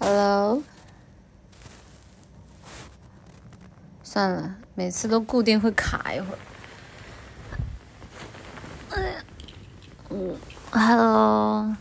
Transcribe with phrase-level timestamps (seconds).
[0.00, 0.62] Hello，
[4.02, 6.38] 算了，每次都固定会卡一会儿。
[10.10, 10.36] 嗯
[10.70, 11.76] ，Hello，Hello，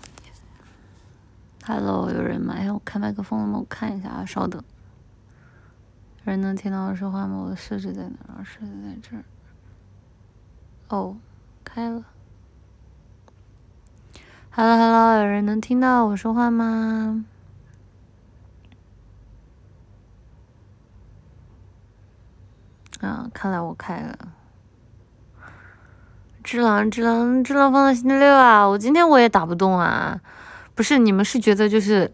[2.11, 2.55] 有人吗？
[2.57, 3.59] 哎，我开麦克风了吗？
[3.59, 4.63] 我看一下啊，稍等。
[6.23, 7.37] 人能听到我说话吗？
[7.37, 8.43] 我的设置在哪儿？
[8.43, 9.23] 设置在这儿。
[10.89, 11.15] 哦，
[11.63, 12.03] 开了。
[14.51, 17.23] Hello，Hello，有人能听到我说话吗？
[23.33, 24.17] 看来我开了。
[26.43, 28.65] 只狼，只狼，只狼放到星期六啊！
[28.65, 30.19] 我今天我也打不动啊。
[30.75, 32.09] 不是你们是觉得就是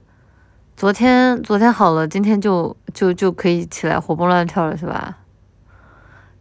[0.76, 5.18] 昨天昨天好了，今天就就就可以起来活蹦乱跳了是吧？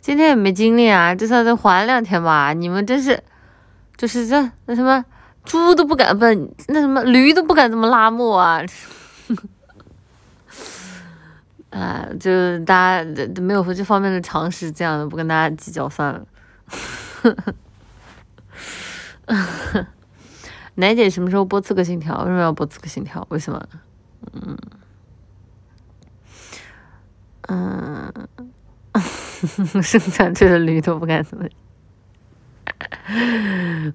[0.01, 2.53] 今天也没精力啊，至少得缓两天吧。
[2.53, 3.23] 你们真是
[3.97, 5.05] 就是这那什么
[5.45, 6.25] 猪都不敢不
[6.69, 8.63] 那什么驴都不敢这么拉磨啊！
[11.73, 13.05] 啊，就大家
[13.41, 16.27] 没有这方面的常识，这样的不跟大家计较算了。
[20.77, 22.15] 奶姐什么时候播《刺客信条》？
[22.21, 23.23] 为什么要播《刺客信条》？
[23.29, 23.63] 为什么？
[24.33, 24.57] 嗯
[27.49, 28.13] 嗯，
[29.83, 31.47] 生产队的驴都不敢怎么。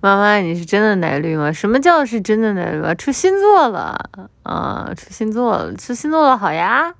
[0.01, 1.51] 妈妈，你是真的奶绿吗？
[1.51, 2.93] 什么叫是真的奶绿啊？
[2.95, 4.91] 出新作了啊！
[4.95, 6.93] 出新作了，出新作了，好呀。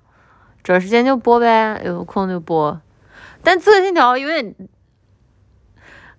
[0.67, 2.81] 找时间就播呗，有空就播。
[3.41, 4.53] 但《刺客信条》有点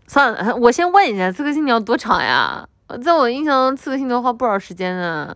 [0.06, 2.66] 算了，我先问一下，《刺客信条》多长呀？
[3.04, 5.34] 在我印象中，《刺客信条》花不少时间呢。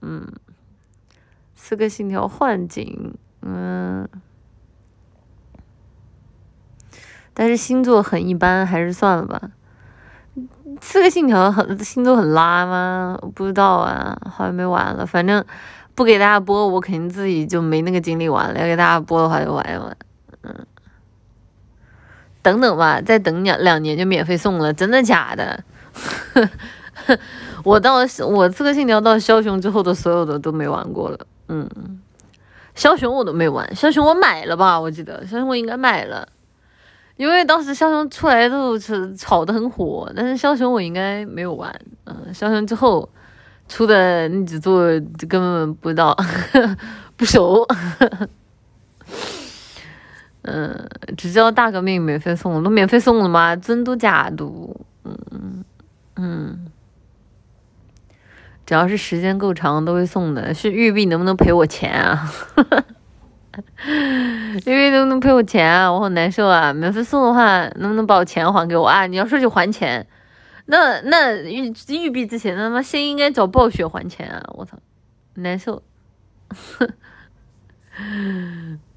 [0.00, 0.26] 嗯，
[1.54, 4.08] 《刺客信条：幻境》嗯，
[7.34, 9.50] 但是星座很一般，还是算了吧。
[10.80, 13.18] 《刺客信条》很星座很拉吗？
[13.34, 15.44] 不知道啊，好像没玩了，反正。
[16.00, 18.58] 不给大家播，我肯定自己就没那个精力玩了。
[18.58, 19.94] 要给大家播的话，就玩一玩。
[20.44, 20.66] 嗯，
[22.40, 25.62] 等等吧，再等两两年就免费送了，真的假的？
[27.64, 31.18] 我到我刺客信条到枭雄之后的所有的都没玩过了。
[31.48, 31.68] 嗯，
[32.74, 34.80] 枭雄我都没玩，枭雄我买了吧？
[34.80, 36.26] 我记得枭雄我应该买了，
[37.18, 41.78] 因为当时枭雄出来的时候是炒的很火，但是枭雄我应该没有玩。
[42.06, 43.06] 嗯，枭雄之后。
[43.70, 44.88] 出的那几座
[45.28, 46.16] 根本不知道，
[47.16, 47.64] 不熟。
[50.42, 53.54] 嗯，只知道大革命免费送，都免费送了吗？
[53.54, 54.74] 真都假都？
[55.04, 55.64] 嗯
[56.16, 56.66] 嗯，
[58.66, 60.52] 只要是时间够长都会送的。
[60.52, 62.28] 是玉璧能不能赔我钱啊？
[63.86, 65.92] 玉璧能不能赔我钱啊？
[65.92, 66.72] 我好难受啊！
[66.72, 69.06] 免费送的话，能不能把我钱还给我啊？
[69.06, 70.04] 你要说就还钱。
[70.70, 74.40] 那那玉玉璧之前，他妈先应该找暴雪还钱啊！
[74.54, 74.78] 我操，
[75.34, 75.82] 难受。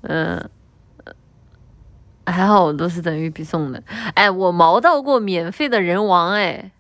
[0.01, 0.49] 嗯，
[2.27, 3.81] 还好我都是等玉璧送的。
[4.13, 6.71] 哎，我毛到过免费的人王，哎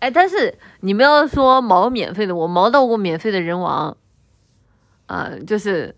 [0.00, 3.96] 哎，但是你们要说毛免费的，我毛到过免费的人王
[5.06, 5.94] 啊，就是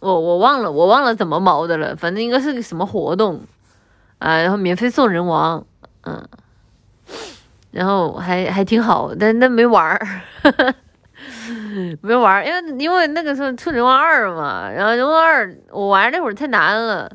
[0.00, 3.40] 我我忘了我忘了怎么毛的了，反正应该是个什么活动
[4.18, 5.64] 啊，然后免费送人王，
[6.02, 6.28] 嗯。
[7.70, 10.06] 然后还还挺好，但那没玩儿，
[12.02, 17.10] 没玩儿，因为因为那个时候出人王二嘛，然后人王二我玩那会儿太难了，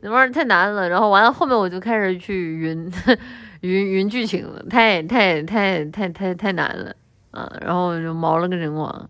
[0.00, 2.92] 人王二太难了，然后完了后面我就开始去云
[3.62, 6.94] 云云剧情了，太太太太太太难了
[7.30, 9.08] 啊，然后就毛了个人王，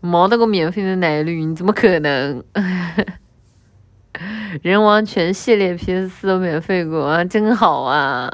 [0.00, 2.44] 毛到个免费的奶绿，你怎么可能？
[4.62, 8.28] 人王全系列 PS 四都免费过啊，真好啊！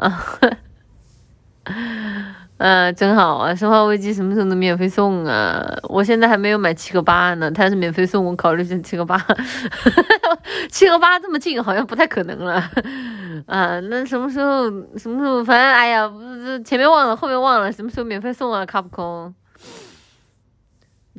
[2.59, 3.55] 嗯， 真好啊！
[3.55, 5.65] 生化危机什么时候能免费送啊？
[5.89, 9.19] 我现在还没有买七个八呢，它是免费送，我考虑选七个八。
[10.71, 12.63] 七个八这么近，好像不太可能了。
[13.47, 14.71] 啊，那什么时候？
[14.99, 15.43] 什么时候？
[15.45, 18.65] 反正哎呀，不是前面忘了，后面忘了，什么时候免费送啊？
[18.67, 19.35] 卡普空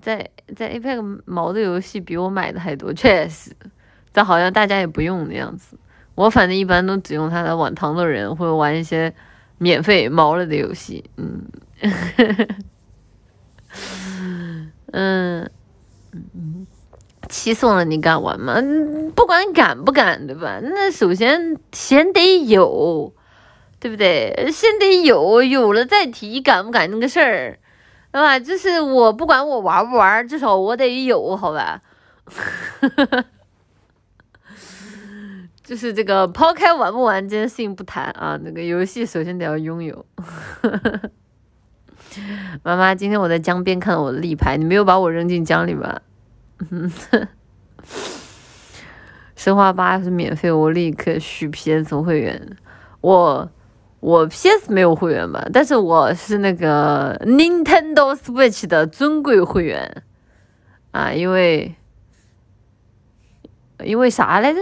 [0.01, 3.51] 在在 Apex 毛的游戏比我买的还多，确实。
[4.13, 5.77] 但好像大家也不用的样子。
[6.13, 9.13] 我反正一般都只用它来玩糖豆人，或者玩一些。
[9.57, 11.45] 免费毛了的游戏，嗯，
[14.91, 15.49] 嗯
[16.11, 16.67] 嗯，
[17.29, 18.55] 七送了你敢玩吗？
[19.15, 20.59] 不管敢不敢，对吧？
[20.61, 23.13] 那首先先得有，
[23.79, 24.49] 对不对？
[24.51, 27.59] 先得有，有了再提敢不敢那个事儿，
[28.11, 28.39] 对吧？
[28.39, 31.81] 就是我不管我玩不玩，至少我得有，好吧？
[35.65, 40.05] 就是这个抛开玩不玩这件事情不谈啊，那个游戏首先得要拥有。
[42.63, 46.01] 妈妈，今天我在江边看到我的立牌，你没有把我扔进江里吧？
[46.69, 46.89] 嗯，
[49.35, 52.55] 生化八是免费，我立刻续 PS 会员。
[53.01, 53.49] 我
[53.99, 60.03] 我 PS 没有会员吧，但是我是那个 Nintendo Switch 的尊贵会员
[60.91, 61.75] 啊，因为
[63.83, 64.59] 因为啥来着？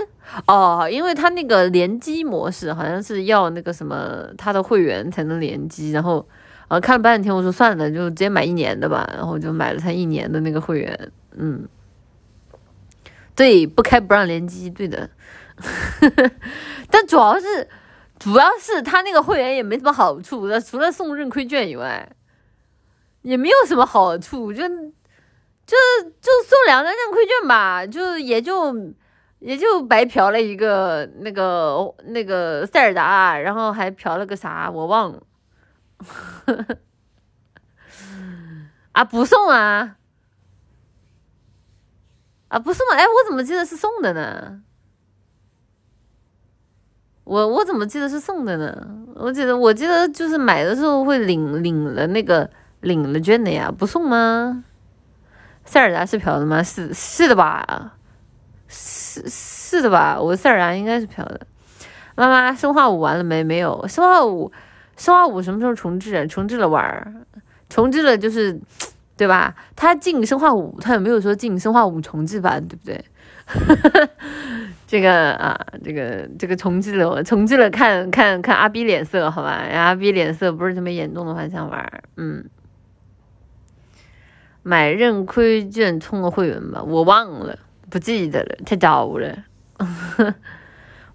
[0.48, 6.28] 哦，因为他那个联机模式好像是要那个什么他的会员才能联机，然后
[6.68, 11.68] 啊看了半天，我说算了，就直接买一年的吧，然后就买了他一年的那个会员，嗯。
[13.36, 15.10] 对，不开不让联机，对的。
[16.92, 17.68] 但主要是，
[18.20, 22.08] 主要是他那个会员也没什么好处，除了送认亏券以外，
[23.24, 25.76] 也没有什么好处，就就
[26.22, 28.72] 就送两张认亏券吧，就也就
[29.44, 35.22] 也就白嫖了一个那个那个塞尔达，然后还嫖了个啥，我忘了。
[38.94, 39.98] 啊，不送啊。
[42.48, 42.96] 啊，不送吗？
[42.96, 44.62] 哎，我怎么记得是送的呢？
[47.26, 48.88] 我我怎么记得是送的呢？
[49.16, 52.50] 我记得我记得就是买的时候会领领了那个
[52.80, 54.64] 领了券的呀，不送吗？
[55.66, 56.64] 塞尔达是嫖的吗？
[56.64, 57.98] 是是的吧？
[58.70, 60.20] 是是是的吧？
[60.20, 61.42] 我塞尔达应该是飘的。
[62.16, 63.44] 妈妈，生化五完了没？
[63.44, 63.86] 没有。
[63.88, 64.52] 生化五，
[64.98, 66.26] 生化五什么时候重置？
[66.28, 67.14] 重置了玩儿，
[67.70, 68.60] 重置了就是。
[69.16, 69.56] 对吧？
[69.76, 72.68] 他进生化五，他有没有说进生化五重置版？
[72.68, 73.06] 对不对？
[74.88, 79.52] 这个啊，这个这个重置了，重置了，看看看阿 B 脸色，好吧？
[79.72, 82.44] 阿 B 脸色不是特别严重的话，想玩，嗯，
[84.64, 87.60] 买认亏券充个会员吧，我忘了，
[87.94, 89.38] 不记得了，太早了。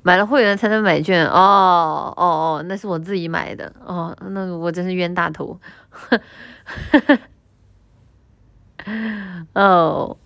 [0.03, 5.59] 买了会员才能买券，哦哦哦，那是我自己买的，哦，那我真是冤大头。
[9.55, 10.17] 哦，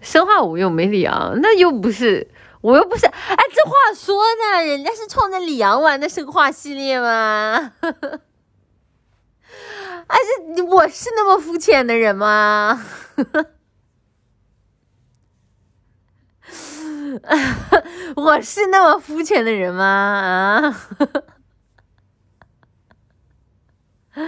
[0.00, 2.26] 生化五又没里昂，那又不是，
[2.62, 4.24] 我又不是，哎，这话说
[4.56, 7.74] 的，人家是冲着里昂玩的生化系列吗？
[10.08, 10.18] 哎，
[10.56, 12.84] 这我是那么肤浅的人吗？
[18.16, 19.84] 我是那么肤浅的人吗？
[19.84, 20.74] 啊？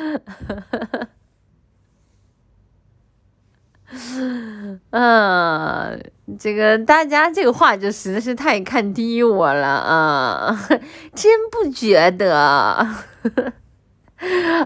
[4.91, 6.01] 嗯，
[6.39, 10.69] 这个大家这个话就实在是太看低我了啊！
[11.15, 12.37] 真不觉得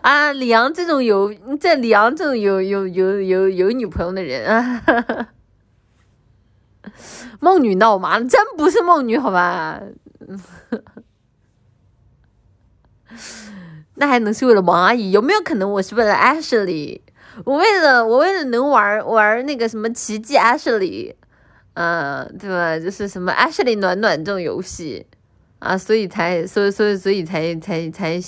[0.03, 5.29] 啊，李阳这种有在李阳这种有有有有有女朋友的人啊，
[7.41, 9.81] 梦女闹麻了真不是梦女好吧？
[13.95, 15.11] 那还能是为了王阿姨？
[15.11, 17.01] 有没有可能我是为了 Ashley？
[17.45, 21.15] 我为了我为了能玩玩那个什么奇迹 Ashley，
[21.75, 22.79] 嗯，对吧？
[22.79, 25.07] 就是什么 Ashley 暖暖这种游戏
[25.59, 28.21] 啊，所以才所以所以所以才才才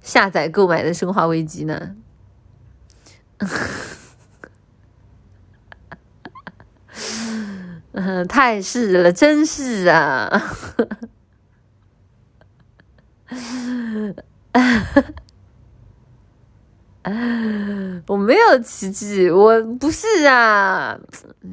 [0.00, 1.94] 下载购买的生化危机呢。
[7.92, 10.30] 嗯， 太是了，真是啊。
[18.06, 20.98] 我没有奇迹，我不是啊！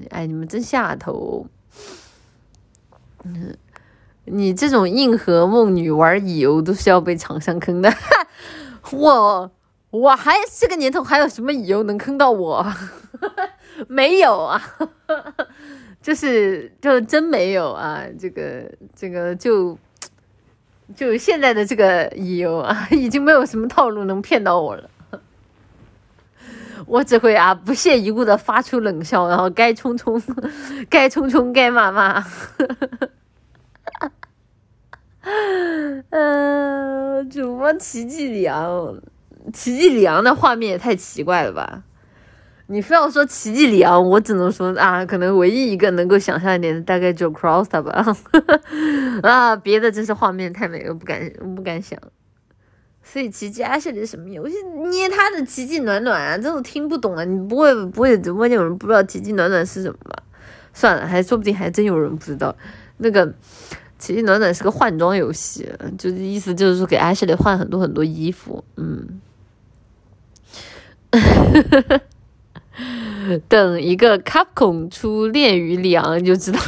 [0.10, 1.46] 哎，你们真下头。
[3.24, 3.56] 嗯，
[4.26, 7.94] 你这种硬核梦女玩乙游都是要被厂商坑的。
[8.92, 9.52] 我
[9.92, 12.66] 我还这个年头还有什么乙游能坑到我？
[13.88, 14.62] 没有啊，
[16.02, 18.04] 就是就真没有啊！
[18.18, 19.78] 这个这个就
[20.96, 24.90] 就现在的这个乙游啊，已经没有什么套路能骗到我了。
[26.88, 30.22] 我只会啊不屑一顾的发出冷笑，然后该冲冲，
[30.90, 32.26] 该冲冲，该骂骂。
[36.10, 38.98] 嗯， 主播奇迹里昂，
[39.54, 41.84] 奇迹里昂的画面也太奇怪了吧？
[42.72, 48.06] 你非要说奇迹里昂，我只能说啊，可能唯一一个能够想象一点的，大概就 Cross 吧。
[49.28, 51.20] 啊，别的真是画面太美了，不敢
[51.56, 52.00] 不敢想。
[53.02, 54.54] 所以奇迹阿是里什么游戏？
[54.92, 57.24] 捏他的奇迹暖暖啊，这种听不懂啊！
[57.26, 60.22] 你不会不会直播间有人不知道奇迹暖暖是什么吧？
[60.72, 62.56] 算了，还说不定还真有人不知道。
[62.98, 63.26] 那个
[63.98, 68.64] 奇迹暖暖是个换装游戏，就是意思就是说给阿什里换很多很多衣服。
[68.78, 69.20] 嗯。
[73.48, 76.60] 等一个卡孔出恋与里昂就知道，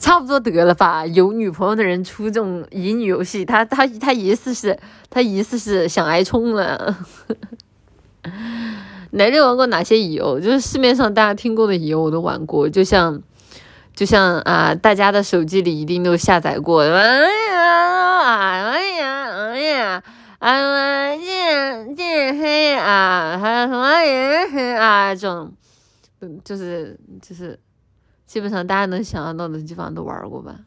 [0.00, 1.04] 差不多得了吧？
[1.12, 4.78] 有女朋友的人出这种乙女游戏，他他他意思是，
[5.10, 6.96] 他意思是想挨冲了。
[9.12, 10.38] 奶奶玩过哪些乙游？
[10.40, 13.20] 就是市面上大家听过的乙游我都玩过，就像
[13.94, 16.82] 就像啊，大家的手机里一定都下载过。
[16.82, 20.02] 哎呀哎呀哎呀，
[20.38, 25.52] 啊天天黑啊，还有什么人黑啊这种，
[26.20, 27.58] 嗯，就是就是
[28.26, 30.60] 基本上大家能想象到的地方都玩过吧。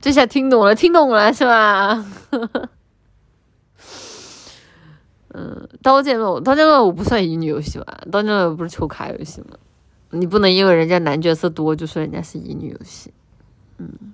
[0.00, 2.04] 这下听懂了，听懂了是吧？
[5.32, 8.00] 嗯，刀剑乱舞，刀剑乱舞不算乙女游戏吧？
[8.10, 9.56] 刀剑乱舞不是抽卡游戏吗？
[10.10, 13.12] 你不能因为人家男角色多就说人家是乙女游戏。
[13.78, 14.12] 嗯，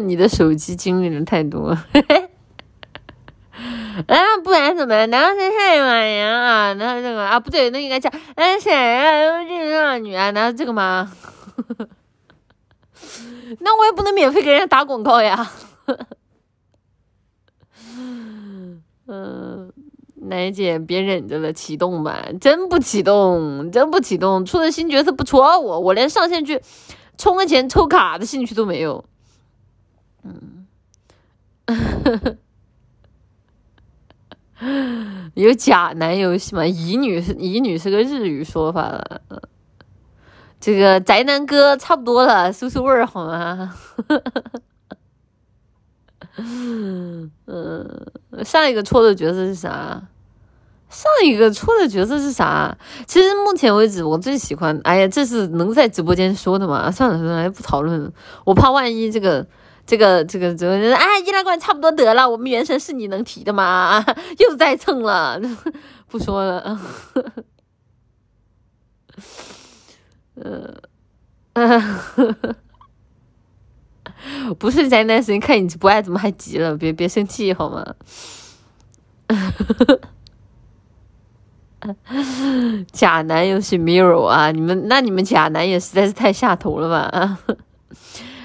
[0.06, 1.76] 你的手机经历的太多。
[4.06, 5.06] 啊，不然怎么？
[5.06, 6.72] 男生太晚年啊？
[6.74, 9.42] 然后这个啊，不对，那应该叫哎谁啊？
[9.42, 10.30] 优质少女啊？
[10.30, 11.12] 难道这个吗？
[13.60, 15.50] 那我也不能免费给人家打广告呀。
[19.06, 19.72] 嗯，
[20.14, 22.24] 奶姐别忍着了，启动吧！
[22.40, 26.60] 真不启动，真不启动，出的新角色不戳我，我连上线去
[27.18, 29.04] 充个钱抽卡的兴趣都没有。
[30.22, 30.66] 嗯，
[35.34, 36.66] 有假男游戏吗？
[36.66, 39.20] 乙女是乙女是个日语说法了。
[40.60, 43.74] 这个宅男哥差不多了，收收味儿好吗？
[46.36, 47.30] 嗯，
[48.44, 50.02] 上一个戳的角色是啥？
[50.90, 52.76] 上一个戳的角色是啥？
[53.06, 54.78] 其实目前为止，我最喜欢……
[54.84, 56.90] 哎呀，这是能在直播间说的吗？
[56.90, 58.12] 算了算了，不讨论了。
[58.44, 59.46] 我怕万一这个、
[59.90, 60.94] 这个、这个、这个……
[60.94, 62.30] 哎，易拉罐差不多得了。
[62.30, 64.04] 我们原神是你能提的吗？
[64.38, 65.40] 又在蹭了，
[66.06, 66.80] 不说了。
[71.54, 71.82] 呃，
[74.60, 76.76] 不是宅男神，看你不爱怎么还急了？
[76.76, 77.84] 别别生气好吗？
[82.92, 87.38] 假男游戏 mirror 啊，你们那你们假男也实在是太下头了吧？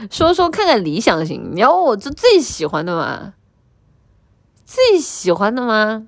[0.10, 3.34] 说说看看理想型，你要我这最喜欢的吗？
[4.66, 6.08] 最喜欢的吗？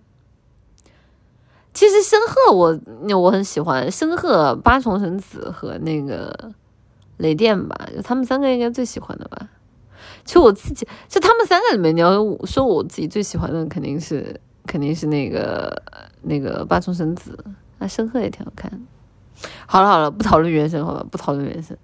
[1.74, 2.80] 其实申鹤我
[3.16, 6.52] 我很喜欢申鹤八重神子和那个
[7.18, 9.48] 雷电吧，就他们三个应该最喜欢的吧。
[10.26, 12.14] 其实我自己就他们三个里面，你要
[12.46, 15.72] 说我自己最喜欢的，肯定是肯定是那个
[16.24, 17.38] 那个八重神子，
[17.78, 18.72] 那申鹤也挺好看。
[19.68, 21.78] 好了好了，不讨论原神好吧，不讨论原神。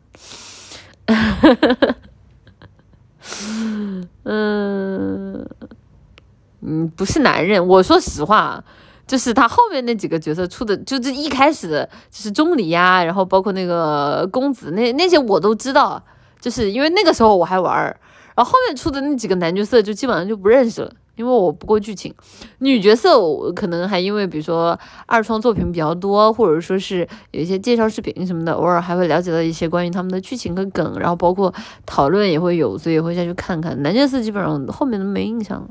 [4.23, 5.45] 嗯
[6.65, 8.63] 嗯，不是男人，我说实话。
[9.05, 16.01] 就是他后面那几个角色出的，就是一开始，就是钟离呀，然后包括那个公子，那那些我都知道，
[16.39, 17.99] 就是因为那个时候我还玩儿，
[18.33, 22.13] 然后后面出的那几个男角色就基本上就不认识了，因为我不过剧情。
[22.59, 31.53] 女角色我可能还因为比如说二创作品比较多，或者说是有一些介绍视频什么的，偶尔还会了解到一些关于他们的剧情和梗，然后包括
[31.85, 33.81] 讨论也会有，所以也会下去看看。
[33.81, 35.67] 男角色基本上后面都没印象了。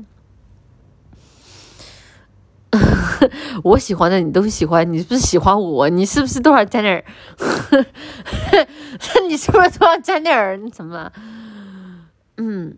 [3.63, 5.87] 我喜欢的你都喜欢，你是不是喜欢我？
[5.89, 7.05] 你是不是多少沾点儿？
[9.29, 10.59] 你是不是多少沾点儿？
[10.71, 11.11] 怎么？
[12.37, 12.75] 嗯，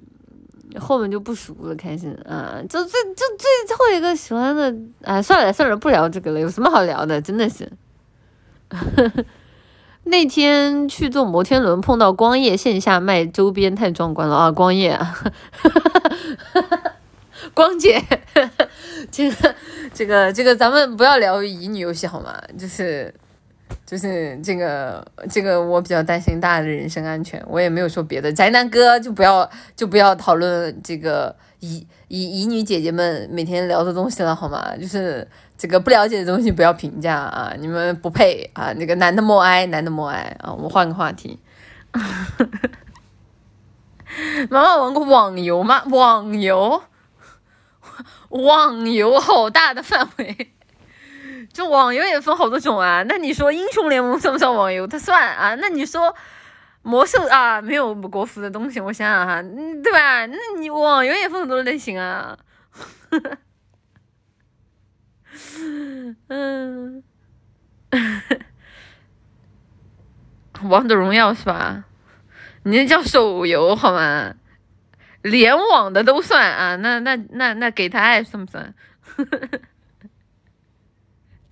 [0.79, 3.25] 后面就不熟了，开始啊，就最就
[3.67, 7.21] 最后一个喜欢的，哎，算了算了，不聊这个了，有什么好聊的？
[7.21, 7.69] 真的是。
[10.07, 14.51] 那天去坐摩天轮，碰到光夜线下卖周边，太壮观了啊！
[14.51, 15.17] 光夜啊。
[17.53, 18.01] 光姐，
[19.11, 19.55] 这个，
[19.93, 22.39] 这个，这个，咱们不要聊乙女游戏好吗？
[22.57, 23.11] 就是，
[23.85, 27.43] 就是这个，这个，我比较担心大家的人身安全。
[27.47, 34.75] 我也没有说别的，宅男哥就不要，就不要讨论这个乙乙乙女姐姐们每天聊的东西了好吗？
[34.77, 38.73] 就是这个不了解的东西不要评价啊，你们不配啊！
[38.73, 40.51] 那个男的莫哀，男的莫哀啊！
[40.51, 41.39] 我们换个话题。
[44.49, 45.83] 妈妈玩过网游吗？
[45.89, 46.81] 网游。
[48.29, 50.51] 网游好大的范围，
[51.55, 53.01] 这网游也分好多种啊。
[53.07, 54.85] 那你说英雄联盟算不算网游？
[54.85, 55.55] 它算啊。
[55.55, 56.13] 那你说
[56.81, 59.41] 魔兽啊，没有国服的东西，我想想哈，
[59.81, 60.25] 对吧？
[60.25, 62.37] 那你网游也分很多类型啊。
[66.27, 67.01] 嗯，
[70.63, 71.85] 王者荣耀是吧？
[72.63, 74.33] 你那叫手游好吗？
[75.21, 78.73] 联网的都算啊，那那那那给他爱算不算？
[79.15, 79.47] 呵呵呵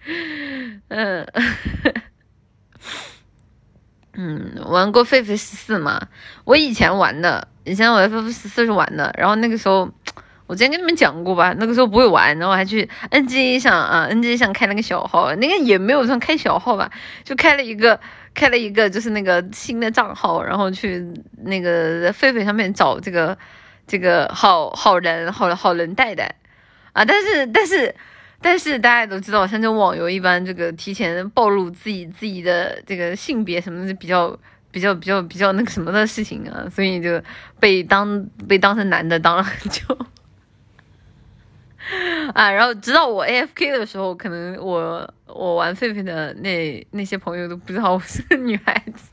[0.90, 1.26] 嗯
[4.16, 6.00] 嗯，玩过狒狒十四吗？
[6.44, 9.90] 我以前玩的，以前我狒狒十四是玩的，然后那个时候
[10.46, 16.92] 我之前跟你们讲过吧，那个时候不会玩，然后还去 N G 上啊，N G 上开了个小号，那个也没有算开小号吧，
[17.24, 18.00] 就开了一个
[18.36, 21.04] 开了一个就是那个新的账号，然后去
[21.44, 23.36] 那个狒狒上面找这个
[23.88, 26.36] 这个好好人好好人带带
[26.92, 27.96] 啊，但是但是
[28.44, 34.38] 但是大家都知道，像这种网游一般这个提前暴露自己自己的这个性别什么的比较。
[34.74, 37.22] 比较比较比较那个什么的事情啊，所以就
[37.60, 39.96] 被当被当成男的当了很久
[42.34, 49.12] 啊，然后直到我 A F K 的时候，可能我我玩狒狒的那那些朋友都不知道我是个女孩子，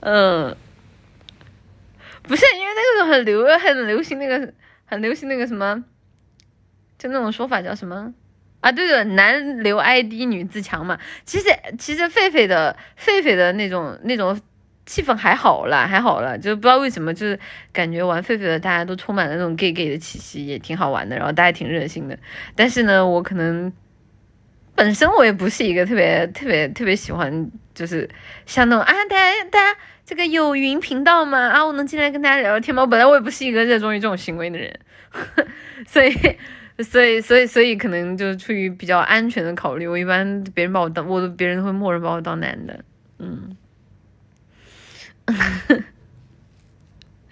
[0.00, 0.54] 嗯，
[2.24, 4.52] 不是因为那个时候很流很流行那个
[4.92, 5.82] 很流行那个什么，
[6.98, 8.12] 就那种说法叫什么？
[8.60, 10.98] 啊，对对，男流 ID 女自强嘛。
[11.24, 11.46] 其实
[11.78, 14.38] 其实狒狒的狒狒的那种那种
[14.84, 17.40] 气氛还好啦，还好啦，就不知道为什么，就是
[17.72, 22.18] 感觉玩狒狒的大家都充满了那种 gay gay 的气息，也挺好玩的，然后大家挺热心的。
[22.54, 23.72] 但是呢，我可能
[24.74, 28.08] 本身我也不是一个特别特别特别喜欢，就是
[28.44, 31.38] 像那种啊，大家大家这个有云频道吗？
[31.48, 32.84] 啊，我能进来跟大家聊聊天吗？
[32.86, 34.80] 本来我也不是一个热衷于这种行为的人，
[35.86, 36.12] 所以。
[36.78, 42.82] 所以，所以，所以可能就是出于比较安全的考虑，我一般别人把我当，我都别人会默认把我当男的，
[43.18, 43.56] 嗯，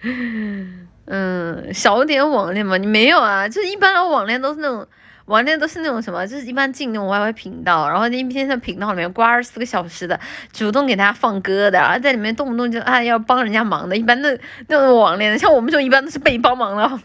[1.05, 2.77] 嗯，少点网恋嘛？
[2.77, 3.49] 你没有啊？
[3.49, 4.87] 就是一般的网恋都是那种
[5.25, 6.25] 网恋都是那种什么？
[6.27, 10.19] 就是一般进那种 YY 频道，然后一天在频道里面挂二十四个小时的，
[10.51, 14.37] 主动给大家放歌的，然后在里面动不动就啊要帮人家忙的，一般那
[14.67, 16.99] 那种网恋的，像我们这种一般都是被帮忙的。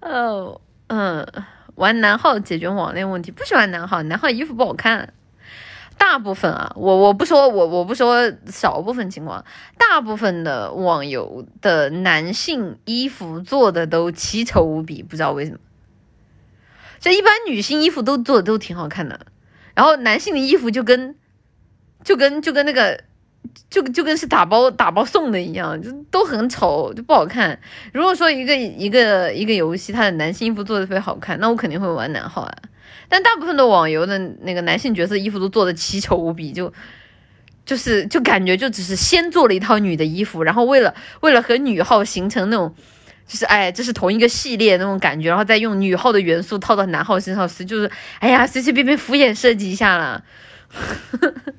[0.02, 1.26] 哦，嗯，
[1.76, 5.14] 玩男号解决网恋问题，不喜欢男号，男号衣服不好看。
[6.00, 9.44] 大部分啊，我我不说，我我不说少部分情况，
[9.76, 15.58] 大部分的网游的男性衣服做的都奇丑无比，不知道为什么。
[16.98, 19.20] 这一般女性衣服都做的都挺好看的，
[19.74, 21.14] 然后男性的衣服就跟
[22.02, 23.04] 就跟就跟那个。
[23.68, 27.58] 就就跟是打包打包送的一样，就都很丑，就不好看。
[27.92, 32.54] 如果说一个一个一个游戏，它的男性衣服做的特别好看，那我肯定会玩男号啊。
[33.10, 36.72] 但大部分的网游的那个男性角色衣服都做的奇丑无比，就
[37.66, 42.74] 就是就感觉就只是先做了一套女的衣服，然后为了为了和女号形成那种
[43.26, 50.24] 就是哎这是同一个系列那种感觉，然后再用女号的元素套到男号身上，是就是哎呀随随便便敷衍设计一下了。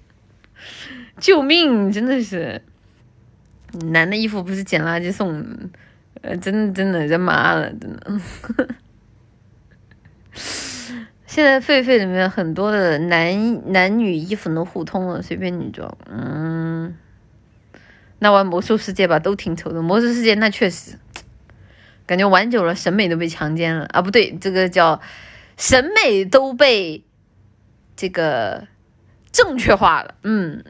[1.19, 1.91] 救命！
[1.91, 2.63] 真的是，
[3.91, 5.45] 男的衣服不是捡垃圾送，
[6.21, 8.19] 呃，真的真的人妈了，真的。
[8.41, 8.67] 呵 呵
[11.31, 15.97] 现在狒狒里面很多的男男女衣服能互通了，随便女装。
[16.09, 16.97] 嗯，
[18.19, 19.81] 那玩魔兽世界吧，都挺丑的。
[19.81, 20.99] 魔兽世界那确实，
[22.05, 24.01] 感觉玩久了审美都被强奸了啊！
[24.01, 24.99] 不对，这个叫
[25.55, 27.05] 审美都被
[27.95, 28.67] 这个。
[29.31, 30.61] 正确化了，嗯，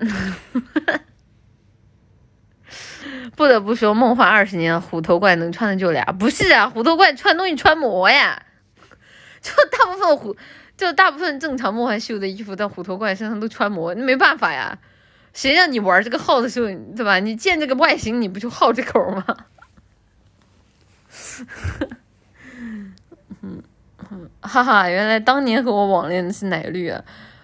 [3.35, 8.43] 不得不说，梦幻二十年，虎头怪能穿的就俩，不是啊，虎头怪穿东西穿模呀，
[9.43, 10.35] 就大部分虎，
[10.77, 14.77] 就大部分正常梦幻秀的衣服在虎头怪身上都穿模，那没办法呀，
[15.33, 17.19] 谁让你玩这个号的时候，对吧？
[17.19, 19.25] 你见这个外形，你不就好这口吗？
[23.41, 23.61] 嗯
[24.41, 27.03] 哈哈，原来当年和我网恋的是奶绿啊。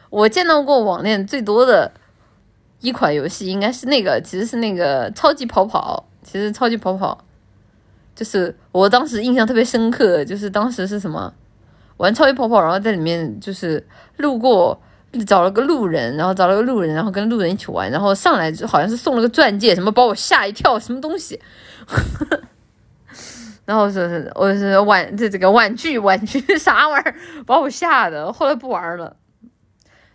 [0.10, 1.91] 我见到过网恋最多的
[2.79, 6.05] 一款游戏，应该是那个，其实是那个超级跑跑。
[6.23, 7.23] 其实超级跑跑，
[8.13, 11.33] 就是我当时印象特别深刻，就是当时是什么
[11.97, 13.86] 玩超级跑跑，然后在里面就是
[14.17, 14.79] 路过
[15.25, 21.39] 找了个路人，然后找了个路人，然后跟路人一起玩，然后上来就好像是送了个钻戒，什么把我吓一跳，什么东西。
[23.65, 29.17] 然后是是我是玩这这个玩具玩具啥玩意儿，把我吓的，后来不玩了。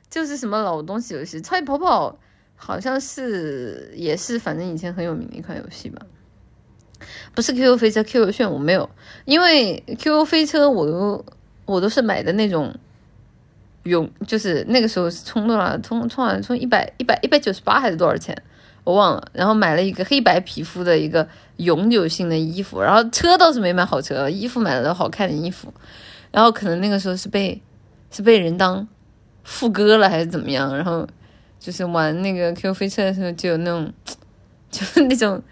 [0.09, 2.19] 就是什么老东西游戏，超级跑跑
[2.55, 6.03] 好像是也是，反正以前很有名的一款游戏吧。
[7.35, 8.89] 不是 QQ 飞车，QQ 炫我没有，
[9.25, 11.25] 因为 QQ 飞车我都
[11.65, 12.75] 我都是买的那种
[13.85, 18.37] 永，就是那个时候是充多少，充充好像充一百一百一百九十八还是多少钱，
[18.85, 19.29] 我忘了。
[19.33, 25.73] 然后买了一个黑白皮肤的一个永久性的衣服，然后车倒是没买好车，衣服买了好看的衣服，
[26.31, 27.61] 然后可能那个时候是被
[28.11, 28.87] 是被人当。
[29.45, 30.73] 副歌了还是怎么样？
[30.73, 31.05] 然后
[31.59, 33.93] 就是玩那个 QQ 飞车的时候，就有那种，
[34.71, 35.43] 就是那种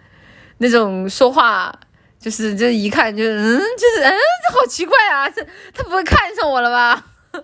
[0.58, 1.76] 那种说话，
[2.20, 4.12] 就是就一看就嗯，就是嗯，
[4.46, 5.28] 这好奇怪啊！
[5.30, 7.06] 这他不会看上我了吧？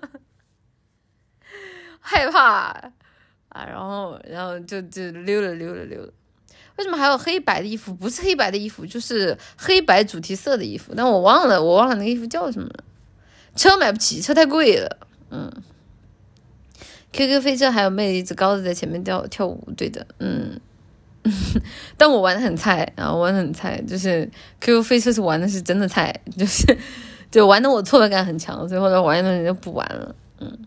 [2.01, 2.43] 害怕
[3.49, 3.65] 啊！
[3.67, 6.12] 然后然后就就溜了溜了溜了。
[6.77, 7.95] 为什么还有黑白的衣服？
[7.95, 10.93] 不是黑白的衣服，就是黑白主题色的衣服。
[10.95, 12.85] 但我忘了，我忘了那个衣服叫什么了。
[13.57, 14.99] 车买不起，车太贵了。
[15.31, 15.51] 嗯
[17.12, 20.61] ，QQ 飞车还有妹子高子在前面跳跳舞，对的，嗯。
[21.97, 24.29] 但我玩的很菜啊，玩的很菜，就是
[24.61, 26.77] QQ 飞车是玩的是真的菜， 就是
[27.31, 30.15] 就玩的我挫败感很强，所以后来玩的人就不玩了。
[30.41, 30.59] 嗯，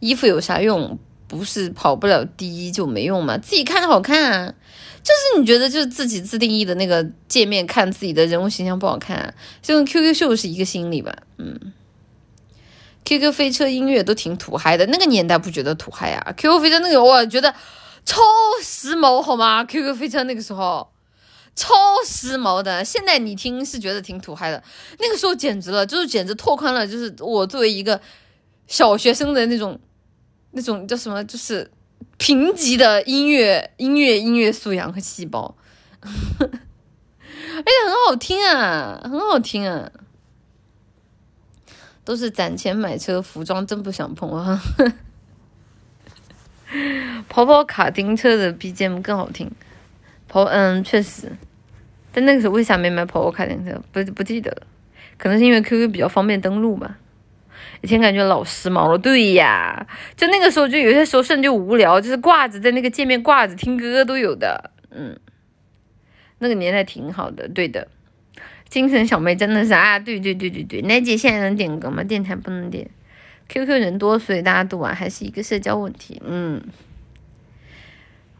[0.00, 0.98] 衣服有啥用？
[1.28, 3.36] 不是跑不了第一就没用吗？
[3.36, 4.54] 自己看着好看啊。
[5.02, 11.16] 就是你觉得就是自己自定义的那个界面看自己的人物形象不好看，就跟 QQ 秀是一个心理吧。
[11.38, 11.72] 嗯
[13.04, 17.54] ，QQ 飞车音乐都挺土嗨的，那个年代不觉得土嗨啊？QQ 飞车那个我觉得
[18.06, 18.22] 超
[18.62, 20.90] 时髦，好吗？QQ 飞车那个时候
[21.54, 21.74] 超
[22.06, 24.64] 时髦的，现在你听是觉得挺土嗨的，
[24.98, 28.00] 那个时候简直了，就是简直拓宽了，就是我作为一个
[28.66, 29.78] 小学生的那种
[30.52, 31.70] 那种叫什么，就是。
[32.18, 35.54] 贫瘠的音乐、音乐、音乐素养和细胞，
[36.00, 36.08] 而
[36.40, 39.90] 且很好听啊，很好听啊！
[42.02, 44.58] 都是攒钱买车，服装真不想碰啊！
[47.28, 49.50] 跑跑卡丁车的 BGM 更好听，
[50.28, 51.30] 跑嗯确实，
[52.12, 53.80] 但那个时候为啥没买跑跑卡丁车？
[53.92, 54.62] 不不记得了，
[55.16, 56.98] 可能是因为 QQ 比较方便登录吧。
[57.82, 65.16] 以前感觉老时髦了，对呀，就那个时候，就有些时候甚至就无聊，就是挂着在那个界面挂着听歌都有的，嗯，
[66.38, 67.86] 那个年代挺好的，对的。
[68.68, 72.02] 精神小妹真的是啊，对对对对对，奶姐现在能点歌吗？
[72.02, 72.90] 电台不能点
[73.48, 76.62] ，QQ 人多，所以大家都玩，还是一个社交问题，嗯。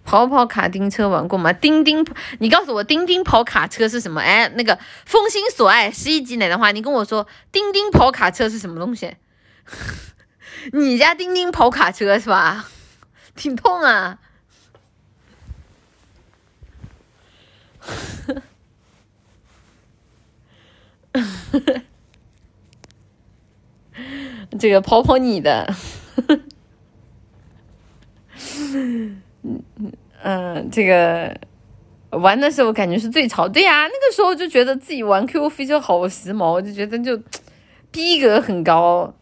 [0.05, 1.53] 跑跑卡丁车玩过吗？
[1.53, 2.07] 叮叮，
[2.39, 4.21] 你告诉我叮叮跑卡车是什么？
[4.21, 9.17] 哎，那个风心所爱十一级奶的话，你跟我说叮叮跑卡车是什么东西？
[10.73, 12.69] 你家叮叮跑卡车是吧？
[13.35, 14.21] 挺痛啊！
[17.81, 18.43] 呵
[21.53, 21.83] 呵
[24.59, 25.67] 这个跑跑你的。
[28.75, 31.39] 嗯嗯嗯，这个
[32.11, 37.21] 玩的时候感觉是最潮，对呀，那个时候就觉得自己玩 QQ 飞车好时髦，就觉得就
[37.91, 39.15] 逼格很高，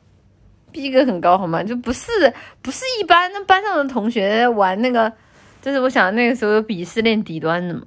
[0.72, 1.62] 逼格很高，好吗？
[1.62, 2.10] 就不是
[2.62, 5.12] 不是一般那班上的同学玩那个，
[5.60, 7.82] 就是我想那个时候有鄙视链底端的嘛，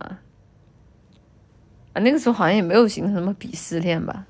[1.93, 4.25] 啊，那个时候好像也没有形成什么鄙视链吧，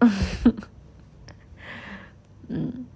[2.48, 2.86] 嗯。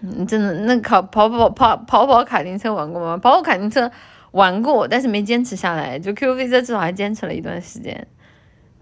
[0.00, 3.16] 嗯，真的，那跑跑跑跑跑跑卡丁车玩过吗？
[3.16, 3.90] 跑跑卡丁车
[4.30, 5.98] 玩过，但是没坚持下来。
[5.98, 8.06] 就 QQ 飞车至少还坚持了一段时间，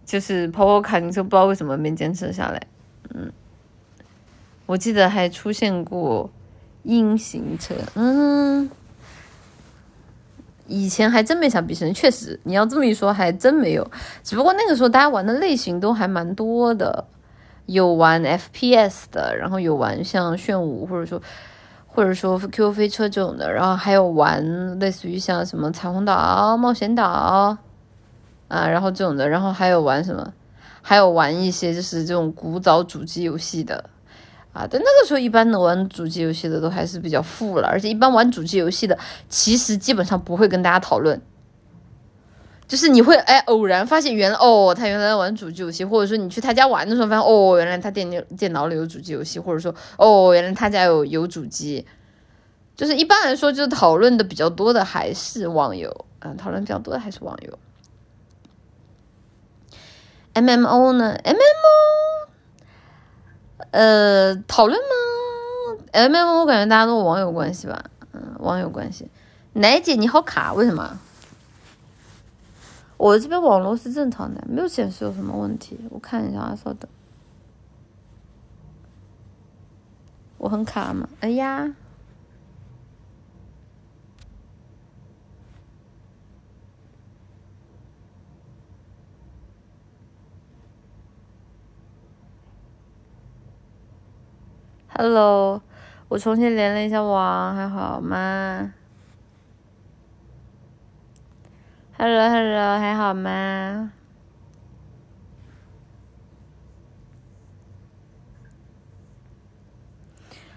[0.04, 2.60] 就是跑跑卡丁车不知道为什么没坚持下来。
[3.14, 3.32] 嗯，
[4.66, 6.30] 我记得还出现过
[6.82, 8.68] 鹰行车，嗯，
[10.66, 13.90] 以前还真没啥比视，确实你要这么一说还真没有，
[14.22, 17.06] 只不过那个时候大家玩的类型都还蛮多的。
[17.66, 21.20] 有玩 FPS 的，然后有玩像炫舞，或者说
[21.86, 27.58] 或者说 QQ 飞车这种的，然后还有玩类似于像什么彩虹岛、冒险岛
[28.48, 30.32] 啊，然后这种的，然后还有玩什么，
[30.82, 33.76] 还有玩一些就是这种古早主机游戏的
[34.52, 34.66] 啊。
[34.70, 38.96] 但那个时候一般的玩主机游戏的都还是比较富了，而且一般玩主机游戏的
[39.28, 41.20] 其实基本上不会跟大家讨论。
[42.68, 51.86] 就是你会哎偶然发现原来哦他原来玩主机游戏，或者说你去他家玩的时候发现哦原来他电电脑里有主机游戏，或者说哦原来他家有有主机，
[52.74, 57.58] 就是一般来说就是讨论的比较多的还是网游，嗯讨论比较多的还是网游。
[60.32, 61.70] M M O 呢？M M O，
[63.70, 69.08] 呃讨论吗？M M O 我感觉大家都网友关系吧，嗯网友关系。
[69.54, 70.98] 奶姐你好卡，为什么？
[72.96, 75.78] 我这边网络是正常的，没有显示有什么问题。
[75.90, 76.88] 我看一下啊，稍等。
[80.38, 81.08] 我很卡吗？
[81.20, 81.74] 哎呀
[94.88, 95.60] ，Hello，
[96.08, 98.72] 我重新连了一下网，还好吗
[101.98, 103.92] ？Hello，Hello，还好吗？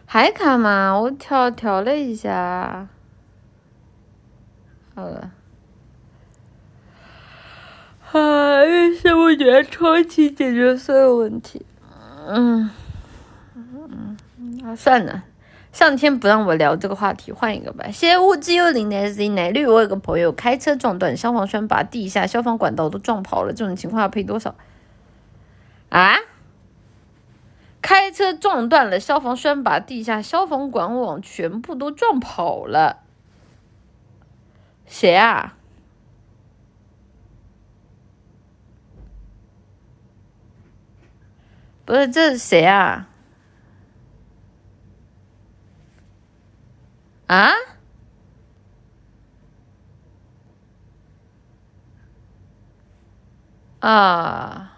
[0.06, 1.00] 还卡吗？
[1.00, 2.88] 我调调了一下，
[4.96, 5.32] 好了。
[8.12, 8.60] 啊，
[9.00, 11.66] 是我觉得超级解决所有问题。
[12.28, 12.70] 嗯
[13.56, 14.18] 嗯，
[14.66, 15.24] 啊，算了，
[15.72, 17.86] 上天不让我聊这个话题，换一个吧。
[17.86, 19.66] 谢谢物质幽灵的 S Z 奶绿。
[19.66, 24.56] 我有个朋友开车撞断消防栓，把地下消防管道都撞跑了，这种情况要赔多少？
[25.90, 26.16] 啊？
[27.82, 33.04] 开车撞断了消防栓，把地下消防管网全部都撞跑了。
[34.86, 35.56] 谁啊？
[41.86, 43.09] 不是，这是谁啊？
[47.30, 47.52] 啊？
[53.82, 54.78] 啊！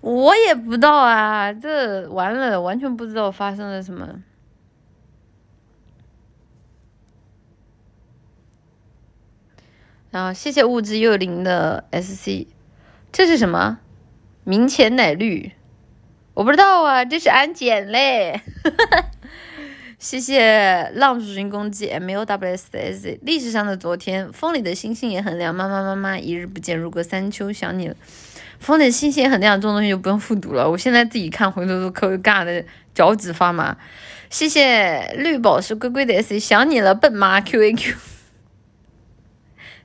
[0.00, 4.22] 我也不知道啊，这完了，完全不知道发生了什么。
[10.10, 12.46] 然后谢谢物质幽灵的 SC，
[13.10, 13.80] 这是什么？
[14.44, 15.52] 明前奶绿，
[16.34, 18.40] 我不知道啊，这是安检嘞。
[20.00, 25.54] 谢谢浪主人公击 M O W S S，历史上的昨天，风里的星星也很亮。
[25.54, 27.94] 妈妈妈妈，一日不见如隔三秋，想你了。
[28.58, 30.68] 风里的星星也很亮，这种东西就不用复读了。
[30.68, 33.76] 我现在自己看，回头都可尬的脚趾发麻。
[34.28, 37.94] 谢谢绿宝石龟龟的 S，想你了，笨妈 Q A Q，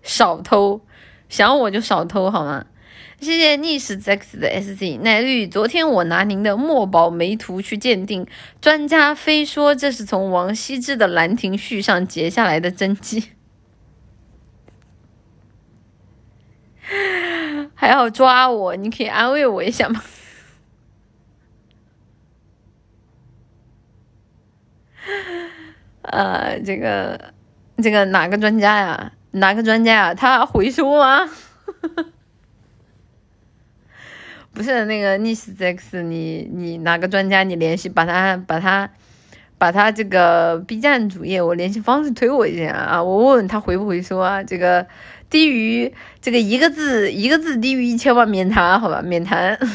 [0.02, 0.82] 少偷，
[1.30, 2.66] 想我就少偷好吗？
[3.20, 5.46] 谢谢逆时 X 的 S Z 奈绿。
[5.46, 8.26] 昨天我拿您的墨宝眉图去鉴定，
[8.62, 13.32] 专家非说这是从王羲之的《兰亭序》上截下来的真迹。
[17.76, 18.76] 还要抓我？
[18.78, 20.02] 你可以安慰我一下吗？
[26.04, 27.34] 呃，这个
[27.84, 29.12] 这个哪个专家呀？
[29.32, 30.14] 哪个专家呀？
[30.14, 31.30] 他回收吗？
[34.54, 37.44] 不是那个逆时 X，你你哪个专家？
[37.44, 38.90] 你联系把他把他
[39.58, 43.02] 把他这个 B 站主页我联系方式推我一下啊！
[43.02, 44.44] 我问问他回不回收啊？
[44.44, 44.86] 这个
[45.30, 49.02] 低于这个一个字一个字低于一千万免谈，好吧？
[49.02, 49.58] 免谈。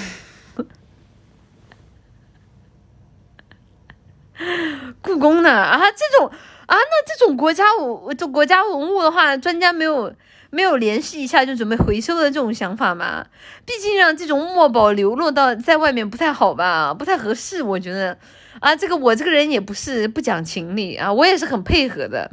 [5.00, 5.50] 故宫呢？
[5.50, 10.12] 啊，这种啊，那这种国家我这国家文物的话，专家没有。
[10.54, 13.26] 没有联系一下就准备回收的这种想法吗？
[13.66, 17.60] 毕竟让这种墨宝流落到在外面不太好吧，不太合适。
[17.60, 18.16] 我觉得
[18.60, 22.30] 啊，这个我这个人也不是不讲情理啊，我也是很配合的，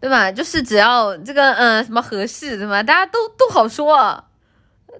[0.00, 0.30] 对吧？
[0.30, 2.82] 就是只要这个嗯什么合适，对吧？
[2.82, 4.24] 大家都都好说，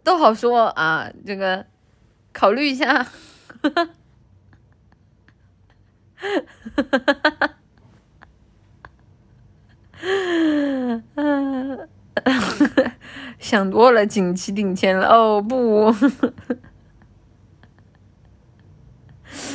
[0.03, 1.67] 都好说啊，这个
[2.33, 3.07] 考虑一下。
[3.63, 3.85] 哈哈
[6.17, 7.55] 哈哈哈哈。
[13.39, 15.95] 想多了，景气顶天了哦不，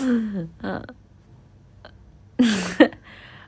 [0.02, 0.50] 嗯，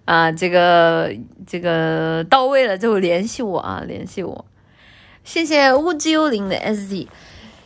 [0.06, 1.14] 啊，这个
[1.46, 4.46] 这个到位了就联系我啊，联系我，
[5.24, 7.08] 谢谢物之幽灵的 S Z。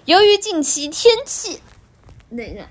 [0.05, 1.61] 由于近期天气，
[2.29, 2.67] 等一下。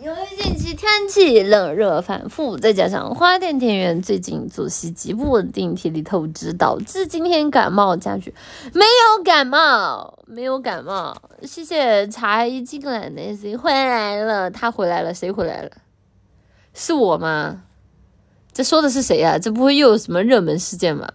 [0.00, 8.32] 由于近期天气冷热反复，再加上花店店员最近作息极不稳定，体力透支，导致今天感冒加剧。
[8.72, 11.20] 没有感冒，没有感冒。
[11.42, 14.48] 谢谢茶一进来的谁回来了？
[14.48, 15.70] 他回来了，谁回来了？
[16.72, 17.64] 是我吗？
[18.52, 19.36] 这说的是谁呀？
[19.36, 21.12] 这不会又有什么热门事件吧？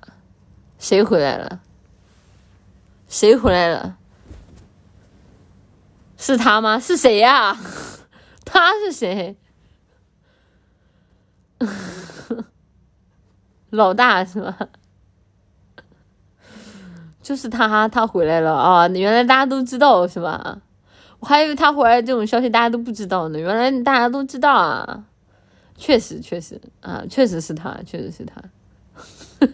[0.77, 1.61] 谁回来了？
[3.07, 3.95] 谁回来了？
[6.17, 6.77] 是他吗？
[6.77, 7.57] 是谁呀？
[8.45, 9.37] 他是谁？
[13.69, 14.57] 老大是吧？
[17.21, 18.87] 就是他，他回来了啊！
[18.89, 20.61] 原来大家都知道是吧？
[21.19, 23.39] 我还以为他回来这种消息大家都不知道呢。
[23.39, 25.05] 原来大家都知道啊！
[25.77, 28.41] 确实，确实啊，确实是他，确实是他，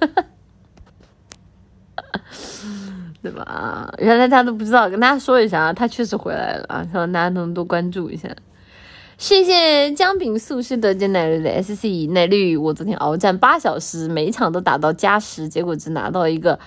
[3.21, 3.93] 对吧？
[3.99, 6.83] 原来大家都不知道，跟大家说一下啊，他确实回来了啊！
[6.91, 8.27] 希望大家能多关注一下。
[9.19, 16.57] 谢谢姜饼素师得见奶绿的 S C 奶绿，我昨天鏖战八小时，每场都打到加时，结果只拿到一个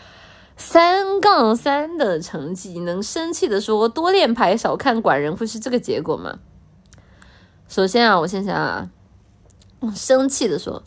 [0.55, 2.79] 三杠三的成绩。
[2.81, 6.41] 能生气的说多练牌少看管人会是这个结果吗？
[7.69, 8.91] 首先啊，我先想啊，
[9.95, 10.83] 生气的说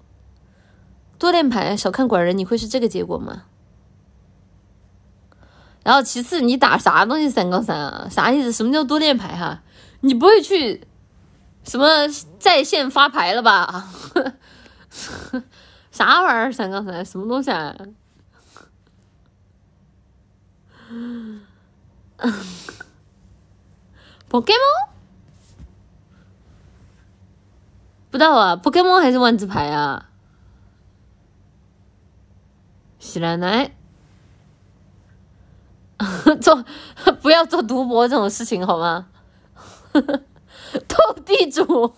[1.18, 3.46] 多练牌少看管人，你会是这个结果吗？
[5.84, 8.08] 然后其次，你打啥东西三杠三啊？
[8.08, 8.52] 啥意思？
[8.52, 9.64] 什么叫多练牌哈？
[10.02, 10.82] 你不会去？
[11.66, 12.08] 什么
[12.40, 13.92] 在线发牌了吧？
[15.92, 16.52] 啥玩意儿？
[16.54, 17.76] 三杠三什么东西啊？
[24.30, 24.94] 宝盖吗？
[28.12, 30.10] 不知道啊，Pokemon 还是万字牌啊？
[33.00, 33.72] 喜来奶，
[36.42, 36.64] 做
[37.22, 39.08] 不要做赌博这种事情好吗？
[39.94, 40.22] 呵 呵
[40.88, 41.96] 斗地主，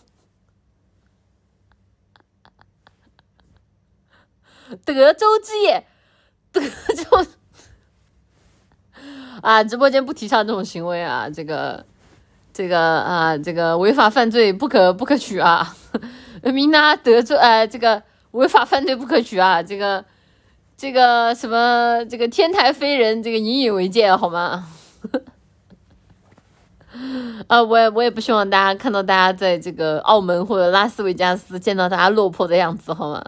[4.85, 5.85] 德州之夜，
[6.51, 7.25] 德州
[9.41, 9.63] 啊！
[9.63, 11.85] 直播间不提倡这种行为啊，这个。
[12.53, 15.75] 这个啊，这个违法犯罪不可不可取啊！
[16.41, 19.61] 明拿德州呃，这个违法犯罪不可取啊！
[19.61, 20.03] 这个
[20.75, 24.67] 这个什么，这个天台飞人，这个引以为戒好吗？
[27.47, 33.23] 啊， 我也我也不希望大家看到大家在这个澳门或者拉斯维加斯见到大家落魄的样子好吗？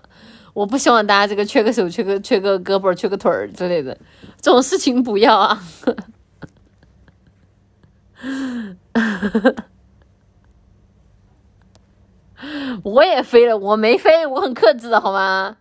[0.54, 3.98] 我不希望大家这个缺个手、缺个缺个胳膊、缺个腿儿之类的，
[4.42, 5.64] 这种事情不要啊！
[12.84, 15.58] 我也飞了，我没飞，我很克制的好吗？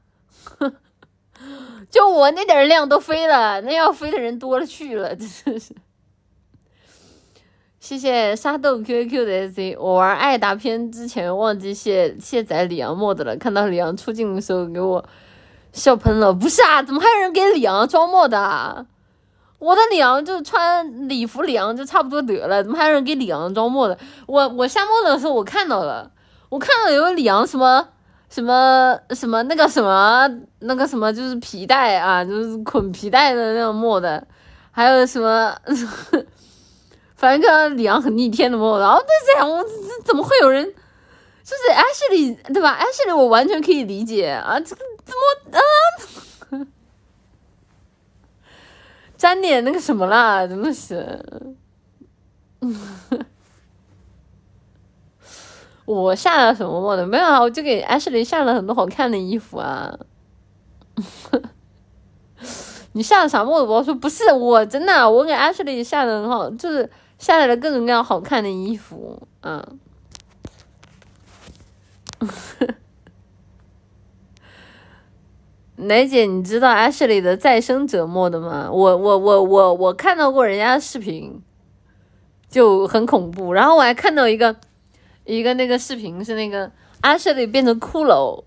[1.90, 5.74] 就我那点量都飞了，那要飞的人多了去了，真是。
[7.80, 15.04] 谢谢沙豆 QQ 的 c 我玩爱达篇之前忘记卸卸载里昂 mod 了，看到里昂出镜的时候给我
[15.72, 16.32] 笑喷了。
[16.32, 18.84] 不是啊，怎么还有人给里昂装 mod 啊？
[19.60, 23.96] 我的里昂就穿礼服里昂就差不多得了，怎么还有人给里昂装墨的？
[24.26, 26.10] 我我下墨的时候我看到了，
[26.48, 27.88] 我看到有里昂什么
[28.28, 30.28] 什么什么那个什么
[30.60, 34.24] 那个什么就是皮带啊，就是捆皮带的那种墨的，
[34.72, 35.56] 还有什么，
[37.18, 39.64] 反正看到里昂很逆天的墨，然后在想我
[40.04, 40.64] 怎么会有人，
[41.42, 41.62] 就是
[42.14, 45.12] Ashley 对吧？Ashley 我完全可以理解啊，这个怎
[45.50, 45.60] 么啊？
[49.18, 51.20] 沾点那个什么啦，真的是。
[55.84, 57.40] 我下了什么我的没有啊？
[57.40, 59.92] 我就给 Ashley 下了很多好看的衣服啊。
[62.92, 63.64] 你下了啥墨？
[63.64, 69.78] 我说不是，我真的，我给 Ashley 下的很好，就是下载了各种各样好看的衣服，嗯。
[75.80, 78.68] 奶姐，你知道 Ashley 的再生折磨的吗？
[78.68, 81.40] 我我我我我看到过人家的视频，
[82.48, 83.52] 就很恐怖。
[83.52, 84.56] 然后我还看到一个
[85.24, 88.42] 一个那个视频，是那个 Ashley 变成骷髅，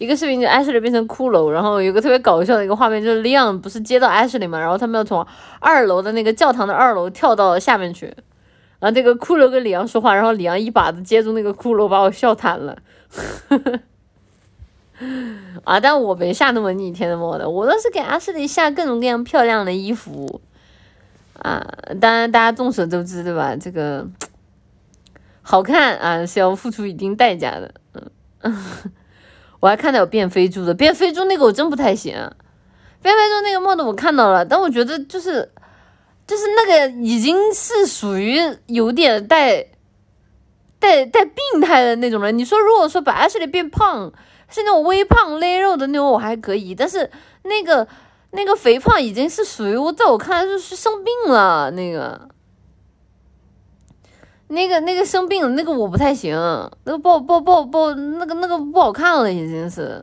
[0.00, 5.26] 一个视频就 Ashley 变成骷髅，然后有个特别搞笑的一个画面，就是 Leon 不是接到 Ashley 嘛，然后他们要从
[5.58, 8.06] 二楼的那个教堂的二楼跳到下面去，
[8.78, 12.78] 然后这个骷髅跟李阳说话，然后李阳一把子接住那个骷髅，把我笑惨了。
[15.64, 15.78] 啊！
[15.80, 20.40] 但我没下那么逆天的墨的，我都是给阿诗里下各种各样漂亮的衣服
[21.38, 21.62] 啊。
[22.00, 23.54] 当然，大家众所周知，对吧？
[23.56, 24.06] 这个
[25.42, 27.72] 好看啊是要付出一定代价的。
[28.42, 28.54] 嗯，
[29.60, 32.12] 我还看到有变飞猪的，变飞猪那个我真不太行。
[33.00, 35.48] 变飞猪那个墨的我看到了，但我觉得就是
[36.26, 39.64] 就是那个已经是属于有点带
[40.78, 42.32] 带带病态的那种了。
[42.32, 44.12] 你说，如果说把阿诗里变胖。
[44.52, 47.08] 是那种微胖勒肉的那种，我还可以，但是
[47.44, 47.86] 那个
[48.32, 51.70] 那个肥胖已经是属于我，在我看来就是生病了。
[51.70, 52.28] 那个
[54.50, 56.36] 那个那个生病了，那个我不太行，
[56.84, 60.02] 那个不不不不，那个那个不好看了，已经是。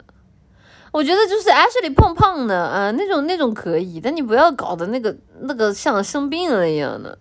[0.92, 7.20] 我觉得就是 Ashley 胖胖的啊，那种那种可以，但你不要搞得那个那个像生病了一样的。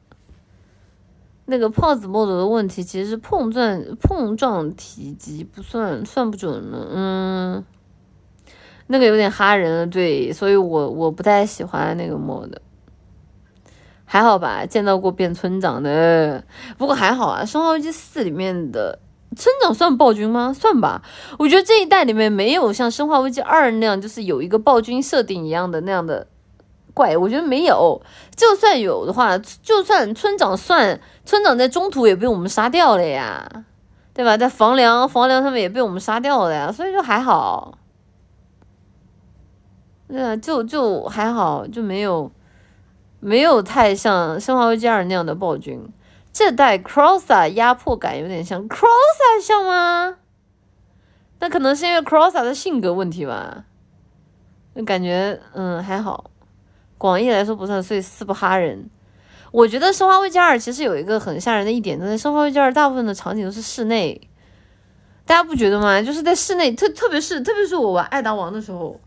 [1.48, 7.64] 那个胖子 mod 的问题其实是碰撞碰撞体积不算算不准了，嗯，
[8.88, 12.52] 那个有点哈人了，对，所以我我不太喜欢那个 mod，
[14.06, 16.42] 还好吧，见到过变村长的，
[16.78, 18.98] 不过还好啊，生化危机四里面的
[19.36, 20.54] 村长算暴君吗？
[20.54, 21.02] 算吧，
[21.38, 26.26] 我觉得这一代里面没有像生化危机二那样，就是有一个暴君设定一样的那样的。
[26.94, 28.00] 怪，我觉得没有。
[28.34, 33.46] 就算有的话，就算村长算村长在中途也被我们杀掉了呀，
[34.14, 34.34] 对吧？
[34.38, 37.76] 在房梁房梁上面也被我们杀掉了呀，所以就还好。
[40.08, 42.30] 对啊，就就还好，就没有
[43.26, 45.84] 没有太像《生化危机二》那样的暴君。
[46.32, 50.18] 这代 Crosser 压迫感有点像 Crosser 像吗？
[51.40, 53.64] 那可能是因为 Crosser 的性格问题吧。
[54.76, 56.30] 就感觉嗯还好。
[56.98, 58.88] 广义来说不算，所以四不哈人。
[59.50, 64.30] 我觉得《生化危机二》其实有一个很吓人的一点，就是《生化危机二》大部分的场景都是室内，
[65.24, 66.00] 大家不觉得吗？
[66.00, 69.00] 就是在室内，特特别是特别是我玩艾达王的时候，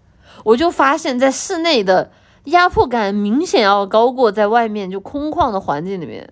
[0.43, 2.11] 我就发现，在室内的
[2.45, 6.31] 压迫感明显要高过在外面就空旷的环境里面。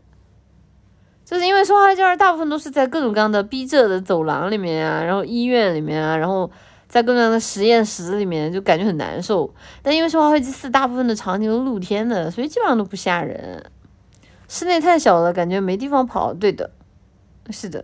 [1.26, 6.50] 就是因为说话间儿大部分都是在各种各样的逼仄的走廊里面啊，然后医院里面啊，然后
[6.88, 9.54] 在各种各样的实验室里面，就感觉很难受。
[9.82, 13.62] 但因为说话会祭祀大部分的场景都露天的，所以基本上都不吓人。
[14.48, 16.34] 室内太小了，感觉没地方跑。
[16.34, 16.72] 对的，
[17.50, 17.84] 是的，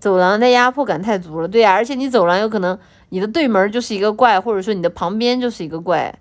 [0.00, 1.46] 走廊的压迫感太足了。
[1.46, 2.78] 对呀，而且你走廊有可能
[3.10, 6.18] 你的对门就是一个怪，或者说你的旁边就是一个怪，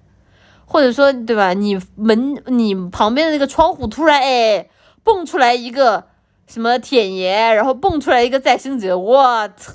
[0.71, 1.53] 或者说对吧？
[1.53, 4.69] 你门你旁边的那个窗户突然哎
[5.03, 6.05] 蹦出来一个。
[6.47, 9.71] 什么舔爷，然后蹦出来一个再生者，我操！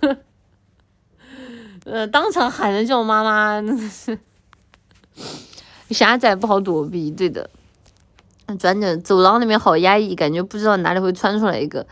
[1.84, 4.16] 呃，当场喊着叫妈妈，真的是
[5.90, 7.10] 狭窄不好躲避。
[7.10, 7.50] 对的，
[8.60, 11.84] 转转走廊里面好压抑，感觉不知道哪里会窜出来一个。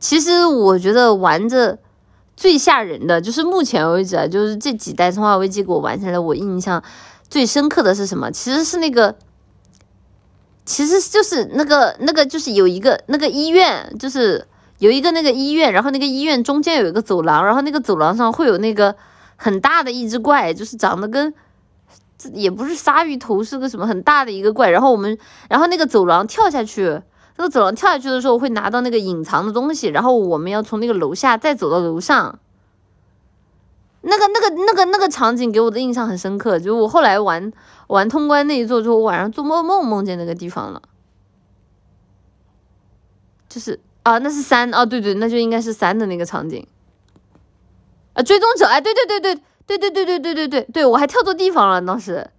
[0.00, 1.78] 其实我觉得玩着
[2.36, 6.82] 最吓人的就是目前为止啊，就是这几代生化危机给我玩下来，我印象
[7.28, 8.30] 最深刻的是什么？
[8.30, 9.16] 其实是那个。
[10.68, 14.44] 其实就是那个那个就是有一个那个医院，就是
[14.80, 18.92] 有一个那个医院，然后那个医院中间有一个走廊，然后那个走廊上会有那个
[19.36, 21.32] 很大的一只怪，就是长得跟
[22.32, 24.68] 也不是鲨鱼头，是个什么很大的一个怪。
[24.68, 25.16] 然后我们
[25.48, 27.00] 然后那个走廊跳下去，
[27.36, 32.40] 那个走廊跳下去的时候会拿到那个隐藏的东西，然后我们要从那个楼下再走到楼上。
[34.08, 37.52] 那个那个那个那个场景给我的印象很深刻，就我后来玩
[37.88, 40.80] 玩通关那一座之后，我晚上做梦梦梦见那个地方了，
[43.48, 46.64] 就是啊，那是三哦，对对，那就应该是三的那个场景，
[48.12, 49.34] 啊，追踪者，哎，对对对对
[49.66, 52.30] 对对对对对对对对，我还跳错地方了，当时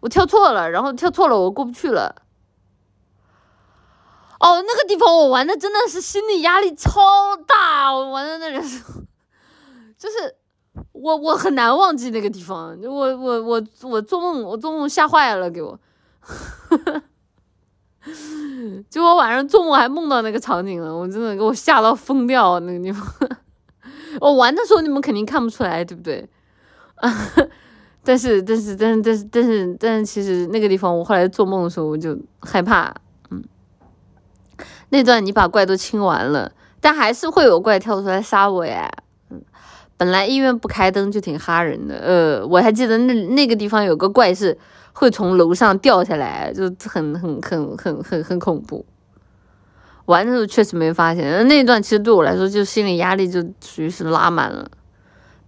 [0.00, 2.22] 我跳错了，然后跳错了，我过不去了，
[4.40, 9.02] 哦，那个地方我玩的真的是心理压力超大，我玩的那个时候
[9.98, 10.36] 就是。
[10.92, 15.78] 我我很难忘记那个地方，我我我我做梦，我做梦吓坏了，给我，
[18.90, 23.06] 就我晚上做梦还梦到那个场景了，我真的给我吓到疯掉那个地方。
[24.20, 26.28] 我玩的时候你们肯定看不出来，对不对？
[28.02, 32.94] 但是但是但是但是但是但是其实那个地方，我后来做梦的时候我就害怕，
[33.30, 33.42] 嗯，
[34.90, 38.88] 那段你把怪都清完了，但还是会有怪跳出来杀我呀。
[39.96, 44.56] 本来医院不开灯就挺吓人的，呃，我还记得那那个地方有个怪事
[44.92, 48.84] 会从楼上掉下来，就很很很很很很恐怖。
[50.04, 54.70] 玩的时候确实没发现，那一段其实对我来说就心理压力就属于是拉满了。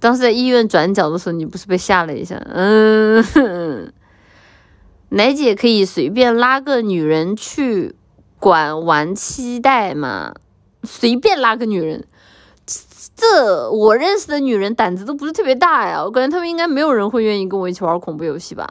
[0.01, 2.41] 当时在医院转角的时候，你不是被吓了一下？
[2.53, 3.93] 嗯，
[5.11, 7.95] 奶姐可以随便拉个女人去
[8.39, 10.35] 管玩期待吗？
[10.85, 12.05] 随便拉个女人。
[13.21, 18.69] 这我认识的女人胆子都不是特别大呀，我感觉他们应该没有人会愿意跟我一起玩恐怖游戏吧？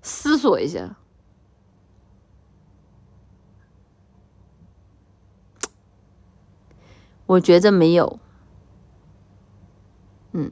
[0.00, 0.96] 思索一下，
[7.26, 8.18] 我觉着没有。
[10.32, 10.50] 嗯，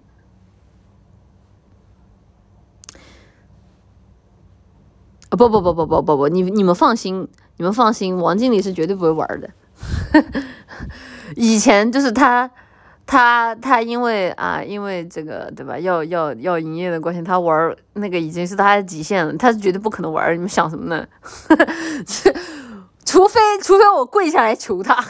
[5.31, 7.27] 啊不不不不不不不，你你们放心，
[7.57, 9.51] 你们放心，王经理是绝对不会玩的。
[11.37, 12.51] 以前就是他，
[13.07, 15.79] 他他因为啊，因为这个对吧？
[15.79, 20.33] 要要要营业的关系，他玩那个已经是他的极限了，他是绝对不可能玩。
[20.35, 21.07] 你们想什么呢？
[23.05, 25.05] 除非除非我跪下来求他，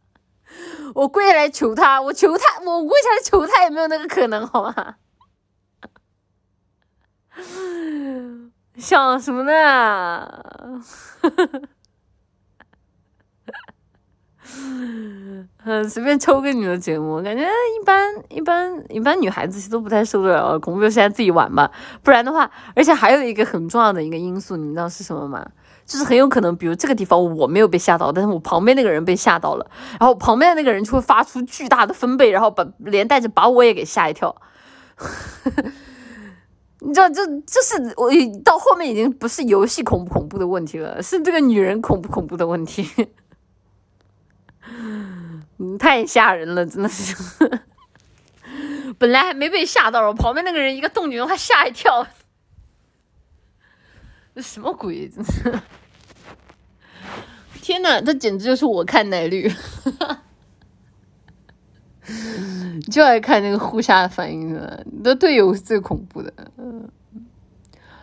[0.94, 4.94] 我跪下来求他，我求他，我跪下来求他也没有那个可能，好吗？
[8.78, 10.26] 想什么呢？
[15.64, 21.70] 嗯，随便抽个女的节目，感觉一般一般一般女孩子其实都不太受得了恐怖游戏，自己玩吧。
[22.02, 25.44] 不然的话，而且还有一个很重要的一个因素，你知道是什么吗？
[25.86, 34.34] 就是很有可能，比如这个地方我没有被吓到，但是我旁边那个人被吓到了，然后旁边的那个人就会发出巨大的分贝，然后把连带着把我也给吓一跳。
[36.80, 38.10] 你知道，就就是我
[38.44, 42.86] 到后面已经不是游戏恐不恐怖的问题了，是这个女人恐不恐怖的问题。
[45.58, 47.14] 嗯，太吓人了，真的是。
[48.98, 52.06] 本来还没被吓到，我旁边那个人一个动静，他吓一跳。
[54.34, 55.08] 这 什么鬼？
[55.08, 55.60] 真是！
[57.60, 59.50] 天呐，这简直就是我看奶绿，
[62.90, 64.84] 就爱看那个互吓的反应的。
[64.92, 66.32] 你的队友是最恐怖的。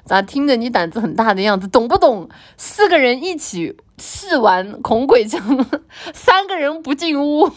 [0.03, 2.27] 咋听着你胆子很大的样子，懂不懂？
[2.57, 5.39] 四个人一起试玩恐鬼症，
[6.13, 7.51] 三个人不进屋，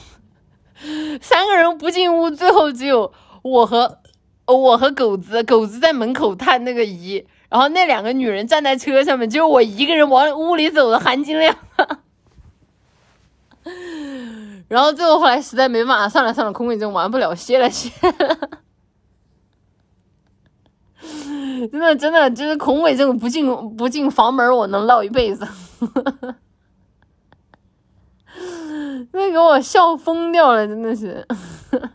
[1.23, 3.11] 三个人不进屋，最后只有
[3.43, 3.99] 我和
[4.47, 11.57] 我和狗子，狗子在门口探那个仪，然后那两个女人站在车上面，只有我一个人往屋里走的，含金量。
[14.69, 17.91] 然后最后后来实在没办法，算了算了，空鬼症玩不了，歇了歇。
[21.73, 25.49] 真的真的就是恐鬼阵不进不进房门，我能唠一辈子。
[25.81, 25.87] 哈
[26.21, 26.37] 哈
[29.13, 31.27] 那给我笑疯掉了，真的是。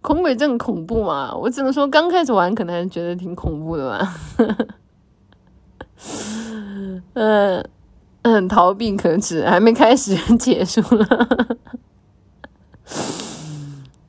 [0.00, 1.34] 恐鬼症恐怖嘛？
[1.34, 4.14] 我只能说刚开始玩可能还觉得挺恐怖的吧。
[7.14, 7.64] 嗯。
[8.22, 11.06] 嗯，逃避可耻，还没开始结束了。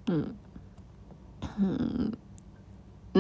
[0.08, 0.36] 嗯
[1.60, 2.12] 嗯，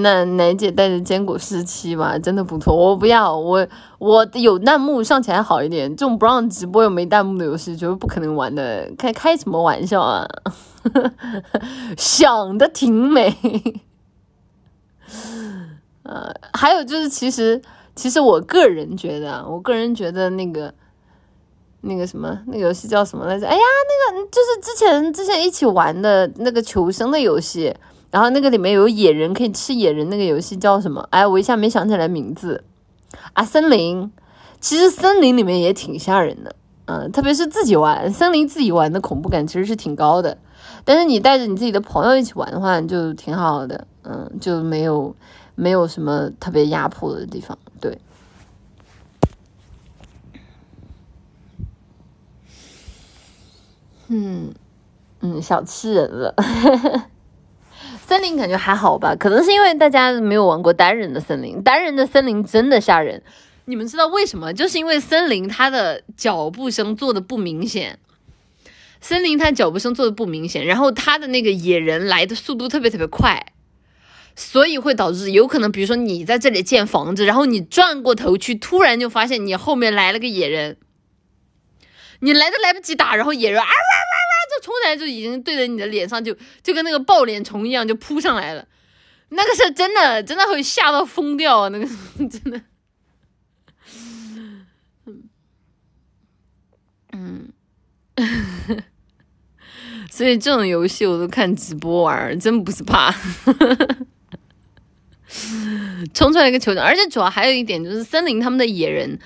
[0.01, 2.75] 那奶姐带着坚果十七吧，真的不错。
[2.75, 3.67] 我不要，我
[3.99, 5.89] 我有弹幕上起来好一点。
[5.95, 8.91] 这种不让直播又没弹幕的游戏，绝对不可能玩的。
[8.97, 10.27] 开开什么玩笑啊？
[11.97, 13.35] 想的挺美。
[16.03, 17.61] 呃，还有就是，其实
[17.95, 20.73] 其实我个人觉得，我个人觉得那个。
[21.81, 23.47] 那个什么，那个游戏叫什么来着？
[23.47, 27.73] 哎呀，那个就是之前之前一起玩的那个求生的游戏，
[28.09, 31.05] 然后那个里面有野人可以吃野人，那个游戏叫什么？
[31.11, 32.63] 哎，我一下没想起来名字
[33.33, 33.43] 啊。
[33.43, 34.11] 森林，
[34.59, 36.55] 其实森林里面也挺吓人的，
[36.85, 40.37] 嗯，特别是自己玩森林自己玩的恐怖感其实是挺高的，
[40.85, 45.13] 但是你带着你自己的朋友一起玩的话就挺好的，嗯，就没有
[45.55, 47.99] 没有什么特别压迫的地方，对。
[54.09, 54.53] 嗯
[55.19, 56.33] 嗯，小气人了。
[58.07, 63.21] 森林感觉还好吧，可能是因为大家没有玩过单人的森林，单人的森林真的吓人。
[63.65, 64.53] 你们知道为什么？
[64.53, 67.99] 就是因为森林它的脚步声做的不明显，
[69.01, 73.47] 森林它脚步声做的不明显，然后它的那个野人来的速度特别特别快，
[74.37, 80.77] 所以会导致有可能，比如说你在这里建房子，然后你转过头去，突然就发现你后面来了个野人。
[82.21, 84.16] 你来都来不及打，然后野人啊哇哇
[84.61, 88.67] 冲上来，就已经对着你的脸上就就跟那个爆脸虫一样就扑上来了，
[89.29, 91.69] 那个是真的，真的会吓到疯掉啊！
[91.69, 91.85] 那个
[92.29, 92.61] 真的，
[97.13, 97.49] 嗯，
[100.11, 103.13] 所以这种游戏我都看直播玩，真不是怕，
[106.13, 109.19] 冲出来一个球场，而且主要还有一点就是森林他们的野人。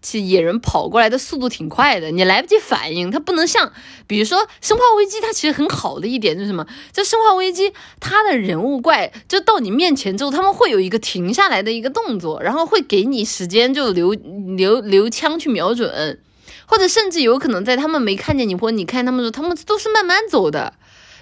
[0.00, 3.10] 其实野人跑过来的速度挺快的，你来不及反应。
[3.10, 3.72] 它不能像，
[4.06, 6.64] 比如说《生化危机》，它其实很好的一点就是什么？
[6.92, 14.12] 就《生化危机》，它的人物怪就到你面前之后，他们会有一个停下来的一个动作，然后会给你时间就留
[14.56, 16.20] 留留枪去瞄准，
[16.66, 20.74] 或者甚至有可能在他们没看见你或者你看他们的时候，他们都是慢慢走的，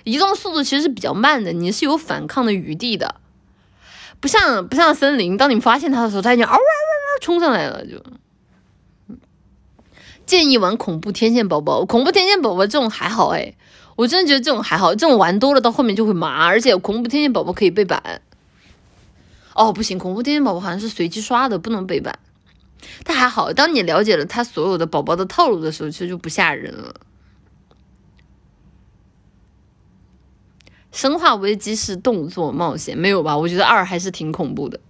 [0.05, 3.15] 移动速度其实是比较慢的，你是有反抗的余地的，
[4.21, 8.03] 不像不像森林，当你发现它的时候，它已经嗷哇哇哇冲上来了就。
[10.27, 13.55] 建议玩恐怖天线宝宝，恐怖天线宝宝这种还好哎，
[13.95, 18.21] 我真的觉得这种还好，这种玩多了到后面就会麻，而且恐怖天线宝宝可以背板。
[19.55, 22.19] 哦，不行，恐怖天线宝宝好像是随机刷的，不能背板。
[23.05, 26.95] 但还好，当你了解了他所有的宝宝的套路的时候，其实就不吓人了。
[30.93, 33.37] 生化危机是动作冒险，没有吧？
[33.37, 34.81] 我觉得二还是挺恐怖的。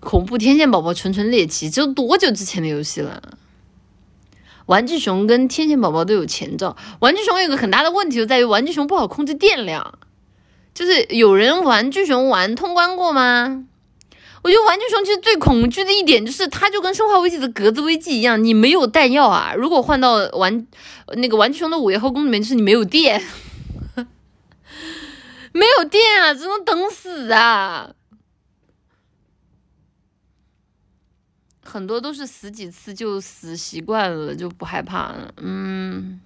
[0.00, 3.37] 恐怖天线宝宝纯纯猎奇，这都多久之前的游戏了？
[4.68, 6.76] 玩具熊跟天线宝宝都有前兆。
[7.00, 9.98] 玩具熊有个很大的问题就在于玩具熊不好控制电量。
[10.74, 13.64] 就是有人玩具熊玩通关过吗？
[14.44, 19.52] 我觉得玩具熊其实最恐惧的一点就是，它就跟生化危机的格子危机一样，你没有弹药啊。
[19.56, 20.66] 如果换到玩
[21.16, 23.20] 那个玩具熊的午夜后宫里面，就是你没有电，
[25.52, 27.90] 没有电啊，只能等死啊。
[31.68, 35.32] 很多都是死几次就死习惯了，就不害怕了。
[35.36, 36.18] 嗯，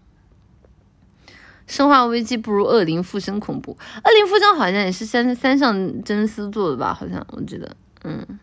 [1.66, 3.76] 生化危机不如恶灵附身恐怖。
[4.04, 6.94] 恶灵附身好像也是三三上真司做的吧？
[6.94, 7.76] 好像我记得。
[8.04, 8.38] 嗯，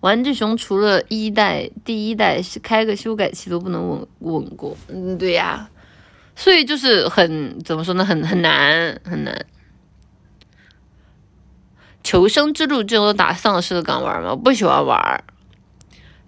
[0.00, 4.76] 玩具熊除了一代第一代是开个修改器都不能稳稳过。
[4.88, 5.68] 嗯，对呀，
[6.36, 8.04] 所以就是很怎么说呢？
[8.04, 9.44] 很很难很难。
[12.04, 14.36] 求生之路这种打丧尸的敢玩吗？
[14.36, 15.24] 不喜欢玩。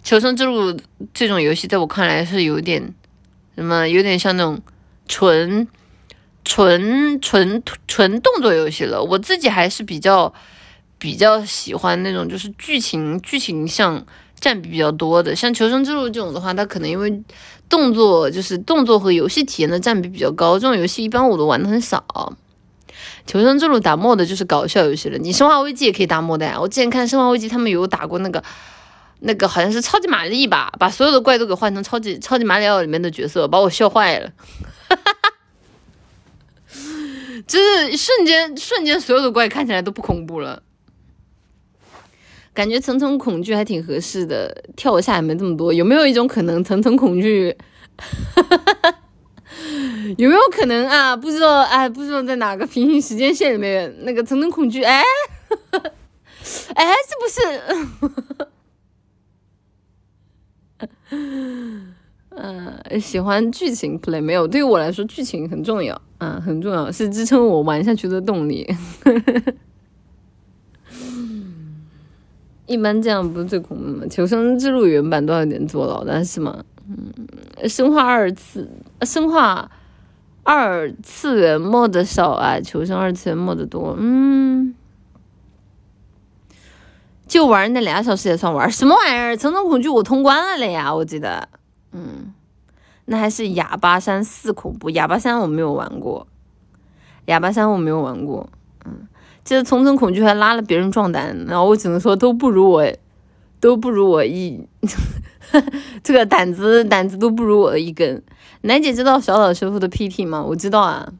[0.03, 0.77] 求生之路
[1.13, 2.93] 这种游戏，在我看来是有点
[3.55, 4.61] 什么，有点像那种
[5.07, 5.67] 纯
[6.43, 9.03] 纯纯纯动作游戏了。
[9.03, 10.33] 我自己还是比较
[10.97, 14.05] 比较喜欢那种就是剧情剧情像
[14.39, 17.21] 占比比较多的，像求生之路这种的话，它可能因为
[17.67, 22.33] 动作就是动作和游戏体验的占比比较高，这种游戏一般我都玩的很少。
[23.27, 26.57] 求生之路打 mod 就是搞笑游戏了，你生化危机也可以打 mod 呀。
[26.59, 28.43] 我之前看生化危机，他们有打过那个
[29.21, 34.31] 那个好像是超级玛丽吧，把所有的怪都给换成超级超级马里奥里面的角色，把我笑坏了。
[34.87, 35.33] 哈哈哈
[37.47, 40.61] 就是瞬间瞬间所有的怪看起来都不恐怖了，
[42.53, 45.73] 感觉层层恐惧还挺合适的，跳下也没这么多。
[45.73, 47.55] 有没有一种可能，层层恐惧？
[50.17, 51.15] 有没有可能啊？
[51.15, 55.01] 不知道，哎，不知道在哪个平行时间线里面，那个层层恐惧，哎，
[56.75, 57.41] 哎，这不是？
[62.29, 64.47] 嗯， 喜欢剧情 play 没有？
[64.47, 68.67] 对于我来说，剧情很重要，啊，很重要，是支撑我玩下去的动力。
[72.65, 74.05] 一般这样不是最恐怖吗？
[74.09, 78.69] 求生之路原版都有点坐牢，但是嘛，嗯，生化二次，
[79.01, 79.69] 生化。
[80.41, 84.73] 二次元 mod 少啊，求生二次元 mod 多，嗯，
[87.29, 89.37] 就玩那俩小时也算玩，什么玩意儿？
[89.37, 91.47] 层层恐惧我通关了了呀，我记得，
[91.93, 92.33] 嗯，
[93.05, 96.25] 那还是哑巴山四恐怖，哑巴山我没有玩过，
[97.25, 98.49] 哑巴山我没有玩过，
[98.85, 99.07] 嗯，
[99.43, 102.91] 记得层层恐惧还拉了别人壮胆，然后我只能说都不如我，
[103.59, 104.67] 都不如我一，
[106.03, 108.21] 这个胆子胆子都不如我的一根。
[108.61, 110.43] 楠姐知道小岛修复的 PT 吗？
[110.43, 111.13] 我知道啊。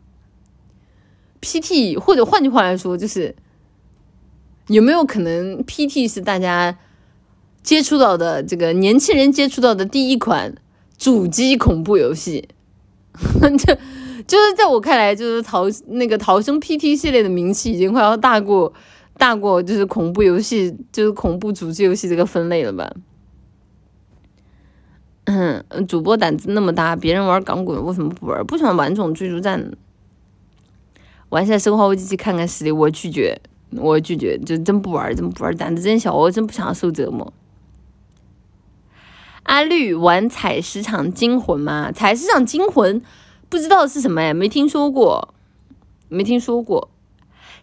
[1.42, 3.34] PT 或者换句话来说，就是
[4.70, 6.78] 有没有可能 PT 是大家
[7.62, 10.56] 接触到的这个年轻人接触到的第一款
[10.98, 12.48] 主机恐怖游戏？
[13.42, 13.76] 就
[14.28, 18.72] 就是在我看来，就是逃那个逃生 PT 系列的名气已经快要大过
[19.18, 22.90] 大过就是恐怖游戏，就是恐怖主机游戏这个分类了吧？
[25.26, 28.46] 嗯，主播胆子那么大，别人玩钢滚为什么不玩？
[28.46, 29.72] 不喜欢玩这种追逐战，
[31.30, 33.40] 玩下生化危机看看实力，我拒绝，
[33.72, 37.32] 我拒绝，就真不玩，真不玩，胆子真小，我真不想受折磨。
[39.44, 41.92] 阿绿玩采石场惊魂吗？
[41.92, 43.02] 采石场惊魂
[43.48, 45.34] 不知道是什么呀，没听说过，
[46.08, 46.90] 没听说过。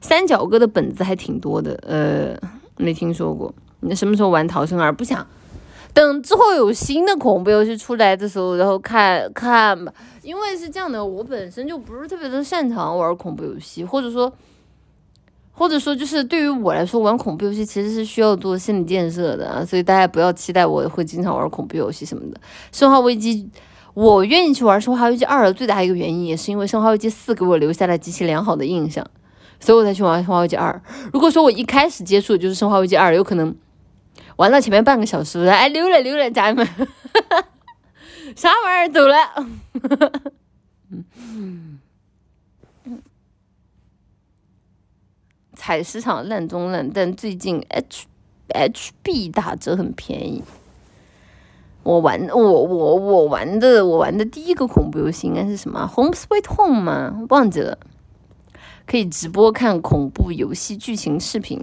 [0.00, 2.36] 三角哥的本子还挺多的，呃，
[2.76, 3.54] 没听说过。
[3.80, 4.92] 你什么时候玩逃生而？
[4.92, 5.26] 不想。
[5.94, 9.92] 等之后有新的恐怖游戏出来的时候，然后看看吧。
[10.22, 14.30] 因为是这样的，我本身就不是特别的擅长玩恐怖游戏，或者说，
[15.58, 22.38] 或者说就是对于我来说，玩恐怖游戏其实是需要做心理建设的啊，所以大家不要期待我会经常玩恐怖游戏什么的。
[22.70, 23.48] 生化危机，
[23.94, 29.04] 我愿意去玩生化危机二的最大一个原因，也是因为生化危机四给我留下了极其良好的印象，
[29.58, 30.82] 所以我才去玩生化危机二。
[31.10, 33.56] 如果说我一开始接触就是生化危机二，有可能。
[34.36, 36.68] 玩到前面半个小时，哎，溜了溜了，家人们，
[38.36, 39.16] 啥玩意儿走了？
[40.90, 41.80] 嗯
[45.66, 48.06] 海市场烂中烂，但最近 H
[48.50, 50.44] H B 打折很便宜。
[51.82, 57.26] 我玩我我我玩的我玩的第一个恐怖游戏应该是什么？Home Sweet Home 吗？
[57.30, 57.76] 忘记了。
[58.86, 61.60] 可以直播看恐怖游戏剧情视频。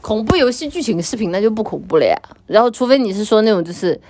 [0.00, 4.00] 恐怖游戏剧情视频那就不恐怖了呀，然后除非你是说那种就是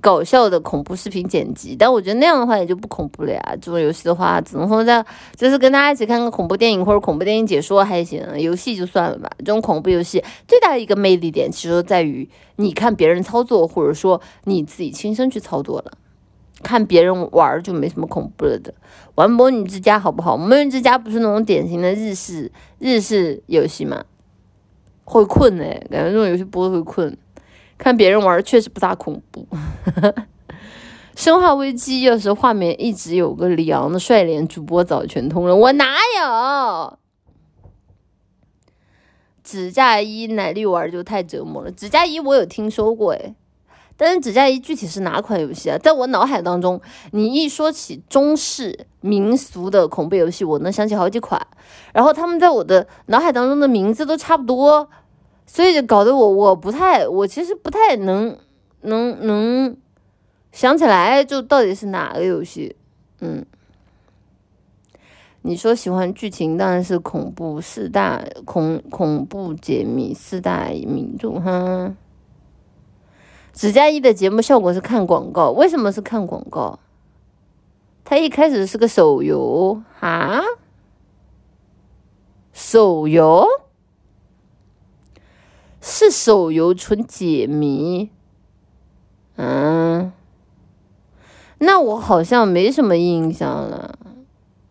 [0.00, 3.42] 搞笑的恐怖视频剪辑，但我觉得那样的话也就不恐怖了呀。
[3.60, 9.30] 这种游戏的话，只能说在就是跟大家一起看个恐怖电影或者恐怖电影解说还行，游戏就算了吧。
[9.38, 15.92] 这种恐怖游戏最大的一个魅力点，其实在于你看别人操作，或者说你自己亲身去操作了，
[16.62, 18.74] 看别人玩就没什么恐怖了的。
[19.14, 20.36] 玩魔女之家好不好？
[20.36, 24.04] 魔女之家不是那种典型的日式日式游戏吗？
[25.04, 27.16] 会困哎，感觉这种游戏播会困。
[27.78, 29.46] 看别人玩确实不咋恐怖。
[31.14, 35.56] 生化危机要是画面一直有个李昂的帅脸，主播早全通了。
[35.56, 36.98] 我哪有？
[39.42, 41.70] 指甲一奶绿玩就太折磨了。
[41.70, 43.34] 指甲一我有听说过哎，
[43.96, 45.78] 但是指甲一具体是哪款游戏啊？
[45.78, 46.80] 在我脑海当中，
[47.12, 51.40] 你一说起中式民俗的恐怖游戏，我能想起好几款。
[51.94, 54.90] 然后他们在我的脑海当中的名字都差不多。
[55.46, 58.36] 所以就搞得我我不太，我其实不太能
[58.82, 59.76] 能能
[60.52, 62.76] 想起来，就到底是哪个游戏？
[63.20, 63.46] 嗯，
[65.42, 71.94] 你说喜欢剧情，当然是恐怖四大恐恐怖解密四大名著哈。
[73.54, 76.78] 指甲一的节目效果是看广告，为什么是看广告？
[78.04, 80.42] 它一开始是个手游哈，
[82.52, 83.46] 手游。
[85.88, 88.10] 是手游纯解谜，
[89.36, 90.12] 嗯，
[91.58, 93.96] 那我好像没什么印象了，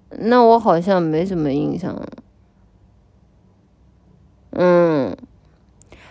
[0.09, 2.05] 那我好像没什么印象了，
[4.51, 5.15] 嗯，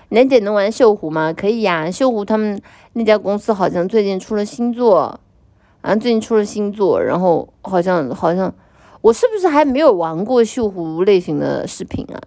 [0.08, 1.34] 楠姐能玩锈湖吗？
[1.34, 2.58] 可以呀，锈湖他们
[2.94, 5.20] 那家公司好像最近出了新作，
[5.82, 8.52] 啊，最近出了新作，然后好像好像
[9.02, 12.18] 我是不是还没有玩过锈湖类型的视频啊？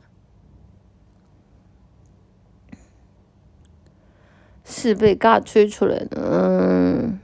[4.68, 7.20] 是被嘎吹出来的，嗯。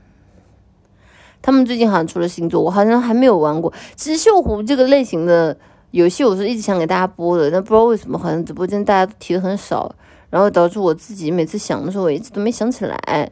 [1.42, 3.70] 他们最近好像出了新作，我好像还没有玩过。
[3.96, 5.54] 其实《锈湖》这个类型的
[5.90, 9.94] 游戏，我是一直想给大家播的，但不知道为什么，好像直播间大家都提的很少，
[10.30, 13.30] 然后导致我自己每次想的时候，我一直都没想起来，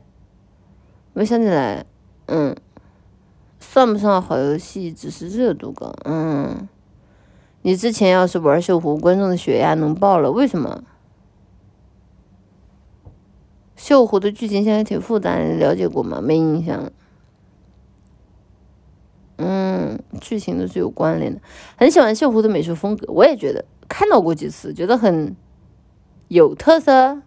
[1.15, 1.87] 没想起来。
[2.27, 2.55] 嗯，
[3.59, 5.91] 算不上好游戏，只是热度高。
[6.05, 6.69] 嗯，
[7.63, 10.83] 你之前要是玩《锈湖》，观众的血压能爆了，为什么？
[13.83, 16.21] 《锈湖》的剧情现在挺复杂，你了解过吗？
[16.23, 16.93] 没印象。
[19.39, 21.41] 嗯，剧情都是有关联的。
[21.77, 25.35] 很喜欢锈湖的美术风格，我也觉得看到过几次，觉得很
[26.29, 27.21] 有特色，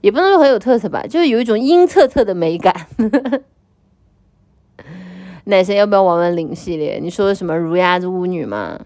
[0.00, 2.88] 也不能说很有特色吧，就是有一种阴恻恻的美感。
[5.44, 6.98] 奶神要不要玩玩领系列？
[7.00, 8.80] 你说的什么如鸦之巫女吗？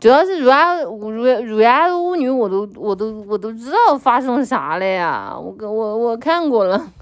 [0.00, 6.92] 主要是如鸦如如鸦的巫女，我都我都我都知道发生啥了呀，我我我看过了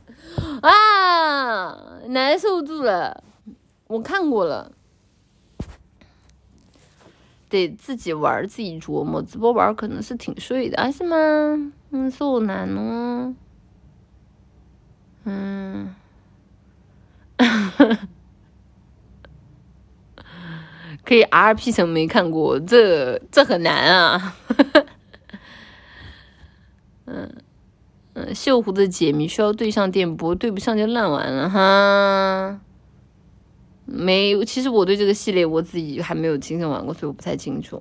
[0.62, 3.22] 啊，难受住了。
[3.88, 4.72] 我看过了，
[7.48, 9.22] 得自己玩自己琢磨。
[9.22, 11.16] 直播玩可能是挺睡的，啊，是吗？
[11.90, 13.34] 嗯，是我难哦。
[15.24, 15.94] 嗯，
[21.06, 24.36] 可以 R P 成没看过，这这很难啊。
[27.06, 27.32] 嗯
[28.14, 32.60] 嗯，锈湖的解谜需要对上电波，对不上就烂完了哈。
[33.84, 37.80] 没，其实我对这个系列我自己还没有亲身玩过，所以我不太清楚。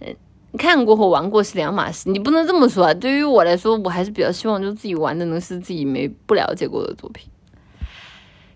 [0.00, 0.16] 嗯，
[0.56, 2.94] 看过和玩过是两码事，你不能这么说啊。
[2.94, 7.28] 对于我来说，我还是比较希望就自己玩的能是自己没不了解过的作品。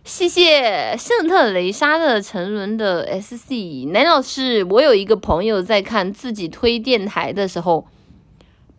[0.04, 7.86] 谢谢圣特雷莎的沉沦的 S C 男老师，我有一个朋友在看自己推电台的时候，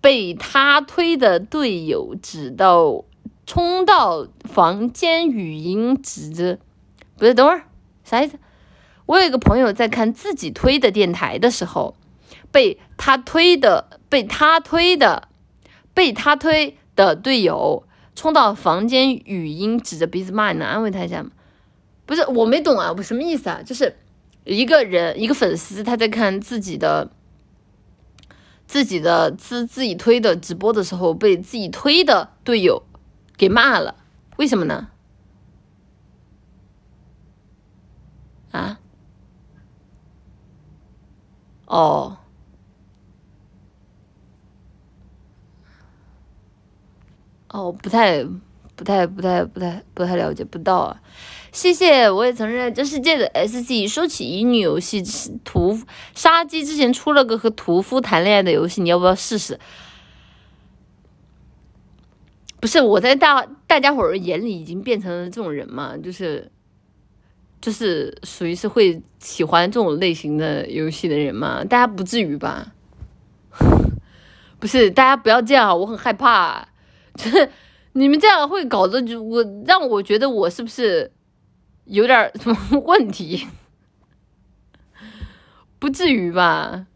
[0.01, 3.05] 被他推的队友指到。
[3.45, 6.59] 冲到房间语音指着，
[7.17, 7.63] 不是，等会儿
[8.05, 8.39] 啥意思？
[9.05, 11.93] 我有一个朋友在看自己推的电台的时候，
[12.53, 15.27] 被他推的被他推的
[15.93, 17.83] 被他推的队友
[18.15, 21.31] 冲到房间语音指着鼻子骂，你能安慰他一下吗？
[22.05, 23.61] 不是，我没懂啊，我什么意思啊？
[23.63, 23.97] 就是
[24.43, 27.11] 一个人一个粉丝他在看自己的
[28.65, 32.83] 自己的自自己推的直播的时候，被自己推的队友。
[33.35, 33.95] 给骂了，
[34.37, 34.89] 为什么呢？
[38.51, 38.79] 啊？
[41.65, 42.19] 哦，
[47.53, 48.23] 哦，不太、
[48.75, 50.99] 不太、不太、不太、不太了解不到啊。
[51.51, 53.87] 谢谢，我也承认这世界的 S G。
[53.87, 55.03] 说起乙女游戏，
[55.43, 55.79] 屠
[56.15, 59.59] 杀鸡之前出了个和屠夫谈恋爱的游戏，你要不要试试？
[62.59, 66.49] 不是我在大大家伙儿眼里已经变成了这种人嘛，就是
[67.61, 72.73] 就是属于是会喜欢这种类型的游戏的人嘛，大家不至于吧？
[74.57, 76.67] 不是，大家不要这样，我很害怕，
[77.15, 77.49] 就 是
[77.93, 81.11] 你们这样会搞得就我让我觉得我是不是
[81.85, 83.47] 有点什么问题？
[85.79, 86.87] 不至于吧？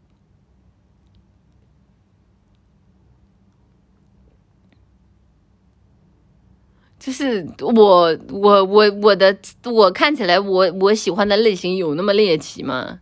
[6.98, 13.00] 就是我我我我的我看起来我我喜欢的类型有那么猎奇吗？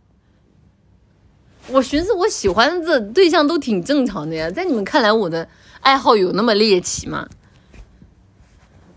[1.69, 5.49] 我寻思我喜欢的对象都挺正常的呀，在你们看来我的
[5.81, 7.27] 爱好有那么猎奇吗？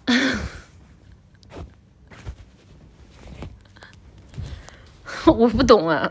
[5.26, 6.10] 我不懂啊。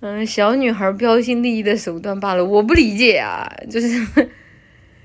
[0.00, 4.28] 嗯，小女孩标新立异的手段罢了，我不理解啊，就是。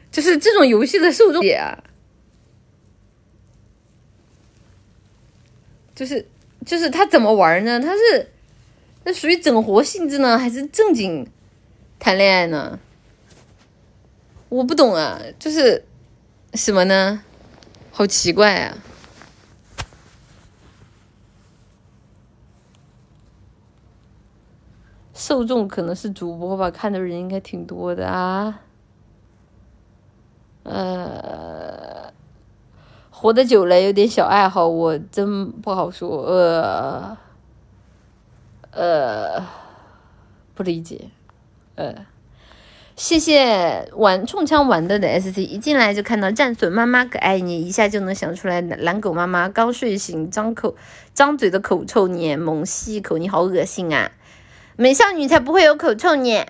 [0.09, 1.77] 就是这种游戏的受众啊，
[5.93, 6.25] 就是
[6.65, 7.79] 就是他怎么玩呢？
[7.79, 8.31] 他是
[9.03, 11.29] 那属于整活性质呢，还是正经
[11.99, 12.79] 谈恋爱呢？
[14.49, 15.83] 我不懂啊，就是
[16.53, 17.21] 什么呢？
[17.91, 18.77] 好奇怪啊！
[25.13, 28.61] 受众可能是主播吧，看的人应该挺多的啊。
[30.63, 32.13] 呃，
[33.09, 36.23] 活得久了有点小爱好，我真不好说。
[36.23, 37.17] 呃，
[38.71, 39.43] 呃，
[40.53, 41.09] 不理解，
[41.77, 41.95] 呃。
[42.97, 50.75] 谢谢玩冲枪玩的的 S C，一进来就看到战损妈妈可爱你，一下就能想出来蓝狗妈妈刚睡醒，张口
[51.13, 54.13] 张嘴的口臭黏，猛吸一口，你好恶心啊！
[54.75, 56.43] 美少女才不会有口臭呢。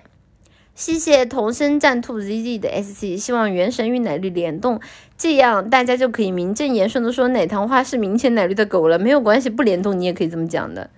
[0.74, 4.80] 谢谢同声战兔 Z Z 的 S C，希望原神与奶绿联动，
[5.18, 8.98] 这样大家就可以名正言顺的说奶糖花是明前奶绿的狗了。
[8.98, 10.88] 没有关系，不联动你也可以这么讲的。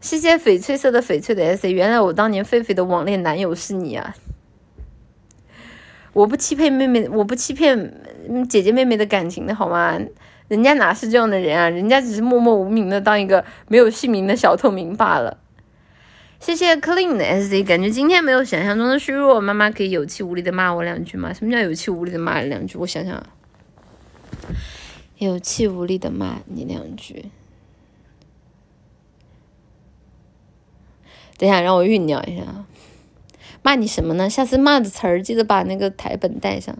[0.00, 4.14] 谢谢翡翠色的翡翠的 S C，原来我当年狒狒的网恋男友是你啊！
[6.12, 7.94] 我不欺骗妹妹，我不欺骗
[8.48, 9.98] 姐姐妹妹的感情的好吗？
[10.46, 11.68] 人家哪是这样的人啊？
[11.68, 15.36] 人家只是默默无名的当一个没有姓名的小透明罢了。
[16.40, 19.40] 谢谢 clean 的 S C，感觉今天没有想象中的虚弱。
[19.40, 21.32] 妈妈可以有气无力的骂我两句吗？
[21.32, 22.78] 什么叫有气无力的骂你两句？
[22.78, 23.20] 我想想，
[25.18, 27.26] 有气无力的骂你两句。
[31.38, 32.42] 等一下，让我酝酿一下。
[33.62, 34.28] 骂你什么呢？
[34.28, 36.76] 下次骂的词儿记得把那个台本带上。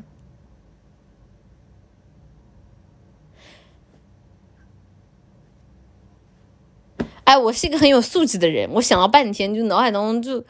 [7.25, 10.45] 哎，我是一个很有素质的人，我想了半天，就脑海当中就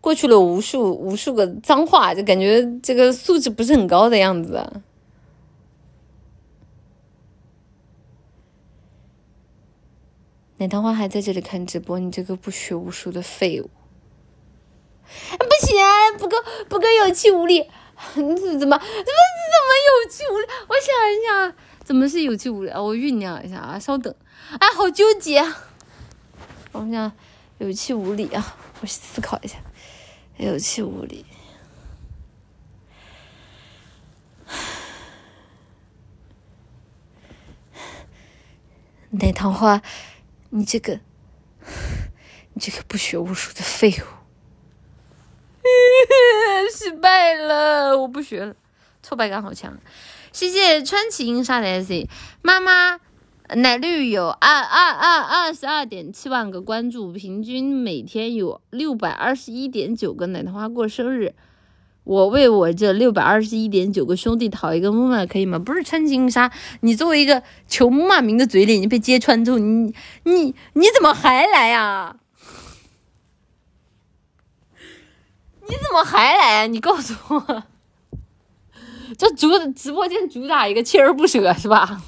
[0.00, 4.82] 过去了无数无数个脏话，就感觉这个素质不是很高的样子。
[10.58, 13.68] 奶糖花还在这里看直播，你这个不学无术的废物！
[15.38, 16.36] 不行，不够
[16.68, 17.60] 不够有气无力，
[18.16, 20.46] 你怎么怎么怎么有气无力？
[20.66, 21.54] 我想一想，
[21.84, 22.70] 怎么是有气无力？
[22.70, 24.14] 我酝酿一下啊，稍等。
[24.58, 25.40] 哎，好纠结。
[26.72, 27.12] 我想
[27.58, 29.58] 有气无力啊，我思考一下，
[30.38, 31.26] 有气无力。
[39.10, 39.80] 奶糖花，
[40.50, 41.00] 你这个，
[42.54, 44.02] 你这个不学无术的废物。
[46.72, 48.54] 失败了，我不学了，
[49.02, 49.76] 挫败感好强。
[50.32, 52.06] 谢谢川崎英沙的 S，
[52.42, 53.00] 妈妈
[53.54, 61.34] 奶绿有二二二二十二点七万个关注，平均每天有六百二十一点九个奶糖花过生日。
[62.06, 65.58] 我为我这六百二十一点九个兄弟讨一个木马，可以吗？
[65.58, 66.52] 不是川崎英沙，
[66.82, 69.92] 你作为一个求木马名的嘴脸，你被揭穿之后，你
[70.22, 72.16] 你你怎么还来呀？
[75.68, 76.68] 你怎么还来？
[76.68, 77.64] 你告诉我，
[79.18, 82.02] 这主直播间主打一个锲而不舍是吧？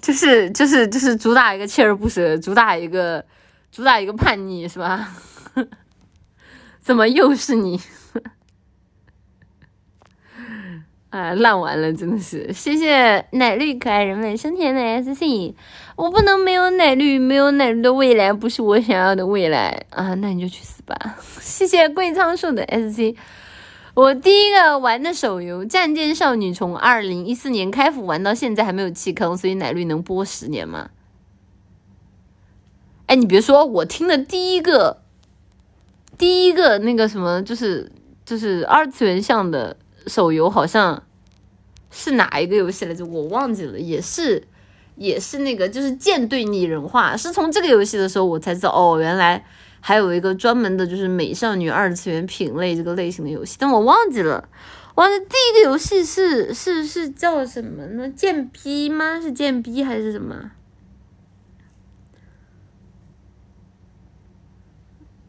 [0.00, 3.24] 就是就是就是主打一个锲而不舍，主打一个
[3.70, 5.08] 主打一个叛逆是吧？
[6.80, 7.80] 怎么又是你？
[11.10, 12.52] 啊， 烂完了，真的是！
[12.52, 15.54] 谢谢奶绿可爱人们，生甜的 S C，
[15.96, 20.14] 我不能没有奶绿，没有奶绿的未来不是我想要的未来啊！
[20.14, 20.96] 那你就去死吧！
[21.40, 23.16] 谢谢贵仓树的 S C，
[23.94, 30.90] 我第一个玩的手游《战舰少女》从二零一四年开服玩到现在还没有弃坑，所以奶绿能播十年吗？
[33.06, 35.02] 哎，你别说，我听的第一个，
[36.16, 37.90] 第一个那个什么，就是
[38.24, 39.76] 就是二次元向的。
[40.06, 41.02] 手游好像
[41.90, 43.04] 是哪一个游戏来着？
[43.04, 44.48] 我忘记了，也是
[44.96, 47.14] 也是那个，就是舰队拟人化。
[47.14, 49.44] 是从这个游戏的时候，我才知道哦，原来
[49.80, 53.56] 还有一个专门的，就是美少女二次元品类这个类型的游戏。
[53.58, 54.48] 但我忘记了，
[54.94, 58.08] 忘记第一个游戏是是是叫什么呢？
[58.10, 59.20] 剑逼吗？
[59.20, 60.50] 是剑逼还是什么？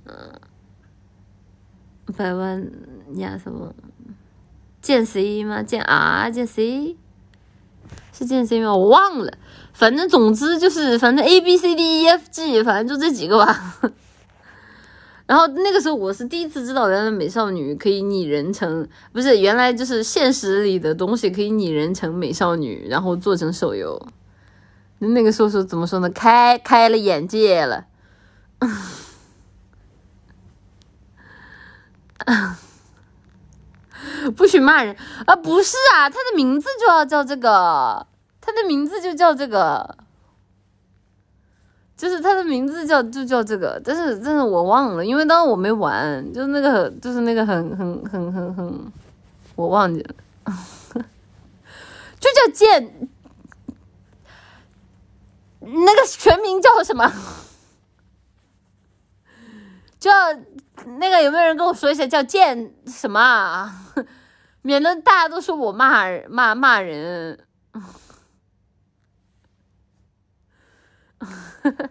[0.06, 0.34] 嗯，
[2.18, 2.70] 百万
[3.16, 3.74] 呀什么？
[4.82, 5.64] 剑 C 吗？
[5.64, 6.98] 剑 R 剑 C
[8.12, 8.76] 是剑 C 吗？
[8.76, 9.32] 我忘了。
[9.74, 13.80] 反正总之就是，反正 A B C D E F G，反正就这几个吧。
[15.32, 23.98] 然后那个时候我是第一次知道，原来美少女可以拟人成，不是原来就是现实里的东西可以拟人成美少女，然后做成手游。
[25.00, 26.10] 那个时候是怎么说呢？
[26.10, 27.86] 开开了眼界了。
[34.36, 34.94] 不许骂人
[35.26, 35.34] 啊！
[35.34, 38.06] 不是啊，他的名字就要叫这个，
[38.42, 39.96] 他的名字就叫这个，
[42.02, 48.92] 就是他的名字叫就叫这个，但是但是我忘了，因为当时我没玩，就是那个就是那个很很很很很，
[49.56, 50.16] 我忘记了，
[52.20, 53.08] 就叫剑，
[55.60, 57.14] 那个全名叫什么？
[60.00, 60.12] 叫。
[60.98, 63.72] 那个有没有人跟我说一下叫剑什么啊？
[64.64, 67.38] 免得大家都说我骂骂骂人。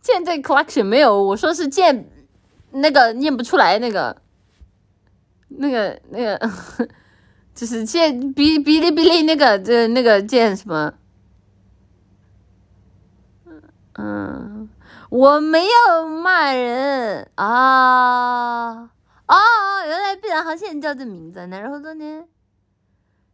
[0.00, 2.10] 剑这 collection 没有，我说是剑，
[2.72, 4.20] 那个念不出来那个，
[5.48, 6.38] 那个那个，
[7.54, 10.92] 就是剑哔哔哩哔哩那个这那个剑什么？
[13.94, 14.68] 嗯，
[15.08, 18.90] 我没有骂人啊
[19.26, 19.36] 哦，
[19.86, 22.28] 原来碧蓝航线叫这名字，然后多年。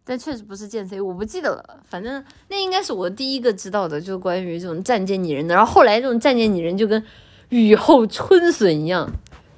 [0.05, 1.81] 但确实不是剑 C，我不记得了。
[1.85, 5.55] 反正那应该是我第一个知道的，就是关于这种战舰拟人的。
[5.55, 7.03] 然后后来这种战舰拟人就跟
[7.51, 9.09] 雨后春笋一样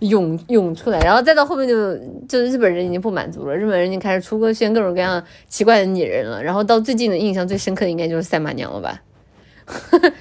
[0.00, 1.96] 涌涌出来，然后再到后面就
[2.28, 6.42] 就日本人已经不满足了，日本人已经开始出各现各种各样奇怪的拟人了。
[6.42, 9.00] 然后到最近的印象最深刻应该就是赛马娘了吧？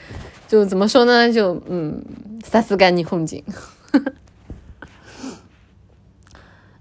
[0.48, 1.32] 就怎么说呢？
[1.32, 2.02] 就嗯，
[2.44, 3.44] 萨斯干尼红景。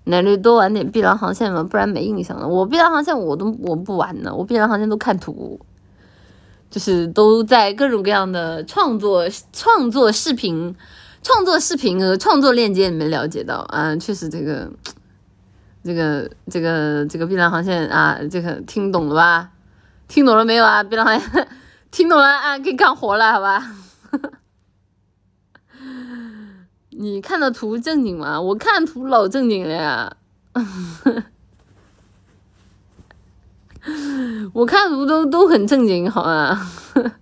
[0.05, 2.49] 奶绿多玩点碧蓝航线嘛，不然没印象了。
[2.49, 5.61] 我碧蓝航线我都我不玩呢，我碧蓝航线都看图，
[6.71, 10.75] 就是都在各种各样的创作创作视频、
[11.23, 14.71] 创作视频和创作链接里面了解到啊，确实这个
[15.85, 19.51] 这个这个这个碧蓝航线啊，这个听懂了吧？
[20.09, 20.83] 听懂了没有啊？
[20.83, 21.49] 碧蓝航线
[21.91, 23.63] 听懂了啊，可以干活了，好吧？
[26.91, 28.41] 你看的图正经吗？
[28.41, 30.13] 我看图老正经了呀，
[34.53, 36.71] 我看图都都很正经，好啊。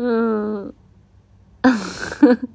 [0.00, 0.72] 嗯，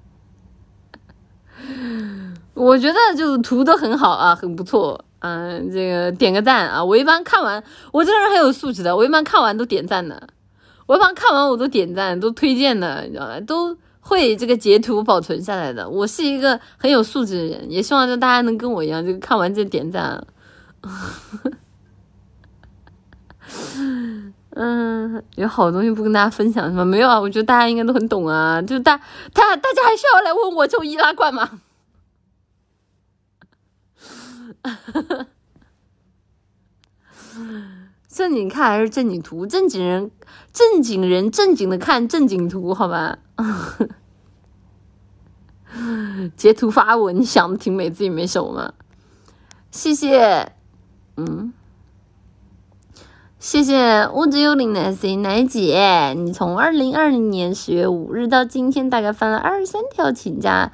[2.54, 5.04] 我觉得就是图都很好啊，很不错。
[5.20, 6.84] 嗯，这个点个赞啊！
[6.84, 10.28] 我一般看完，我这个人很有素质的，我一般看完都点赞的，
[10.86, 13.40] 我一般看完我都点赞，都推荐的，你知道吧？
[13.42, 13.78] 都。
[14.06, 20.22] 会这个截图保存下来的，我是一个很有素质的人，也希望就大家能跟我一样，就看完就点赞。
[24.50, 26.84] 嗯，有好东西不跟大家分享是吗？
[26.84, 28.98] 没有啊，我觉得大家应该都很懂啊，就大
[29.32, 31.62] 大大家还需要来问我就易拉罐吗？
[38.14, 39.48] 正经看还是正经图？
[39.48, 40.12] 正经人。
[40.54, 43.18] 正经人正经的看正经图，好吧？
[46.38, 48.74] 截图发我，你想的挺美，自己没手吗？
[49.72, 50.52] 谢谢，
[51.18, 51.52] 嗯，
[53.40, 60.72] 谢谢物质幽灵奶 C 奶姐，你从二零二零年十月五日到今天，大概翻了二十三条请假，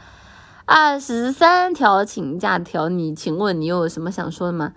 [0.66, 4.74] 二十三条请假条，你请问你有什么想说的吗？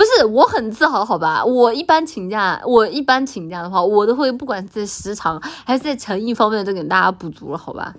[0.00, 1.44] 不是，我很自豪，好吧？
[1.44, 7.94] 我一般请假，我一般请假的话，我都会不管在时长还是在诚意方面都给大家补足了，好吧？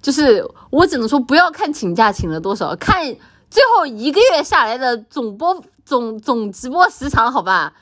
[0.00, 3.04] 就是我只能说，不要看请假请了多少，看
[3.50, 7.74] 最后一个月下来的总播总总直播时长，好吧？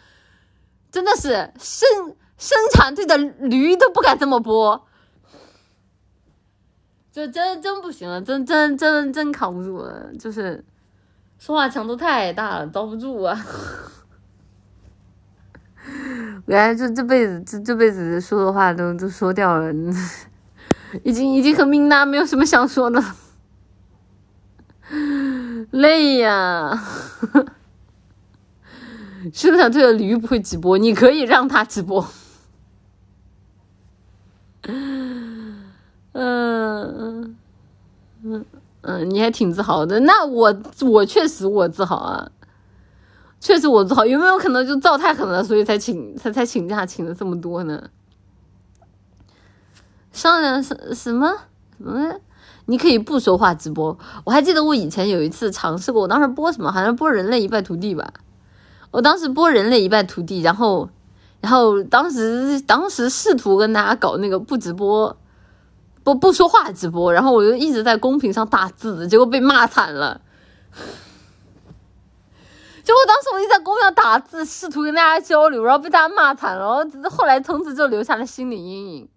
[0.91, 1.89] 真的是生
[2.39, 4.85] 生产队的驴都不敢这么播，
[7.13, 10.65] 就真真不行了，真真真真扛不住了，就是。
[11.43, 13.37] 说话强度太大了，遭不住啊！
[16.47, 19.75] 我感觉这这辈子这这辈子说的话都都说掉了，
[21.03, 23.03] 已经已经和明娜，没有什么想说的，
[25.73, 26.81] 累呀！
[29.33, 32.07] 生产队的驴不会直播，你可以让他直播。
[34.69, 35.73] 嗯
[36.15, 37.37] 嗯
[38.23, 38.47] 嗯。
[38.83, 39.99] 嗯，你还挺自豪的。
[40.01, 42.31] 那我我确实我自豪啊，
[43.41, 44.05] 确实我自豪。
[44.05, 47.91] 有没有可能就造太狠了，所以才请才才请假请了这么多呢？
[50.13, 51.33] 商量什什么
[51.79, 52.17] 什么？
[52.67, 53.97] 你可以不说话直播。
[54.25, 56.71] 我还记得我以前有一次尝试过，我当时播什么？
[56.71, 58.13] 好像播人类一败涂地吧。
[58.91, 60.91] 我当时播人类一败涂地，然后
[61.41, 65.17] 然后当时当时试图跟大家搞那个不直播。
[66.05, 70.21] 不不说话直播，然后我就一直在公屏上打字，结果被骂惨了。
[72.83, 79.09] 结果当时我一直在公屏上打字，试图跟大家交流，然后被大家骂惨了，然后后来从此就留下了心理阴影。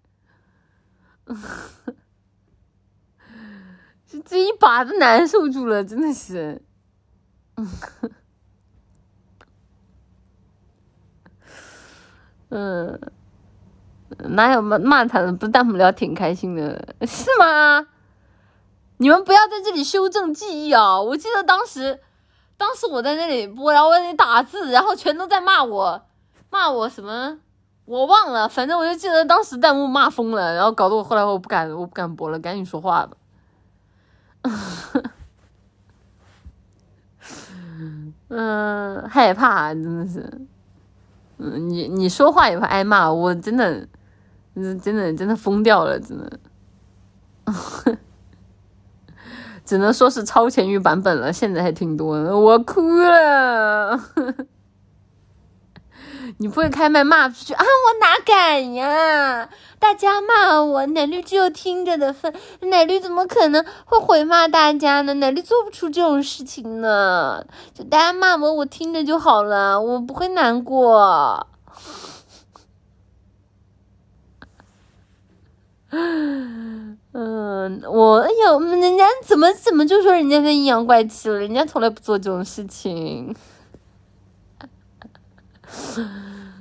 [4.06, 6.62] 这 这一把子难受住了，真的是。
[12.50, 13.00] 嗯。
[14.28, 15.32] 哪有骂骂他的？
[15.32, 17.86] 不，弹幕聊挺开心的， 是吗？
[18.98, 21.02] 你们不要在这里修正记忆哦！
[21.06, 22.00] 我记得当时，
[22.56, 26.02] 当时我在那里播，然后我那里打字，然后全都在骂我，
[26.48, 27.38] 骂我什么？
[27.84, 33.16] 我忘了，反正我就记得当时弹幕骂疯了，然后搞得我后来我不敢，我不敢播了，赶紧说话吧。
[38.28, 40.40] 嗯，害怕，真的是。
[41.36, 43.86] 嗯，你你说话也会挨骂，我真的。
[44.56, 46.38] 真的真的疯掉了，真的，
[49.64, 54.00] 只能说是超前于版本了，现在还挺多的，我哭了。
[56.38, 57.62] 你不会开麦骂出去啊？
[57.62, 59.48] 我哪敢呀！
[59.78, 65.14] 大家骂我，奶绿只有听着的份，奶绿怎么可能会回骂大家呢？
[65.14, 67.44] 奶绿做不出这种事情呢。
[67.72, 71.46] 就大家骂我，我听着就好了，我不会难过。
[77.12, 81.38] 嗯，我哎呦，人家怎么怎么就说人家在阴阳怪气了？
[81.38, 83.34] 人家从来不做这种事情。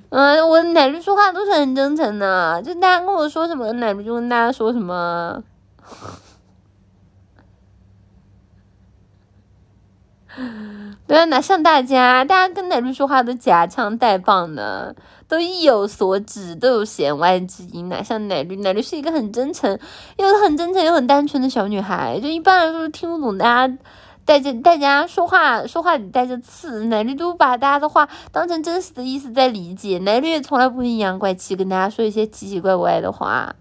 [0.10, 5.44] 嗯，我奶绿说话都是很真诚的，就大家跟我说什么，奶绿就跟大家说什么。
[11.08, 14.96] 对啊，哪像大家，大家跟奶绿说话都夹枪带棒的，
[15.28, 18.56] 都意有所指，都有弦外之音，哪像奶绿？
[18.58, 19.80] 奶绿是一个很真诚，
[20.18, 23.78] 又很真诚又很单纯的小女孩，就一般来说听不懂大家。
[24.26, 30.00] 带着大家说话，说话里带着刺，奶绿都把大家的话当成真实的意思在理解。
[30.00, 33.56] 奶绿也从来不会阴阳怪气，跟大家说一些奇奇怪怪的话。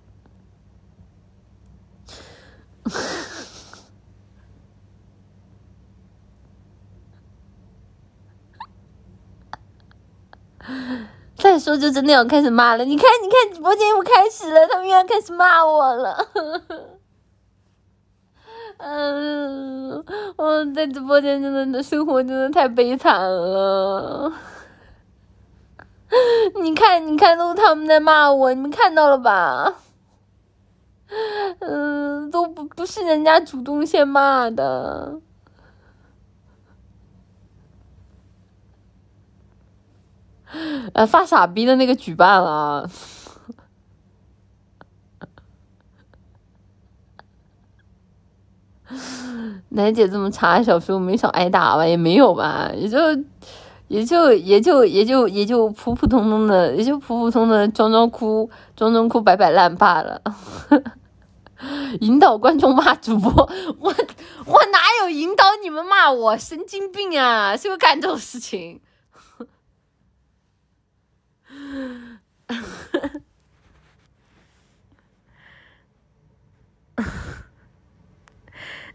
[11.37, 16.27] 再说就真的要开始骂了，你看，你看直播间又开始了，他们又要开始骂我了。
[18.79, 20.05] 嗯，
[20.37, 24.33] 我在直播间真的生活真的太悲惨了。
[26.61, 29.75] 你看，你看，都是他们在骂我，你们看到了吧？
[31.61, 35.21] 嗯，都不不是人家主动先骂的。
[40.93, 42.89] 呃，发傻逼的那个举办了。
[49.71, 51.85] 奶姐这么差，小时候没少挨打吧？
[51.85, 52.99] 也没有吧，也就，
[53.89, 60.21] 也就，也就，也就，也就普普通通的，也就普普通的装装哭，装装哭，摆摆烂罢了。
[62.01, 63.31] 引导观众骂主播，
[63.79, 63.95] 我
[64.47, 66.37] 我哪有引导你们骂我？
[66.37, 67.57] 神经病啊！
[67.57, 68.81] 谁会干这种事情？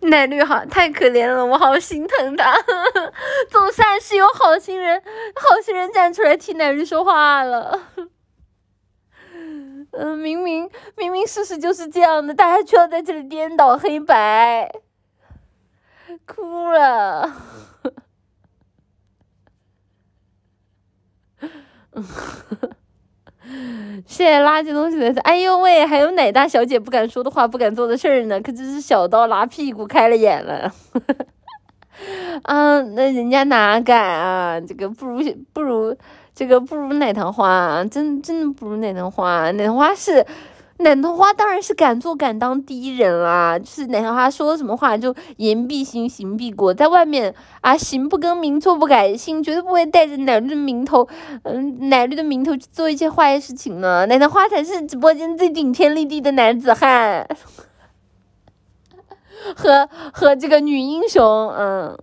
[0.01, 2.55] 奶绿好太可怜了，我好心疼他。
[3.51, 5.03] 总算是有好心人，
[5.35, 7.89] 好心人站出来替奶绿说话了。
[9.91, 14.71] 嗯， 明明明明事实就是这样的，大家却要在这里颠倒黑白，
[16.25, 17.35] 哭了。
[24.05, 30.71] 谢谢垃圾东西的哎呦喂，还有奶大小姐不敢说的话，不敢做的事儿呢，可真是小刀拉屁股开了眼了。
[32.43, 34.61] 啊，那人家哪敢啊？
[34.61, 35.21] 这个不如
[35.51, 35.95] 不如
[36.33, 39.51] 这个不如奶糖花，真真的不如奶糖花。
[39.51, 40.25] 奶糖花是。
[40.81, 51.05] 奶头花当然是敢做敢当第一人啦，就是奶头花说什么话就言必行，行必果，在外面啊行不更名，坐不改姓，绝对不会带着奶绿的名头，
[51.43, 54.05] 嗯，奶绿的名头去做一些坏事情呢。
[54.05, 57.27] 奶头花才是直播间最顶天立地的男子汉，
[59.57, 61.97] 和和这个女英雄，嗯，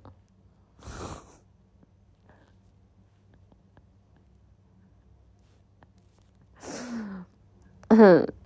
[7.88, 8.28] 嗯。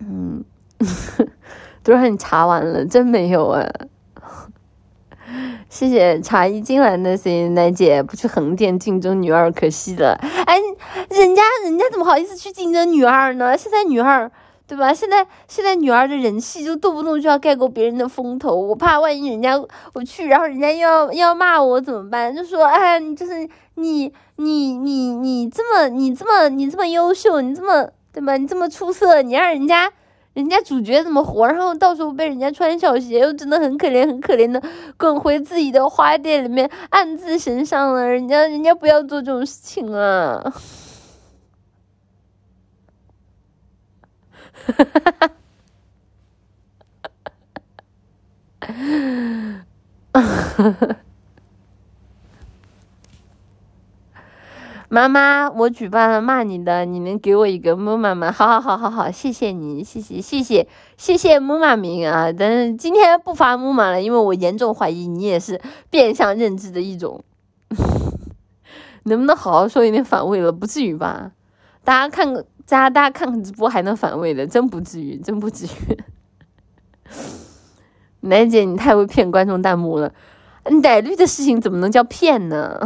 [0.00, 0.44] 嗯，
[1.82, 3.66] 都让你查完了，真没有啊！
[5.68, 10.12] 谢谢茶艺进来的 C 奶姐，不去横店竞争女二，可惜了。
[10.46, 10.58] 哎，
[11.10, 13.56] 人家人家怎么好意思去竞争女二呢？
[13.58, 14.30] 现在女二
[14.66, 14.94] 对吧？
[14.94, 19.58] 现在现在女二的人气就动不动就要盖过别人的风头，我怕万一人家
[19.92, 22.34] 我去，然后人家又要要骂我怎么办？
[22.34, 27.90] 就说哎，你就是你你你你这么你这么你这么优秀，你这么。
[28.16, 28.34] 对吧？
[28.38, 29.92] 你这么出色，你让人家，
[30.32, 31.46] 人家主角怎么活？
[31.46, 34.62] 然后到时候被人家穿小鞋，又真的很可怜，很可怜的
[34.96, 38.08] 滚回自己的花店里面暗自神伤了。
[38.08, 40.42] 人家，人家不要做这种事情啊！
[44.64, 45.28] 哈哈哈
[50.54, 50.96] 哈哈！
[54.88, 58.30] 妈妈，我举办了骂你的，你能给我一个木马吗？
[58.30, 62.32] 好好好好好，谢谢你，谢谢谢谢谢谢木马名啊！
[62.32, 65.60] 但是今天不发木马了，因为我严重怀疑你也是
[65.90, 67.24] 变相认知的一种。
[69.04, 70.52] 能不能好好说一点反胃了？
[70.52, 71.32] 不至于吧？
[71.82, 75.98] 大家看个，大家大家看看直播还能反胃的，真不至于，真不至于。
[78.20, 80.12] 奶姐，你太会骗观众弹幕了。
[80.82, 82.78] 奶绿的事情怎么能叫骗呢？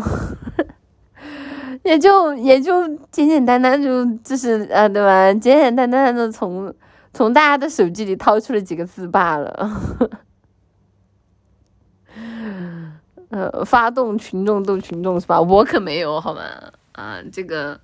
[1.82, 5.32] 也就也就简简单单就就是呃对吧？
[5.34, 6.72] 简简单单的从
[7.12, 9.70] 从大家的手机里掏出了几个字罢了。
[13.30, 15.40] 呃，发动群众斗群众是吧？
[15.40, 16.42] 我可没有好吗？
[16.92, 17.80] 啊，这个，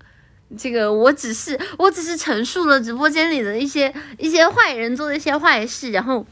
[0.58, 6.26] 这个，我只是，我只是陈述了直播间里的一些一些坏人做的一些坏事，然后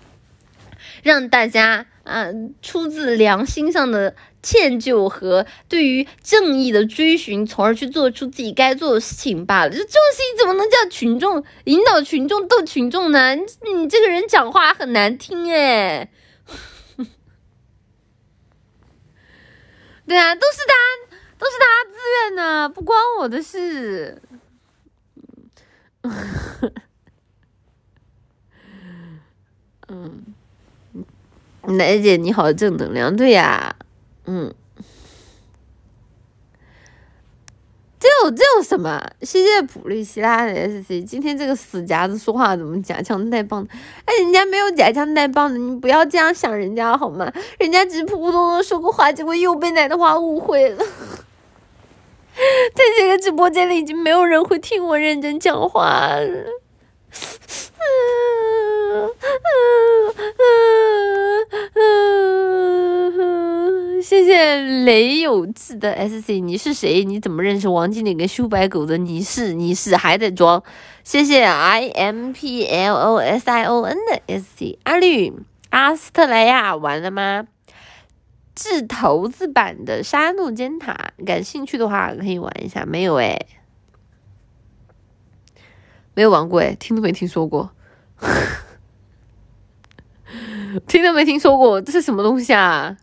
[1.04, 2.26] 让大家啊，
[2.60, 9.70] 出自良心上的歉疚和对于正义的追寻，从而去做出自己该做的事情罢了。
[9.70, 13.34] 这这种事情怎么能叫群众引导群众斗群众呢？
[13.34, 16.10] 你这个人讲话很难听哎。
[20.06, 20.74] 对啊，都是他，
[21.38, 21.96] 都是他自
[22.28, 24.20] 愿的，不关我的事。
[29.88, 30.24] 嗯，
[31.62, 33.76] 奶姐你好，正能量，对呀，
[34.26, 34.54] 嗯。
[38.00, 39.02] 这有这有什么？
[39.22, 41.02] 谢谢普利希拉的 S C。
[41.02, 43.72] 今天这个死夹子说话怎么夹枪带棒的？
[44.04, 47.32] 哎，人家没有夹枪带棒的，你不要这样想人家好吗？
[47.58, 50.84] 人家只是普普通通说过话，结果又被奶的话误会了。
[52.74, 56.44] 在这个直播间里，已经没有人会听我认真讲话了。
[64.04, 67.04] 谢谢雷有志的 S C，你是谁？
[67.04, 68.98] 你怎么认识王经理跟修白狗的？
[68.98, 70.62] 你是你是还在装？
[71.02, 75.32] 谢谢 I M P L O S I O N 的 S C，阿绿
[75.70, 77.46] 阿斯特莱亚完了吗？
[78.54, 82.84] 掷骰子版的杀戮尖塔，感兴趣的话可以玩一下。
[82.84, 83.46] 没有哎。
[86.12, 87.70] 没有玩过哎，听都没听说过，
[90.86, 92.98] 听都没听说过，这是什么东西啊？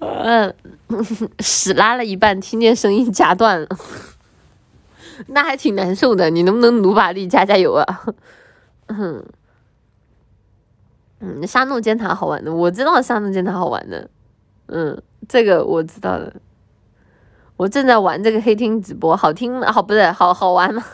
[0.00, 0.54] 嗯，
[1.40, 3.68] 屎拉了一半，听见声音夹断了，
[5.28, 6.30] 那还挺难受的。
[6.30, 8.04] 你能不能努把力，加加油啊？
[8.86, 9.24] 嗯，
[11.20, 14.10] 嗯，沙诺尖塔好玩的，我知道沙诺尖塔好玩的，
[14.66, 15.02] 嗯。
[15.28, 16.34] 这个我知道的，
[17.56, 20.84] 我正在玩这个黑厅直播，好听好不是好好玩吗？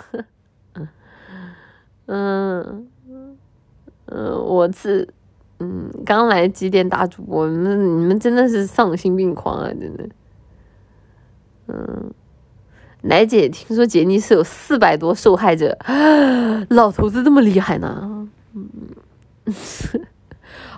[2.05, 2.87] 嗯
[4.05, 5.09] 嗯，我是
[5.61, 10.09] 嗯刚来几点打主播，你们你们真的是丧心病狂啊，真的。
[11.67, 12.11] 嗯，
[13.03, 15.77] 奶姐听说杰尼斯有四百多受害者，
[16.71, 18.29] 老头子这么厉害呢？
[18.55, 18.69] 嗯，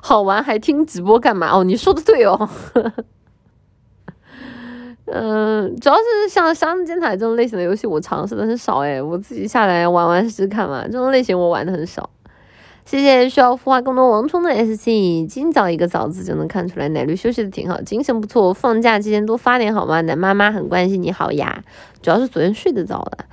[0.03, 1.51] 好玩还听直播干嘛？
[1.53, 2.49] 哦，你说的对哦。
[5.13, 10.85] 嗯，主要是像《杀戮尖塔》这种类型的游戏，我尝试的很少哎，我自己下来玩玩试试看嘛。
[10.85, 12.09] 这种类型我玩的很少。
[12.91, 18.53] 谢谢需要孵化更多王充的 SC，今早一个早字就能看出来，奶绿休息的挺好，精神不错。
[18.53, 20.01] 放假期间多发点好吗？
[20.01, 21.63] 奶妈妈很关心你好呀，
[22.03, 23.27] 主要是昨天睡得早了。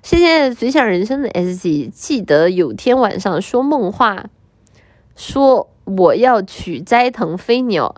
[0.00, 4.26] 谢谢随想人生的 SC，记得有天晚上说梦话，
[5.16, 7.96] 说我要娶斋藤飞鸟。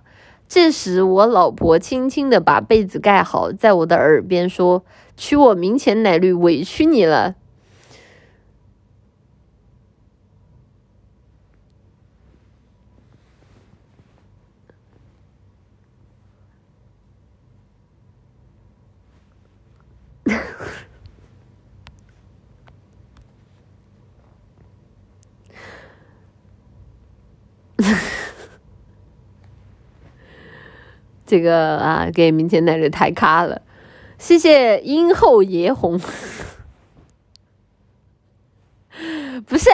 [0.49, 4.83] 这时，我老婆轻轻的把被子盖好，在我的耳边说
[5.19, 7.35] ：“娶我明前奶绿，委屈你了。”
[31.25, 33.63] 这个啊，给明天奶奶抬咖了，
[34.19, 35.99] 谢谢殷后爷红，
[39.47, 39.71] 不是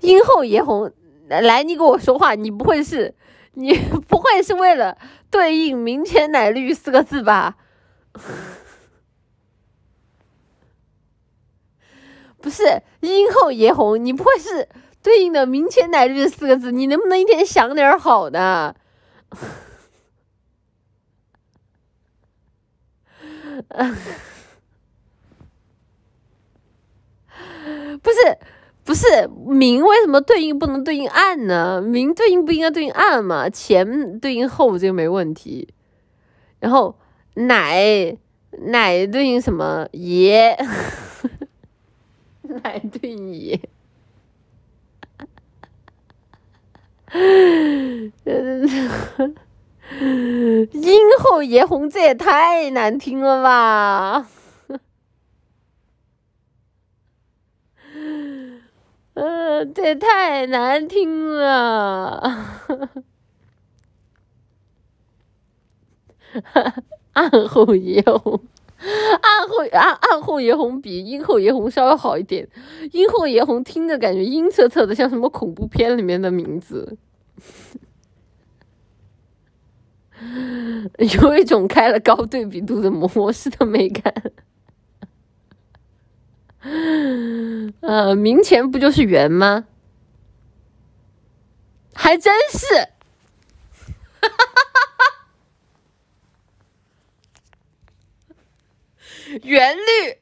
[0.00, 0.92] 殷后爷红，
[1.28, 3.14] 来，你跟我说话，你不会是，
[3.54, 3.74] 你
[4.06, 4.98] 不会是为了
[5.30, 7.56] 对应“明天奶绿”四个字吧？
[12.40, 14.68] 不是殷后爷红，你不会是
[15.02, 16.70] 对应的“明前奶绿”四个字？
[16.72, 18.76] 你能不能一天想点好的？
[28.00, 28.38] 不是，
[28.84, 31.82] 不是明为什么对应不能对应暗呢？
[31.82, 33.50] 明对应不应该对应暗吗？
[33.50, 35.74] 前对应后这个没问题。
[36.60, 36.96] 然后
[37.34, 38.16] 奶
[38.66, 39.88] 奶对应什么？
[39.92, 40.56] 爷，
[42.64, 43.60] 来对应爷。
[50.72, 54.28] 殷后爷红，这也太难听了吧！
[59.14, 59.14] 嗯，
[59.74, 62.62] 这也太难听了。
[67.14, 68.40] 暗后爷红，
[69.20, 72.48] 暗后暗暗后爷红比阴后爷红稍微好一点。
[72.92, 76.96] 阴后爷红听着感觉阴恻恻的，像什么恐怖片里面的名字。
[80.98, 84.12] 有一种开了高对比度的模式的美感。
[87.80, 89.66] 呃，明前不就是圆吗？
[91.94, 92.74] 还真是，
[94.20, 94.67] 哈哈哈
[99.42, 100.18] 圆绿。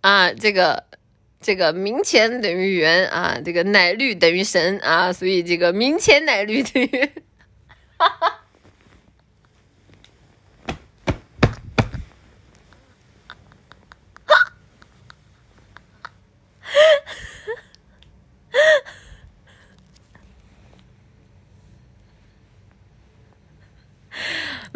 [0.00, 0.84] 啊，这个。
[1.40, 7.12] 这个明前等于圆啊，这个奶绿等于神啊，所以这个明前奶绿等于，
[7.96, 8.40] 哈哈，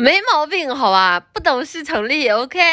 [0.02, 2.58] 没毛病，好吧，不懂事成立，OK。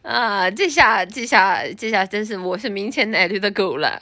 [0.00, 4.00] 啊，这下这下这下真是我是明前奶绿的狗了，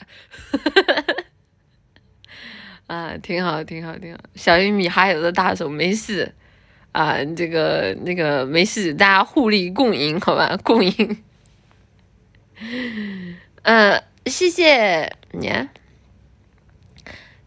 [2.87, 6.33] 啊，挺好挺好挺好，小玉米哈有的大手没事，
[6.93, 11.21] 啊，这个那个没事，大家互利共赢，好吧，共赢。
[13.63, 15.51] 嗯，谢谢你，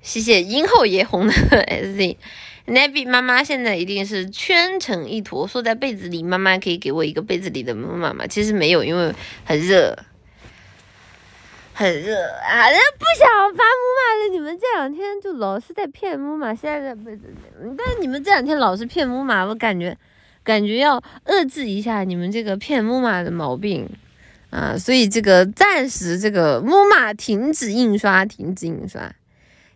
[0.02, 1.32] 谢谢殷后爷红的
[1.66, 2.16] SZ。
[2.66, 6.22] 奶比妈妈现在一定是圈成一坨，缩在被子里。
[6.22, 8.24] 妈妈可以给我一个被子里的木马吗？
[8.26, 9.12] 其实没有，因为
[9.44, 9.98] 很热，
[11.74, 12.70] 很热啊！
[12.70, 14.28] 人不想发木马了。
[14.30, 17.74] 你们这两天就老是在骗木马，现在在被子里。
[17.76, 19.98] 但是你们这两天老是骗木马，我感觉，
[20.44, 23.88] 感觉要遏制一下你们这个骗木马的毛病
[24.50, 24.76] 啊！
[24.78, 29.12] 所以这个暂时这个木马停止印刷，停止印刷。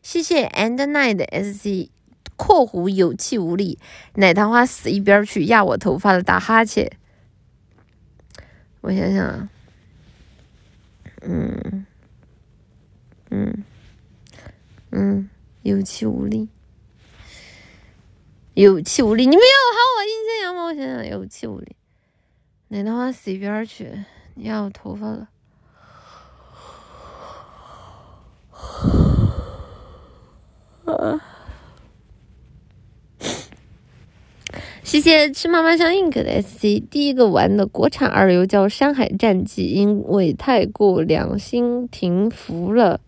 [0.09, 1.91] 谢谢 And Night SC。
[2.37, 3.81] 括弧有气无力，
[4.15, 6.93] 奶糖花死一边去，压我头发的打哈欠。
[8.83, 9.49] 我想想啊，
[11.23, 11.87] 嗯，
[13.31, 13.65] 嗯，
[14.93, 15.29] 嗯，
[15.63, 16.49] 有气无力，
[18.55, 20.63] 有气无力，你们要好我阴天阳吗？
[20.67, 21.75] 我想想，有气无力，
[22.69, 24.05] 奶糖花死一边去，
[24.37, 25.29] 压我头发了。
[30.93, 31.21] 啊。
[34.83, 43.01] 谢谢吃妈妈香 ink 的 sc，第一个玩的国产二游叫《山海战记》，因为太过良心停服了。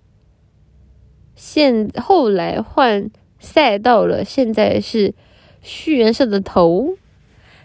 [1.37, 5.15] 现后来换赛道了，现在是
[5.63, 6.97] 虚元社的头。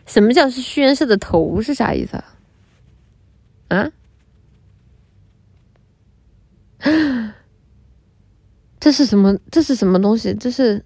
[0.05, 1.59] 什么叫是虚元社的头？
[1.59, 2.17] 是啥意思
[3.69, 3.91] 啊？
[6.77, 7.35] 啊？
[8.83, 9.33] 这是什么？
[9.49, 10.33] 这是什么东西？
[10.33, 10.83] 这是？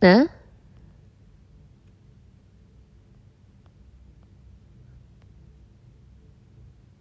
[0.00, 0.28] 嗯？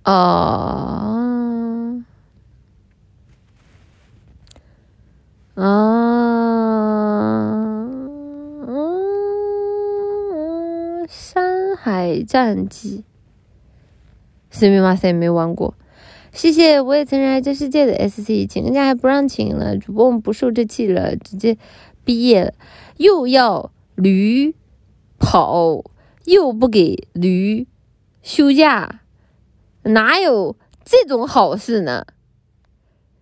[0.05, 2.01] 哦，
[5.55, 5.65] 啊，
[8.65, 12.99] 嗯，《山海战记》，
[14.49, 14.95] 谁没玩？
[14.95, 15.73] 谁没玩过？
[16.31, 21.57] 谢谢，我也曾热爱这世界的 SC，请人家还不让请了，主播我们不受这气了，直接
[22.03, 22.53] 毕业了。
[22.97, 24.55] 又要驴
[25.17, 25.83] 跑，
[26.25, 27.67] 又不给驴
[28.21, 29.01] 休假，
[29.83, 32.05] 哪有这种好事呢？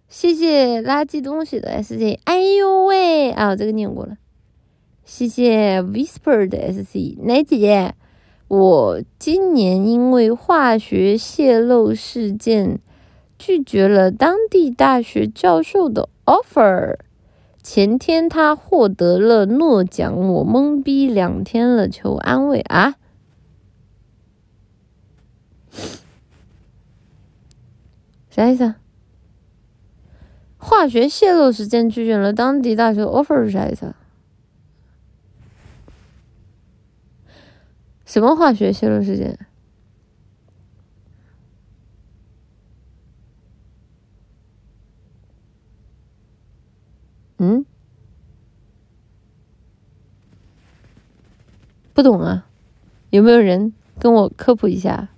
[0.10, 4.18] 谢谢垃圾东西的 S C，哎呦喂啊，这个念过了。
[5.04, 7.94] 谢谢 Whisper 的 S C，奶姐姐，
[8.48, 12.80] 我今年因为化学泄漏事件
[13.38, 16.98] 拒绝了当地大学教授的 offer。
[17.62, 22.96] 前天他获得了诺奖，我懵逼两天了，求安慰啊！
[28.30, 28.64] 啥意思？
[28.64, 28.78] 啊
[30.60, 33.86] 化学泄露事件拒绝了当地大学 offer 是啥意思？
[33.86, 33.96] 啊
[38.06, 39.47] 什么化学泄露事件？
[47.38, 47.66] 嗯？
[51.94, 52.48] 不懂啊？
[53.10, 55.10] 有没有人跟我科普一下？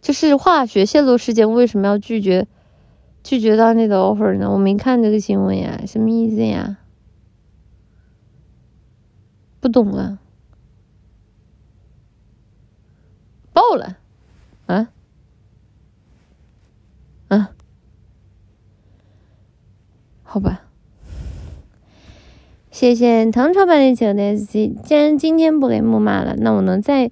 [0.00, 2.46] 就是化学泄漏事件为什么要拒绝
[3.22, 4.50] 拒绝当地的 offer 呢？
[4.50, 6.78] 我没看这个新闻呀，什么意思呀？
[9.60, 10.18] 不懂啊？
[13.52, 13.98] 爆了？
[14.66, 14.92] 啊？
[20.38, 20.62] 好吧。
[22.70, 24.68] 谢谢唐朝版的九的 S C。
[24.84, 27.10] 既然今天不给木马了，那我能再。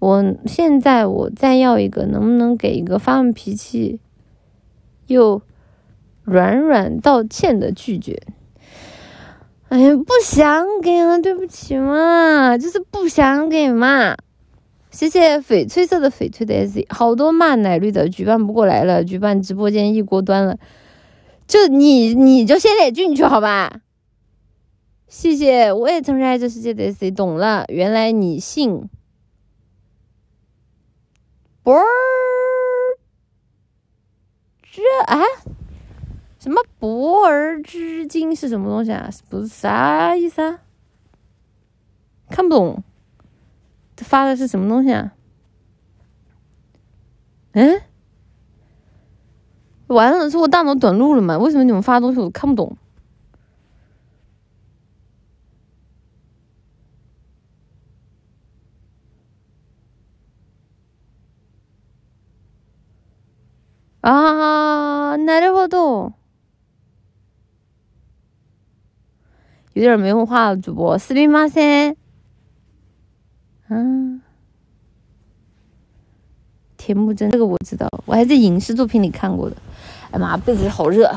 [0.00, 3.98] 我现在我再要一个，能不能给一个发完脾气
[5.06, 5.42] 又
[6.22, 8.20] 软软道歉的拒绝？
[9.70, 14.14] 哎呀，不想给了，对不起嘛，就是不想给嘛。
[14.90, 20.58] 谢谢翡翠色的翡翠的 S C，好多骂奶绿的举办不过来了，举办直播间一锅端了，
[21.48, 23.80] 就你你就先得进去好吧？
[25.08, 28.90] 谢谢，我也曾是爱这世界的谁懂了，原来你姓。
[31.62, 31.84] 博儿，
[34.70, 35.22] 这啊，
[36.38, 39.10] 什么博儿之金是什么东西啊？
[39.30, 40.60] 不是啥意思啊？
[42.28, 42.82] 看不懂，
[43.96, 45.14] 这发的是什么东西啊？
[47.52, 47.80] 嗯，
[49.87, 51.37] 完了，是我大脑短路了吗？
[51.37, 52.75] 为什么你们发东西我看不懂？
[64.01, 66.11] 啊，なるほど，
[69.71, 71.95] 有点没文化了，主播，すみません。
[73.69, 74.19] 嗯，
[76.75, 79.55] 田木真，这个我知道，我还在影视作品里看过的。
[80.10, 81.14] 哎妈，被子好热。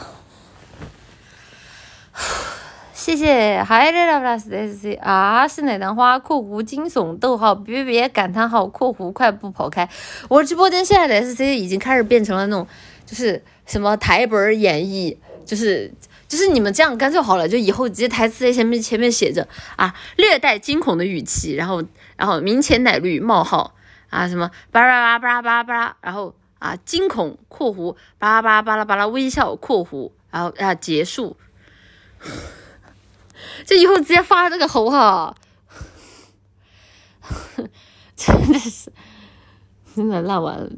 [2.93, 6.19] 谢谢，还有那 plus s 啊，是哪段话？
[6.19, 9.89] 括弧惊悚，逗号，别别别，感叹号，括弧快步跑开。
[10.29, 12.67] 我直播间现在的 SC 已经开始变成了那种，
[13.03, 15.91] 就是什么台本演绎，就是
[16.27, 19.47] 就是你们这样干脆好了，就以后直接台词在前面前面写着
[19.77, 21.83] 啊，略带惊恐的语气，然后
[22.17, 23.73] 然后明前奶绿冒号
[24.11, 31.35] 啊什么巴拉巴拉巴拉巴拉，然后啊惊恐括弧巴拉巴拉巴拉巴拉微笑括弧，然后啊结束。
[33.65, 35.35] 这以后直接发这个猴哈，
[38.15, 38.93] 真的是，
[39.95, 40.69] 真的烂完了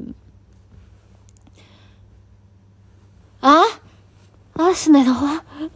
[3.40, 3.60] 啊
[4.54, 4.72] 啊！
[4.72, 5.44] 是哪朵花？
[5.58, 5.70] 嗯，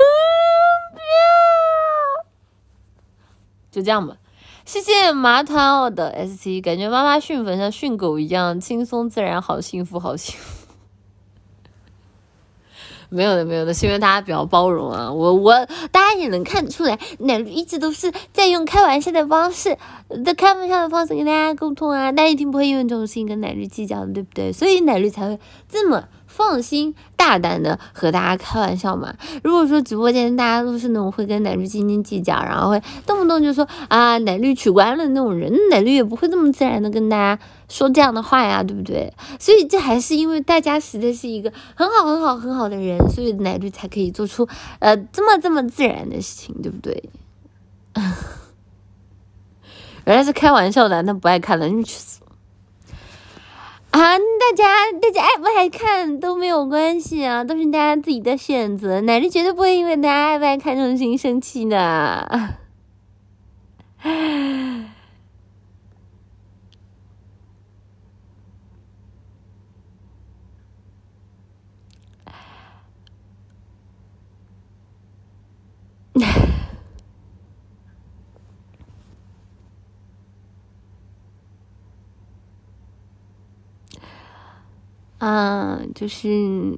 [3.71, 4.17] 就这样吧。
[4.69, 10.69] 谢谢麻团奥的 S C，感觉妈妈训粉像训狗一样轻松自然，好幸福，好幸福。
[13.09, 15.11] 没有的，没有的，是因为大家比较包容啊。
[15.11, 15.55] 我我
[15.91, 19.79] 大家也能看出来，奶绿一直都是在用开玩笑的方式，
[20.23, 22.13] 在开玩笑的方式跟大家沟通啊。
[22.13, 24.53] 大家一定不会因为这种事情跟奶绿计较的，对不对？
[24.53, 26.07] 所以奶绿才会这么。
[26.39, 29.13] 放心大胆的和大家开玩笑嘛。
[29.43, 37.37] 如果说直播间大家都是那种会跟奶绿斤斤计较，然后会动不动就说啊奶绿取关了那种人，奶绿也不会这么自然的跟大家
[37.69, 39.13] 说这样的话呀，对不对？
[39.41, 44.49] 所以这还是因为大家实在是一个很好很好很好的人，所以奶绿才可以做出
[44.79, 47.11] 呃这么这么自然的事情，对不对？
[50.07, 52.18] 原来是开玩笑的，那不爱看了，你去死。
[53.91, 62.57] 啊，大家大家爱不爱看都没有关系啊，都是大家自己的选择，奶奶绝对不会因为大家爱不爱看这种事情生气的。
[85.19, 86.29] 啊，就是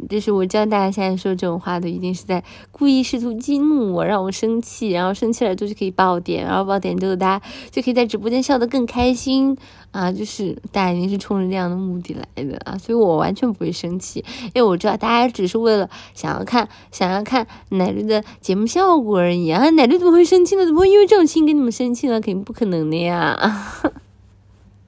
[0.08, 2.42] 就是我知道大家现在说这种话都一定是在
[2.72, 9.54] 故意试图激怒我，让我生气，然后生气了就是可以爆点，然后爆点之后大家就可以在直播间笑得更开心
[9.90, 20.64] 啊，就是大家一定是冲着这样的目的来的啊，所以我完全不会生气，因为我知道大家只是为了想要看想要看奶绿的节目效果而已啊，奶绿怎么会生气呢？
[20.64, 22.14] 怎么会因为这种事情跟你们生气呢？
[22.14, 23.38] 肯定不可能的呀。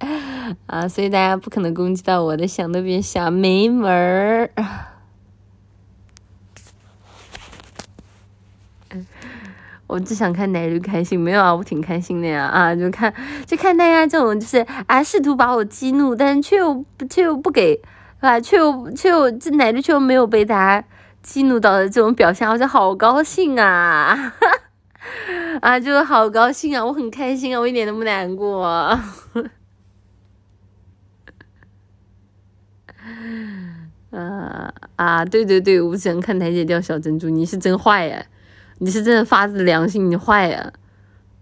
[0.67, 4.51] 啊，所以大家不可能攻击到我的，想都别想，没门儿！
[9.87, 12.75] 我只想看奶绿开心，没有啊，我挺开心的呀啊！
[12.75, 13.13] 就看
[13.47, 17.81] 就看大家这种就是啊，试图把我激怒，但却又却又不给
[18.21, 20.87] 啊，却又却又这奶绿却又没有被大家
[21.23, 24.35] 激怒到的这种表现，我就好高兴啊！
[25.61, 28.99] 啊，就是好高兴啊，我很开心啊，我一点都不难过。
[34.11, 38.25] 啊啊，对对对，我想看台姐掉小珍珠，你是真坏呀！
[38.79, 40.73] 你是真的发自良心，你坏呀！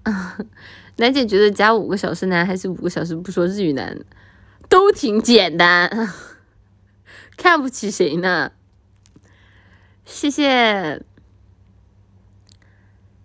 [0.97, 3.99] 楠姐觉得加五个小时难还是五个小时不说日语难，
[4.69, 5.91] 都挺简单，
[7.37, 8.53] 看不起谁呢？
[10.05, 11.03] 谢谢，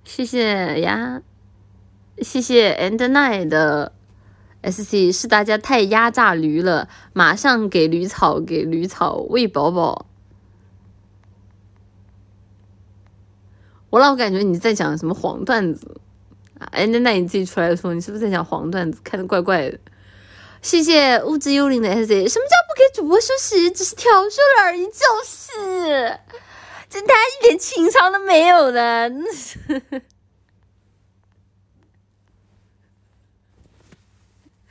[0.03, 1.21] 谢谢呀，
[2.19, 3.91] 谢谢 and night 的
[4.71, 10.05] sc，是大家太压榨驴了，马上给驴草，给驴草喂饱饱。
[13.91, 16.01] 我老感觉你在讲什么黄段子，
[16.71, 18.99] 哎，那那你自己出来说，你是不是在讲黄段子？
[19.03, 19.79] 看着怪怪的。
[20.61, 23.69] 谢谢物质幽灵的 S C，什么叫不给主播休息？
[23.69, 24.91] 只是调休了而已，就
[25.23, 26.19] 是，
[26.89, 29.11] 这他一点情商都没有的，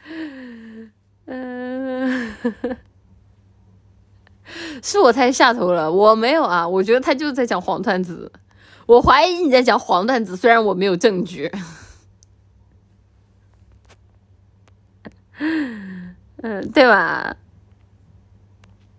[1.26, 2.35] 嗯，
[4.82, 8.31] 是我太下头了，我没有啊，我觉得他就是在讲黄段子。
[8.86, 11.51] 我怀疑你在讲黄段子，虽然我没有证据。
[16.43, 17.35] 嗯，对吧？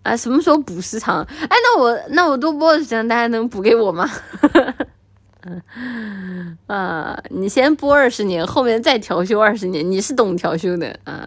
[0.02, 1.22] 啊，什么时候补时长？
[1.22, 4.10] 哎，那我那我多播的时间，大家能补给我吗？
[6.66, 9.90] 啊，你先播二十年，后面再调休二十年。
[9.90, 11.26] 你是懂调休的啊？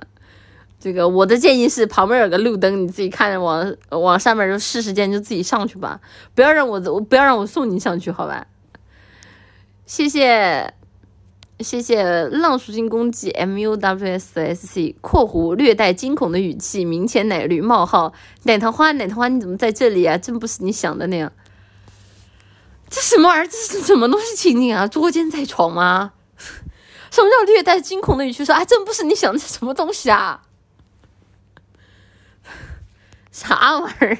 [0.79, 5.99] 这个我的建议是，旁边有个路灯，你自己看着往往上面就试时间，就自己上去吧，
[6.33, 8.47] 不要让我我不要让我送你上去，好吧？
[9.85, 10.73] 谢谢
[11.59, 18.13] 谢谢浪属性攻击 M U W S S C 括弧略带惊恐的语气，明前奶绿冒号
[18.43, 20.17] 奶糖花奶糖花，你怎么在这里啊？
[20.17, 21.29] 真不是你想的那样，
[22.89, 23.47] 这什么玩意儿？
[23.47, 24.87] 这是什么东西情景啊？
[24.87, 26.13] 捉奸在床吗？
[27.11, 28.65] 什么叫略带惊恐的语气说啊？
[28.65, 30.43] 真不是你想的什么东西啊？
[33.31, 34.17] 啥玩意儿？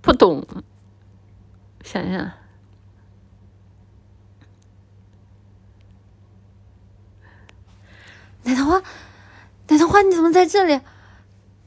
[0.00, 0.46] 不懂，
[1.82, 2.30] 想想，
[8.44, 8.80] 奶糖花，
[9.66, 10.78] 奶糖花，你怎么在这里？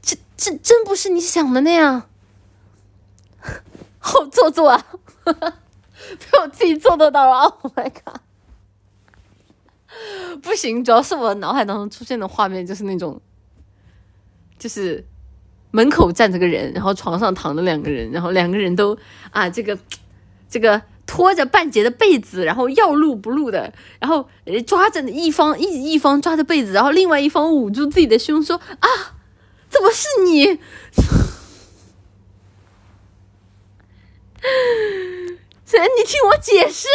[0.00, 2.08] 这这真不是你想的那样，
[3.98, 4.86] 好做作啊！
[5.24, 8.20] 被我自己做得到了，Oh my god！
[10.40, 13.20] 不行，主要是我脑海当中出现的画面就是那种，
[14.58, 15.04] 就是
[15.72, 18.96] 门口站着个人，然后床上躺着两个人，然后两个人都
[19.30, 19.78] 啊，这个
[20.48, 20.80] 这个
[21.10, 24.28] 拖着半截的被子，然后要露不露的，然后
[24.64, 28.88] 抓着一方一一方抓着被子，然后另外一方捂住自己的胸，说啊，
[29.68, 30.44] 怎么是你？
[35.66, 35.80] 谁？
[35.98, 36.86] 你听我解释。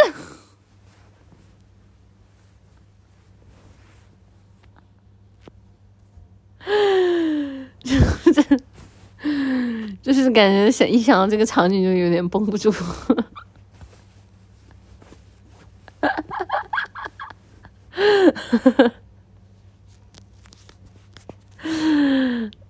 [10.01, 12.73] 就是感觉想一想到这个场景就有点绷不住。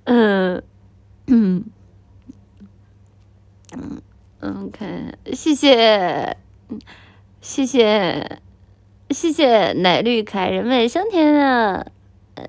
[0.06, 0.61] 嗯
[1.27, 1.64] 嗯
[3.73, 4.02] 嗯
[4.39, 6.38] ，OK，谢谢
[7.41, 8.39] 谢谢
[9.10, 11.85] 谢谢奶绿凯人美升天啊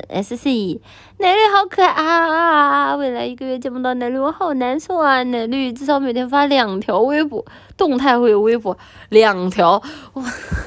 [0.08, 0.80] ！S C
[1.18, 2.96] 奶绿好可爱啊！
[2.96, 5.22] 未来一个月见不到奶绿，我好难受啊！
[5.22, 7.44] 奶绿至少每天发两条微博，
[7.76, 8.76] 动态会有微博
[9.10, 9.80] 两条。
[10.12, 10.24] 我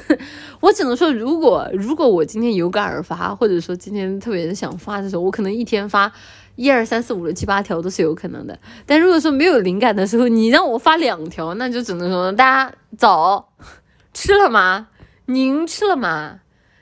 [0.60, 6.10] 我只能说，如果如果我今天有感而发，或者说今天特别想发的时候，我可能一天发
[6.56, 8.58] 一二三四五六七八条都是有可能的。
[8.86, 13.52] 但如果说没有灵感的时候，你让我发两条，那就只能说大家早
[14.12, 14.88] 吃了吗？
[15.26, 16.40] 您吃了吗？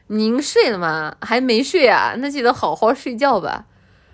[0.08, 1.16] 您睡了吗？
[1.20, 2.14] 还没睡啊？
[2.18, 3.64] 那记得好好睡觉吧。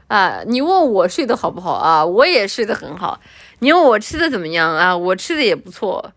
[0.07, 2.05] 啊，你问我睡得好不好啊？
[2.05, 3.21] 我也睡得很好。
[3.61, 4.97] 你问我吃的怎么样啊？
[4.97, 6.13] 我吃的也不错。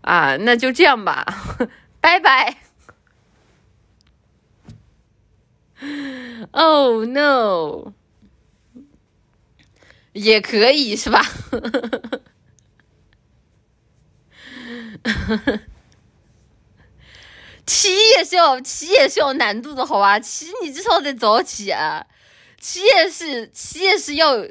[0.00, 1.26] 啊，那就这样吧，
[2.00, 2.56] 拜拜。
[6.52, 7.92] Oh no，
[10.12, 11.22] 也可以是吧？
[11.50, 11.60] 呵
[15.12, 15.60] 呵呵
[17.70, 20.18] 起也是要起也是要难度的好吧？
[20.18, 22.04] 起你至少得早起啊！
[22.60, 24.44] 起也是起也是要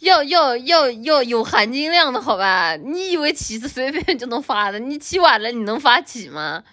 [0.00, 2.74] 要要要要有含金量的，好吧？
[2.74, 4.80] 你以为起是随便就能发的？
[4.80, 6.64] 你起晚了，你能发起吗？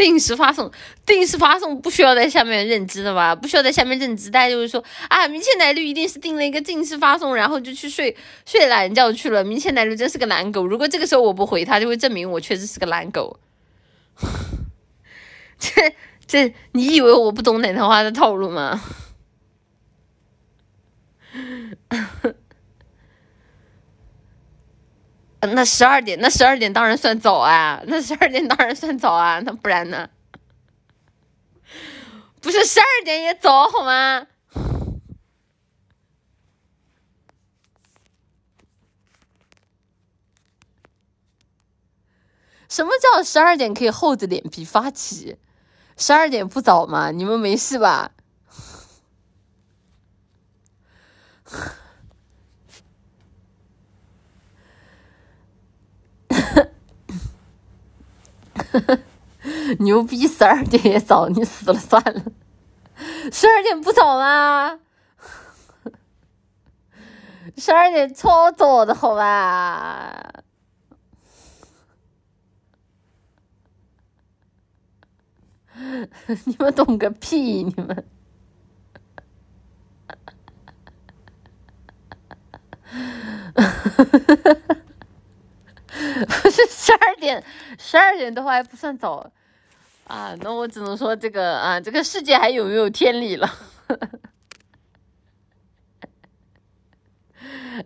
[0.00, 0.72] 定时发送，
[1.04, 3.36] 定时发送不需要在下面认知的吧？
[3.36, 8.16] 不需要在下面认知，大家就是说啊，明倩奶绿一定是定了一个定时发送，然后就去睡
[8.46, 9.44] 睡懒觉去了。
[9.44, 13.38] 明倩奶绿真是个懒狗，如果这个时候我不回他，就会证明我确实是个懒狗。
[15.60, 15.94] 这
[16.26, 18.80] 这，你以为我不懂奶糖花的套路吗？
[25.40, 27.82] 那十二点，那十二点当然算早啊！
[27.86, 29.40] 那十二点当然算早啊！
[29.40, 30.10] 那不然呢？
[32.42, 34.26] 不是十二点也早好吗？
[42.68, 45.38] 什么叫十二点可以厚着脸皮发起？
[45.96, 47.10] 十二点不早吗？
[47.10, 48.12] 你们没事吧？
[58.72, 58.98] 呵 呵
[59.78, 60.28] 牛逼！
[60.28, 62.22] 十二点也早，你死了算了。
[63.32, 64.80] 十二点不早吗？
[67.56, 70.42] 十二点超早的好吧？
[76.44, 77.64] 你们懂个屁！
[77.64, 78.04] 你们。
[86.14, 87.42] 不 是十二点，
[87.78, 89.30] 十二点的话还不算早
[90.06, 90.34] 啊。
[90.40, 93.48] 那我只能说这个啊，这个世界还有没有天理了？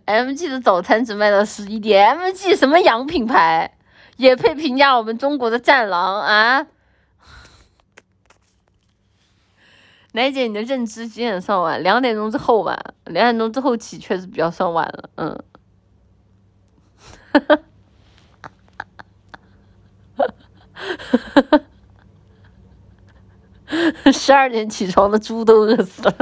[0.05, 3.77] MG 的早餐只卖到十一点，MG 什么洋品牌？
[4.17, 6.65] 也配评价我们中国的战狼啊？
[10.13, 11.81] 奶姐，你的认知几点算晚？
[11.83, 15.43] 两点钟之后吧，两点钟之后起确实比较算晚了，嗯。
[17.31, 17.59] 哈哈
[24.11, 26.15] 十二点起床的猪都饿死了，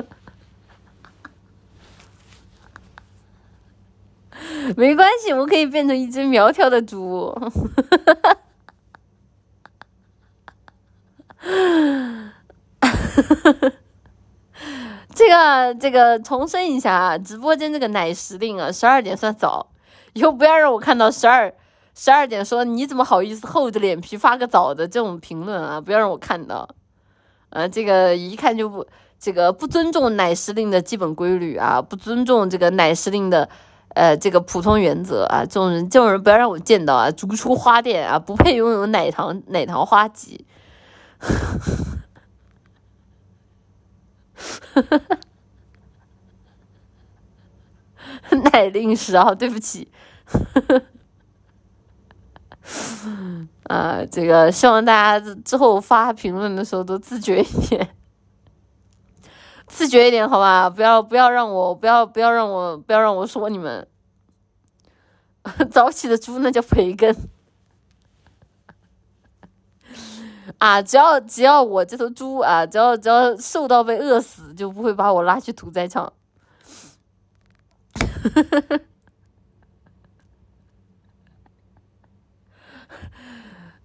[4.77, 7.35] 没关系，我可以变成一只苗条的猪。
[15.13, 19.67] 这个这个重申一下啊，直播间这个奶时令啊，十二点算早，
[20.13, 21.53] 以后不要让我看到十二。
[21.95, 25.79] 十二点说你怎么好意思厚着脸皮发个早的这种评论啊？
[25.79, 26.67] 不要让我看到，
[27.49, 28.87] 啊，这个一看就不
[29.19, 33.47] 这个不尊重奶时令的基本规律啊，不尊重这个奶时令的
[33.89, 37.11] 呃这个普通原则啊，这种人这种人不要让我见到啊！
[37.11, 40.45] 逐出花店啊，不配拥有奶糖奶糖花级，
[48.51, 49.89] 奶令十啊，对不起。
[50.25, 50.81] 呵呵
[53.63, 57.95] 啊， 这个希望大家之后发评论的时候都自觉一点，
[59.67, 60.69] 自觉一点，好吧？
[60.69, 63.87] 不要不要让我不要不要让我不要让我说你们
[65.69, 67.15] 早起的猪那叫培根
[70.57, 70.81] 啊！
[70.81, 76.13] 只要只要我这头猪啊，只要只要瘦到被饿死，就不会把我拉去屠宰场。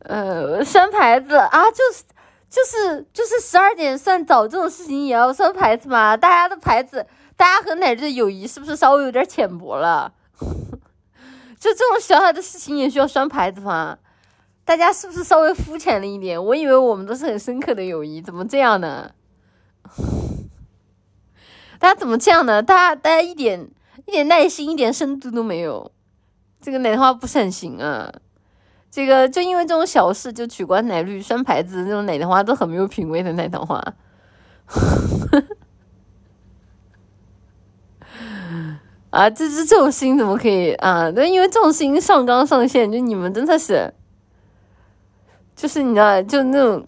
[0.08, 2.02] 呃，拴牌子啊，就是
[2.48, 6.16] 就是就是十二点算早这种事情也要拴牌子吗？
[6.16, 7.06] 大家的牌子，
[7.36, 10.14] 大家和奶绿的友谊是不是稍微有点浅薄了？
[11.60, 13.98] 就这种小小的事情也需要拴牌子吗？
[14.64, 16.42] 大家是不是稍微肤浅了一点？
[16.42, 19.10] 我以为我们都是很深刻的友谊，怎么这样呢？
[21.78, 22.62] 大家怎么这样呢？
[22.62, 23.68] 大家大家一点
[24.06, 25.92] 一点耐心、一点深度都没有，
[26.62, 28.10] 这个奶花不是很行啊。
[28.90, 33.76] 这个就因为这种小事就取关奶绿拴牌子，那种奶糖花都很没有品味的奶糖花，
[39.10, 41.10] 啊，这这这种事情怎么可以啊？
[41.14, 43.92] 那因为这种事情上纲上线，就你们真的是，
[45.54, 46.86] 就是你知道，就那种，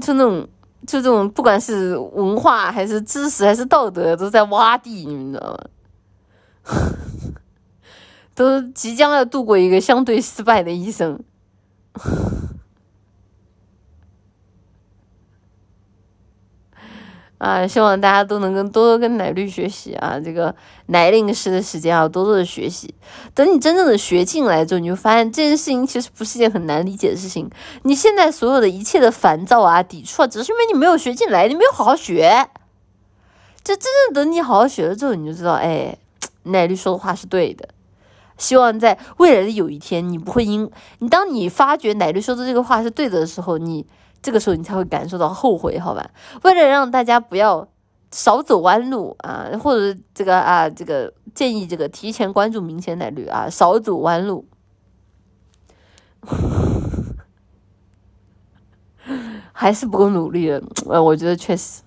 [0.00, 0.48] 就那种，
[0.86, 5.58] 就这种，不管是文化还是知识还是道德，都在挖地，你们知道吗？
[8.34, 11.18] 都即将要度过一个相对失败的一生。
[17.38, 20.52] 啊，希望大家都能跟多多跟奶绿学习啊，这个
[20.86, 22.92] 奶令式的时间啊，多多的学习。
[23.32, 27.48] 等你真正的学进来之后，你就发现这件事情其实不是件很难理解的事情。
[27.84, 32.48] 你现在所有的一切的烦躁啊、抵触啊，只是因为你没有学进来，你没有好好学。
[33.62, 35.96] 就真正等你好好学了之后，你就知道，哎，
[36.42, 37.68] 奶绿说的话是对的。
[38.38, 40.70] 希望在未来的有一天，你不会因
[41.00, 43.86] 你当你发觉奶绿说的这个话是对的的时候，你。
[44.20, 46.10] 这个时候你才会感受到后悔，好吧？
[46.42, 47.68] 为了让大家不要
[48.10, 54.44] 少走弯路啊，或者这个啊，这个建议这个提前关注明前奶绿啊，少走弯路。
[59.52, 61.82] 还是不够努力的，呃，我觉得确实。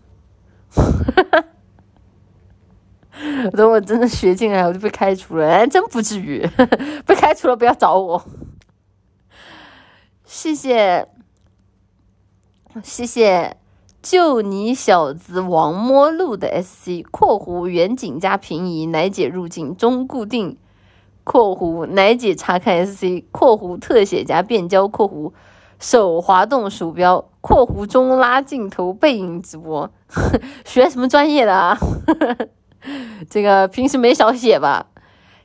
[3.52, 6.48] 等我真的学进来，我就被开除了，哎，真不至于
[7.06, 8.24] 被开除了，不要找我。
[10.26, 11.08] 谢谢。
[12.82, 13.58] 谢谢，
[14.02, 20.58] 就你小子王摸路的 S C（ 括弧远景加平移奶姐入境中固定
[21.26, 25.34] ）（括弧奶姐查看 S C）（ 括弧特写加变焦）（括弧
[25.80, 29.92] 手滑动鼠标）（括弧中拉镜头背影直播）
[30.64, 31.78] 学什么专业的啊？
[33.30, 34.88] 这个平时没少写吧？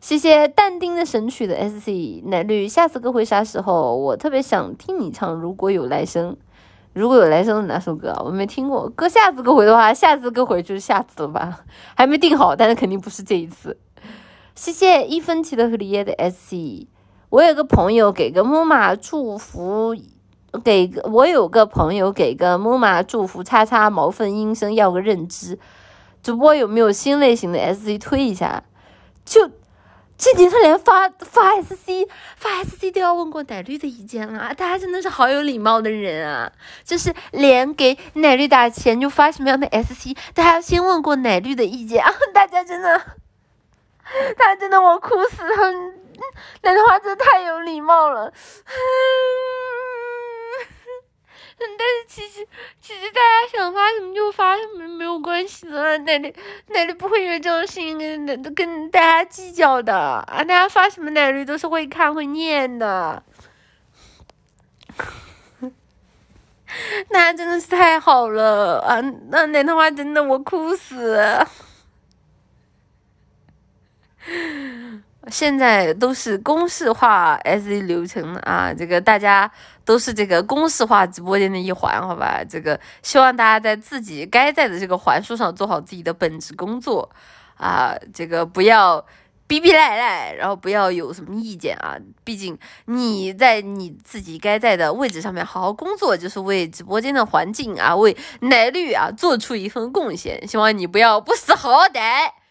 [0.00, 3.96] 谢谢但丁的神曲的 S C 奶绿，下次歌会啥时候？
[3.96, 6.36] 我特别想听你唱，如果有来生。
[6.92, 8.22] 如果有来生的哪首歌啊？
[8.24, 8.88] 我没听过。
[8.88, 11.60] 歌下次歌回的话，下次歌回就是下次了吧？
[11.94, 13.76] 还没定好，但是肯定不是这一次。
[14.54, 16.88] 谢谢一分钱的和里耶的 S C。
[17.28, 19.94] 我有个朋友给个木马祝福，
[20.64, 25.58] 给个我有个朋友给个木马祝福，叉叉毛粪阴声要个认知。
[26.22, 28.62] 主播有没有新类型的 S C 推一下？
[29.24, 29.50] 就。
[30.18, 36.50] 这年头连发发 SC 发 SC 都要问过奶绿的意见了，大家真的是好有礼貌的人啊！
[36.84, 42.10] 就是连给奶绿打钱就发什么样的 SC，大家先问过奶绿的意见啊！
[42.32, 42.98] 大家真的，
[44.38, 45.72] 大家真的我哭死了，
[46.62, 48.32] 奶的话真的太有礼貌了。
[51.58, 52.46] 但是其实
[52.80, 56.34] 其实大家想发什么就发什么没有关系的，奶绿
[56.68, 60.44] 奶绿不会因为这种事情跟跟大家计较的啊！
[60.44, 63.22] 大家发什么奶绿都是会看会念的，
[67.08, 69.00] 那真的是太好了啊！
[69.30, 71.18] 那奶的话真的我哭死。
[75.28, 79.50] 现在都是公式化 S E 流程啊，这个大家
[79.84, 82.42] 都是这个公式化直播间的一环，好吧？
[82.48, 87.10] 这个希望大家在自己该在的这个环数上做好自己的本职工作
[87.56, 89.04] 啊，这个不要
[89.48, 91.96] 逼逼赖赖，然后不要有什么意见啊。
[92.22, 100.46] 毕竟你在你自己该在的位置上面好好工作，就是为直播间的环境啊，为奶绿啊做出一份贡献。
[100.46, 102.45] 希望你不要不识好歹。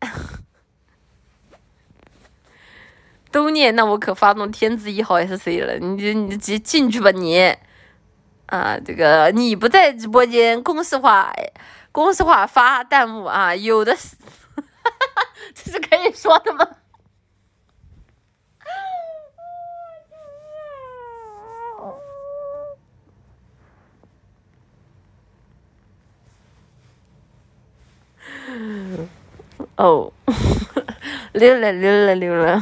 [3.30, 5.78] 都念，那我可发动天字一号 SC 了。
[5.78, 7.54] 你你直接进去吧，你
[8.46, 11.32] 啊，这个你不在直播间，公式化，
[11.92, 14.16] 公式化发弹幕啊，有的是，
[15.54, 16.66] 这是可以说的吗？
[29.76, 30.12] 哦，
[31.32, 32.60] 溜了溜了溜了。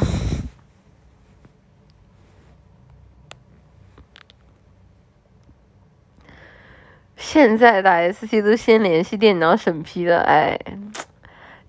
[7.17, 10.59] 现在的 SC 都先联系店长审批的，哎，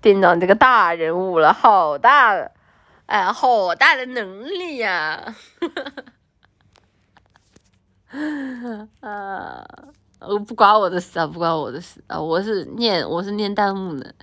[0.00, 2.50] 店长这个大人物了，好大，
[3.06, 5.34] 哎，好大的能力呀！
[9.00, 9.62] 啊，
[10.20, 14.14] 我不关我的事啊，不关我的事啊，我是念我是念弹幕的，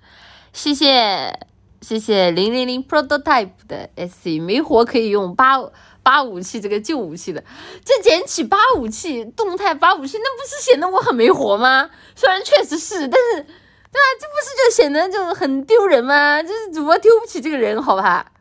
[0.57, 1.39] 谢谢
[1.81, 5.61] 谢谢零零零 prototype 的 SC，没活可以用八。
[6.01, 7.43] 八武器这个旧武器的，
[7.83, 11.91] 这捡起八武器动态八武器，那不是显得我很没活吗？
[12.15, 13.99] 虽然确实是，但是，对吧？
[14.17, 16.41] 这不是就显得就很丢人吗？
[16.41, 18.31] 就是主播丢不起这个人，好吧？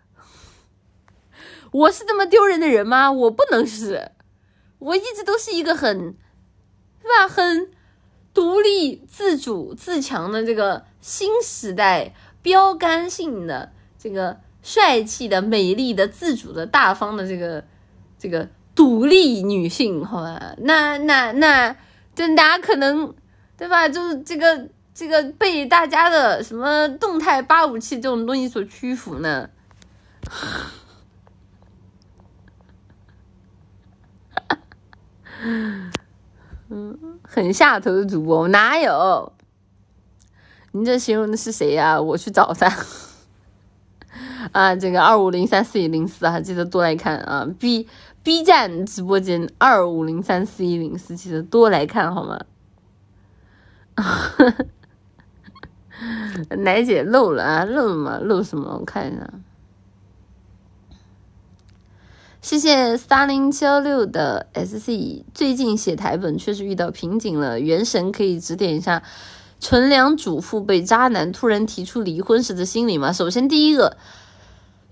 [1.73, 3.11] 我是这么丢人的人吗？
[3.11, 4.13] 我不能是，
[4.79, 6.13] 我一直都是一个很，
[7.03, 7.29] 对吧？
[7.29, 7.73] 很
[8.33, 12.13] 独立、自主、自强的这个新时代
[12.43, 14.41] 标杆性的这个。
[14.63, 17.63] 帅气的、美丽的、自主的、大方的这个
[18.19, 20.57] 这个独立女性，好吧？
[20.59, 21.77] 那那那，
[22.17, 23.15] 这大家可能
[23.57, 23.89] 对吧？
[23.89, 29.49] 就是这个这个被大家的什么动态八五七这种东西所屈服呢？
[36.71, 39.33] 嗯，很下头的主播我哪有？
[40.77, 41.99] 您这形容的是谁呀？
[41.99, 42.71] 我去找他。
[44.53, 47.89] 啊，这个二五零三四一零四啊，记得多来看啊！B
[48.23, 52.39] B 站直播间二五零三四一零四，记得多来看好吗？
[56.59, 58.19] 奶姐漏了啊，漏了吗？
[58.21, 58.77] 漏什么？
[58.79, 59.27] 我看一下。
[62.43, 69.03] 谢谢三零七幺六的 SC，最近写台本确实遇到瓶颈了，元神可以指点一下
[69.61, 73.13] 纯良主妇被渣男突然提出离婚时的心理吗？
[73.13, 73.97] 首先第一个。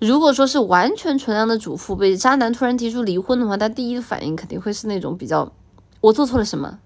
[0.01, 5.51] 如果说是完全纯良的主妇被渣男突然提出离婚的话，他第一反应肯定会是那种比较，
[6.01, 6.79] 我做错了什么？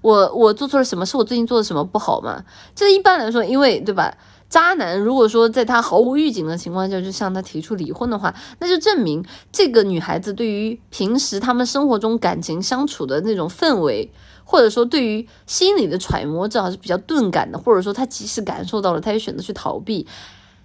[0.00, 1.04] 我我做错了什么？
[1.04, 2.44] 是我最近做的什么不好吗？
[2.74, 4.16] 这一般来说，因为对吧？
[4.48, 14.10] 渣男如果说在他毫无预警的情况下就向他提出离婚的话，那就证明这个女孩子对于平时他们生活中感情相处的那种氛围，
[14.44, 20.06] 或者说对于心理的揣摩，正好是比较钝感的，或者说她即使感受到了，她也选择去逃避。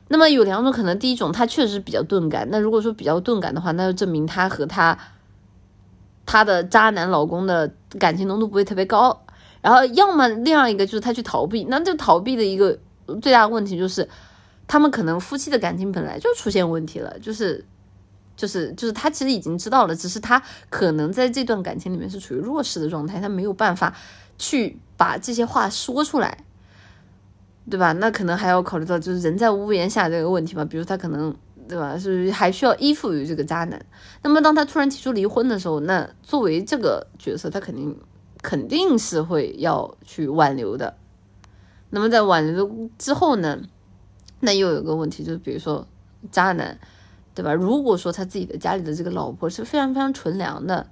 [0.07, 4.97] 那么有两种可能，第一种她确实比较钝感，那如果说比较钝感的话，那就证明她和她
[6.25, 7.69] 她的渣男老公的
[7.99, 9.25] 感情浓度不会特别高。
[9.61, 12.77] 然后要么另外一个就是她去逃避，那就逃避的一个
[13.21, 14.07] 最大的问题就是，
[14.67, 17.63] 他们可能夫妻的感情本来就出现问题了，就是
[18.35, 23.95] 就是就是他其实已经知道了，只是他可能在这段感情里面是处于弱势的状态，他没有办法
[24.37, 26.37] 去把这些话说出来。
[27.69, 27.93] 对吧？
[27.93, 30.65] 那可能还要考虑到就是人在屋檐下这个问题嘛。
[30.65, 31.33] 比如他可能，
[31.65, 31.97] 对吧？
[31.97, 33.85] 是还需要依附于这个渣男。
[34.21, 37.97] 那么当他突然提出离婚的时候，那作为这个角色，他肯定
[38.41, 40.93] 肯定是会要去挽留的。
[41.93, 43.61] 那么在挽留之后呢，
[44.39, 45.87] 那又有个问题，就是比如说
[46.31, 46.79] 渣男，
[47.35, 47.53] 对吧？
[47.53, 50.87] 如果说他自己的家里的这个老婆是非常非常纯良的，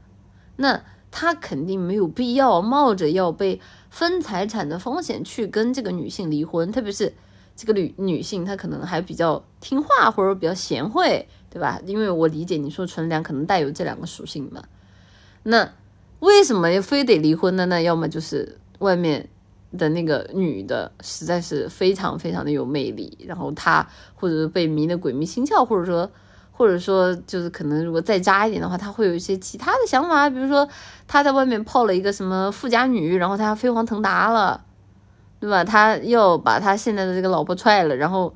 [0.58, 3.60] 那他肯定没有必要冒着要被。
[3.94, 7.14] 分财产的风险去跟这个女性离婚，特别是
[7.58, 11.78] 这个女女性，她可能还比较听话或者比较贤惠，对吧？
[11.86, 14.64] 因为我理解你说纯良可能带有这两个属性嘛。
[15.44, 15.74] 那
[16.22, 17.66] 为什么非得离婚呢？
[17.66, 19.28] 那要么就是外面
[19.78, 26.10] 的那个女的实在是非常非常的有魅力，然后她或者是被迷得鬼迷心窍，或者说。
[26.54, 30.68] 或者说，就是可能如果再渣一点的话，他会有一些其他的想法，比如说
[31.08, 34.64] 他在外面泡了一个什么富家女，然后他飞黄腾达了，
[35.40, 35.64] 对吧？
[35.64, 38.32] 他又把他现在的这个老婆踹了，然后，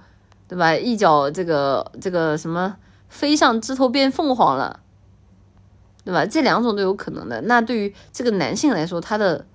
[0.47, 0.73] 对吧？
[0.73, 2.75] 一脚这个这个什么
[3.09, 4.79] 飞上枝头变凤凰了，
[6.03, 6.25] 对吧？
[6.25, 7.41] 这两种都有可能的。
[7.41, 9.45] 那对于这个男性来说，他的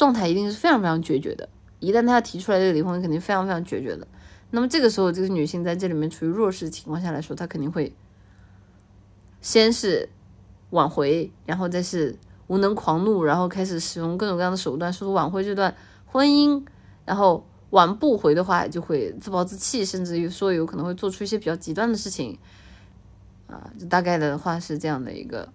[0.00, 1.46] 状态一定是非常非常决绝的。
[1.78, 4.08] 一旦他要提出来这个离婚，肯定非常非常决绝的。
[4.50, 7.94] 那么这个时候，这个女性在这里面处于弱势情况下来说，她肯定会
[9.42, 10.08] 先是
[10.70, 12.16] 挽回，然后再是
[12.46, 16.64] 无能狂怒，然后开始使用各种各样的手段，试图挽回这段婚姻。
[17.04, 22.38] 然后挽不回的话，就会自暴自弃，甚至于说有可能会做出一些比较极端的事情。
[23.48, 25.52] 啊，就大概的话是这样的一个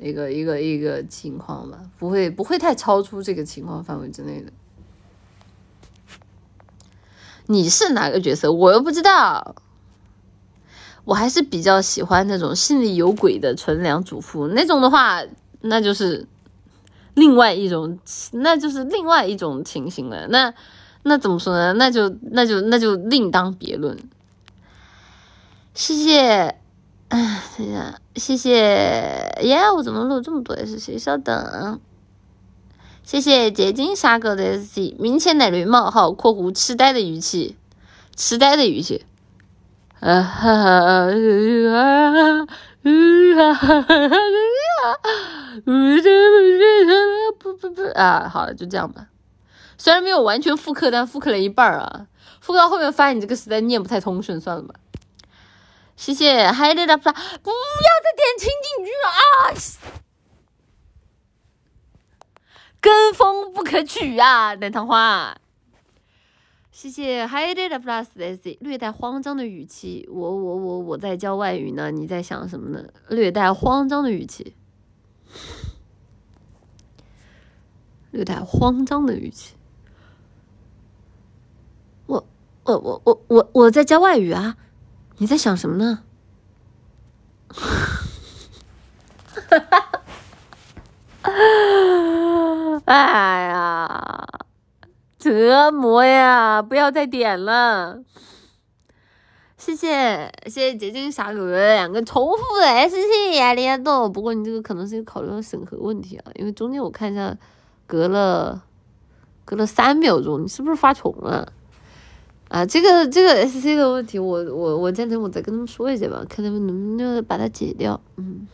[0.00, 4.52] 一个一个一个情况吧，不会不会太超出这个情况范围之内的。
[7.46, 8.52] 你是哪个角色？
[8.52, 9.56] 我又不知道。
[11.04, 15.22] 我还是比较喜欢那种心里有鬼的纯良主妇，那种的话，
[15.62, 16.26] 那就是
[17.14, 17.98] 另外一种，
[18.32, 20.28] 那就是另外一种情形了。
[20.28, 20.52] 那
[21.04, 21.72] 那怎么说呢？
[21.72, 23.98] 那就那就那就另当别论。
[25.72, 26.56] 谢谢，
[27.08, 29.70] 哎，等一下，谢谢耶！
[29.76, 30.98] 我怎么录这么多 S C？
[30.98, 31.80] 稍等。
[33.02, 37.56] 谢谢结晶沙哥的 S C，明前奶驴冒号括弧痴呆的语气，
[38.14, 39.06] 痴呆的语气，
[40.00, 41.06] 啊哈哈啊
[43.34, 43.96] 哈哈哈
[47.38, 49.06] 不不不啊，好了，就这样吧。
[49.78, 52.06] 虽然没有完全复刻，但复刻了一半啊。
[52.40, 54.74] 复刻到后面发现你这个实在念不太通顺，算了吧。
[55.98, 59.50] 谢谢，还得的不，不要再点情景剧了啊！
[62.80, 65.36] 跟风不可取啊，奶糖花。
[66.70, 72.88] 谢谢 Hi Data Plus S 略带慌张的语气，我我我我在教外语呢，你在想什么呢？
[73.08, 74.54] 略带慌张的语气，
[78.12, 79.56] 略带慌张的语气。
[82.06, 82.24] 我
[82.62, 84.56] 我我我我我在教外语啊，
[85.18, 86.04] 你在想什么呢？
[87.50, 90.02] 哈哈。
[92.84, 94.26] 哎呀，
[95.18, 96.62] 折磨呀！
[96.62, 98.00] 不要再点了。
[99.56, 104.08] 谢谢谢谢结晶傻狗两个重复的 S C 啊，里多。
[104.08, 107.36] 不过你这个可能是考虑到审核问题啊，因为中间我看一下，
[107.86, 108.62] 隔了
[109.44, 111.52] 隔了三秒钟，你是不是发重了？
[112.48, 118.00] 啊，这个这个 S C 的问题，我我我今天我再跟他们说一下吧，看他们能不能把它解掉。
[118.16, 118.48] 嗯，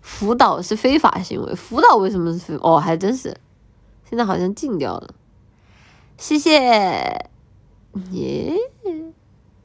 [0.00, 2.54] 辅导是非法行为，辅导为什么是？
[2.62, 3.36] 哦，还真是，
[4.08, 5.14] 现在好像禁掉了。
[6.16, 7.30] 谢谢。
[8.12, 8.56] 耶，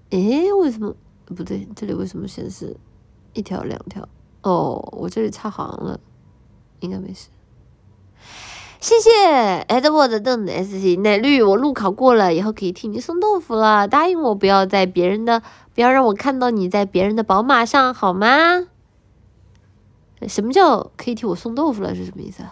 [0.09, 1.67] 诶，为什么不对？
[1.75, 2.75] 这里为什么显示
[3.33, 4.07] 一条两条？
[4.41, 5.99] 哦，我这里差行了，
[6.79, 7.29] 应该没事。
[8.79, 13.89] 谢谢 Edward 邓的 S C 奶绿，我路考过了，以后可以替你送豆腐了。
[13.89, 15.43] 答应我，不要在别人的，
[15.75, 18.67] 不要让我看到你在别人的宝马上，好吗？
[20.27, 21.93] 什么叫可以替我送豆腐了？
[21.93, 22.43] 是什么意思？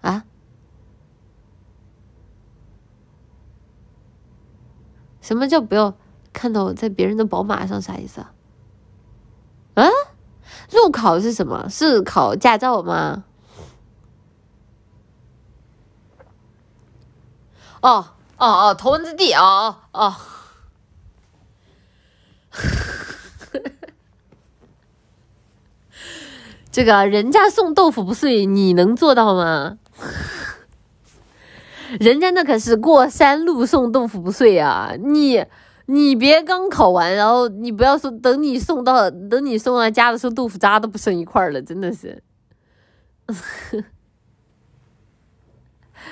[0.00, 0.24] 啊？
[5.20, 5.94] 什么叫不要
[6.32, 7.82] 看到我在别人的宝马上？
[7.82, 8.32] 啥意思啊？
[9.74, 9.84] 啊？
[10.72, 11.68] 路考是什么？
[11.68, 13.24] 是考驾照吗？
[17.82, 18.06] 哦
[18.38, 20.16] 哦哦，头文字 D 哦哦，哦
[26.70, 29.78] 这个人家送豆腐不碎，你能做到吗？
[31.98, 34.92] 人家那可是过山路送豆腐不碎啊！
[34.98, 35.42] 你
[35.86, 42.22] 你别刚考完，然后你不要说等你送到等你送到家的时候，豆腐渣都不剩一块了，真的是。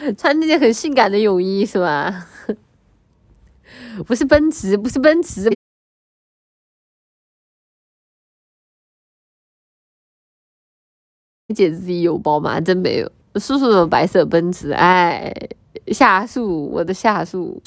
[0.17, 2.27] 穿那件很性感的泳衣是吧？
[4.07, 5.51] 不是奔驰，不是奔驰。
[11.55, 12.61] 姐自己有包吗？
[12.61, 13.11] 真没有。
[13.37, 15.33] 叔叔的白色奔驰，哎，
[15.89, 17.63] 下树，我的下树。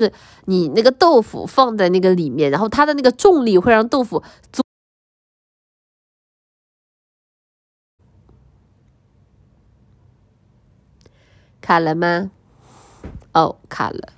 [0.00, 0.12] 是
[0.44, 4.22] 你那个豆腐放在那个里面，然后它的那个重力会让豆腐。
[11.66, 12.30] 卡了吗？
[13.32, 14.12] 哦，卡了。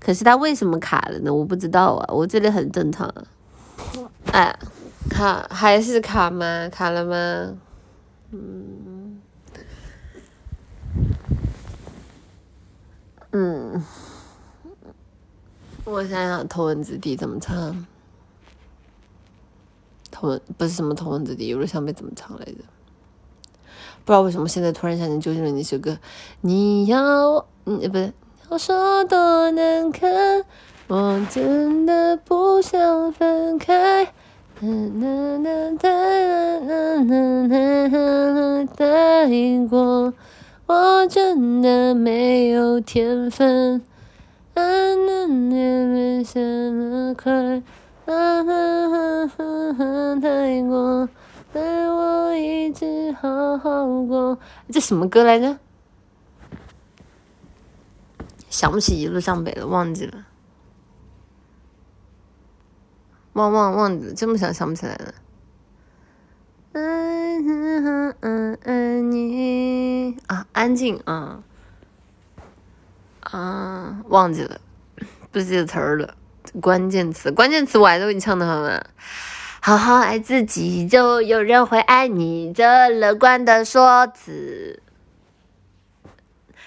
[0.00, 1.30] 可是它为什么卡了呢？
[1.30, 3.24] 我不知道啊，我这里很正常啊。
[4.32, 4.58] 哎，
[5.10, 6.70] 卡还是卡吗？
[6.70, 7.58] 卡了吗？
[8.30, 9.20] 嗯
[13.32, 13.84] 嗯，
[15.84, 17.86] 我想想，头文字 D 怎么唱？
[20.10, 22.64] 头文不是什么头文字 D，有点想被怎么唱来着？
[24.04, 25.96] 不知道为什么现在突然想起周杰伦那首歌。
[26.40, 28.12] 你要，嗯，不是，
[28.50, 30.44] 要说多难看，
[30.88, 34.04] 我真的不想分开。
[34.04, 34.10] 啦
[34.62, 34.68] 啦
[35.42, 35.50] 啦
[35.82, 35.88] 啦
[36.60, 38.68] 啦啦啦！
[38.76, 40.12] 答应过，
[40.66, 43.82] 我真的没有天分。
[44.54, 45.56] 啊啦啦
[45.94, 47.62] 啦，想得快。
[48.04, 50.18] 啊哈哈哈哈！
[50.20, 51.08] 答应过，
[51.52, 54.38] 带我一直好好过。
[54.70, 55.58] 这什么歌来着？
[58.48, 60.26] 想不起一路向北了，忘记了。
[63.32, 65.14] 忘忘忘记了，这么想想不起来了。
[66.72, 67.38] 爱
[68.20, 71.42] 爱爱你啊，安静啊
[73.20, 74.60] 啊，忘记了，
[75.30, 76.14] 不记得词儿了。
[76.60, 78.82] 关键词，关键词我还都给你唱的好吗？
[79.64, 82.52] 好好爱自己，就有人会爱你。
[82.52, 84.82] 这乐观的说辞，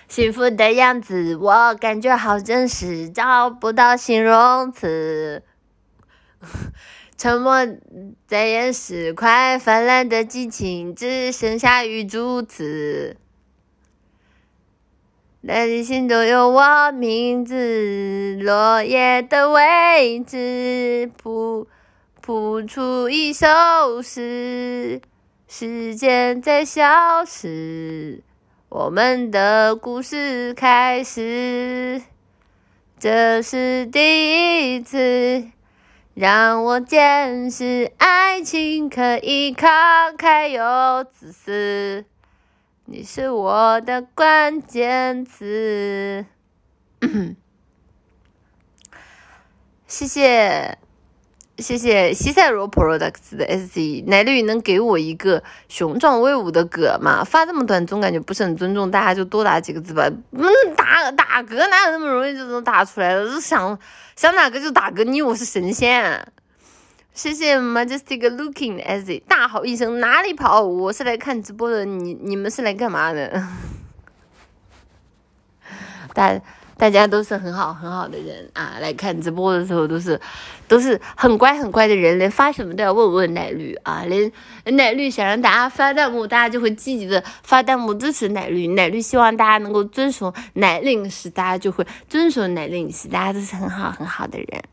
[0.07, 5.43] 幸福的样子，我感觉好真实，找不到形容词。
[7.17, 7.67] 沉默
[8.25, 13.17] 在掩饰快泛滥的激情，只剩下雨珠子。
[15.45, 21.67] 大地心中有我名字，落叶的位置，谱
[22.25, 24.99] 谱出一首诗。
[25.47, 28.23] 时间在消失，
[28.67, 32.01] 我们的故事开始。
[32.97, 35.51] 这是第一次。
[36.15, 42.05] 让我见识爱情可以慷慨又自私，
[42.85, 46.25] 你是我的关键词。
[49.85, 50.79] 谢谢。
[51.57, 57.23] 谢谢西塞罗 Products 的 S C 奶绿能给我一个雄壮威武的哥吗？
[57.23, 60.09] 发这么短总感觉不是很尊重，大家就多打几个字吧。
[60.31, 60.43] 嗯，
[60.75, 63.25] 打打嗝哪有那么容易就能打出来的？
[63.25, 63.79] 就想
[64.17, 66.27] 想打嗝就打嗝，你以为我是神仙？
[67.13, 70.61] 谢谢 Majestic Looking 的 S C 大吼一声哪里跑？
[70.61, 73.31] 我是来看直播的，你你们是来干嘛的？
[76.13, 76.37] 大
[76.77, 80.19] 大家都是很好很好的人啊，来看直播的时候都是
[80.67, 84.31] 都是很乖很乖的人，连发什么都要问问奶绿啊，连
[84.75, 94.63] 奶绿想让大家发弹幕，大家就会积极的发弹幕支持奶绿，奶绿希望大家能够遵守奶令时，大家就会遵守奶令时，大家都是很好很好的人。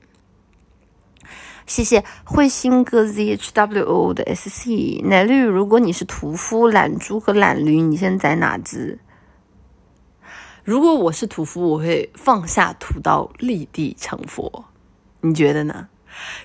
[1.64, 4.68] 谢谢彗星哥 zhwo 的 sc
[5.04, 8.98] 奶绿，如果你是屠夫、懒猪和懒驴，你现在哪只？
[10.64, 14.66] 如果我是屠夫，我会放下屠刀，立地成佛。
[15.20, 15.88] 你觉得呢？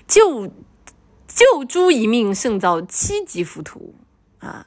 [0.06, 0.48] 救
[1.26, 3.94] 救猪一命胜造七级浮屠
[4.40, 4.66] 啊！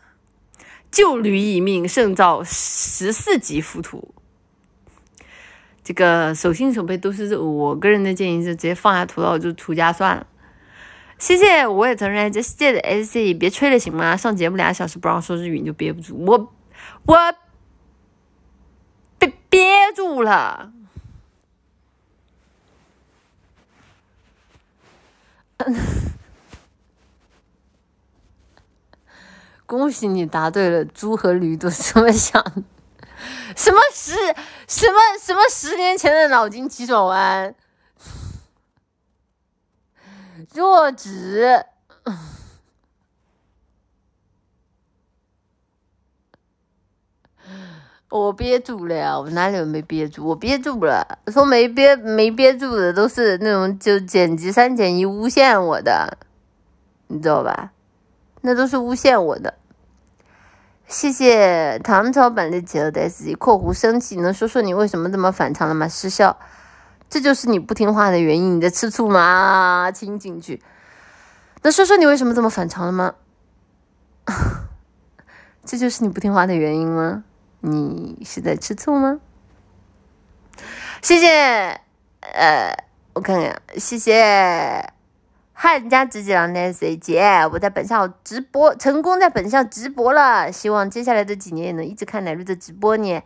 [0.89, 4.13] 救驴一命胜造十四级浮屠。
[5.83, 10.27] 这个手心手背都是肉，我个人的建议是直接放下屠刀就出家算了。
[11.17, 14.15] 谢谢，我也承认这世界的 S C，别吹了行吗？
[14.15, 16.53] 上节目俩小时不让说日语你就憋不住，我
[17.05, 17.17] 我
[19.51, 20.71] 憋住了。
[29.67, 32.43] 恭喜你答对了，猪和驴都是这么想。
[33.55, 34.15] 什么十
[34.67, 37.53] 什么什么十年前的脑筋急转弯？
[40.53, 41.65] 弱智！
[48.11, 50.25] 我憋住了呀，我哪里有没憋住？
[50.27, 51.19] 我憋住了。
[51.27, 56.17] 说没憋没憋住的都是那种就剪辑三剪一诬陷我的，
[57.07, 57.71] 你知道吧？
[58.41, 59.53] 那都是诬陷我的。
[60.87, 65.87] 谢谢唐朝版的杰尔的 S G（ 括弧生气），能说说你为什么这么反常了吗？
[65.87, 66.37] 失效。
[67.09, 69.89] 这就是你不听话的原因，你在吃醋吗？
[69.89, 70.61] 亲进去。
[71.61, 73.13] 那说说你为什么这么反常了吗？
[75.63, 77.23] 这就是你不听话的原因吗？
[77.61, 79.19] 你是在吃醋吗？
[81.01, 81.79] 谢谢，
[82.19, 82.75] 呃，
[83.13, 84.93] 我看看，谢谢
[85.53, 93.21] 汉家直姐郎的 C 姐，我在本校直播成功，在本校直播了，希望接下来的几年也能一直看奶绿的直播呢。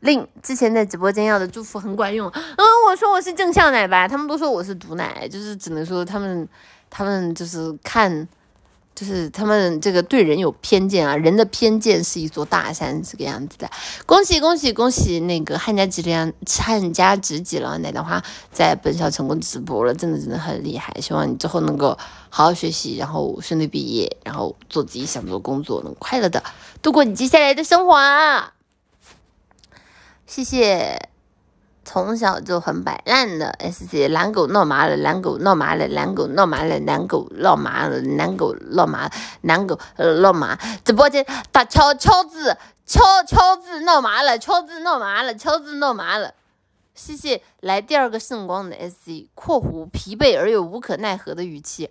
[0.00, 2.28] 令之前在直播间要的祝福很管用。
[2.28, 6.48] 嗯，我说我是正向奶吧，他们都说我是毒奶，就是只能说他们，
[6.90, 8.26] 他们就是看，
[8.94, 11.16] 就是他们这个对人有偏见啊。
[11.16, 13.70] 人的偏见是一座大山，这个样子的。
[14.06, 15.20] 恭喜恭喜恭喜！
[15.20, 20.94] 那个汉家直良汉家直几了奶的话，在本校成功直播了，真的真的很厉害。
[21.00, 21.96] 希望你之后能够
[22.28, 26.42] 好好学习，然后顺利毕业，然后做自己想做的工作，能快乐的
[26.80, 27.98] 度过你接下来的生活。
[30.26, 31.10] 谢谢，
[31.84, 39.10] 从小就很摆烂的 S C 懒狗闹麻了，懒狗闹麻了，懒狗闹麻了，懒狗闹麻了，懒狗闹麻，
[39.40, 39.78] 懒狗
[40.20, 40.56] 闹麻。
[40.84, 42.56] 直播间打敲敲字，
[42.86, 46.34] 敲敲字闹麻了，敲字闹麻了，敲字闹麻了。
[46.94, 51.90] 谢谢来第二个圣光的 S C（ 括弧疲惫而又无可奈何的语气）。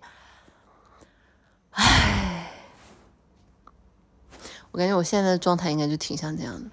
[1.72, 2.52] 唉，
[4.70, 6.70] 我感觉我现在的状态应该就挺像这样的。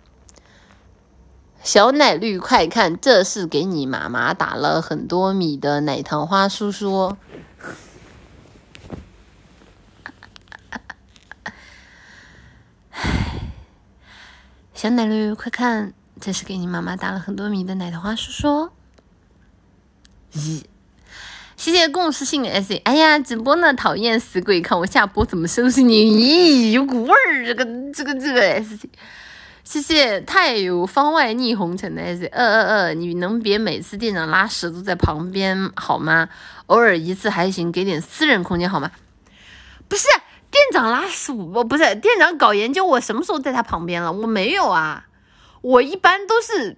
[1.62, 7.18] 小奶绿，快看，这是给你妈妈打了很多米的奶糖花叔叔。
[14.74, 18.70] 小奶绿，快看，这是给你妈妈打了很多米的奶糖花叔叔。
[20.34, 20.64] 咦，
[21.58, 22.74] 谢谢共识性 S。
[22.86, 26.06] 哎呀，直播呢，讨厌死鬼，看我下播怎么收拾你？
[26.06, 28.88] 咦，有股味儿，这个这个这个 S。
[29.70, 36.28] 谢谢太有方外逆红尘的 S 二二二，你能别每次店长拉屎都在旁边好吗？
[36.66, 38.90] 偶尔一次还行，给点私人空间好吗？
[39.88, 40.08] 不是
[40.50, 44.12] 店长拉屎，我不是店长搞研究，我什么时候在他旁边了？
[44.12, 45.06] 我没有啊，
[45.62, 46.76] 我一般都是，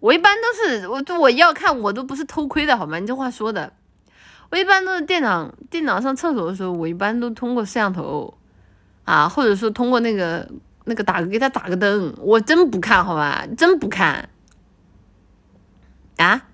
[0.00, 2.98] 我一般都是，我我要看我都不是偷窥的好吗？
[2.98, 3.74] 你这话说的，
[4.48, 8.32] 我一般都是店长店长上厕所的时候，我一般都通过摄像头
[9.04, 10.48] 啊，或者说通过那个。
[10.86, 14.28] 那个打个给他打个灯，我真不看好吧，真不看
[16.16, 16.48] 啊！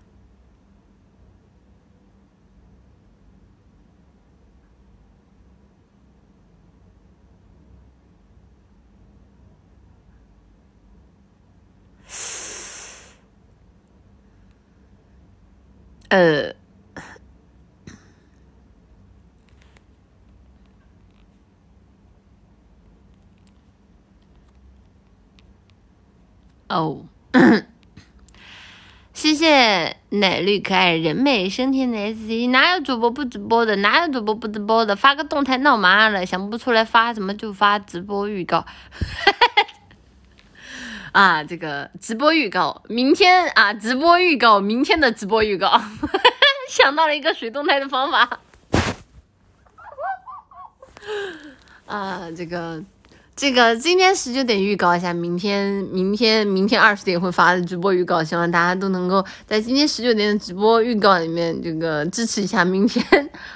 [16.08, 16.61] 呃。
[26.72, 27.04] 哦，
[29.12, 33.76] 谢谢奶绿可爱人美声甜的 S C，哪有主播不直播的？
[33.76, 34.96] 哪有主播不直播的？
[34.96, 38.64] 发个动态闹麻了，想不出来发什么就发直播预告。
[41.12, 45.78] 啊，这个直播预告，明天啊，直播预告，明天的直播预告，
[46.70, 48.40] 想到了一个水动态的方法。
[51.84, 52.82] 啊，这个。
[53.34, 63.02] 这个今天十九点预告一下，明天明天明天二十点会发的直播预告，希望大家都能够在今天十九点的直播预告里面这个支持一下明天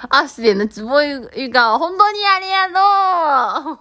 [0.09, 1.77] 二十点的直播预预告。
[1.77, 3.79] 红多尼亚利亚诺，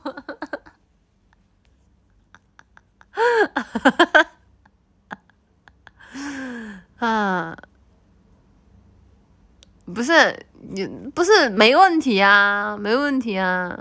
[7.08, 7.56] 啊，
[9.94, 13.78] 不是你不是没问题啊，没问题啊。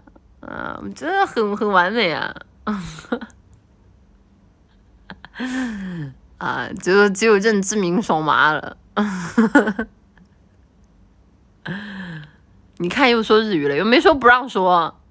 [0.47, 2.35] 啊，真的很很完美啊！
[6.37, 8.77] 啊，只有只有认知明爽麻了。
[12.77, 15.01] 你看，又说日语了，又没说不让说。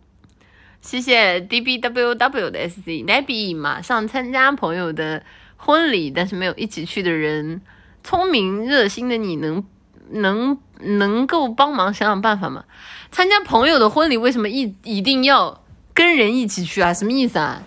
[0.81, 5.25] 谢谢 D B W W 的 sc，nebi 马上参加朋友的
[5.57, 7.63] 婚礼，但是没有一起去的人，
[8.03, 9.65] 聪明热心的你能
[10.11, 12.65] 能能够帮忙想想办法吗？
[13.15, 15.63] 参加朋友的婚礼，为什么一一定要
[15.95, 16.93] 跟人一起去啊？
[16.93, 17.63] 什么意思啊？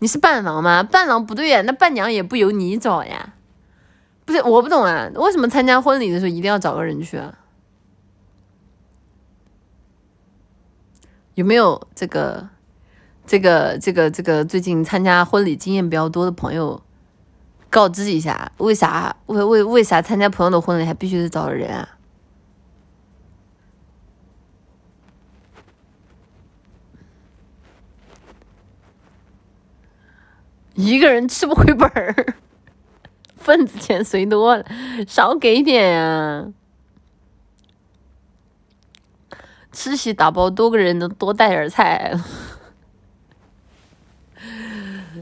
[0.00, 0.82] 你是伴郎吗？
[0.82, 3.32] 伴郎不对呀，那伴娘也不由你找呀。
[4.26, 7.32] 不是，我不懂啊，为什么参加婚礼的时候一定要找个人去啊？
[11.34, 12.46] 有没有这个、
[13.26, 16.82] 这个、这个、这个最近参加婚礼经验比较多的朋友
[17.70, 21.88] 告知一下，为啥为为为啥参加朋友的婚礼还必须得找人啊？
[30.78, 32.14] 一个人吃不回本儿，
[33.34, 34.64] 份子钱随多了，
[35.08, 36.46] 少给点呀。
[39.72, 42.14] 吃席打包多个人能多带点菜。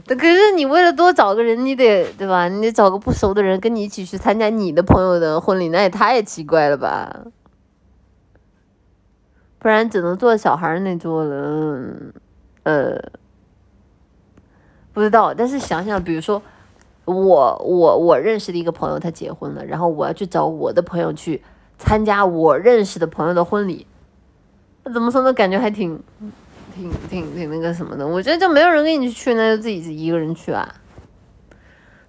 [0.05, 2.47] 可是你为了多找个人，你得对吧？
[2.47, 7.25] 你得找个不熟的人跟你一起去参加你的朋友的婚礼，那也太奇怪了吧？
[9.57, 12.13] 不然只能坐小孩那桌了，
[12.61, 13.01] 呃。
[14.97, 16.41] 不知道，但是想想，比如说，
[17.05, 21.39] 我我我认识的一个朋友，他结婚了，然后我要去找我的朋友去
[21.77, 23.85] 参加我认识的朋友的婚礼，
[24.91, 25.31] 怎么说呢？
[25.31, 26.01] 感觉还挺
[26.75, 28.07] 挺挺挺那个什么的。
[28.07, 30.67] 我觉得就没有人跟你去，那就自己一个人去啊，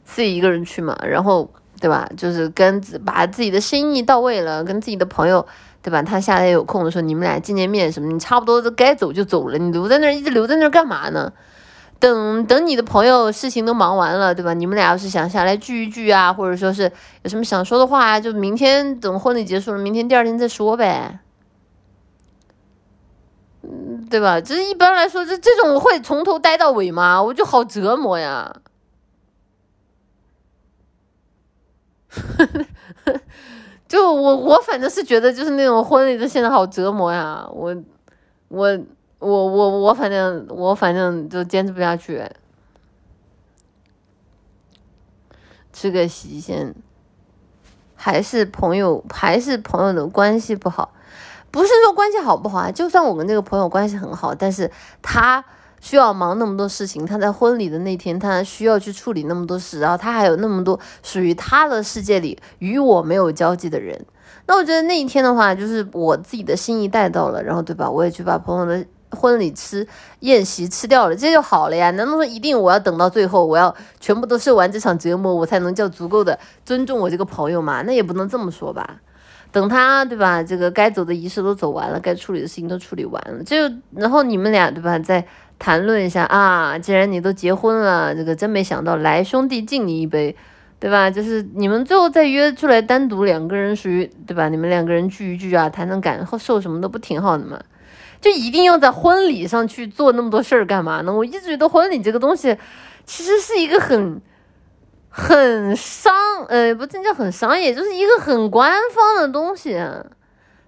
[0.07, 0.99] 自己一个人去嘛。
[1.07, 1.51] 然后
[1.83, 2.09] 对吧？
[2.17, 5.47] 就是跟把自己的心意到位了，跟自己的朋友
[5.83, 6.03] 对吧？
[6.03, 8.11] 他下来有空的时候，你们俩见见面什么？
[8.11, 11.31] 你差不多都该走就走了，你留在那儿一直留在那儿干嘛呢？
[12.01, 14.55] 等等，你的朋友事情都忙完了，对吧？
[14.55, 16.85] 你们俩要是想下来聚一聚啊，或者说是
[17.23, 21.19] 有什么想说的话，就明天等婚礼结束了，明天第二天再说呗，
[23.63, 24.41] 嗯，对吧？
[24.41, 27.21] 这一般来说，这这种会从头待到尾吗？
[27.21, 28.55] 我就好折磨呀。
[33.89, 37.75] 就我我反正是觉得，就是那种婚礼的现在好折磨呀，我
[38.49, 38.79] 我。
[39.19, 42.23] 我我我反正我反正就坚持不下去，
[45.73, 46.73] 吃个席先，
[47.97, 50.93] 还是朋友还是朋友的关系不好，
[51.51, 52.71] 不是说关系好不好啊？
[52.71, 54.71] 就算我跟这个朋友关系很好，但是
[55.03, 55.45] 他
[55.81, 64.07] 需要忙那么多事情，他在婚礼的那天他需要去处理那么多事，然后他还有那么多属于他的世界里与我没有交集的人，
[64.47, 67.91] 那我觉得那一天的话，就是我自己的心意带到了，然后对吧？
[67.91, 68.87] 我也去把朋友的。
[69.11, 69.87] 婚礼吃
[70.21, 71.91] 宴席吃掉了，这就好了呀？
[71.93, 77.83] 难道说一定我要等到最后，我要全部都受完这场折磨，我才能叫足够的尊重我这个朋友吗？
[77.83, 79.01] 那也不能这么说吧。
[79.51, 80.43] 等他对吧？
[80.43, 83.57] 这个该走的仪式都走完了，该处理的事情都处理完了，就
[83.95, 84.99] 然后你们俩对吧？
[84.99, 85.25] 再
[85.59, 86.79] 谈论一下啊。
[86.79, 90.37] 既然你都结婚了，这个真没想到，来兄弟敬你一杯，
[90.79, 91.11] 对吧？
[91.11, 94.51] 就是你们最后再约出来单独两个人属于对吧？
[94.51, 97.59] 你们两个人聚一聚啊，谈谈感受什么的，不挺好的吗？
[98.21, 101.13] 就一定要在婚礼上去做那么多事儿干嘛呢？
[101.13, 102.57] 我一直觉得婚礼这个东西，
[103.05, 104.21] 其实是一个很
[105.09, 106.13] 很商，
[106.49, 109.81] 呃，不，这叫很商业，就是一个很官方的东西，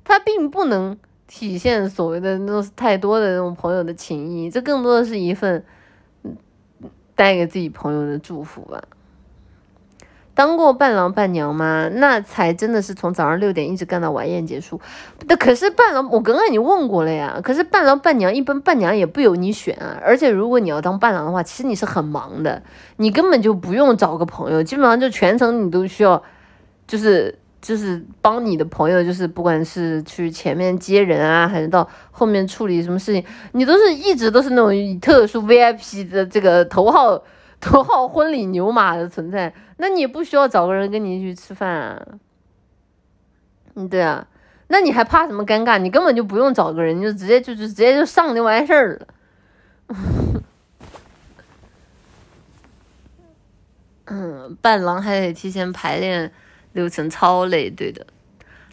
[0.04, 0.96] 它并不能
[1.26, 5.64] 体现所谓的那种太多的那种朋友的情谊，这更多的是一份
[7.14, 8.82] 带给自己朋友的祝福吧。
[10.40, 11.86] 当过伴郎伴娘吗？
[11.96, 14.80] 那才真的是从早上六点一直干到晚宴结束。
[15.26, 17.38] 那可是伴郎，我刚刚已经问过了呀。
[17.44, 20.00] 可是伴郎伴娘一般伴娘也不由你选啊。
[20.02, 22.62] 而且如果你要当伴郎的话，其实你是很忙的，
[22.96, 26.22] 你根本就不用找个朋友，基本上就全程你都需要，
[26.86, 33.22] 就是就是帮你的朋友，就是不管是去前面接人啊，还是到后面处理什么事情，
[33.52, 37.22] 你都是一直都是那种特殊 VIP 的这个头号。
[37.60, 42.06] 头号婚礼牛马的存在，那你不需要找个人跟你一起吃饭啊。
[43.74, 44.26] 嗯，对啊，
[44.68, 45.78] 那你还怕什么尴尬？
[45.78, 49.06] 你根本就不用找个人，你就直接就就直接就上就完事儿了。
[54.06, 56.32] 嗯，伴郎还得提前排练
[56.72, 57.70] 流程，超累。
[57.70, 58.04] 对的，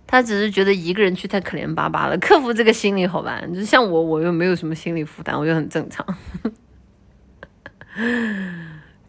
[0.07, 3.39] 他只是觉得一个人去太可怜巴巴了，克服这个心理好吧？
[3.53, 6.03] 就像我，我又没有什么心理负担，我就很正常。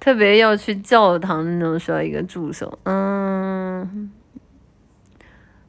[0.08, 4.10] 特别要去教堂那种需要一个助手，嗯，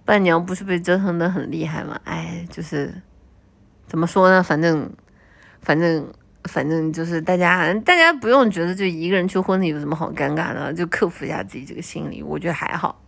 [0.05, 1.99] 伴娘不是被折腾的很厉害吗？
[2.05, 2.93] 哎，就是
[3.85, 4.41] 怎么说呢？
[4.41, 4.89] 反正，
[5.61, 6.07] 反正。
[6.45, 13.03] 反正就是大家，大家不用觉得就一个人去婚礼有什么好尴尬的，就克服一下自己这个心理，我觉得还好。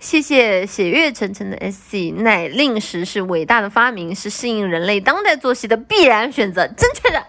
[0.00, 7.24] 谢谢血月沉沉的 S C，奶令时是伟大的发明，是适应人类当代作息的必然选择，正确的。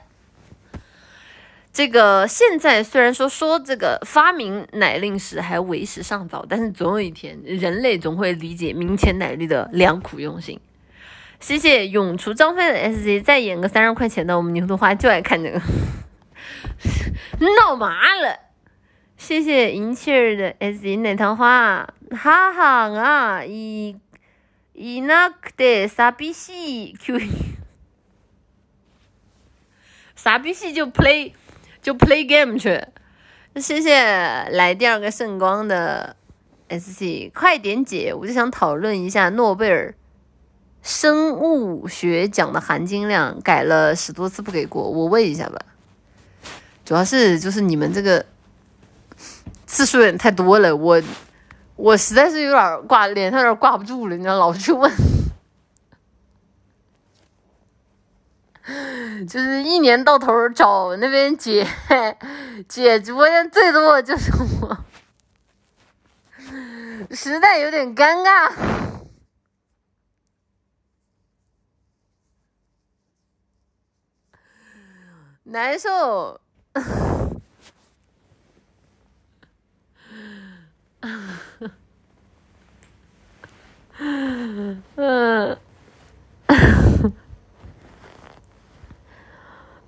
[1.72, 10.60] 这个现在虽然说说这个发明奶令时还为时尚早，但是总有一天人类总会理解明前奶绿的良苦用心。
[11.40, 15.62] 谢谢永除张飞的 S C，再演个三十块钱的，我们牛头花就爱看这个，
[17.58, 18.40] 闹麻了。
[19.16, 23.96] 谢谢银气儿的 S C 奶糖花，哈哈啊，伊
[24.74, 27.20] 伊那克的傻逼戏 Q，
[30.16, 31.34] 傻逼戏就 play
[31.82, 32.82] 就 play game 去。
[33.56, 34.04] 谢谢
[34.52, 36.16] 来第二个圣光的
[36.68, 39.94] S C，快点解，我就想讨论一下诺贝尔。
[40.82, 45.60] 生物学奖的含金量改了十多次不给过，我问一下吧。
[46.86, 48.26] 主要是就是你们这个
[49.68, 51.02] 次数有点太多了，我
[51.76, 54.90] 我实在是有点挂脸上有点挂不住了，你知道，老去问，
[59.28, 61.66] 就是一年到头找那边姐
[62.68, 64.32] 姐直播间最多就是
[64.62, 64.78] 我，
[67.12, 68.52] 实在有点尴尬。
[75.44, 76.40] 难受，
[84.96, 85.58] 嗯，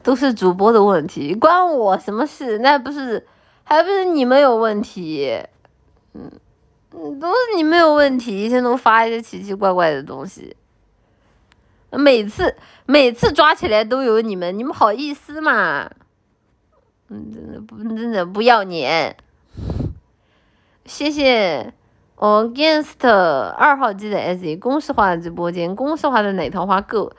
[0.03, 2.57] 都是主播的问题，关我什么事？
[2.59, 3.25] 那不是，
[3.63, 5.39] 还不是你们有问题？
[6.13, 6.31] 嗯
[6.93, 10.55] 嗯，都是你们有问题，一天都发一些奇奇怪怪的东西。
[11.91, 12.55] 每次
[12.85, 15.89] 每次抓起来都有你们，你们好意思吗？
[17.09, 19.15] 嗯，真的不真的不要脸。
[20.85, 21.73] 谢谢
[22.17, 27.11] Against 二号机的 S，公式化的直播间，公式化的奶桃花够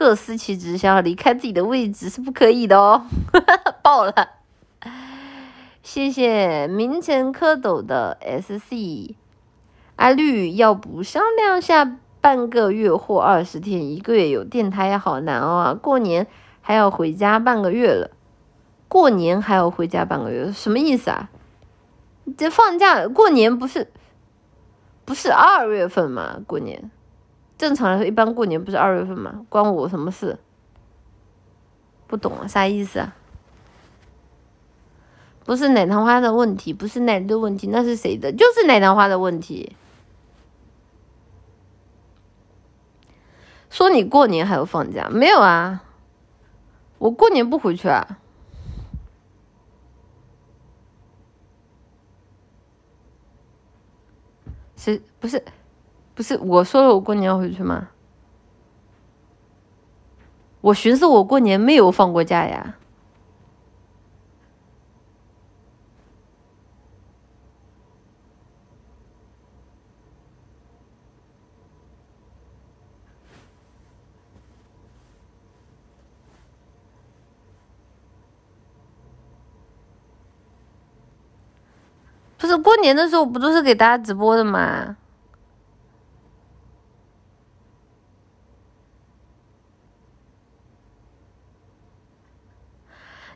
[0.00, 3.04] 各司其职，想要离开自己的位置是不可以的哦。
[3.84, 4.14] 爆了！
[5.82, 9.14] 谢谢名城蝌蚪的 SC，
[9.96, 11.98] 阿绿要不商量下？
[12.22, 15.78] 半个月或二十天，一个月有电台也好难哦！
[15.82, 16.26] 过年
[16.62, 18.10] 还要回家半个月了，
[18.88, 21.28] 过年还要回家半个月，什么意思啊？
[22.38, 23.90] 这放假过年不是
[25.04, 26.40] 不是二月份吗？
[26.46, 26.90] 过年
[27.60, 29.44] 正常来说，一般过年不是二月份吗？
[29.50, 30.38] 关我什么事？
[32.06, 33.14] 不懂啊，啥意思啊？
[35.44, 38.32] 不是奶糖花的问题，不是奶的问题，那是谁的？
[38.32, 39.76] 就是奶糖花的问题。
[43.68, 45.84] 说你过年还有放假没有啊？
[46.96, 48.16] 我过年不回去啊。
[54.76, 55.44] 是不是？
[56.20, 57.88] 不是我说了我过年要回去吗？
[60.60, 62.74] 我寻思我过年没有放过假呀。
[82.36, 84.98] 不是过年的时候不都是给大家直播的吗？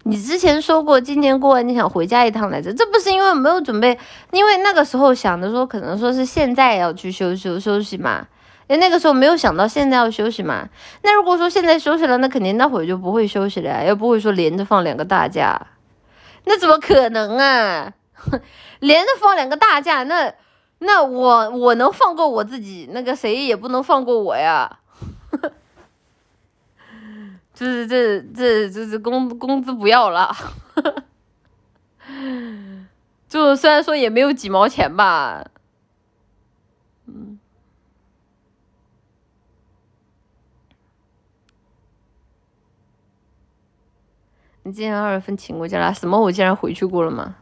[0.06, 3.98] 你之前说过今年过完你想回家一趟来着，这不是因为没有准备，
[4.32, 8.26] 因为那个时候想的说可能说是现在要去休休休息嘛，
[8.68, 10.68] 哎那个时候没有想到现在要休息嘛。
[11.02, 15.58] 那如果说现在休息了，那肯定那会儿就不会休息了呀，又不会说连着放两个大假，
[16.44, 17.92] 那怎么可能啊？
[18.80, 20.32] 连着放两个大假，那
[20.80, 24.80] 那我我能放过我自己，那个谁也不能放过我呀。
[27.54, 30.34] 就是这这这这工工资不要了，
[33.28, 35.44] 就虽然说也没有几毛钱吧，
[37.06, 37.38] 嗯。
[44.64, 45.94] 你今年二月份请过假了？
[45.94, 46.20] 什么？
[46.20, 47.36] 我竟然回去过了吗？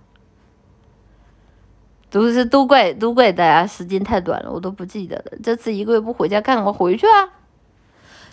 [2.10, 5.32] 都是都怪都怪大家时间太短了，我都不记得了。
[5.42, 7.30] 这次一个月不回家干，我回去啊，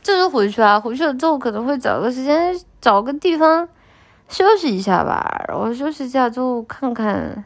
[0.02, 0.80] 就是回去啊。
[0.80, 3.68] 回去了之后可能会找个时间，找个地方
[4.28, 5.44] 休息一下吧。
[5.48, 7.46] 然后休息一下之后看看。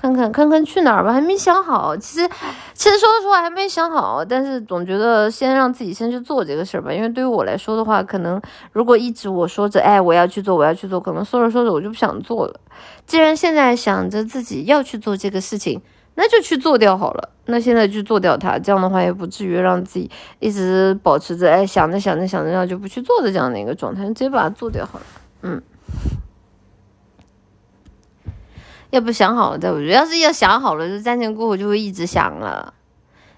[0.00, 1.96] 看看看看去哪儿吧，还没想好。
[1.96, 2.30] 其实，
[2.72, 6.92] 其实说实话还没想好，但是总觉得先让自己先去做这个事儿吧。
[6.92, 8.40] 因为对于我来说的话，可能
[8.70, 12.60] 如果一直我说着，哎，我要去做，我要去做，可能说着说着我就不想做了。
[13.08, 15.82] 既然现在想着自己要去做这个事情，
[16.20, 17.30] 那就去做掉好了。
[17.46, 25.04] 那现在去做掉它，这样的话也不至于让自己一直保持着，哎，想着想着想着，然后就不去做的这样的一个状态，直接把它做掉好了。
[25.42, 25.62] 嗯。
[28.90, 32.74] 要不想好了再我觉得，要是要想好了，就瞻前顾后就会一直想了，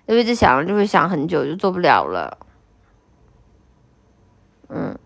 [0.07, 2.39] 因为一直想就会想很久，就做不了了。
[4.71, 4.97] 嗯，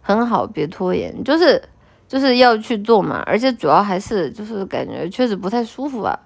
[0.00, 1.60] 很好，别拖延，就是
[2.06, 6.16] 就是要去做嘛，而且主要还是就是感觉确实不太舒服啊，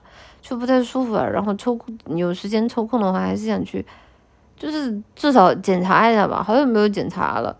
[0.45, 1.25] 就不太舒服啊。
[1.27, 3.85] 然后抽空有时间抽空的话，还是想去，
[4.55, 6.43] 就是至少检查一下吧。
[6.43, 7.57] 好久没有检查了，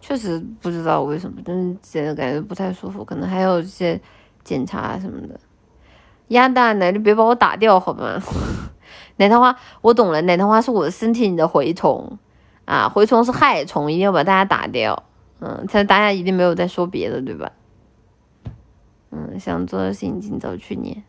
[0.00, 4.00] 确实不知道为什么，但是现在感觉不太舒服，可能还有一些。
[4.46, 5.40] 检查什么的，
[6.28, 8.16] 鸭蛋奶，你别把我打掉好吗？
[9.18, 12.16] 奶糖花，我懂了，奶糖花是我的身体里的蛔虫
[12.64, 15.02] 啊，蛔虫是害虫，一定要把大家打掉。
[15.40, 17.50] 嗯，才大家一定没有在说别的，对吧？
[19.10, 21.02] 嗯，想做的事情尽早去念，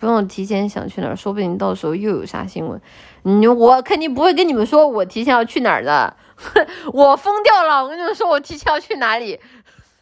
[0.00, 2.80] 不用提前想去哪儿，说不定到时候又有啥新闻。
[3.22, 6.16] 你我肯定不会跟你们说我提前要去哪儿的，
[6.92, 7.84] 我疯掉了！
[7.84, 9.38] 我跟你们说，我提前要去哪里？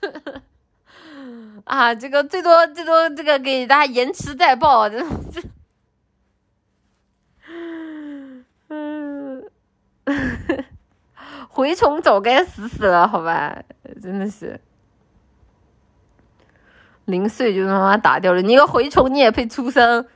[1.64, 5.00] 啊，这个最多最多这个给大家延迟再报， 这
[5.32, 5.42] 这，
[8.68, 9.42] 嗯，
[11.52, 13.60] 蛔虫早该死死了，好吧，
[14.00, 14.60] 真的是，
[17.08, 20.06] 零岁就他妈打掉了，你个蛔虫你也配出生？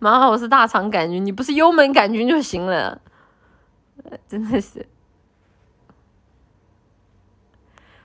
[0.00, 3.00] 蛮好，我是大肠杆菌，你不是幽门杆菌就行了，
[4.28, 4.86] 真的是。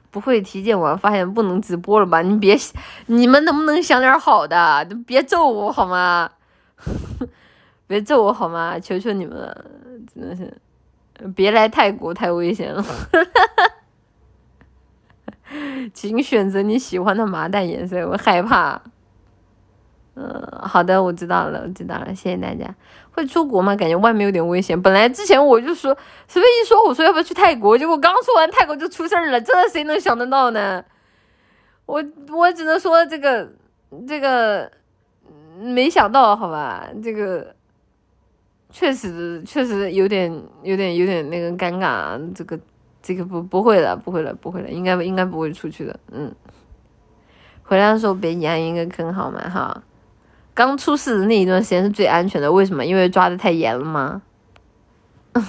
[0.10, 2.22] 不会体检完发现不能直播了吧？
[2.22, 2.56] 你别，
[3.08, 4.88] 你们能不能想点好的？
[5.06, 6.30] 别咒我好吗？
[7.88, 8.80] 别咒我好吗？
[8.80, 9.66] 求求你们了，
[10.14, 10.56] 真的是，
[11.36, 12.84] 别来泰国太危险了。
[15.94, 18.82] 请选择你喜欢的麻袋颜色，我害怕。
[20.16, 20.30] 嗯，
[20.62, 22.76] 好的，我知道了，我知道了，谢谢大家。
[23.12, 23.76] 会出国吗？
[23.76, 24.80] 感觉外面有点危险。
[24.80, 25.98] 本来之前我就说，
[26.28, 30.84] 随便一说，我说要不要去泰国，结果刚说完泰国就出事儿了，这谁能想得到呢？
[31.86, 33.52] 我我只能说这个
[34.08, 34.72] 这个
[35.60, 37.56] 没想到，好吧，这个
[38.70, 40.32] 确实确实有点
[40.62, 42.60] 有点有点那个尴尬，这个
[43.04, 46.34] 这个不不会了，不会了，不会了，应该应该不会出去的，嗯。
[47.62, 49.40] 回来的时候别养一个坑，好吗？
[49.50, 49.84] 哈。
[50.54, 52.86] 刚出事的那一段时间是最安全的，为什么？
[52.86, 54.22] 因为抓的太严了吗？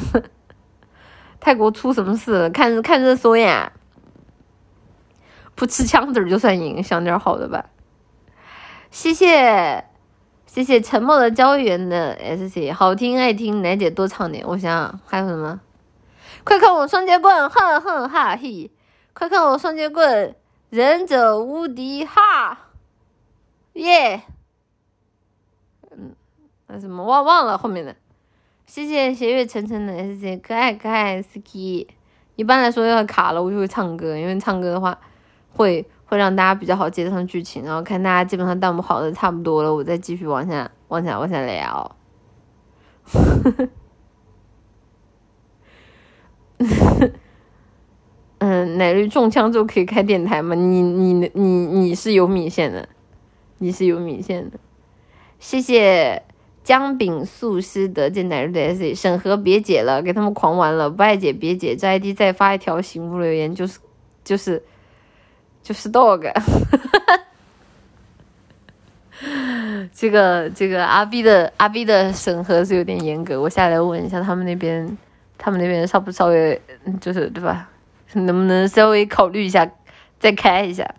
[1.38, 2.50] 泰国出什么事了？
[2.50, 3.72] 看看热搜呀！
[5.54, 7.66] 不吃枪子儿就算赢，想点好的吧。
[8.90, 9.84] 谢谢
[10.46, 14.44] 谢谢沉默的胶原的 S C，好听爱听，奶姐多唱点。
[14.46, 15.60] 我想想还有什么？
[16.44, 18.70] 快看我双截棍，哼哼哈嘿！
[19.12, 20.34] 快看我双截棍，
[20.70, 22.68] 忍者无敌哈！
[23.72, 24.22] 耶！
[25.90, 26.14] 嗯
[26.66, 27.96] 那什么忘忘了后面的，
[28.66, 31.86] 谢谢斜月沉沉的 S J 可爱可爱 ski。
[32.36, 34.98] 一般来说要卡了我就会唱歌，因为唱歌的话
[35.52, 41.96] 会会让大家比较好接上剧情，然后看大家基本上弹幕好的差不多了，我再继续往下往下往下聊。
[43.04, 43.68] 呵呵
[48.38, 50.54] 嗯，奶绿中枪之后可以开电台吗？
[50.54, 52.88] 你你你你是有米线的，
[53.58, 54.58] 你是有米线的，
[55.38, 56.22] 谢谢。
[56.62, 63.78] 姜饼素师得见奶绿的 S 审核别解了，给他们狂玩了，不爱解别解，这 ID 再发一条醒目留言就是
[64.24, 64.62] 就是
[65.62, 66.32] 就是 dog，
[69.92, 74.96] 这个这个阿 B 的阿 B 的审核是有点严格，我下来问一下他们那边，
[75.44, 76.58] 他们那边稍不稍微
[77.02, 77.68] 就是对吧？
[78.14, 79.70] 能不能稍微考虑一下
[80.18, 80.94] 再开一下？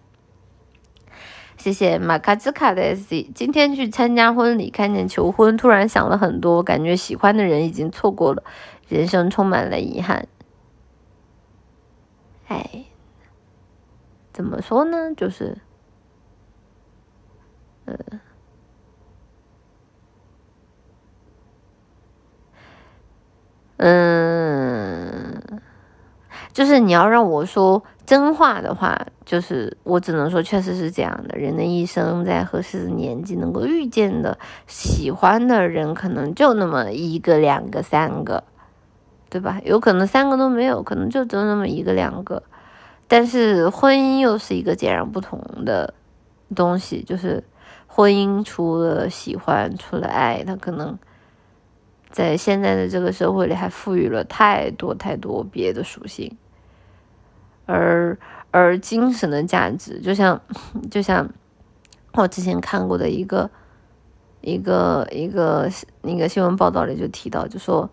[1.57, 8.43] 谢谢马卡兹卡的 S C，今天去参加婚礼，看见求婚，突然想了很多，感觉喜欢的人已经错过了，
[8.87, 10.27] 人生充满了遗憾。
[12.47, 12.85] 哎，
[14.31, 15.11] 怎么说呢？
[15.17, 15.57] 就是，
[17.85, 17.95] 呃，
[23.77, 25.41] 嗯，
[26.53, 31.37] 就是你要让我说真话的话，就是我只能说，确实是这样的。
[31.37, 34.37] 人的一生，在合适的年纪能够遇见的、
[34.67, 38.43] 喜欢的人，可能就那么一个、两个、三个。
[39.27, 39.59] 对吧？
[39.65, 42.41] 有可能三个都没有，可能就只有那么一个两个。
[43.05, 45.93] 但是婚姻又是一个截然不同的
[46.55, 47.43] 东西，就是
[47.85, 50.97] 婚姻除了喜欢，除了爱，它可能
[52.15, 56.37] 在现在的这个社会里还赋予了太多太多别的属性。
[57.65, 58.17] 而
[58.51, 60.41] 而精神的价值，就像
[60.89, 61.29] 就像
[62.13, 63.51] 我之前看过的一个
[64.39, 65.69] 一个一个
[66.03, 67.89] 那个新闻报道里就提到，就说。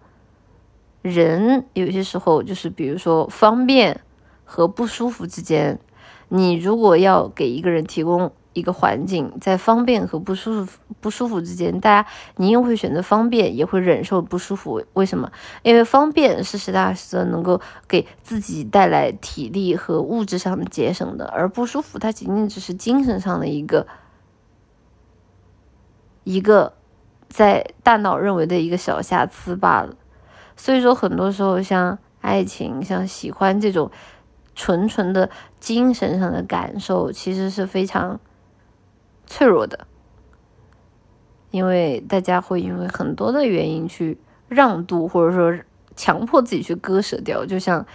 [1.00, 4.02] 人有些时候就是，比如说方便
[4.44, 5.80] 和不舒服之间，
[6.28, 14.82] 你如果要给一个人提供一个环境，在方便和不舒服不舒服之间，大家你又会选择方便，也会忍受不舒服。
[14.92, 15.30] 为什么？
[15.62, 23.86] 因为方便是实打实的能够给自己带来体力和物质上的节省的，而不舒服它仅仅只是精神上的一个
[26.24, 26.74] 一个
[27.28, 29.96] 在大脑认为的一个小瑕疵罢了。
[30.56, 33.90] 所以说，很多时候像爱情、像喜欢这种
[34.54, 38.20] 纯纯的精神上的感受，其实是非常
[39.26, 39.86] 脆弱的，
[41.50, 44.18] 因为大家会因为很多的原因去
[44.48, 45.64] 让渡，或者说
[45.96, 47.44] 强迫自己去割舍掉。
[47.44, 47.86] 就像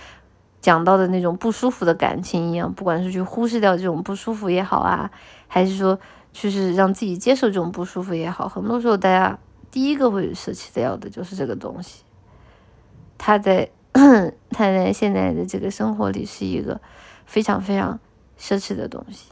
[0.61, 5.09] 讲到的那种不舒服的感情一样，不管是去忽视掉这种不舒服也好啊，
[5.47, 5.99] 还是说
[6.31, 9.37] 就是让自己接受这种不舒服也好，很多时候大家
[9.69, 12.03] 第一个会舍弃掉的就是这个东西。
[13.17, 13.69] 他在
[14.51, 16.79] 他在现在的这个生活里是一个
[17.25, 17.99] 非常非常
[18.39, 19.31] 奢侈的东西，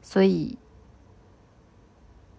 [0.00, 0.56] 所以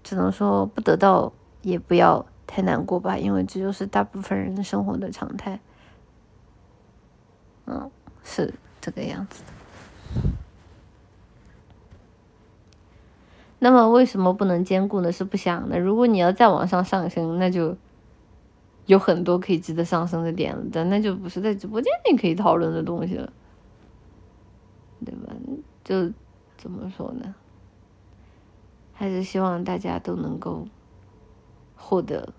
[0.09, 1.31] 只能说不得到
[1.61, 5.59] 也不要太难过吧，因为这就是大部分人的生活的常态。
[7.67, 7.91] 嗯，
[8.23, 9.43] 是这个样子。
[13.59, 15.11] 那么为什么不能兼顾呢？
[15.11, 15.79] 是不想的。
[15.79, 17.77] 如果你要再往上上升，那就。
[18.85, 23.31] 有很多可以值得上升的点了，但那就不是在直播间里可以讨论的东西了，
[25.05, 25.31] 对吧？
[25.83, 26.11] 就
[26.57, 27.35] 怎么说呢？
[28.99, 30.67] 还是希望大家都能够
[31.73, 32.33] 获得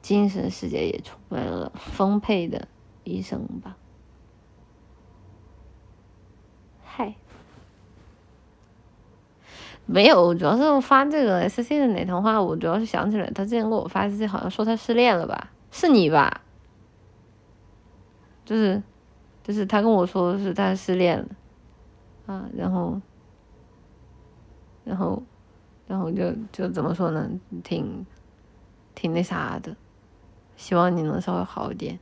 [0.00, 2.66] 精神世界也充满了丰沛的
[3.04, 3.76] 一生吧。
[6.82, 7.14] 嗨。
[9.84, 15.52] 没有，主要是发这个 S C 的哪段话，我主要是想起来，他之前给我发信息好像说他失恋了吧？
[15.70, 16.40] 是你吧？
[18.46, 18.82] 就是，
[19.44, 21.28] 就是他跟我说是他失恋了，
[22.24, 22.98] 啊，然后，
[24.86, 25.20] 然后，
[25.88, 27.28] 然后就就怎么说呢？
[27.64, 28.06] 挺，
[28.94, 29.74] 挺那啥的，
[30.56, 31.98] 希望你能稍微好一点。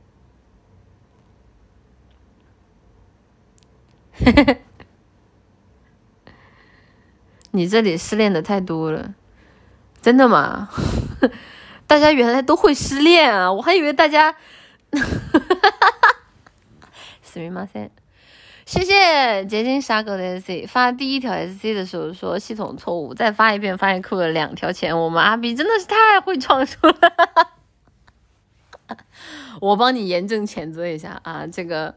[7.51, 9.15] 你这里失恋的太多了，
[10.01, 10.69] 真的吗？
[11.87, 13.51] 大家原来都会失恋啊！
[13.51, 14.35] 我还以为大家，
[17.21, 17.89] 死命马赛，
[18.75, 24.99] 谢谢结晶傻狗的 SC 发第一条 SC 的时候说系统错误，再发一遍发现扣了两条钱。
[24.99, 26.97] 我们阿 B 真的是太会创收了，
[29.61, 31.47] 我帮你严正谴责一下啊！
[31.47, 31.95] 这个，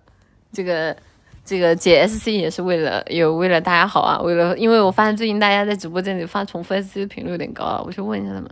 [0.53, 0.97] 这个。
[1.45, 8.51] 这个解 SC 也是为了有为了大家好啊，为了因为我发现最近大家在直播间里发重复 SC 的频率有点高啊，我去问一下他们。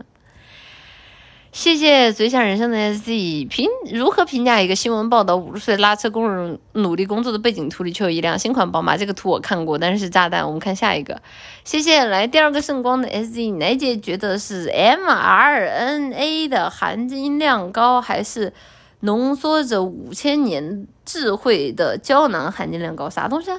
[1.51, 8.95] 谢谢嘴想人生的 SC 评如何评价一个新闻报道五十岁拉车工人努力工作的背景图里却有一辆新款宝马？
[8.95, 10.45] 这个图我看过，但是是炸弹。
[10.45, 11.21] 我们看下一个，
[11.63, 18.53] 谢谢来第二个圣光的 SC，哪姐觉得是 mRNA 的含金量高还是？
[19.01, 23.51] 浓缩着五千年智慧的胶囊含金量高，啥东西？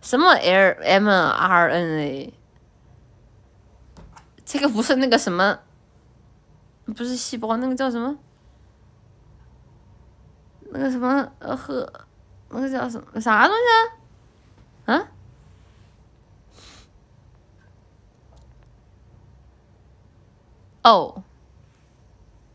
[0.00, 2.32] 什么 L M R N A？
[4.46, 5.58] 这个不是那个什么，
[6.86, 8.16] 不是细胞，那个叫什么？
[10.70, 11.92] 那个什么呃和
[12.48, 14.96] 那个叫什么啥东西啊？
[14.96, 15.08] 啊？
[20.82, 21.22] 哦。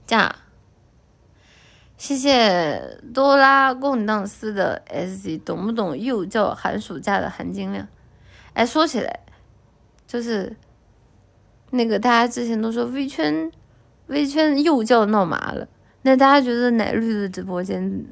[0.07, 0.35] 下，
[1.97, 7.87] 谢谢多拉贡当斯的 S C，懂不懂幼教寒暑假的含金量？
[8.53, 9.21] 哎，说起来，
[10.05, 10.57] 就是
[11.71, 13.51] 那个大家之前都说微圈
[14.07, 15.67] 微圈幼教闹麻了，
[16.03, 18.05] 那大家觉得奶绿的直播间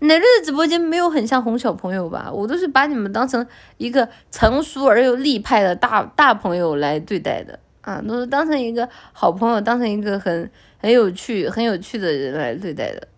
[0.00, 2.30] 奶绿的直播间没有很像哄小朋友吧？
[2.32, 3.46] 我都是把你们当成
[3.76, 13.08] 一个成熟而又立派的大大朋友来对待的啊，都是当成一个好朋友，当成一个很很有趣、很有趣的人来对待的。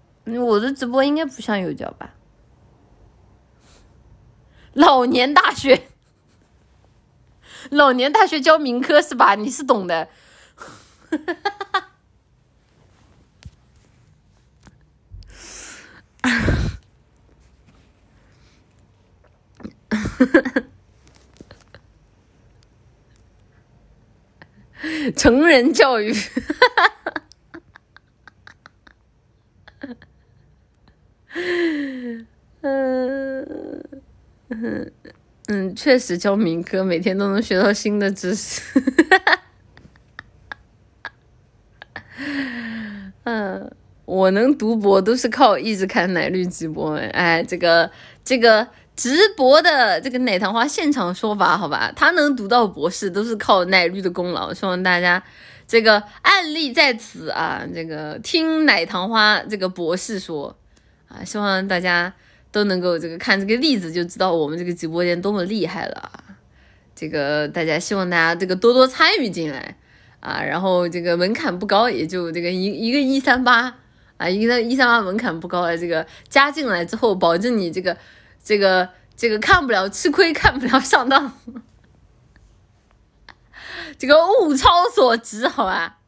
[0.41, 2.15] 我的直播应该不像幼教吧？
[4.73, 5.79] 老年大学，
[7.71, 9.35] 老年大学教民科是吧？
[9.35, 10.09] 你是懂的。
[25.17, 26.15] 成人教育，
[32.63, 33.83] 嗯
[34.51, 34.93] 嗯
[35.47, 38.61] 嗯，确实教民科，每天都能学到新的知识。
[43.25, 43.71] 嗯，
[44.05, 46.95] 我能读博都是靠一直看奶绿直播。
[46.97, 47.91] 哎，这个
[48.25, 48.67] 这个。
[48.97, 54.55] 直播的这个奶糖花现场说法，好吧，他能读到博士都是靠奶绿的功劳。
[54.55, 55.21] 希望大家
[55.67, 60.57] 这个案例在此啊，这个听奶糖花这个博士说
[61.09, 62.15] 啊，希望大家
[62.55, 66.13] 都能够这个看这个例子就知道我们这个直播间多么厉害了。
[66.95, 69.77] 这个大家希望大家这个多多参与进来
[70.21, 73.75] 啊，然后这个门槛不高，也就这个一一个一三八
[74.19, 77.97] 啊，一个一三八门槛不高的这个加进来之后，保证你这个。
[78.47, 78.87] 这个
[79.17, 81.33] 这个看不了吃亏，看不了上当，
[83.97, 86.01] 这个物超所值，好吧？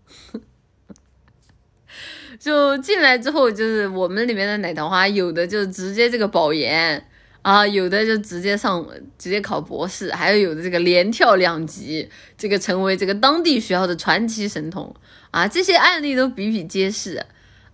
[2.46, 7.04] 就进来之后，就是我们里面的奶糖花，有的就直接这个保研
[7.42, 8.86] 啊，有的就直接上
[9.18, 12.08] 直接考博士，还有有的这个连跳两级，
[12.38, 14.94] 这个成为这个当地学校的传奇神童
[15.32, 17.20] 啊，这些案例都比比皆是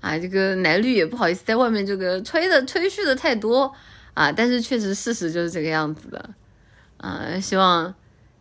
[0.00, 0.18] 啊。
[0.18, 3.70] 这个奶绿也不好意思在外面这个吹的吹嘘的太多。
[4.14, 6.30] 啊，但是确实事实就是这个样子的，
[6.98, 7.94] 啊，希望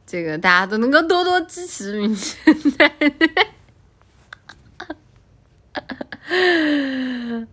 [0.05, 2.37] 这个大家都能够多多支持明星
[2.77, 2.93] 奶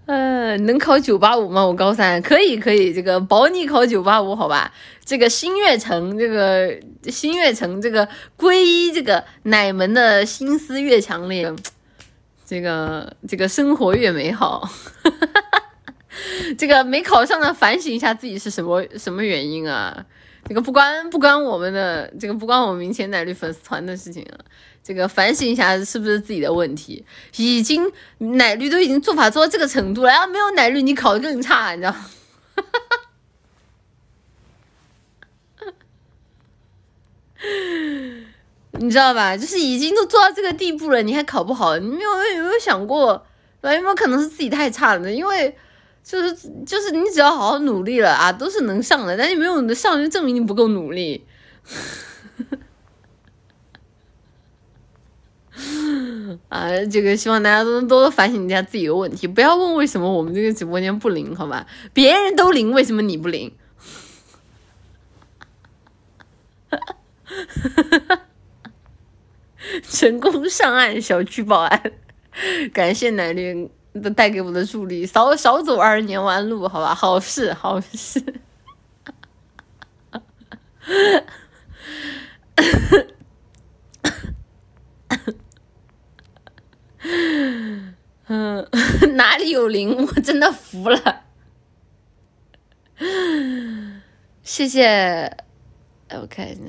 [0.07, 1.67] 嗯， 能考九八五吗？
[1.67, 4.73] 我高三可以，可以，这个保你考九八五，好吧？
[5.05, 6.79] 这个新月城，这个
[7.11, 11.53] 新月城，这个皈依这个奶门的心思越强烈，
[12.47, 14.69] 这个这个生活越美好。
[16.57, 20.07] 这个没考上的，反省一下自己是什么什么原因啊？
[20.49, 24.39] 这个不关不关我们的，这个不关我们明前奶绿粉丝团的事情啊。
[24.89, 27.05] 这个反省一下是不是自己的问题？
[27.37, 31.95] 已经奶绿都已经做法做到这个程度了，然后没有奶绿你考的更差，你知道？
[38.81, 39.37] 你知道吧？
[39.37, 41.77] 就是已经都做到这个地步了，你还考不好？
[41.77, 43.27] 你没有有没有想过？
[43.61, 45.13] 有没有可能是自己太差了呢？
[45.13, 45.55] 因为。
[46.03, 46.33] 就是
[46.65, 49.15] 就是你只要好好努力了啊，都是能上的。
[49.15, 51.27] 但你没有上，就证明你不够努力。
[56.49, 61.67] 啊，这个希望大家都能多多反省一下自己的问题，不要问为什么我们这个直播间不灵，好吧？
[61.93, 63.53] 别人都灵，为什么你不灵？
[69.83, 71.93] 成功上岸，小区保安，
[72.73, 73.71] 感谢奶绿。
[74.01, 78.23] 都带给我的助力，少少走二十年弯路，好吧，好事好事。
[88.29, 88.69] 嗯，
[89.17, 91.25] 哪里有灵，我真的服了。
[94.43, 94.85] 谢谢，
[96.09, 96.61] 哎，我看一下。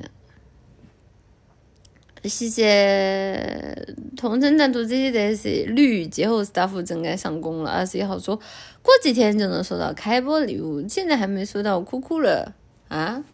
[2.24, 7.70] 谢谢同城赞助这些东西，绿节后 staff 正该上工了。
[7.70, 8.36] 二十一号说
[8.82, 12.54] 过几天就能收到开播礼物，现在还没收到，我哭哭了
[12.88, 13.24] 啊！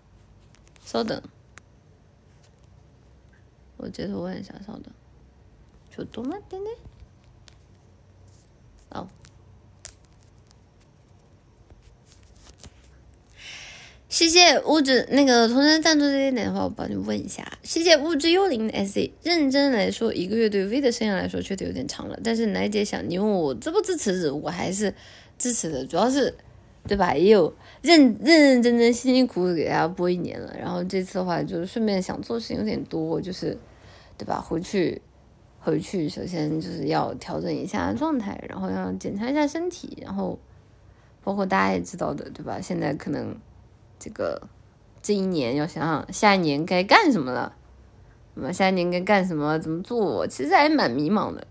[0.85, 1.21] 稍等，
[3.77, 4.85] 我截图问一下，稍等，
[5.97, 6.77] 就多么点点。
[14.17, 17.47] 谢谢物质那个同城赞助这些点的话，我帮你问一下。
[17.63, 19.13] 谢谢物质幽灵的 S C。
[19.23, 22.19] 认真来说，一个月对 V 的生涯来说确实有点长了。
[22.25, 24.95] 但是奶姐想，你问我支不支持，我还是
[25.37, 25.85] 支持的。
[25.85, 26.35] 主要是，
[26.89, 27.15] 对吧？
[27.15, 30.57] 也有认认认真真、辛辛苦苦给大家播一年了。
[30.59, 33.55] 然后这次的话，就是顺便想做事情有点多，就是，
[34.17, 34.41] 对吧？
[34.41, 34.99] 回去
[35.61, 40.39] 回去，首先就是要调整一下状态，然后要检查一下身体，然后
[41.23, 42.59] 包括大家也知道的，对吧？
[42.59, 43.37] 现在可能。
[43.99, 44.41] 这个
[45.03, 47.53] 这一年要想想下一年该干什么了，
[48.35, 49.59] 那么下一年该干什么？
[49.59, 50.27] 怎么做？
[50.27, 51.47] 其实还蛮迷茫的，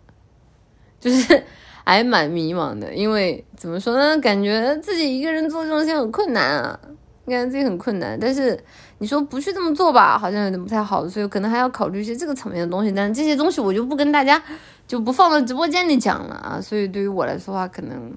[1.00, 1.44] 就是
[1.84, 6.80] 还蛮迷茫的，因为怎么说呢，感觉自己一个人做这种事情很困难啊，
[7.26, 8.18] 感觉自己很困难。
[8.20, 8.62] 但是
[8.98, 12.92] 你说不去这么做吧，好像有点不太好，所以可能还要考虑一些这个层面的东西。
[12.92, 14.42] 但是这些东西我就不跟大家
[14.88, 16.60] 就不放到直播间里讲了啊。
[16.62, 18.14] 所以对于我来说的话，可能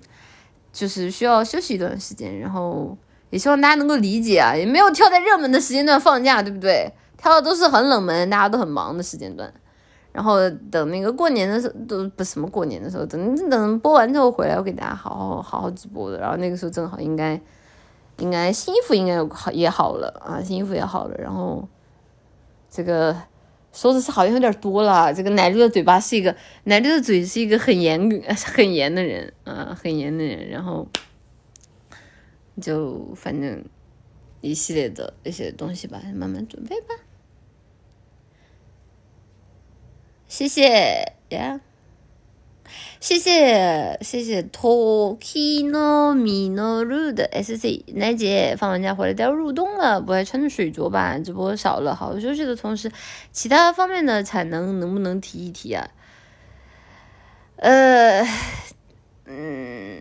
[0.73, 2.97] 就是需要休息一段时间，然后
[3.31, 6.91] 也希望大家能够理解啊，也没有挑在热门的时间段放假，对不对？
[7.17, 9.53] 挑的都是很冷门、大家都很忙的时间段。
[10.13, 16.19] 然后等那个过年的时候，都不什么过年的时候，等等播完之后回来，我给大家好好好好直播的。
[16.19, 17.41] 然后那个时候正好应该，
[18.19, 21.17] 应该新衣服应该好也好了啊，新衣服也好了。
[21.19, 21.69] 然后
[22.71, 23.15] 这个
[23.73, 25.13] 说的是好像有点多了。
[25.13, 26.35] 这个奶绿的嘴巴是一个
[26.65, 28.01] 奶绿的嘴是一个很严
[28.57, 30.49] 很严的人啊，很严的人。
[30.49, 30.85] 然后
[32.61, 33.65] 就反正
[34.41, 36.95] 一系列的一些东西吧，慢慢准备吧。
[40.27, 41.61] 谢谢呀，
[43.01, 51.19] 谢谢谢谢 Tokino Minoru 的 SC 奶姐放完假回来都要入冬了，不会穿水着吧？
[51.19, 52.93] 直播少了，好好休息的同时，
[53.33, 55.89] 其他方面的产能能不能提一提啊？
[57.57, 58.23] 呃，
[59.25, 59.99] 嗯。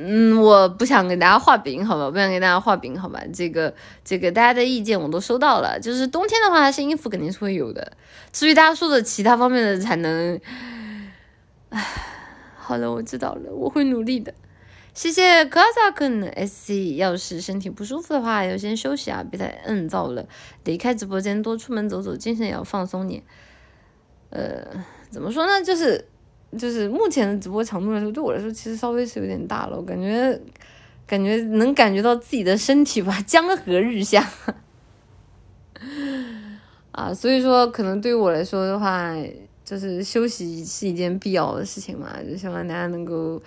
[0.00, 2.10] 嗯，我不想给大家画饼，好吧？
[2.10, 3.20] 不想给大家画饼，好吧？
[3.32, 3.72] 这个
[4.04, 5.78] 这个大家的意见我都收到了。
[5.80, 7.92] 就是冬天的话，新衣服肯定是会有的。
[8.32, 10.40] 至于大家说的其他方面的产能，
[11.70, 11.84] 唉，
[12.56, 14.34] 好了，我知道了，我会努力的。
[14.94, 16.96] 谢谢 k a z a k n SC。
[16.96, 20.26] 要是身体不舒服的话，要先休息啊，别太嗯燥了。
[20.64, 23.22] 离开直播间，多出门走走，精神也要放松点。
[24.30, 25.62] 呃，怎么说呢？
[25.62, 26.06] 就是。
[26.56, 29.76] 就是目前的直播强度来说，对我来说其实稍微是有点大了。
[29.76, 30.40] 我感觉，
[31.06, 34.26] 感觉能感觉到自己的身体吧，江河日下。
[36.92, 39.14] 啊，所以说可能对于我来说的话，
[39.62, 43.40] 就是休息是一件必要的事情嘛，就希望大家能够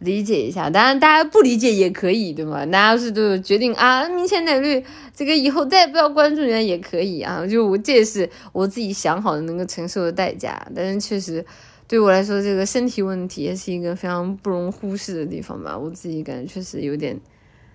[0.00, 0.68] 理解一下。
[0.68, 2.66] 当然，大家不理解也可以，对吗？
[2.66, 7.46] 大家要是就决定啊，明前奶绿这个以后再也不要关注人也可以啊。
[7.46, 11.42] 就我这也是我自己想好的能够承受的代价，但是确实。
[11.92, 15.76] 对我来说，这个身体问题也是一个非常不容忽视的地方吧。
[15.76, 17.20] 我自己感觉确实有点、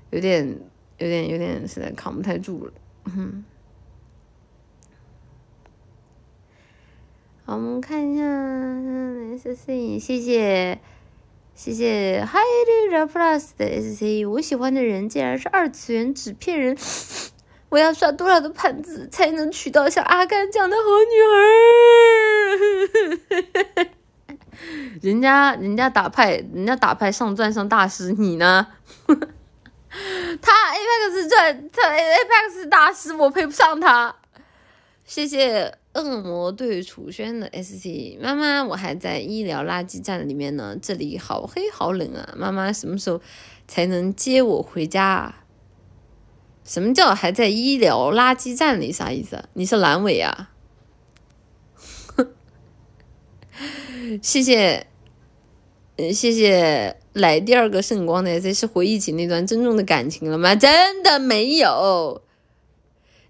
[0.09, 0.59] 有点、
[0.97, 2.73] 有点、有点，实在扛不太住了。
[3.05, 3.45] 嗯。
[7.45, 8.23] 好，我们看一下
[9.37, 10.79] S C，谢谢
[11.53, 16.75] 谢谢 Hi r r a Plus 的 S C，我喜欢的人竟然是二次元纸片人，
[17.69, 20.81] 我要刷多少的盘子才能娶到像阿甘这样的好
[23.37, 23.91] 女孩？
[25.01, 28.67] 人家人家打牌，人家打牌上钻上大师，你呢？
[30.41, 34.15] 他 Apex 钻，他 Apex 大师，我配不上他。
[35.05, 42.33] 谢谢恶魔对楚轩的 SC 妈妈，我还在医疗垃圾站里面呢，这里好黑好冷啊！
[42.35, 43.21] 妈妈什么时候
[43.67, 45.43] 才能接我回家啊？
[46.65, 48.91] 什么叫还在医疗垃圾站里？
[48.91, 49.41] 啥意思？
[49.53, 50.49] 你是阑尾啊？
[54.21, 54.87] 谢谢，
[55.97, 60.55] 嗯，谢谢来第二个圣光的，这是回忆起那段真重的感情了吗？
[60.55, 62.21] 真的没有。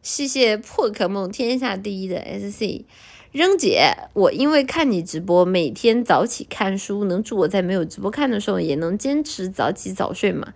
[0.01, 2.85] 谢谢破壳梦天下第一的 SC
[3.33, 10.53] 扔姐，我因为看你直播，每天早起看书，能祝我在没有直播看的时候也能坚持早起早睡吗？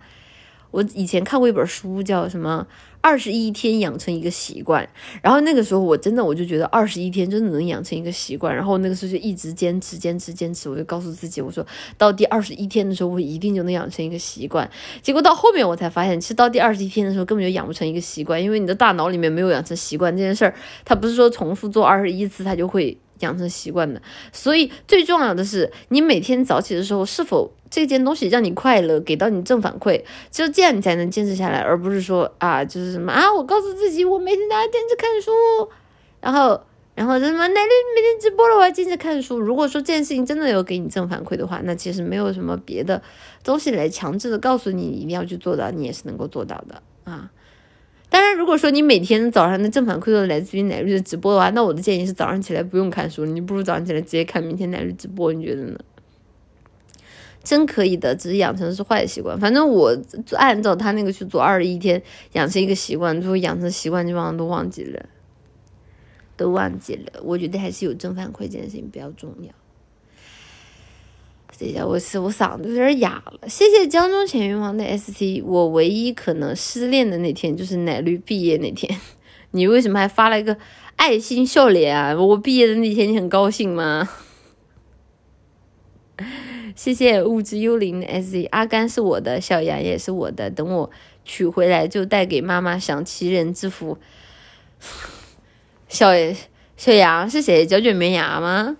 [0.70, 2.66] 我以前看过一本书，叫什么？
[3.02, 4.88] 二十一天养成一个习惯，
[5.20, 11.66] 然后那个时候我真的我就觉得二十一天真的能养成一个习惯，然后那个时候就一直坚持坚持坚持，我就告诉自己，我说
[11.98, 14.70] 到第二十一天的时候我一定就能养成一个习惯。
[15.02, 22.96] 结果到后面我才发现，其实到第二十一天的时候根本就养不成一个习惯，因为你的大脑里面没有养成习惯这件事儿，它不是说重复做二十一次它就会。
[23.20, 35.30] 养成习惯的，所以最重要的是，你每天早起的时候，是否这件东西让你快乐，给到你正反馈，只有这样你才能坚持下来，而不是说啊，就是什么啊，我告诉自己，我每天都要坚持看书，
[36.20, 36.60] 然后，
[36.94, 39.40] 然后什么哪里每天直播了，我要坚持看书。
[39.40, 43.00] 如果说这件事情真的有给你正反馈的话，那其实没有什么别的
[43.42, 47.30] 东西来强制的告诉你一定要去做到，你也是能够做到的啊。
[48.10, 55.78] 当然，如果说你每天早上的正反馈都来自于奶绿的直播的话，那我的建议是早上起来不用看书，你不如早上起来直接看明天奶绿直播，你觉得呢？
[57.42, 59.38] 真可以的，只是养成是坏习惯。
[59.38, 59.96] 反正我
[60.36, 65.06] 按照他那个去做，二十一天养成一个习惯，最后养成习惯基本上都忘记了，
[66.36, 67.20] 都忘记了。
[67.22, 69.50] 我觉得还是有正反馈这件事情比较重要。
[71.58, 73.48] 等一下，我是我嗓子有点哑了。
[73.48, 75.40] 谢谢江中浅云王的 SC。
[75.44, 78.98] 我唯一可能失恋的那天就是奶绿毕业那天。
[79.52, 80.56] 你为什么还发了一个
[80.96, 82.16] 爱心笑脸？
[82.16, 84.08] 我毕业的那天你很高兴吗？
[86.74, 90.90] 谢谢物质幽灵的 S Z，阿甘是我的，小羊也是我的，等我
[91.24, 93.98] 取回来就带给妈妈享其人之福。
[95.88, 96.08] 小
[96.76, 97.66] 小羊是谁？
[97.66, 98.76] 小卷绵羊吗？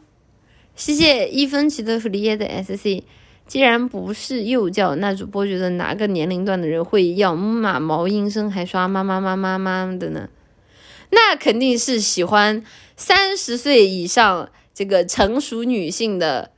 [0.74, 3.04] 谢谢一分奇的弗利耶的 S C。
[3.46, 10.30] 既然不是幼教，那主播觉得哪个年龄段的人会要马毛音声还刷妈妈妈妈妈的呢？
[11.10, 12.64] 那肯定是喜欢
[12.96, 16.51] 三十岁以上这个成熟女性的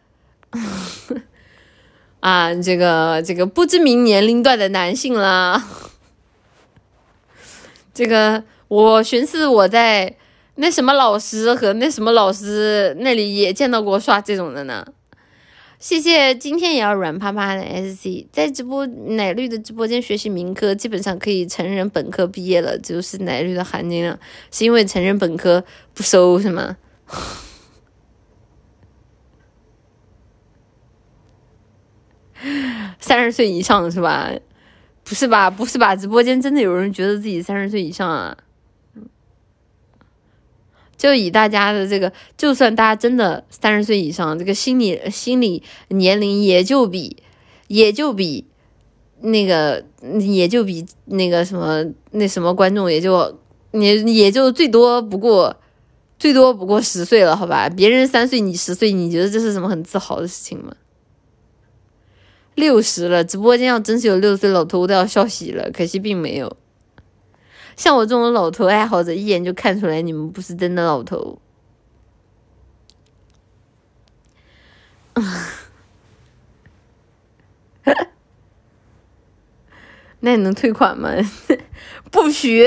[2.20, 5.62] 啊，这个这个不知名年龄段的男性啦。
[7.92, 10.16] 这个我寻思我在
[10.56, 14.86] 那什么老师和那什么老师那里也见到过刷这种的呢。
[15.78, 24.18] 谢谢，今天也要软趴趴的 S C，在直播奶绿的直播间学习民科，基本上可以成人本科毕业了，就是奶绿的含金量，
[24.50, 26.78] 是因为成人本科不收是吗？
[33.00, 34.30] 三十岁以上是吧？
[35.02, 35.50] 不是吧？
[35.50, 35.94] 不是吧？
[35.94, 38.36] 直播间真的有人觉得自己三十岁以上啊？
[40.96, 47.16] 就以大家的这个，就算大家真的三十岁以上，这个心理心理年龄也就比，
[47.68, 48.46] 也就比
[49.20, 49.84] 那个，
[50.20, 53.38] 也就比那个什么那什么观众也就
[53.72, 55.54] 也也就最多不过
[56.18, 57.68] 最多不过十岁了，好吧？
[57.68, 60.72] 别人三岁，你十岁，你觉得这是什么很自豪的事情吗？
[62.54, 65.70] 六十了，直播间要真是有六十岁老头，我都要笑死了。
[65.72, 66.56] 可惜并没有。
[67.76, 71.38] 像我这种老头爱好者，一眼就看出来你们不是真的老头。
[80.20, 81.10] 那你能退款吗？
[82.10, 82.66] 不许！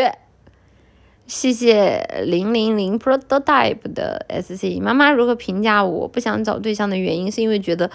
[1.25, 6.07] 谢谢零零零 prototype 的 SC 妈妈如何评价我？
[6.07, 7.89] 不想找对象的原因是因为觉得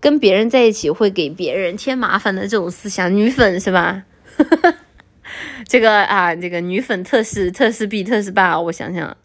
[0.00, 4.04] 跟别人在一起会给别人添麻烦的这种思想，女粉是吧？
[5.68, 9.16] 这个啊，这个女粉特是特是 B 特是霸，我想想，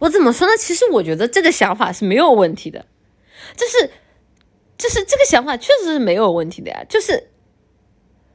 [0.00, 0.52] 我怎么说呢？
[0.58, 2.84] 其实我觉得这个想法是没有问题的，
[3.56, 3.90] 就是
[4.76, 6.84] 就是这个想法确实是没有问题的呀。
[6.88, 7.27] 就是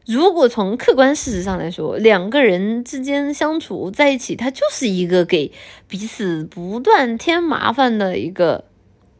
[0.05, 5.51] 如果从客观事实上来说，两个人之间相处在一起，它就是一个给
[5.87, 8.65] 彼此不断添麻烦的一个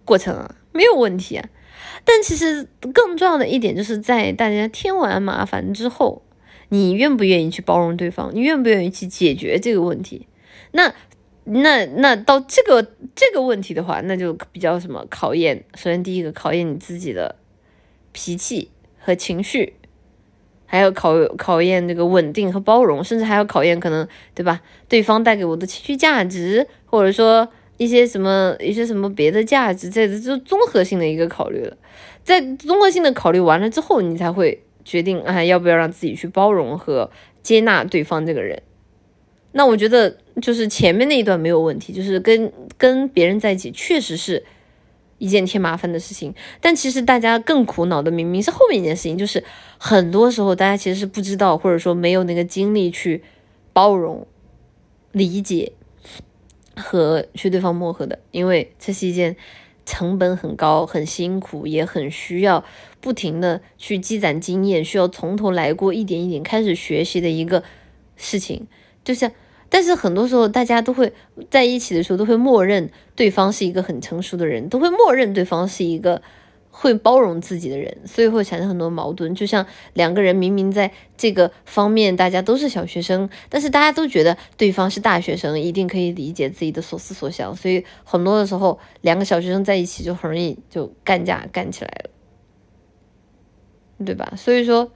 [0.04, 0.56] 过程啊。
[0.74, 1.50] 没有问题啊，
[2.04, 6.24] 但其实更重要的一点就是在大家添完麻烦之后，
[6.70, 8.32] 你愿不愿意去包容对方？
[8.34, 10.28] 你愿不愿意去解决这个问题？
[10.72, 10.92] 那
[11.44, 12.82] 那那到这个
[13.14, 15.64] 这个问题的话，那就比较什么考验？
[15.76, 17.36] 首先第一个考验你自己的
[18.12, 19.76] 脾气和情绪，
[20.74, 24.60] 还要考考验这个稳定和包容，甚至还要考验可能对吧？
[24.90, 27.48] 对方带给我的情绪价值，或者说。
[27.78, 31.76] 一些什么一些什么别的价值，这就综合性的一个考虑了。
[32.24, 37.10] 在综合性的考虑完了之后，你才会决定啊要不要让自己去包容和
[37.42, 38.62] 接纳对方这个人。
[39.54, 44.44] 那我觉得就是前面那一段没有问题，就是跟跟别人在一起确实是
[45.18, 46.34] 一件添麻烦的事情。
[46.60, 49.44] 但其实大家更苦恼的明明是后面一件事情，就是
[49.78, 53.24] 很多时候大家其实是不知道或者说没有那个精力去
[53.72, 54.28] 包容、
[55.12, 55.74] 理解。
[56.76, 59.36] 和去对方磨合的，因为这是一件
[59.86, 62.66] 成本很高、很辛苦，也很需要
[63.00, 67.64] 不停的去积攒经验，需要从头来过，一点一点开始学习的一个
[68.18, 68.66] 事情。
[69.04, 69.32] 就像，
[69.74, 71.12] 但是很多时候大家都会
[71.50, 76.22] 在一起的时候，都会默认对方是一个很成熟的人，都会默认对方是一个。
[76.76, 79.36] 会包容自己的人，所以会产生很多矛盾。
[79.36, 87.56] 就像两个人明明在这个方面大家都是小学生，但是大家都觉得对方是大学生，一定可以理解自己的所思所想。
[87.56, 92.10] 所以很多的时候，两个小学生在一起就很容易就干架干起来了，
[94.04, 94.34] 对吧？
[94.36, 94.92] 所以说，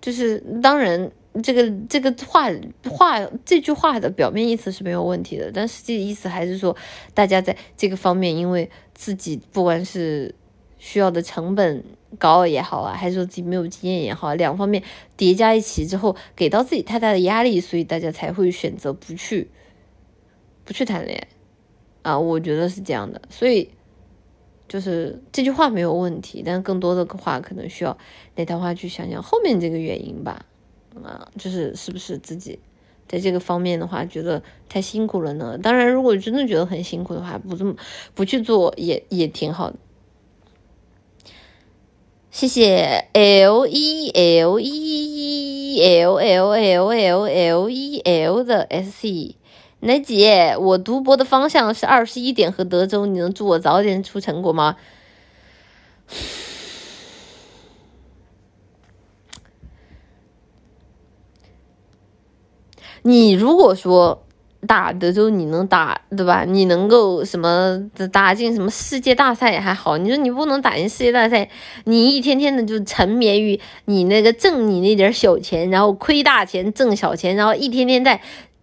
[0.00, 1.12] 就是当然，
[1.44, 2.50] 这个这个话
[2.90, 6.76] 话这句话的表面意思是没有问题的，但实际意思还是说，
[7.14, 10.34] 大家在这个方面，因为自己不管是
[10.78, 11.84] 需要的成本
[12.18, 14.82] 高也好啊，还是说自己没有经验也好，两方面
[15.16, 19.48] 叠加一起之后，给到自己太大的压力，所以大家才会选择不去，
[20.64, 21.16] 不去谈恋
[22.02, 22.18] 爱啊。
[22.18, 23.70] 我觉得是这样的，所以
[24.66, 27.96] 就是这句话没有问题，但更多的话可能需要
[28.34, 30.44] 那套话去想想后面这个原因吧。
[31.02, 32.58] 啊，就是是不是自己
[33.08, 35.58] 在这个方面的话觉得太辛苦了呢？
[35.58, 37.74] 当然，如果真的觉得很辛苦的话，不这么
[38.14, 39.76] 不去做也也挺好的。
[42.30, 49.36] 谢谢 L E L E L L L L L E L 的 S C
[49.80, 54.76] 奶姐，我读博的方向是二十一点和德州，你能祝我早点出成果吗？
[63.02, 64.26] 你如果说
[64.66, 66.44] 打德州，你能打对吧？
[66.46, 67.80] 你能够什么
[68.12, 71.48] 打进什么世界大赛也还好，你说你不能打进世界大赛，
[71.84, 78.20] 你一天天的就沉湎于你那个挣你那点小钱，然后亏大钱挣小钱，然后一天天在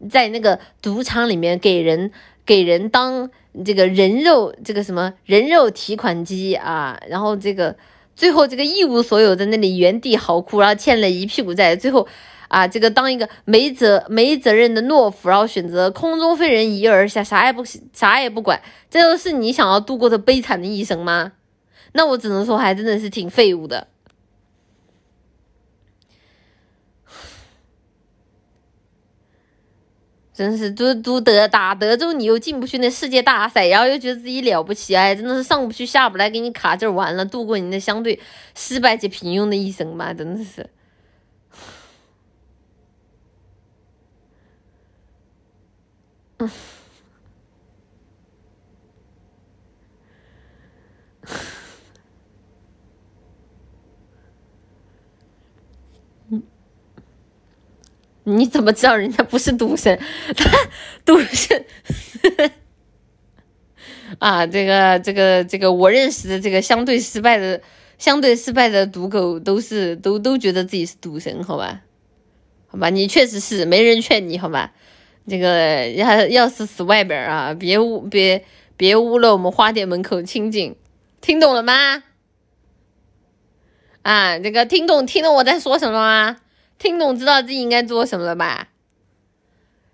[0.08, 2.12] 在那个赌场里面给人
[2.46, 3.28] 给人当
[3.66, 7.76] 这个人肉这个什么人肉提款机啊，然后这个
[8.16, 12.08] 最后这个一无所有，在那里原地嚎哭，然后欠了一屁股债，最后。
[12.48, 21.34] 啊，这个当一个没责没责任的懦夫，然后选择空中飞人一跃而下，啥也不啥也不管，这就是你想要度过的悲惨的一生吗？
[21.94, 23.88] 那我只能说，还真的是挺废物的。
[30.34, 38.20] 真是读读德打德州，你又进不去那世界大赛，然后又觉得自己了不起，哎，真的是上不去下不来，给你卡这儿完了，度过你那相对
[38.54, 40.70] 失败且平庸的一生吧，真的是。
[46.40, 46.50] 嗯，
[58.24, 60.00] 你怎么知道人家不是赌神？
[60.36, 60.52] 他
[61.04, 61.66] 赌神
[64.20, 64.46] 啊！
[64.46, 67.62] 这个这个这个，我认识的这个相对失败的、
[67.98, 71.82] 相对失败的赌狗，都是都都觉得自己是赌神，好吧？
[72.68, 74.74] 好吧，你确实是没人劝你，好吧？
[75.28, 78.44] 这个要要是死外边啊，别污别
[78.78, 80.76] 别污了我们花店门口清净，
[81.20, 82.04] 听懂了吗？
[84.04, 86.38] 啊，这个听懂听懂我在说什么吗？
[86.80, 88.70] 听懂知道自己应该做什么了吧？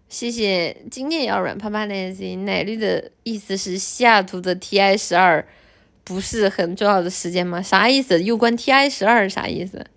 [0.07, 2.45] 谢谢，今天也要软趴趴的心。
[2.45, 5.47] 奶绿的意思是西雅图的 TI 十二
[6.03, 7.59] 不是很重要的时间吗？
[7.59, 8.21] 啥意思？
[8.21, 9.87] 又关 TI 十二啥意思？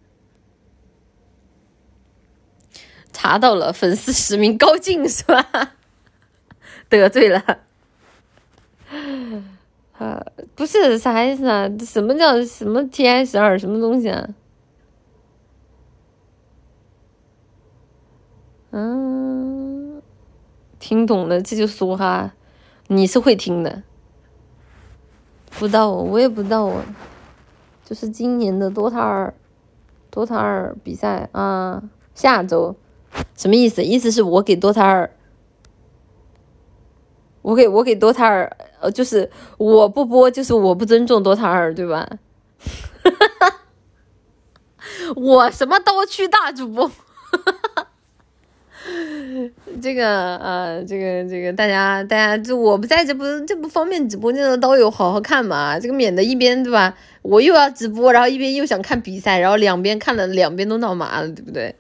[3.18, 5.72] 查到了，粉丝实名高进是吧？
[6.90, 7.42] 得罪了，
[9.96, 10.22] 啊，
[10.54, 11.66] 不是啥意思啊？
[11.80, 14.28] 什么叫什么 TI 十二什么东西啊？
[18.72, 20.02] 嗯，
[20.78, 22.34] 听懂了这就说哈，
[22.88, 23.82] 你是会听的，
[25.58, 26.82] 不知道我我也不知道我，
[27.82, 29.34] 就是今年的 DOTA 二
[30.12, 31.82] ，DOTA 二比赛啊，
[32.14, 32.76] 下周。
[33.36, 33.82] 什么意思？
[33.82, 35.10] 意思是我给多塔尔，
[37.42, 42.08] 我给我给多塔尔，呃，就是我不播，就是我不尊重多塔尔，对吧？
[45.14, 46.90] 我什么刀区大主播？
[49.82, 56.96] 这个呃，这个这个，大家大家，就我不在这不这不方便直播间的刀友好好看嘛，这个免得一边对吧？
[57.22, 61.74] 我又要直播，然后一边又想看比赛，然后两边看了两边都闹麻了，对不对？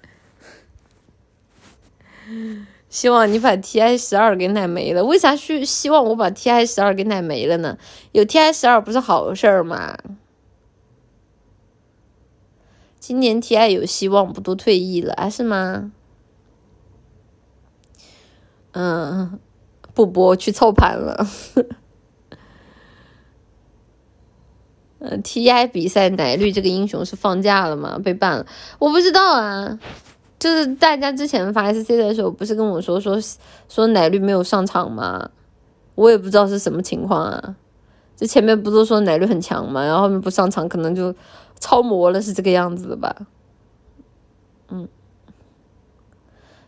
[2.88, 5.04] 希望你把 T I 十二给奶没了。
[5.04, 7.76] 为啥需希望我把 T I 十二给奶没了呢？
[8.12, 9.96] 有 T I 十二不是好事儿吗？
[12.98, 15.92] 今年 T I 有希望不都退役了啊是吗？
[18.72, 19.38] 嗯，
[19.94, 21.26] 不播去操盘了。
[24.98, 27.98] 嗯，T I 比赛奶绿这个英雄是放假了吗？
[27.98, 28.46] 被办了？
[28.78, 29.78] 我不知道啊。
[30.38, 33.18] 就是大家之前发 S C 的时候，不是跟我说说
[33.68, 35.30] 说奶绿没有上场吗？
[35.94, 37.56] 我也不知道是什么情况啊。
[38.14, 39.84] 这前面不都说奶绿很强吗？
[39.84, 41.14] 然后后面不上场，可能就
[41.58, 43.14] 超模了，是这个样子的吧？
[44.68, 44.88] 嗯，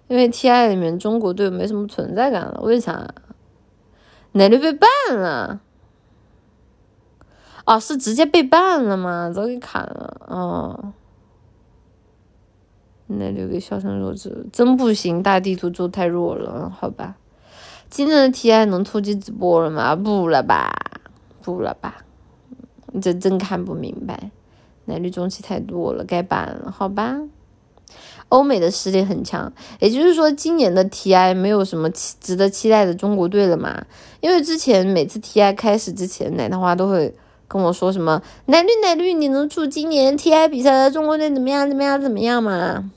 [0.09, 3.07] 因为 T I 里面中国队没什么存在感了，为啥？
[4.33, 5.61] 奶绿被办了？
[7.65, 9.31] 哦，是直接被办了吗？
[9.35, 10.93] 早给砍了，哦。
[13.09, 15.23] 那留给小生弱智，真不行！
[15.23, 17.17] 大地图做太弱了，好吧。
[17.89, 19.97] 今天的 T I 能突击直播了吗？
[19.97, 20.71] 不了吧，
[21.43, 22.05] 不了吧。
[23.01, 24.31] 这真看不明白，
[24.85, 27.19] 奶绿中期太多了，该办了，好吧。
[28.29, 33.87] 欧美的实力很强，也就是说，今年的 T I 没有什么期值得期待的中国队了嘛？
[34.21, 37.15] 因为之前每次 T I 开始之前，奶糖花都会
[37.47, 42.91] 跟我说什么“奶绿奶绿，你能祝今年 T I 比赛的中国队怎么样怎么样怎么样嘛？”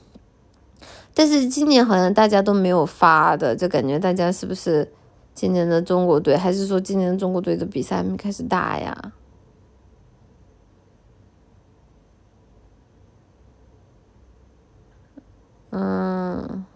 [1.14, 4.90] 但是今年好像大家都没有发的，就感觉大家是不是
[5.34, 9.12] 今年的中国队，还是说今年中国队的比赛还没开始打呀？
[15.74, 16.66] 嗯，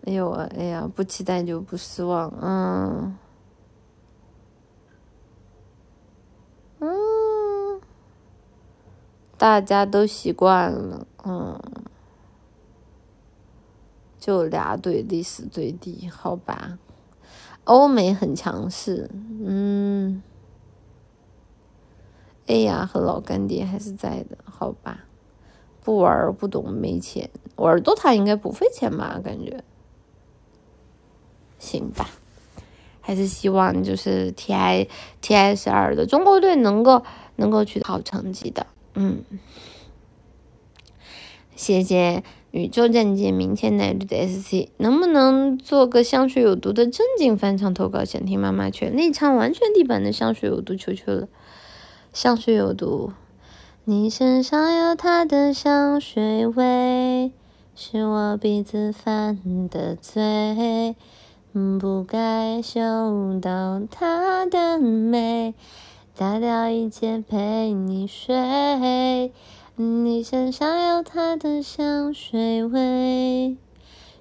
[0.00, 3.18] 没有啊，哎呀，不期待就不失望，嗯，
[6.80, 7.80] 嗯，
[9.36, 11.60] 大家都习惯了，嗯，
[14.18, 16.78] 就俩队历史最低，好吧，
[17.64, 19.08] 欧美很强势，
[19.44, 20.22] 嗯，
[22.46, 25.04] 哎呀，和老干爹还是在的，好吧，
[25.82, 29.62] 不玩不懂没钱，玩多塔应该不费钱吧，感觉。
[31.58, 32.08] 行吧，
[33.00, 34.88] 还是希望就是 T I
[35.20, 37.04] T I 十二的中国队能够
[37.36, 38.66] 能够取得好成绩的。
[38.94, 39.22] 嗯，
[41.54, 48.04] 谢谢宇宙战舰明天奶绿的 S C，能不能做个香水有毒的正经翻唱投稿？
[48.04, 51.28] 想听妈妈全力唱完全地版的香水有毒，求求了！
[52.12, 53.12] 香水有毒，
[53.84, 57.32] 你身上有它的香水味，
[57.74, 59.38] 是我鼻子犯
[59.70, 60.96] 的罪。
[61.78, 65.52] 不该嗅到它的美，
[66.16, 69.30] 打掉一切陪你睡。
[69.76, 73.56] 你身上有他的香水味，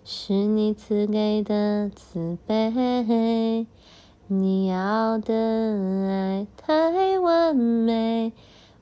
[0.06, 3.68] 是你赐给的慈悲。
[4.28, 5.34] 你要的
[6.08, 8.32] 爱太完美，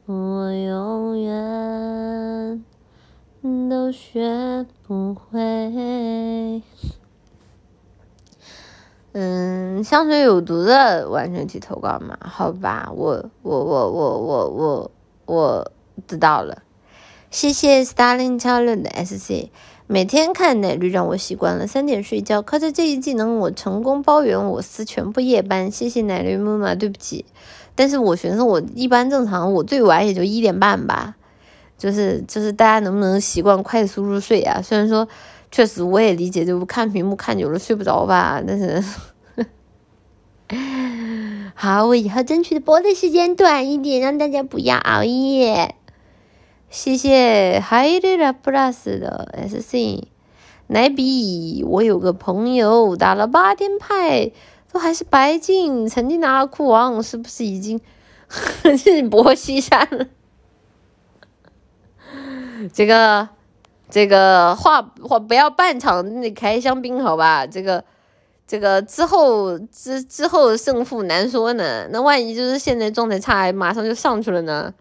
[0.06, 2.64] 我永远
[3.68, 6.62] 都学不会。
[9.14, 12.16] 嗯，香水有毒的完全体投稿嘛？
[12.22, 14.92] 好吧，我我我我我我
[15.26, 15.72] 我
[16.08, 16.64] 知道了。
[17.30, 19.50] 谢谢 Starling 超六的 SC，
[19.88, 25.70] 每天看奶绿让我习惯了三点睡觉，靠着这一技能我成功包圆我司全部夜班。
[25.70, 27.26] 谢谢奶绿妈妈，对不起，
[27.76, 31.16] 但是我寻思我一般正常我最晚也就一点半吧，
[31.78, 34.62] 就是就是大家能不能习惯快速入睡啊？
[34.62, 35.08] 虽然说。
[35.52, 38.40] 确实，我也理解，就看屏幕看久了睡不着吧。
[38.46, 38.84] 但是，
[41.56, 45.74] 好，我以后争取的播的时间短一点，让大家不要熬夜。
[46.70, 50.08] 谢谢 Hidera Plus 的 SC
[50.68, 54.32] 奶比，我有个朋友打了八天派，
[54.72, 57.82] 都还是白金，曾经拿了库王，是不是已经
[58.86, 60.08] 日薄西山了？
[62.74, 63.30] 这个。
[63.92, 67.48] 这个话话不要半场那开香槟好吧？
[67.48, 67.84] 这个
[68.46, 71.88] 这个之后之之后胜负难说呢。
[71.90, 74.72] 那万一就是现在状态差，马上就上去了呢？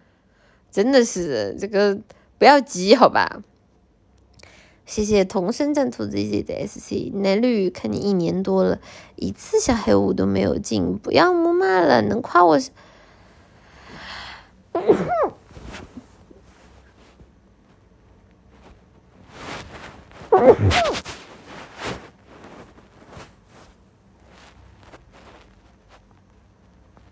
[0.70, 1.98] 真的是这个
[2.38, 3.42] 不要急好吧？
[4.86, 8.80] 谢谢同生战兔 Z Z 的 S C 南绿，看你一年多了，
[9.16, 12.70] 一次小黑屋都没有进，不要木马了，能夸我是。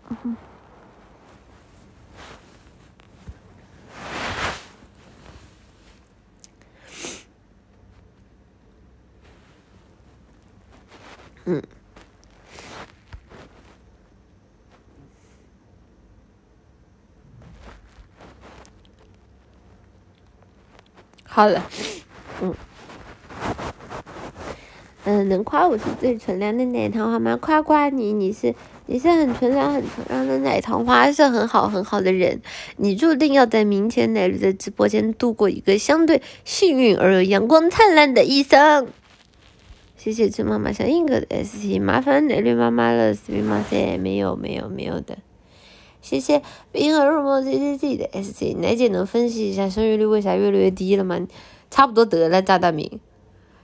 [0.09, 0.37] 嗯，
[11.49, 11.63] 嗯
[21.23, 21.65] 好了，
[22.41, 22.53] 嗯。
[25.05, 27.37] 嗯，能夸我是最纯良的奶糖花吗？
[27.37, 28.53] 夸夸你，你是
[28.87, 32.41] 你是很纯良、很纯良的奶糖花，是很好很好的人。
[32.75, 38.87] 你注定要在明天奶绿的直播间度过一个相对幸运而又阳光灿烂的一生。
[40.07, 43.61] 谢谢陈妈妈小硬哥的 S T，麻烦奶绿妈妈了，是吗？
[43.69, 45.17] 噻，没有没有没有的。
[46.01, 51.19] 谢谢冰河入梦 Z Z Z 的 S T，奶姐能分析一下生育率为啥越来越低了吗？
[51.69, 53.01] 差不多得了，张大明。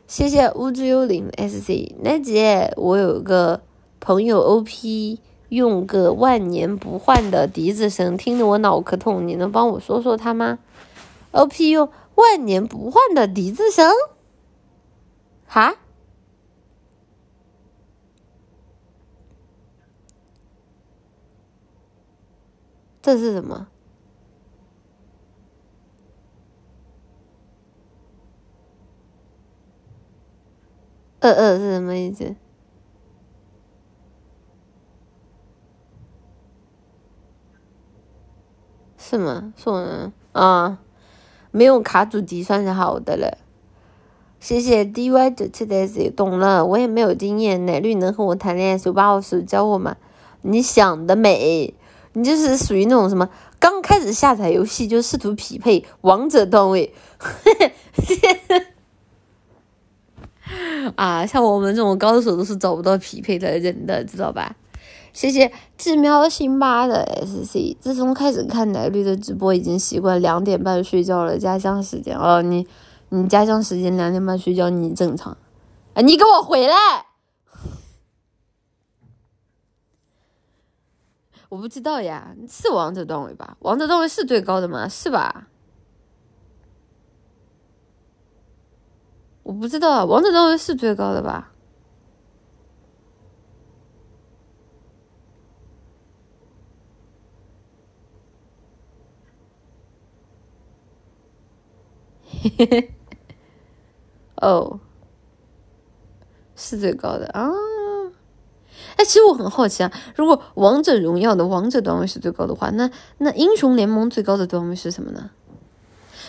[0.05, 3.61] 谢谢无知幽灵 S C 奶姐，我有个
[4.01, 10.59] 朋友 O P 用个万年不换的笛子声，听得我脑壳痛，你能帮我说说他吗
[11.31, 13.89] ？O P 用万年不换的笛子声？
[15.45, 15.75] 哈？
[23.03, 23.67] 这是什么？
[31.19, 32.33] 二二是什么意思？
[38.97, 39.53] 是吗？
[39.57, 40.13] 是吗？
[40.31, 40.79] 啊，
[41.51, 43.37] 没有卡主机算是好的了。
[44.39, 47.65] 谢谢 DY 九七 S，懂了，我也没有经验。
[47.65, 49.97] 奶绿能和我谈恋爱，手把我手教我吗？
[50.41, 51.73] 你想的美，
[52.13, 53.27] 你就是属于那种什么，
[53.59, 56.93] 刚开始下载游戏就试图匹配王者段位。
[60.95, 64.55] 啊，像我们这种高手都是找不到匹配的人的，知道吧？
[65.13, 67.77] 谢谢智喵辛巴的 SC。
[67.79, 71.37] 自从开始看奶绿的直播，已经习惯两点半睡觉了。
[71.37, 72.67] 家乡时间哦，你
[73.09, 75.37] 你家乡时间两点半睡觉，你正常。
[75.93, 76.75] 啊，你给我回来！
[81.53, 83.55] 我不知道呀，是王者段位吧？
[83.59, 84.89] 王者段位是最高的吗？
[84.89, 85.49] 是吧？
[89.43, 91.51] 我不知道，王者段位是最高的吧？
[102.25, 102.93] 嘿嘿嘿，
[104.37, 104.79] 哦，
[106.55, 107.47] 是最高的啊！
[108.97, 115.29] 哎，其实我很好奇啊，如果王者荣耀的王者段位是最高的话，那那英雄联盟最高的段位是什么呢？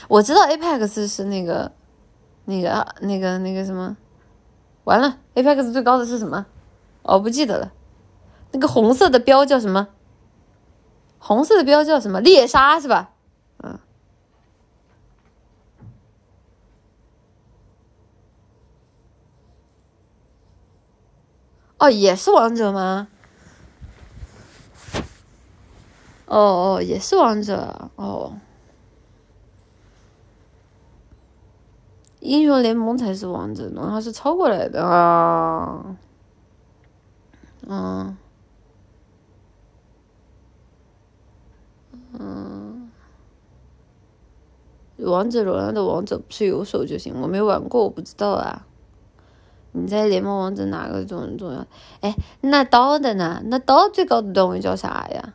[0.08, 1.72] 我知道 Apex 是那个。
[2.46, 3.96] 那个啊那个那个什么，
[4.84, 6.44] 完了，Apex 最高的是什么？
[7.00, 7.72] 哦，不记得了。
[8.52, 9.88] 那个红色的标叫什么？
[11.16, 12.20] 红色的标叫什么？
[12.20, 13.12] 猎杀是吧？
[21.78, 23.08] 哦，也是王者吗？
[26.26, 28.38] 哦哦，也是王者哦。
[32.20, 35.94] 英雄联盟才是王者，然后是抄过来的啊，
[37.68, 38.16] 嗯，
[42.18, 42.90] 嗯，
[44.96, 48.66] 王者荣耀的王者不是有手就行，我没玩过，我不知道啊。
[49.76, 51.66] 你在联盟王者哪个重重要？
[52.00, 53.42] 哎，那刀的呢？
[53.46, 55.34] 那刀最高的段位叫啥呀？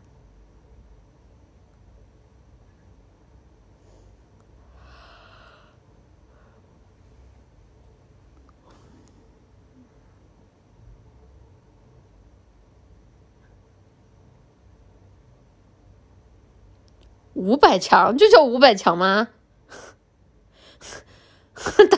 [17.34, 19.28] 五百强就叫五百强吗？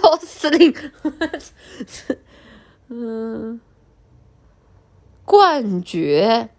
[0.02, 0.74] 刀司令，
[2.94, 3.62] 嗯，
[5.24, 6.50] 冠绝，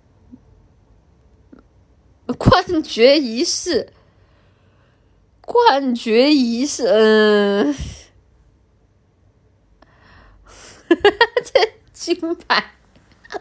[2.39, 3.93] 冠绝仪式，
[5.43, 7.75] 冠绝仪式，嗯，
[10.89, 12.77] 这金牌，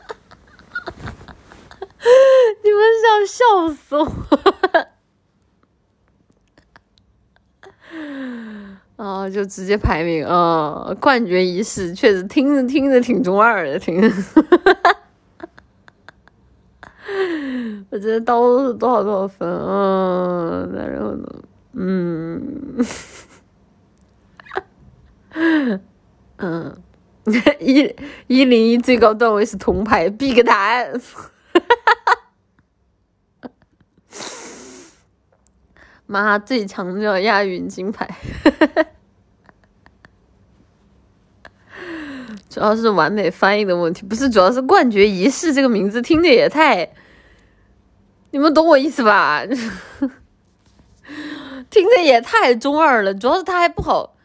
[2.61, 4.05] 你们想笑死我！
[9.01, 10.95] 啊，就直接排名啊！
[10.99, 14.07] 冠军仪式确实听着听着挺中二的，听着。
[17.89, 20.67] 我觉得刀是多少多少分啊？
[20.71, 21.27] 然后呢？
[21.73, 22.77] 嗯，
[26.37, 26.77] 嗯，
[27.59, 27.91] 一
[28.27, 30.91] 一零一最高段位是铜牌，比个蛋。
[36.11, 38.07] 妈，最强就要亚运金牌，
[42.49, 46.91] 主要是完美翻译的问题，不是，主要是冠绝仪式这个名字听着也太，
[48.31, 49.43] 你们懂我意思吧？
[51.69, 54.17] 听着也太中二了，主要是他还不好，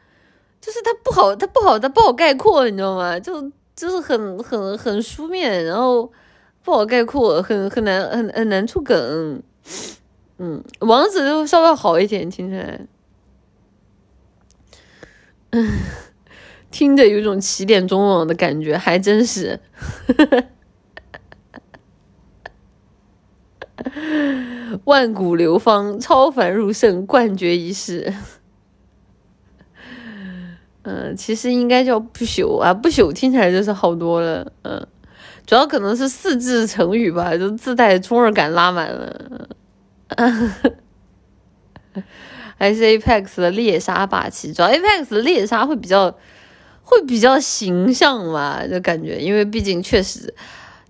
[0.61, 3.21] 就是他不好，他不好，他不好概括，你知道吗？
[3.21, 3.41] 就
[3.77, 6.11] 就是很很很书面，然后
[6.65, 9.41] 不好概括，很很难很很难出梗。
[10.39, 12.81] 嗯，王子就稍微好一点，听起来，
[15.51, 15.79] 嗯，
[16.71, 19.61] 听着有种起点中网的感觉，还真是。
[24.85, 28.13] 万古流芳，超凡入圣，冠绝一世。
[30.83, 34.53] 嗯， 其实应该叫不朽啊，不朽听起来就是好多了。
[34.63, 34.87] 嗯，
[35.47, 39.49] 主要可能是四字成语吧，就自带中二感拉满了。
[42.59, 46.11] 还是 Apex 的猎杀霸气，主要 Apex 的猎杀会比较
[46.83, 50.33] 会比较形象嘛，就感觉，因为毕竟确实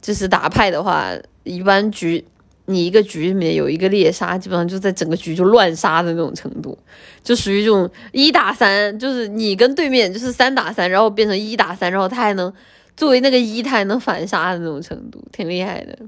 [0.01, 1.11] 就是打派的话，
[1.43, 2.25] 一般局
[2.67, 6.77] 你一个局里面有一个猎杀，基本上就在整个局就乱杀的那种程度，
[7.25, 12.53] 就属于这种一打三，就是你跟对面就是三打三，然后变成一打三，然后他还能
[12.97, 15.99] 作为那个一，他还能反杀的那种程度，挺厉害的。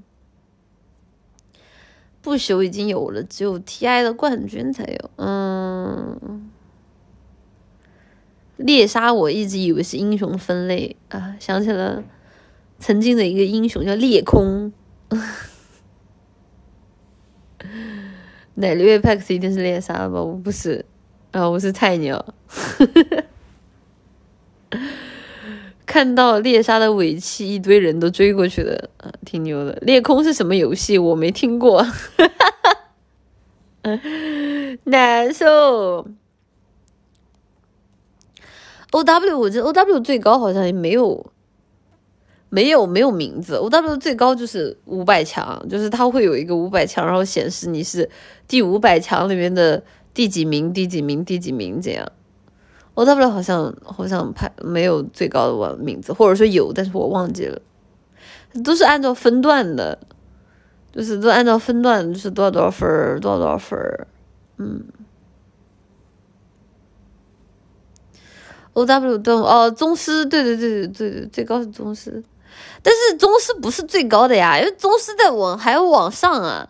[2.28, 5.10] 不朽已经有了，只有 TI 的冠军才有。
[5.16, 6.50] 嗯，
[8.58, 12.05] 猎杀我一直以为是英雄分类啊，想起了
[12.78, 14.70] 曾经的一个英雄叫裂空。
[18.57, 20.23] 奶绿 Apex 一定是猎杀吧？
[20.23, 20.84] 我不是
[21.31, 22.23] 啊，我是菜鸟。
[25.89, 29.73] 看到猎杀的尾气，一堆人都追过去的，啊，挺牛的。
[29.81, 30.99] 裂空是什么游戏？
[30.99, 31.83] 我没听过，
[34.84, 36.07] 难受。
[38.91, 41.33] O W，我这 O W 最高好像也没有，
[42.50, 43.55] 没有没有名字。
[43.55, 48.08] O W 最高就是五百强，就是它会有一个五百强，然后显示你是
[48.47, 52.07] 第五百强里面的第几名、第几名、第几名这样。
[52.99, 57.57] O W 好像好像排没有最高的网名字，或者说有，但是我忘记了。
[58.65, 59.97] 都是按照分段的，
[60.93, 63.78] 就是都按照分段，就是多少多少分，多少多少分，
[64.57, 64.83] 嗯。
[68.73, 72.25] O W 都哦，宗师，对对对对对对，最高是宗师，
[72.83, 76.68] 但是宗师不是最高的呀，因为宗师在往还要往上啊，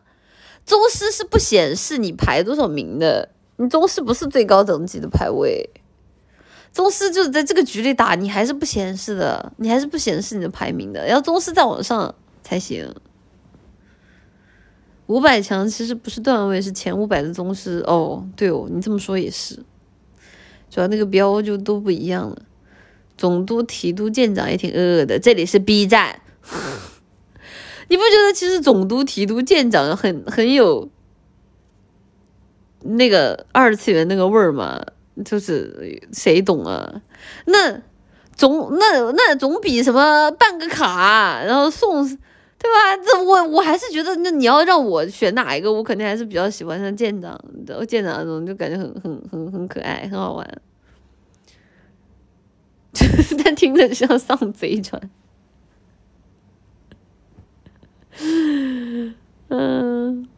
[0.67, 5.71] 宗师是不显示你排多少名的，你宗师不是最高等级的排位，
[6.73, 12.95] 宗师就是在这个局里打，你还是不显示的，你还是不显示你的排名的，要宗师再往上才行。
[15.07, 19.59] 五百强其实不是段位，是前五百的宗师哦，对哦，你这么说也是。
[20.71, 22.43] 主要那个标就都不一样了，
[23.17, 25.19] 总督、提督、舰长也挺恶的。
[25.19, 26.21] 这里是 B 站，
[27.89, 30.91] 你不觉得其实总督、提督、舰长很很有
[32.83, 34.85] 那个二次元那个味儿吗？
[35.25, 37.03] 就是谁懂啊？
[37.47, 37.81] 那
[38.35, 42.97] 总那那总比什么办个卡然后送，对吧？
[43.05, 50.61] 这我我还是觉得，那你要让我选哪一个，我肯定还是比较喜欢像舰长的舰长那种，就感觉很很很很可爱，很好玩。
[53.45, 55.01] 但听着像上贼船，
[59.49, 60.29] 嗯，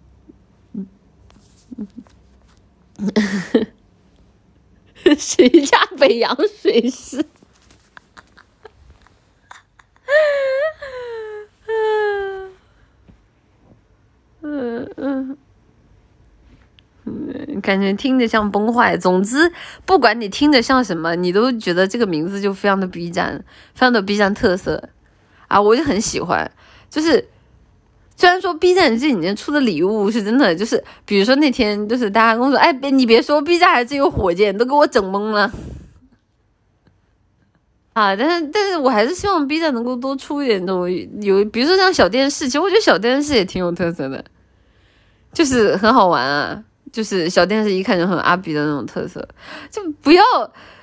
[5.18, 7.24] 谁家北洋水师？
[14.42, 15.38] 嗯嗯。
[17.04, 18.96] 嗯，感觉听着像崩坏。
[18.96, 19.50] 总之，
[19.84, 23.42] 不管你听着像什么，你都觉得这个名字就非常的 B 站，
[23.74, 24.90] 非常的 B 站特色
[25.48, 25.60] 啊！
[25.60, 26.50] 我就很喜欢。
[26.88, 27.26] 就是
[28.20, 35.50] 虽然说 B 站这几年出的礼物是真的，就是比如说那天就是大家跟我说，哎，别你别说，B 站还真有火箭，都给我整懵了
[37.94, 38.14] 啊！
[38.14, 40.86] 但是但是我还是希望 B 站能够多出一点这种
[41.22, 44.22] 有，比如说像小电视，其实我觉得小电视也挺有特色的，
[45.32, 46.62] 就是很好玩啊。
[46.92, 49.26] 就是小电视一看就很阿比的那种特色，
[49.70, 50.22] 就不要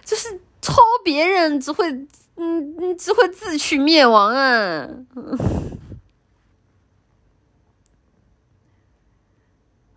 [0.03, 1.87] 就是抄别人，只会
[2.37, 4.87] 嗯嗯只会自取灭亡啊！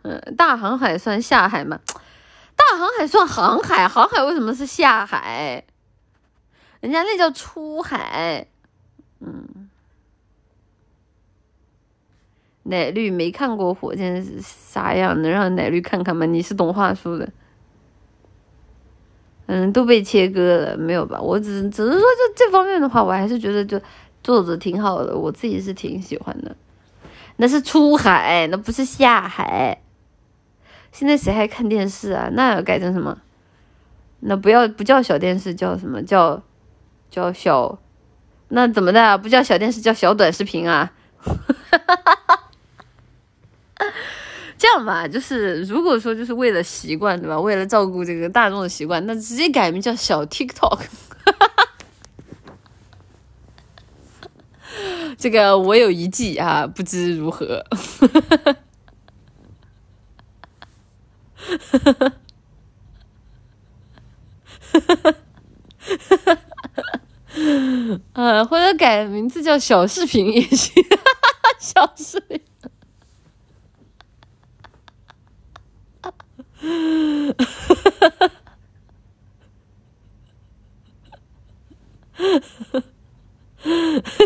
[0.03, 1.79] 嗯，大航海算下海吗？
[2.57, 5.65] 大航海算航海，航海为什么是下海？
[6.81, 8.47] 人家那叫出海，
[9.21, 9.69] 嗯。
[12.65, 16.27] 奶绿没看过火箭是啥样，能让奶绿看看吗？
[16.27, 17.29] 你是懂话术的，
[19.47, 21.21] 嗯，都被切割了，没有吧？
[21.21, 23.81] 我只只是说，就这方面的话，我还是觉得就
[24.23, 26.55] 做的挺好的，我自己是挺喜欢的。
[27.37, 29.83] 那是出海，那不是下海。
[30.93, 32.29] 现在谁还看电视啊？
[32.33, 33.17] 那要改成什么？
[34.21, 36.43] 那不要不叫小电视，叫什么叫
[37.11, 37.79] 叫小？
[38.49, 39.17] 那怎么的？
[39.19, 40.93] 不叫小电视，叫小短视频啊？
[44.59, 47.41] 这样吧，就是如果说就是为了习惯，对吧？
[47.41, 50.81] 为了照顾这个大众的习惯，那直接改名叫小 TikTok。
[55.17, 57.65] 这个我有一计啊，不知如何。
[68.13, 70.85] 啊， 或者改名字叫小视频也行，
[71.59, 72.41] 小视频。
[76.03, 76.13] 哈
[76.81, 78.31] 哈哈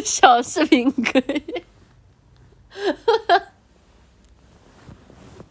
[0.05, 1.65] 小视频可以，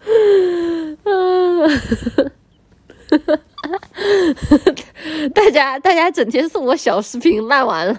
[5.34, 7.98] 大家大家整天送我小视频，烂完了。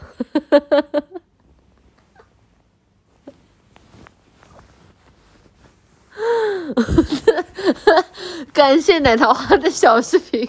[8.53, 10.49] 感谢奶桃花的小视频。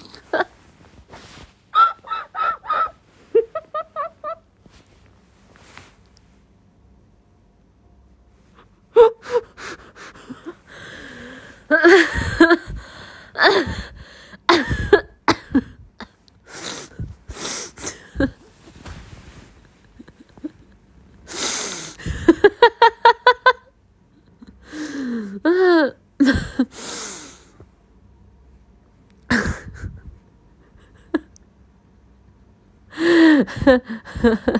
[11.67, 11.85] 哈哈，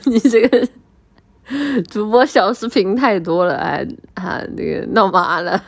[0.06, 0.67] 你这个
[1.90, 3.80] 主播小视频太多了，啊，
[4.56, 5.61] 那个闹麻了。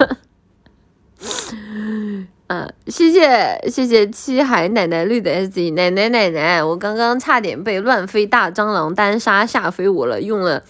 [2.48, 10.64] 嗯， 谢谢谢谢七海奶奶绿的 S Z 奶奶奶奶，我刚刚差点被乱飞大蟑螂单杀吓飞我了，用了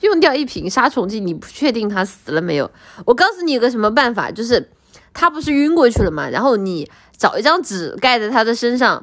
[0.00, 2.70] 用掉一瓶杀虫剂，你不确定它死了没有？
[3.04, 4.70] 我告诉你有个什么办法，就是
[5.14, 6.28] 它不是晕过去了嘛？
[6.28, 9.02] 然后你找一张纸盖在它的身上。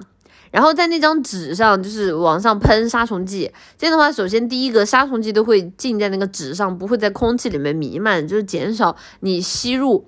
[0.52, 3.52] 然后在那张纸上，就是往上喷杀虫剂。
[3.76, 10.06] 这样的话，首先第一个杀虫剂都会浸在那个纸上，不会在空气里面弥漫，就是减少你吸入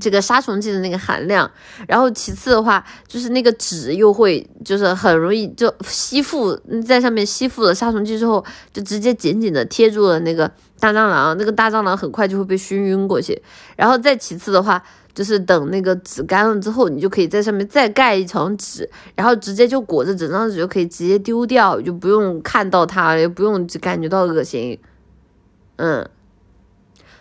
[0.00, 1.50] 这个杀虫剂的那个含量。
[1.86, 6.54] 然后其次的话，就是那个纸又会就是很容易就吸附
[6.86, 10.50] 在上面吸附了杀虫剂之后，就直接紧紧的贴住了那个
[10.80, 13.42] 大蟑螂，那个大蟑螂很快就会被熏晕过去。
[13.76, 14.82] 然后再其次的话。
[15.16, 24.78] 就是等那个纸干了之后，你就可以在上面再盖一层纸，然后直接就裹着整张纸就可以直接丢掉，就不用看到它，也不用感觉到恶心。
[25.76, 26.06] 嗯，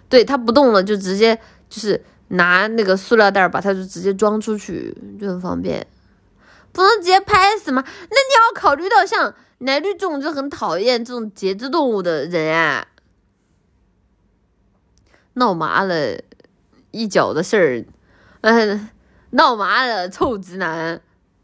[0.10, 5.86] 对，它不动了，就直接就是拿那个塑料袋把它就直接装出去，就很方便。
[6.72, 7.84] 不能直接拍死吗？
[7.86, 12.88] 那你要考虑到像奶绿这种就很讨厌这种节肢动物的人啊，
[15.34, 16.20] 闹麻了。
[16.92, 17.86] 一脚的事儿，
[18.40, 18.90] 嗯，
[19.32, 21.02] 闹麻了，臭直男，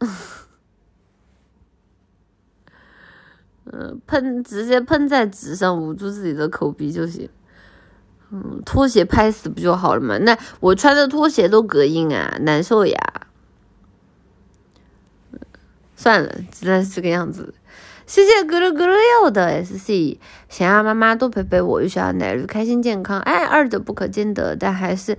[3.66, 7.28] 嗯，喷直接喷在纸上，捂住自己的口鼻就行。
[8.32, 10.16] 嗯，拖鞋拍死不就好了嘛？
[10.18, 12.98] 那我穿的拖鞋都隔音啊，难受呀。
[15.94, 17.54] 算了，只能是这个样子。
[18.06, 25.16] 谢谢咕噜咕噜六的 SC，想要妈妈多陪陪我，又想要奶绿开心健康，哎，二者不可兼得，但还是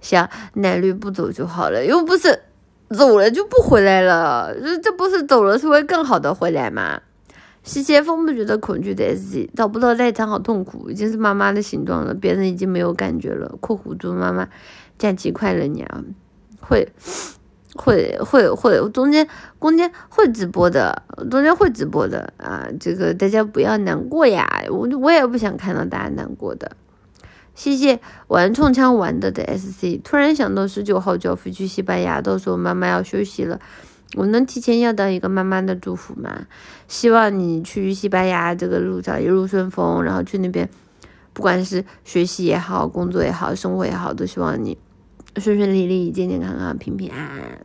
[0.00, 2.42] 想奶绿不走就好了，又不是
[2.90, 7.00] 走了就不回来了，这这不是走了是会更好的回来吗？
[7.68, 13.56] 谢谢风不觉得恐惧的 SC，找不到代偿好痛苦，已经是妈妈的形状了，别人已经没有感觉了。
[13.60, 14.48] 括弧祝妈妈
[14.96, 16.02] 假期快乐你啊，
[16.60, 16.88] 会。
[17.74, 19.28] 会会会，中间
[19.60, 22.66] 中间会直播的，中间会直播的啊！
[22.80, 26.72] 这个大家不要难过呀，我我也不想看到大家难过的。
[27.54, 33.60] 谢谢玩冲枪玩的的 SC，突然想到十九号就要飞去西班牙，到时候妈妈要休息了，
[34.14, 36.46] 我能提前要到一个妈妈的祝福吗？
[36.88, 40.68] 希望你去西班牙这个路上一路顺风，然后去那边，
[41.34, 44.78] 不管是学习也好，工作也好，生活也好，都希望你
[45.36, 47.58] 顺顺利利、健健康康、平平安安。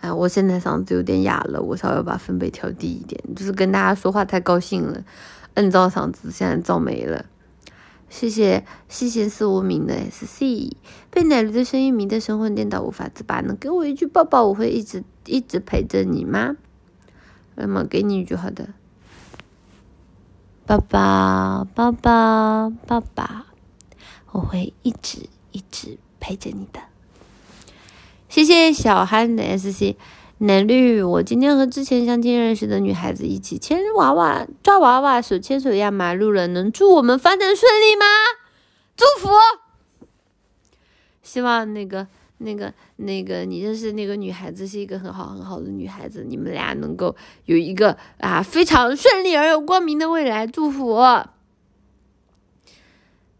[0.00, 5.02] 哎，我现在嗓子有点哑了，我稍微把分贝调低一点，就是跟大家说话太高兴了，
[5.54, 7.24] 摁造嗓子现在造没了。
[8.08, 10.76] 谢谢谢谢四无名的 SC，
[11.10, 16.56] 被奶驴的声音迷得神魂颠倒无法自拔，能给我一句抱抱，我会一直一直陪着你吗？
[17.56, 18.68] 那么给你一句好的，
[20.66, 23.46] 抱抱抱抱抱抱，
[24.32, 26.80] 我会一直一直陪着你的。
[28.28, 29.96] 谢谢小憨的 S C
[30.38, 38.04] 奶绿，我今天和之前相亲认识的女孩子一起牵娃娃、抓娃娃，手牵手压马路了，能祝我们发展顺利吗？
[38.94, 39.30] 祝福！
[41.22, 42.06] 希望那个、
[42.38, 47.16] 那个、那个你认识那个女孩子是一个很好很好的女孩子，你们俩能够
[47.46, 51.02] 有一个啊非常顺利而又光明的未来，祝福！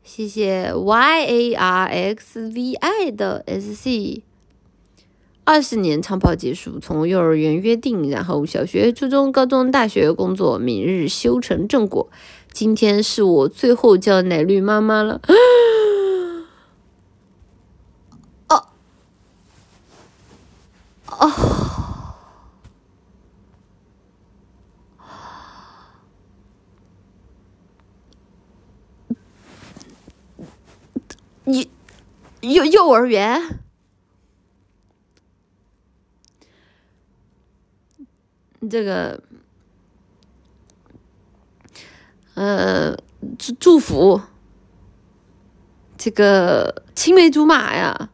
[0.03, 4.23] 谢谢 Y A R X V I 的 S C。
[5.47, 12.11] 二十年长跑结束，从幼儿园约定，然后小学、初中、高中、大学工作，明日修成正果。
[12.53, 15.21] 今天是我最后叫奶绿妈妈了。
[18.49, 18.67] 哦
[21.21, 21.31] 哦，
[31.45, 31.71] 你
[32.41, 33.61] 幼幼儿园？
[38.71, 39.23] 这个，
[42.35, 42.97] 呃，
[43.39, 44.21] 祝祝福，
[45.97, 48.11] 这个青梅竹马呀，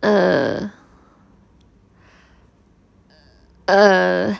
[0.00, 0.70] 呃，
[3.64, 4.38] 呃，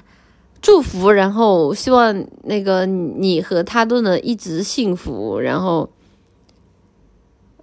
[0.60, 5.90] 祝福，然后希望那个你和他都能一直幸福，然后，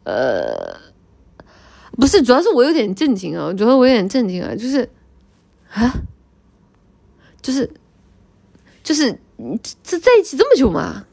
[0.03, 0.75] 呃，
[1.91, 4.89] 不是，主要是我有点震惊啊，主要我有点震惊啊，就是。
[5.71, 6.01] 啊，
[7.41, 7.71] 就是，
[8.83, 9.19] 就是，
[9.83, 11.05] 这在一起这么久吗？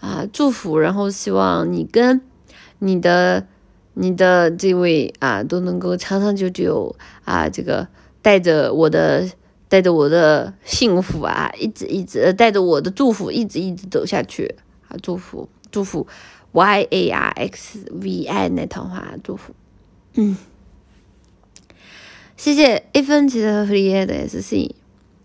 [0.00, 2.20] 啊祝福，然后希望你跟
[2.78, 3.46] 你的
[3.94, 7.86] 你的这位啊都能够长长久久啊，这个
[8.22, 9.30] 带着我的
[9.68, 14.54] 带着我的幸福啊，一直一直带着我的祝福，一直一直走下去
[14.88, 16.06] 啊，祝福祝福
[16.52, 19.54] Y A R X V I 那套话祝福，
[20.14, 20.36] 嗯。
[22.36, 24.74] 谢谢一分钱的 free 的 SC，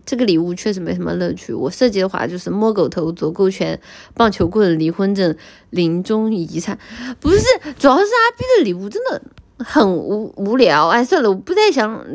[0.05, 1.51] 这个礼物确实没什么乐趣。
[1.51, 3.79] 我设计的话就是摸狗头、左勾拳、
[4.13, 5.35] 棒球棍、离婚证、
[5.71, 6.77] 临终遗产，
[7.19, 7.43] 不是，
[7.79, 9.21] 主要是阿 B 的礼物真的
[9.57, 10.88] 很无无聊。
[10.89, 12.05] 哎，算了，我不太想，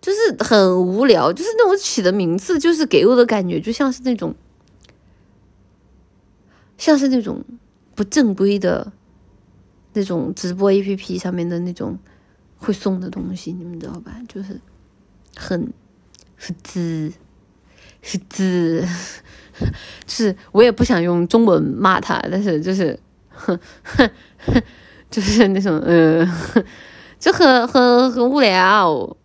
[0.00, 4.34] 就是很无聊，就是那种起的名字，就是给我的感觉就像是那种，
[6.78, 7.44] 像是那种
[7.96, 8.92] 不正规的
[9.92, 11.98] 那种直播 APP 上面的那种。
[12.58, 14.12] 会送的东西，你们知道吧？
[14.28, 14.60] 就是
[15.36, 15.72] 很
[16.36, 17.12] 是滋
[18.02, 18.84] 是滋，
[20.06, 24.10] 就是我也不想用中文骂他，但是就是哼哼，
[25.10, 26.28] 就是那种嗯，
[27.18, 29.16] 就很很很无聊，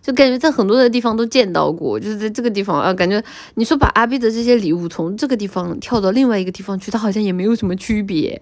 [0.00, 3.22] 就感觉在很多的地方都见到过，就是在这个地方啊，感觉
[3.54, 8.40] 你说把阿 B 的这些礼物从这个地方跳到另外一个地方去，它好像也没有什么区别。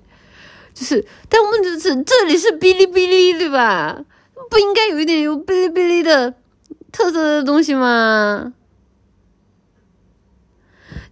[0.75, 4.05] 就是，但问题是这里是哔哩哔哩，对吧？
[4.51, 6.35] 不应该有一点有哔哩哔哩的
[6.93, 8.53] 特色的东西吗？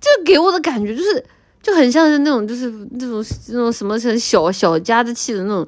[0.01, 1.25] 就给我的感觉就是，
[1.63, 5.67] 就很像是那种，就是那种那种什么很小小家子气的那种。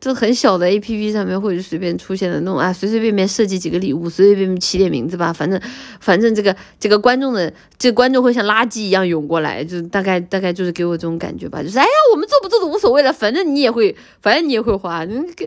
[0.00, 5.60] 就很小的 A P P 上面，或者随便出现的那种啊，随随便便设计几个礼物，随随便便起点名字吧，反正
[6.00, 15.44] 反正这个这个观众的这观众会像垃圾一样涌过来，就大概大概就是给我这种感觉吧，就是哎呀，我们做不做都无所谓了，反正你也会，反正你也会花，你给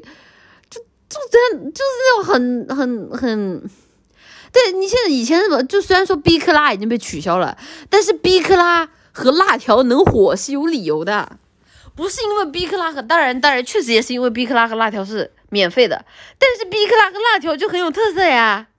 [0.70, 3.62] 就就真就是那种很很很，
[4.52, 7.58] 对你现在以前什么，就虽然说 B 克拉已经被取消了，
[7.90, 11.38] 但是 B 克拉和辣条能火是有理由的。
[12.02, 16.04] 不是因为 B 克拉和当然当然确实也是因为 B 克拉和辣条是免费的，
[16.40, 18.70] 但是 B 克拉和辣条就很有特色呀。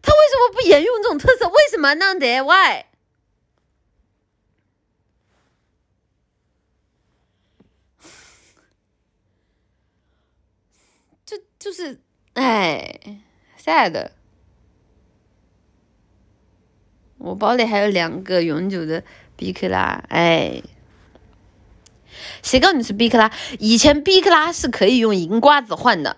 [0.00, 1.46] 他为什么不沿用这种特色？
[1.46, 2.14] 为什么呢？
[2.14, 2.86] 得 Why？
[11.26, 12.00] 就就是
[12.32, 12.98] 哎
[13.62, 14.12] ，sad。
[17.18, 19.04] 我包里还有两个永久的
[19.36, 20.62] B 克拉，哎。
[22.42, 23.30] 谁告诉你是 B 克拉？
[23.58, 26.16] 以前 B 克拉是可以用银瓜子换的，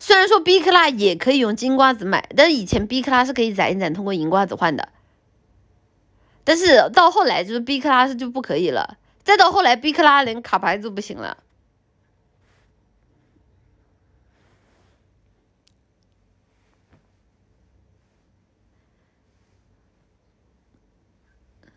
[0.00, 4.88] 虽然说 B 克拉也可以用金瓜子买，但是以前 B 克拉是可以攒一攒，通过银瓜子换的。
[6.44, 11.36] 但是到后来就是 B 克拉是就不可以了，再到后来 B 克拉连卡牌都不行了。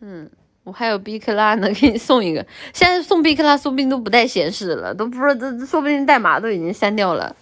[0.00, 0.30] 嗯。
[0.64, 7.34] 我还有 B 克拉能给你送一个，现在送 B 克拉说不定都不带显示了，都不知道这说不定代码都已经删掉了。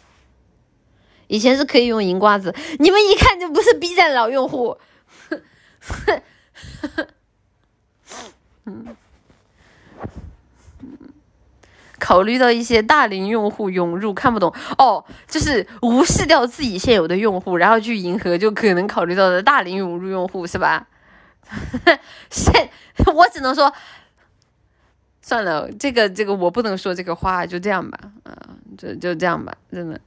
[1.26, 4.78] 以前是可以用银瓜子，你们一看就不是 B 站老用户。
[8.64, 8.86] 嗯，
[12.00, 20.88] 考虑到一些大龄用户涌入看不懂哦，就是无视掉自己现有的用户，然后去迎合就可能考虑到的大龄涌入用户是吧？
[22.30, 22.70] 现
[23.14, 23.72] 我只能说，
[25.22, 28.32] 算了，这个这个我不能说这个话，就这样吧，啊，
[28.78, 30.00] 就就这样吧，真的。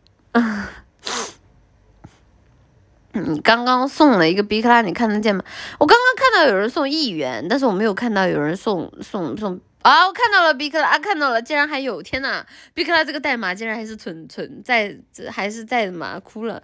[3.14, 5.44] 你 刚刚送了一个 B 克拉，你看得见吗？
[5.80, 10.08] 我刚刚看到有人送一元，但是我没有看到有人送送送啊！
[10.08, 12.02] 我看到了 B 克拉，看到了，竟然还有！
[12.02, 14.98] 天呐 b 克拉这个代码竟然还是存存在，
[15.30, 16.20] 还是在的嘛？
[16.20, 16.64] 哭了。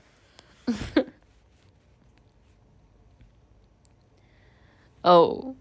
[5.01, 5.55] 哦，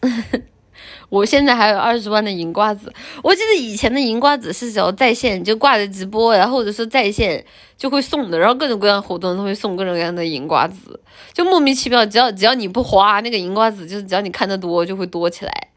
[1.08, 2.92] 我现在还有二十万的银瓜子。
[3.22, 7.44] 我记得以前的银瓜子是只要在线就挂着直播，然后或者说在线
[7.76, 11.00] 就会送的，然后各种各样活动都会送各种各样的银瓜子，
[11.32, 15.68] 就莫名其妙，只要只要你不花那个银瓜子，就是只要你看的多就会多起来。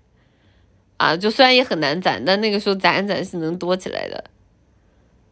[0.98, 4.24] 啊，就虽然也很难攒，但那个时候攒一攒是能多起来的。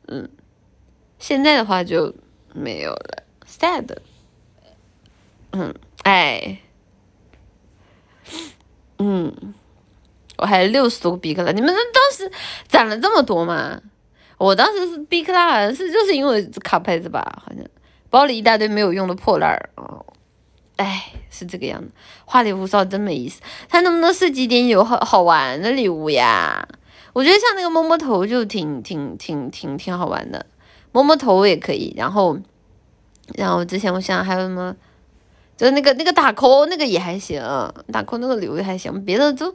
[0.08, 0.30] 嗯，
[1.19, 2.16] 现在的话就
[2.53, 3.98] 没有了，sad。
[5.51, 6.59] 嗯，哎。
[9.00, 9.53] 嗯，
[10.38, 12.32] 我还有六十多个 B 克拉，你们当时
[12.67, 13.80] 攒了这么多吗？
[14.38, 17.64] 我当时是 B 克拉，好像是就是因为卡牌子吧，好像
[18.09, 20.06] 包里一大堆没有用的破烂儿哦，
[20.76, 21.90] 哎，是这个样子。
[22.26, 26.67] 花里胡哨真没意思，他能不能设计点有好好玩的礼物呀？
[27.14, 30.45] 我觉得像那个摸摸头就挺挺挺挺挺好玩的，
[30.92, 31.93] 摸摸头也可以。
[31.98, 32.38] 然后，
[33.35, 34.76] 然后之前我想还有什么？
[35.58, 37.42] 就是那个那个大 call 那个也还行，
[37.92, 39.53] 大 call 那个礼物还行，别的都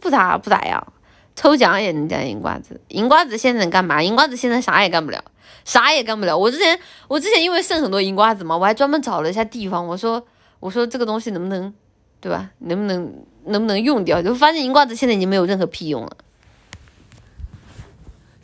[0.00, 0.92] 不咋不咋样。
[1.34, 4.02] 抽奖也能加银瓜子，银瓜子现在能干嘛？
[4.02, 5.24] 银瓜子现在啥也干不了，
[5.64, 6.36] 啥也干不了。
[6.36, 10.24] 我之前我之前因为剩很多银瓜子嘛，我还专门找了一下地方，我说
[10.60, 11.72] 我说这个东西能不能，
[12.20, 12.50] 对吧？
[12.58, 14.20] 能不能能不能用掉？
[14.20, 16.16] 就发现银瓜子现在已经没有任何屁用了，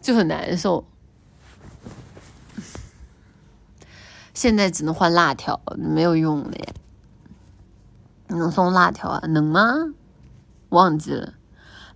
[0.00, 0.84] 就很难受。
[4.32, 6.72] 现在只能换辣条，没有用了呀。
[8.28, 9.20] 能送辣条啊？
[9.26, 9.92] 能吗？
[10.68, 11.32] 忘记了。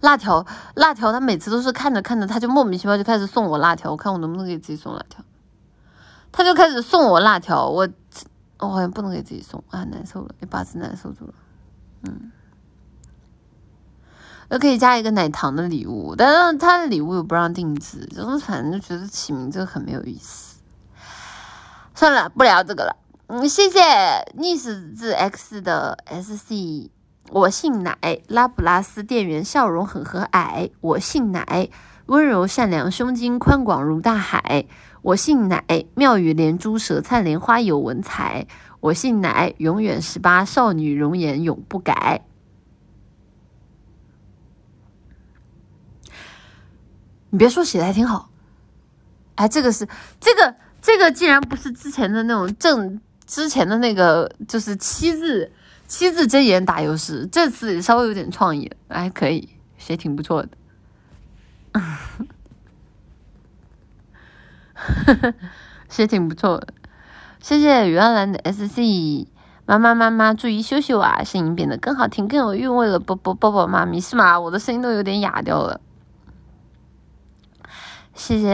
[0.00, 0.44] 辣条，
[0.74, 3.92] 辣条，他每次都是看着看着，他就莫名其妙就开始送我辣条。
[3.92, 5.24] 我看我能不能给自己送辣条，
[6.32, 7.68] 他就开始送我辣条。
[7.68, 7.88] 我
[8.58, 11.34] 我好像不能给自己送啊，难受了，一把子难受住了。
[12.02, 12.32] 嗯，
[14.50, 20.60] 又可以加一个奶糖的礼物，但是他的礼物又不让定制，就是反正就觉得起名字很没有意思。
[21.94, 22.96] 算了，不聊这个了。
[23.34, 23.80] 嗯，谢谢
[24.34, 26.90] 逆死字 X 的 SC。
[27.30, 27.96] 我姓奶，
[28.28, 30.70] 拉普拉斯店员笑容很和蔼。
[30.82, 31.70] 我姓奶，
[32.04, 34.66] 温柔善良，胸襟宽广如大海。
[35.00, 38.46] 我姓奶，妙语连珠，舌灿莲花有文采。
[38.80, 42.26] 我姓奶，永远十八，少女容颜永不改。
[47.30, 48.28] 你别说，写的还挺好。
[49.36, 49.88] 哎，这个是
[50.20, 55.50] 这个这个，竟然不是之前的那种正之前的那个，就是七字。
[55.88, 60.48] 七字真言打油诗，这次稍微有点创意，还可以，写挺不错的，
[65.90, 66.68] 写挺不错的。
[67.42, 69.26] 谢谢原来的 SC
[69.66, 72.98] 妈妈妈妈，注意羞羞啊，声音变得更好听，更有韵味了。
[72.98, 74.40] 宝宝宝宝妈咪是吗？
[74.40, 75.78] 我的声音都有点哑掉了。
[78.14, 78.50] 谢谢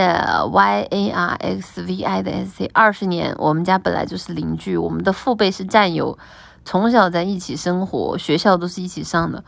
[0.51, 6.19] Y A R X V I 的 SC，二十年，我们家本来就是邻居，我们的父辈是战友。
[6.65, 9.43] 从小在一起生活，学校都是一起上的。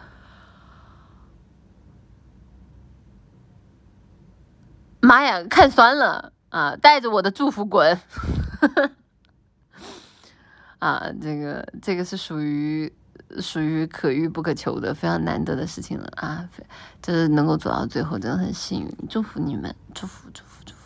[5.01, 6.77] 妈呀，看酸了啊！
[6.77, 8.01] 带着我的祝福滚！
[10.79, 12.93] 啊，这个这个是属于
[13.39, 16.49] 属于可遇不可求的，非常难得的事情了啊！
[17.01, 20.63] 就是能够走到最后，真的很幸运，祝福你们，祝福祝福。
[20.65, 20.81] 祝福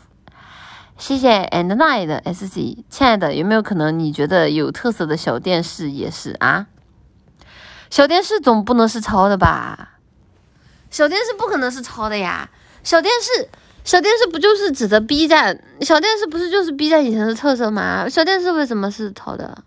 [0.98, 2.54] 谢谢 and night 的 sc，
[2.88, 6.66] 亲爱的，有没有可能你觉得有特色的小电视也是啊？
[7.90, 9.98] 小电视总不能是抄的吧？
[10.90, 12.50] 小电视不可能是抄的呀！
[12.84, 13.48] 小电视，
[13.82, 15.60] 小电视不就是指的 B 站？
[15.80, 18.08] 小电视不是就是 B 站以前的特色吗？
[18.08, 19.64] 小电视为什么是抄的？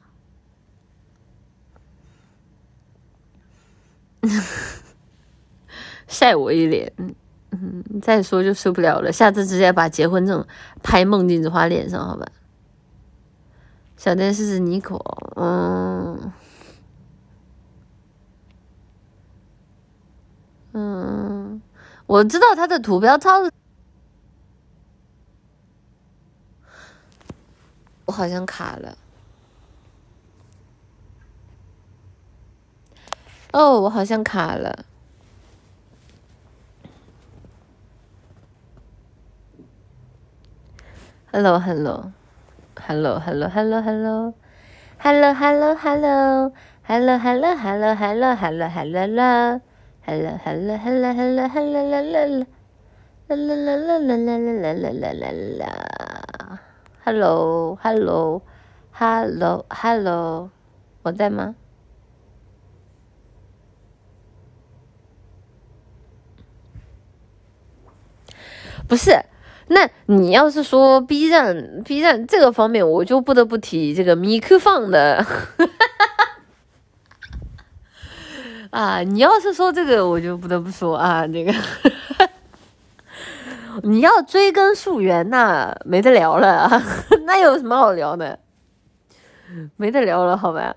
[6.08, 6.92] 晒我一脸。
[7.52, 10.46] 嗯，再说就受不了了，下次直接把结婚证
[10.84, 12.26] 拍孟静子花脸上，好吧？
[13.96, 14.96] 小电视是妮可，
[15.38, 16.32] 嗯
[20.74, 21.62] 嗯，
[22.06, 23.52] 我知道他的图标抄的，
[28.06, 28.96] 我好像卡了，
[33.54, 34.86] 哦，我好像卡了。
[41.32, 41.60] Hello,
[68.88, 69.12] 不是。
[69.70, 75.26] 那你要是说 B 站 B 站这个方面，我就不得不提这个米克放的，
[78.72, 81.54] 啊，你要是说这个，我就不得不说啊，这个，
[83.84, 86.82] 你要追根溯源那没得聊了，
[87.28, 88.40] 那有什么好聊的？
[89.76, 90.74] 没得聊了，好吧？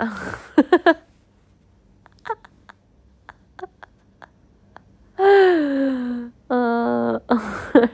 [6.50, 7.20] 嗯。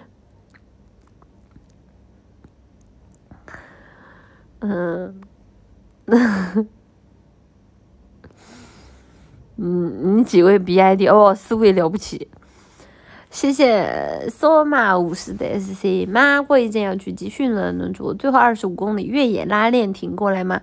[4.60, 5.20] 嗯，
[9.56, 12.28] 嗯，你几位 BID 哦，四位了不起，
[13.30, 20.62] 谢谢索马五十的 SC，马过一阵要去集训了，能做最后二十五公里越野拉练挺过来吗？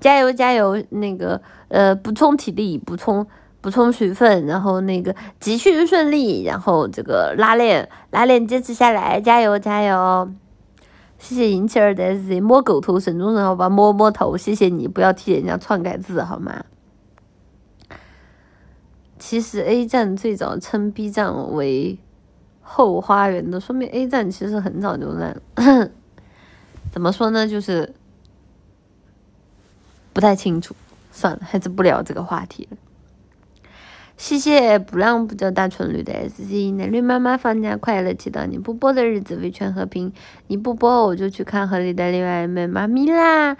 [0.00, 3.24] 加油加油，那个呃补充体力，补充
[3.64, 10.30] 补充水分，然后那个集训顺利，然后这个拉练拉练坚持下来，加油加油。
[11.18, 16.62] 谢谢银气儿的 Z 摸狗头，沈中人好吧，摸摸头，谢谢你，不要替人家篡改字好吗？
[19.18, 21.98] 其实 A 站最早称 B 站为
[22.60, 25.40] 后花园的，说明 A 站其实很早就烂。
[26.92, 27.48] 怎么说呢？
[27.48, 27.94] 就是
[30.12, 30.76] 不太清楚，
[31.10, 32.76] 算了，还是不聊这个话题了。
[34.16, 40.12] 谢谢不让不叫大纯绿的 S C，奶绿妈妈放假快乐，祈祷你不播的日子维权和平。
[40.46, 43.56] 你不播我就去看河里的另外一妹妈咪啦。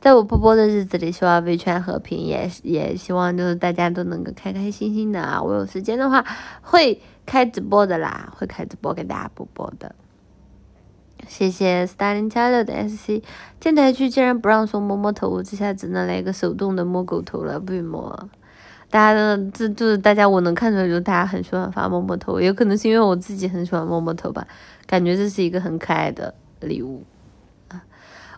[0.00, 5.42] 在我不播的日子里，希望维权和平，也也希望就是大家都能够开开心心的啊。
[5.42, 6.24] 我有时间的话
[6.62, 9.94] 会开直播的啦，会开直播给大家播播的。
[11.26, 13.22] 谢谢 Starling 加乐的 S C，
[13.60, 18.30] 电台区竟然不让说摸摸头，我这下只能来个手动的摸狗头了，不摸。
[18.90, 24.46] 大家的这就是大家，我能看出来，就是大家很喜欢发摸摸头，也可能是因为我自己很喜欢摸摸头吧，
[24.86, 27.04] 感觉这是一个很可爱的礼物
[27.68, 27.84] 啊。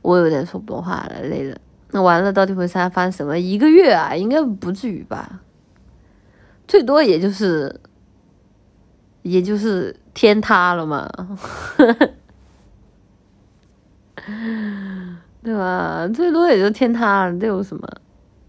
[0.02, 1.56] 我有点说不动话了，累了。
[1.92, 3.38] 那完了，到底会发发什么？
[3.38, 5.40] 一个月啊，应该不至于吧？
[6.66, 7.80] 最多也就是，
[9.22, 11.08] 也就是天塌了嘛，
[15.42, 16.08] 对吧？
[16.12, 17.88] 最多也就天塌了，这有什么？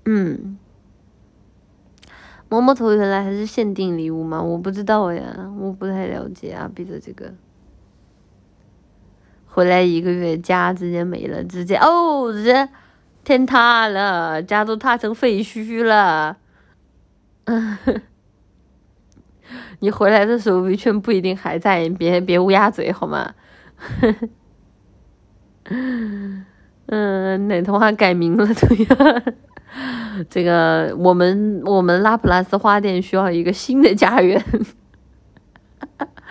[0.06, 0.58] 嗯。
[2.52, 4.42] 摸摸头原来还是限定礼物吗？
[4.42, 6.70] 我不知道呀，我不太了解啊。
[6.76, 7.34] 比的这个，
[9.48, 12.68] 回来一个月家直接没了，直接哦，直接
[13.24, 16.36] 天塌了，家都塌成废墟了。
[19.80, 23.34] 你回来的时候维权不一定还在，别别乌鸦嘴好吗？
[26.88, 29.24] 嗯，奶童话改名了，对呀。
[30.30, 34.44] 这个我们我们拉普拉斯花店需要一个新的家园。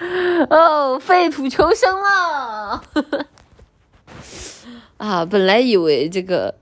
[0.48, 2.82] 哦，废土求生了！
[4.96, 6.54] 啊，本来以为这个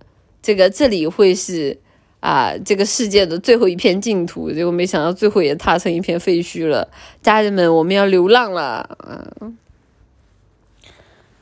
[0.43, 1.79] 这个这里会是
[2.21, 6.89] 啊这个世界的最后一片净土，结果没想到最后也塌成一片废墟了。
[7.23, 8.97] 家人们，我们要流浪了！
[9.41, 9.57] 嗯，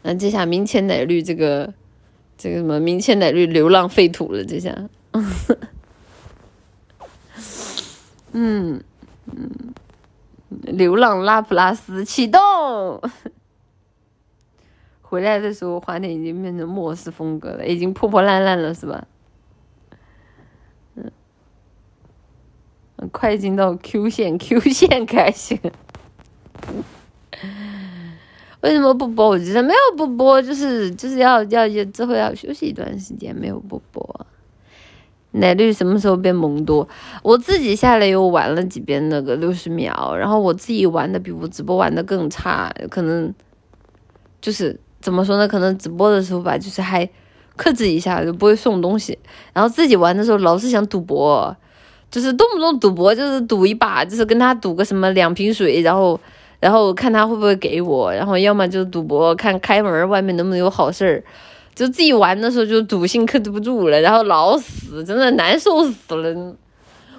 [0.03, 1.73] 那这下明前奶绿这个
[2.37, 4.75] 这个什么明前奶绿流浪废土了，这下。
[8.33, 8.83] 嗯
[9.27, 9.75] 嗯，
[10.49, 13.01] 流浪拉普拉斯启动，
[15.03, 19.07] 回来的时候花店已经变成末世风格了，已经破破烂烂了，是吧？
[20.97, 21.11] 嗯，
[23.11, 25.59] 快进到 Q 线，Q 线开心。
[28.63, 29.29] 为什么不播？
[29.29, 34.27] 我觉得没有不播，就是就是要要之后要休息一段时间，没有不播。
[35.37, 36.87] 奶绿什么时候变萌多？
[37.23, 43.33] 我自己下来又玩了几遍那个六十秒，然后我自己玩的比我直播玩的更差，可能
[44.41, 45.47] 就是怎么说呢？
[45.47, 47.09] 可能直播的时候吧，就是还
[47.57, 49.19] 克制一下，就不会送东西。
[49.53, 51.55] 然后自己玩的时候老是想赌博，
[52.11, 56.19] 就是动不动赌博，就是赌一把，就是跟他赌个什么两瓶水，然后
[56.61, 61.23] 然后看他会不会给我，然后要么就是赌博看开门外面能不能有好事儿。
[61.77, 66.57] 就自己玩的时候就赌性克制不住了，然后老死，真的难受死了，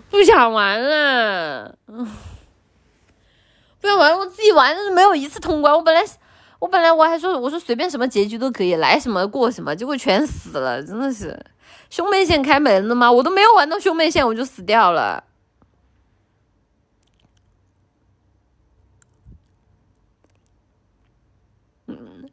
[0.09, 4.17] 不想玩了，不想玩。
[4.17, 5.71] 我自己玩是没有一次通关。
[5.71, 6.03] 我本来
[6.57, 11.39] 我本来我还说我说随便什么结局都可以，来什么过什么，结果全死了，真的是
[11.91, 13.11] 兄妹线开门了吗？
[13.11, 15.23] 我都没有玩到兄妹线我就死掉了。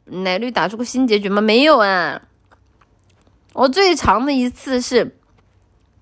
[0.05, 1.41] 奶绿打出个新结局吗？
[1.41, 2.21] 没有啊，
[3.53, 5.15] 我最长的一次是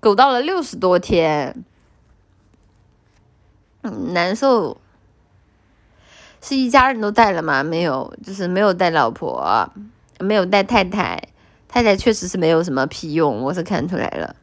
[0.00, 1.64] 狗到了六十多天，
[3.82, 4.78] 难受。
[6.40, 7.62] 是一家人都带了吗？
[7.62, 9.70] 没有，就是没有带老婆，
[10.18, 11.18] 没有带太太。
[11.66, 14.36] 太太确实是没有什么屁用，我是看出来了。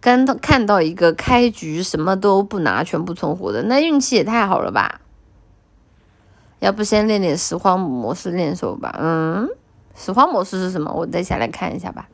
[0.00, 5.02] 刚看到一个开局什么都不拿，全部存活的，那运气也太好了吧！
[6.62, 8.96] 要不先练练拾荒模式练手吧。
[9.00, 9.48] 嗯，
[9.96, 10.92] 拾荒模式是什么？
[10.92, 12.08] 我再下来看一下吧。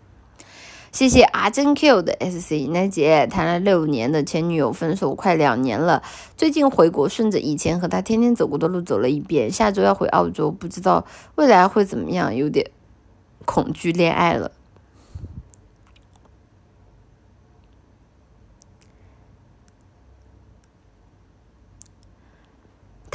[0.90, 6.02] 谢谢阿珍 Q 的 SC 奈姐，谈了六年的前女友分手快两年了，
[6.34, 9.52] 最近回国，顺着以前和他天天走过的路走了一遍。
[9.52, 11.04] 下周要回澳洲，不知道
[11.34, 12.70] 未来会怎么样，有点
[13.44, 14.50] 恐惧恋爱了。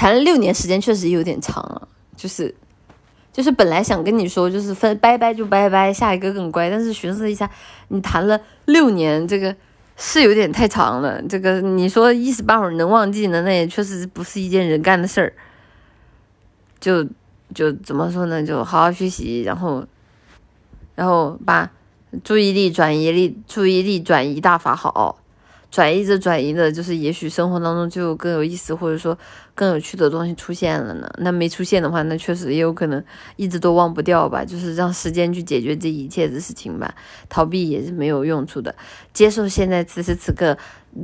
[0.04, 1.88] 谈了六年时间，确实有点长啊。
[2.18, 2.54] 就是，
[3.32, 6.70] 就是本来想跟你说，就是分拜拜就拜拜，下一个更乖。
[6.70, 7.50] 但是寻思一下，
[7.88, 9.56] 你谈了六年，这个
[9.96, 11.22] 是有点太长了。
[11.22, 15.32] 这个你说一时半会儿能忘记呢，那也确实不是一件人干的事儿。
[16.82, 17.08] 就
[17.56, 18.44] 就怎么说呢？
[18.44, 19.86] 就好好学习，然后，
[20.96, 21.72] 然后把
[22.26, 25.23] 注意力转移力注意力转移大法好。
[25.74, 29.18] 转移着转移的，就是也许生活当中就有更有意思或者说
[29.56, 31.12] 更有趣的东西出现了呢。
[31.18, 33.04] 那没出现的话，那确实也有可能
[33.38, 34.46] 一直都忘不掉吧。
[34.46, 36.94] 就是让时间去解决这一切的事情吧，
[37.28, 38.76] 逃避也是没有用处的。
[39.14, 40.56] 接受现在此时此刻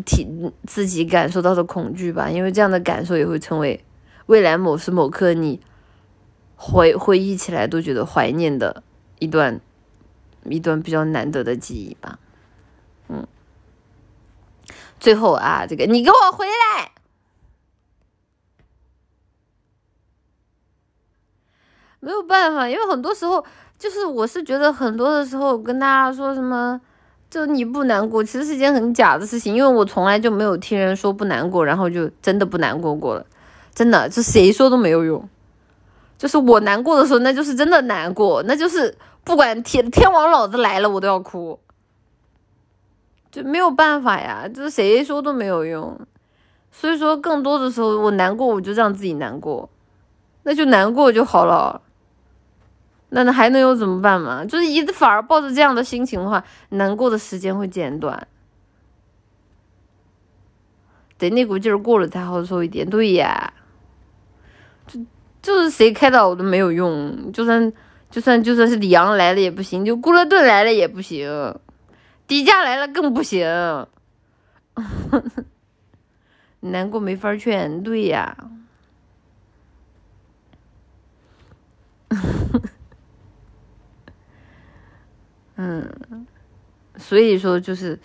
[0.05, 0.27] 体
[0.67, 3.83] 自己感受到的恐惧吧，因为这样的感受也会成为
[4.27, 5.59] 未来某时某刻你
[6.55, 8.83] 回回忆起来都觉得怀念的
[9.17, 9.59] 一段
[10.43, 12.19] 一段比较难得的记忆吧。
[13.07, 13.25] 嗯。
[14.99, 16.91] 最后啊，这个你给我回来！
[22.01, 23.43] 没有办法，因为很多时候
[23.77, 26.79] 就是我是觉得很多的时候跟大家说什么，
[27.29, 33.25] 就你不难过，其实是件很假的事情，因为我从来就没有听人说不难过，然后就真的不难过过了，
[33.75, 35.27] 真的，就谁说都没有用。
[36.17, 41.59] 就是我难过的时候，那就是真的难过，那就是不管天天王老子来了，我都要哭。
[43.31, 45.99] 就没有办法呀，就是谁说都没有用，
[46.71, 49.69] 所以说更多的时候我难过，我就让自己难过，
[50.43, 51.81] 那就难过就好了，
[53.09, 54.43] 那那还能有怎么办嘛？
[54.43, 58.27] 就是一反而抱着这样的心情的话，难过的时间会减短，
[61.19, 62.89] 等那股劲儿过了才好受一点。
[62.89, 63.53] 对呀，
[64.87, 64.99] 就
[65.41, 67.71] 就是谁开导我都没有用，就算
[68.09, 71.29] 就算就算是李阳来了也不行，就顾乐顿来了也不行。
[72.29, 73.43] 低价来了更不行，
[76.59, 78.37] 难过没法劝，对呀，
[85.55, 86.27] 嗯，
[86.97, 87.99] 所以说就是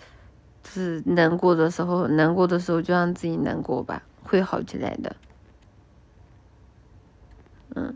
[0.67, 5.15] 是难过的时候，难过的时候就让自己难过吧，会好起来的，
[7.75, 7.95] 嗯，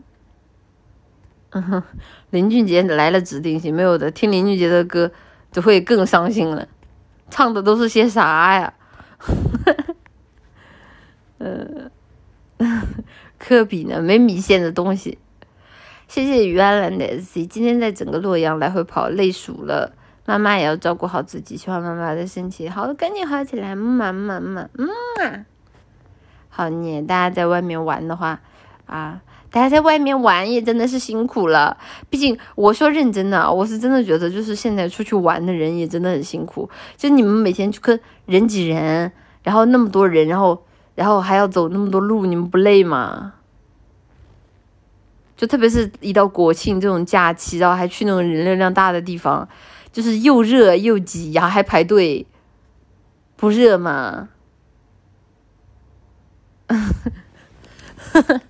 [1.50, 1.82] 嗯
[2.30, 5.10] 林俊杰来了指定性没有的，听林俊杰的歌。
[5.50, 6.66] 就会更伤心了，
[7.30, 8.72] 唱的都是些啥呀？
[11.38, 11.90] 呃，
[13.38, 14.00] 科比呢？
[14.00, 15.18] 没米线的东西。
[16.06, 19.92] 谢谢于安兰的 SC，今天在整个洛阳来回跑，累熟了。
[20.26, 23.74] 妈妈也要照顾好自己，希望妈妈的身体好，赶紧好起来。
[23.74, 24.88] 妈妈妈，嗯
[25.22, 25.46] 啊，
[26.48, 28.40] 好你大家在外面玩的话，
[28.86, 29.20] 啊。
[29.50, 31.76] 大家在外面玩也真的是辛苦了，
[32.08, 36.70] 毕竟我说认真的，我是真的觉得就是现在出去玩的人也真的很辛苦。
[36.96, 39.10] 就你们每天去跟人挤人，
[39.42, 40.62] 然后那么多人，然后
[40.94, 43.34] 然后还要走那么多路，你们不累吗？
[45.36, 49.48] 就特别是一到国庆这种假期，然后还去那种人流量大的地方，
[49.90, 52.26] 就是又热又挤，然后还排队，
[53.36, 54.28] 不热吗？
[56.68, 58.40] 呵 呵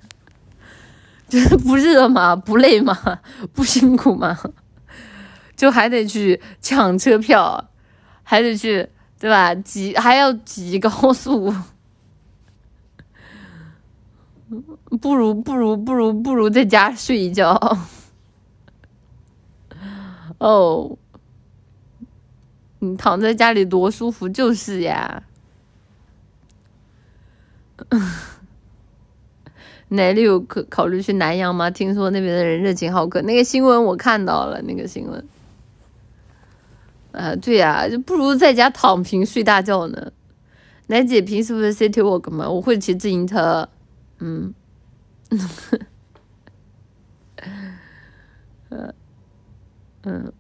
[1.31, 2.35] 就 是不热吗？
[2.35, 3.21] 不累吗？
[3.55, 4.37] 不辛苦吗？
[5.57, 7.71] 就还得去抢车票，
[8.23, 9.55] 还得去，对吧？
[9.55, 11.55] 挤还要挤高速，
[15.01, 17.55] 不如不如不如不如在家睡一觉。
[20.39, 20.97] 哦，
[22.81, 25.23] 你躺在家里多舒服，就是呀。
[29.91, 31.69] 哪里有可考虑去南阳吗？
[31.71, 33.21] 听说那边的人热情好客。
[33.23, 35.25] 那个新闻我看到了，那个新闻。
[37.13, 40.13] 啊，对呀，就不如在家躺平睡大觉呢。
[40.87, 42.49] 奶姐平时不是 city walk 吗？
[42.49, 43.69] 我会骑自行车。
[44.21, 44.55] 嗯，
[48.71, 48.95] 嗯
[50.05, 50.33] 嗯，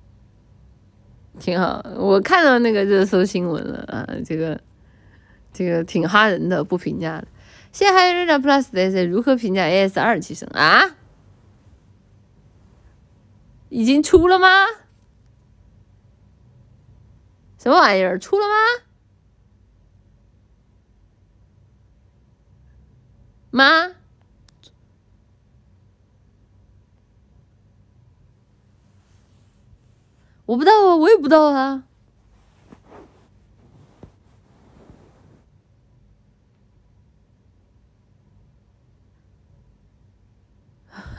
[1.40, 1.84] 挺好。
[1.96, 4.60] 我看到那个热搜新闻了啊，这个
[5.52, 7.24] 这个挺哈人的，不评价了。
[7.72, 10.96] 现在还有人家 Plus 的如何评价 AS 二提升啊？
[13.68, 14.48] 已经出了吗？
[17.58, 18.54] 什么玩意儿出了吗？
[23.50, 23.94] 妈？
[30.46, 31.84] 我不知道啊，我也不知道啊。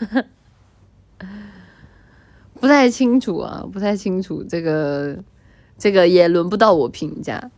[2.59, 5.17] 不太清楚啊，不太清楚这个，
[5.77, 7.51] 这个也轮不到我评价。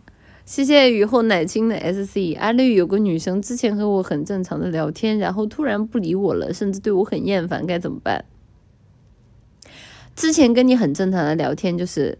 [0.45, 2.33] 谢谢雨后奶青的 S C。
[2.33, 8.25] 阿绿有个女生之前和我很正常的聊天，然后突然不理我了，甚至对我很厌烦，该怎么办？
[10.15, 12.17] 之前跟你很正常的聊天，就是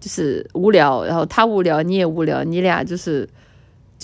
[0.00, 3.28] 就是无聊，然后他无聊，你也无聊，你俩就是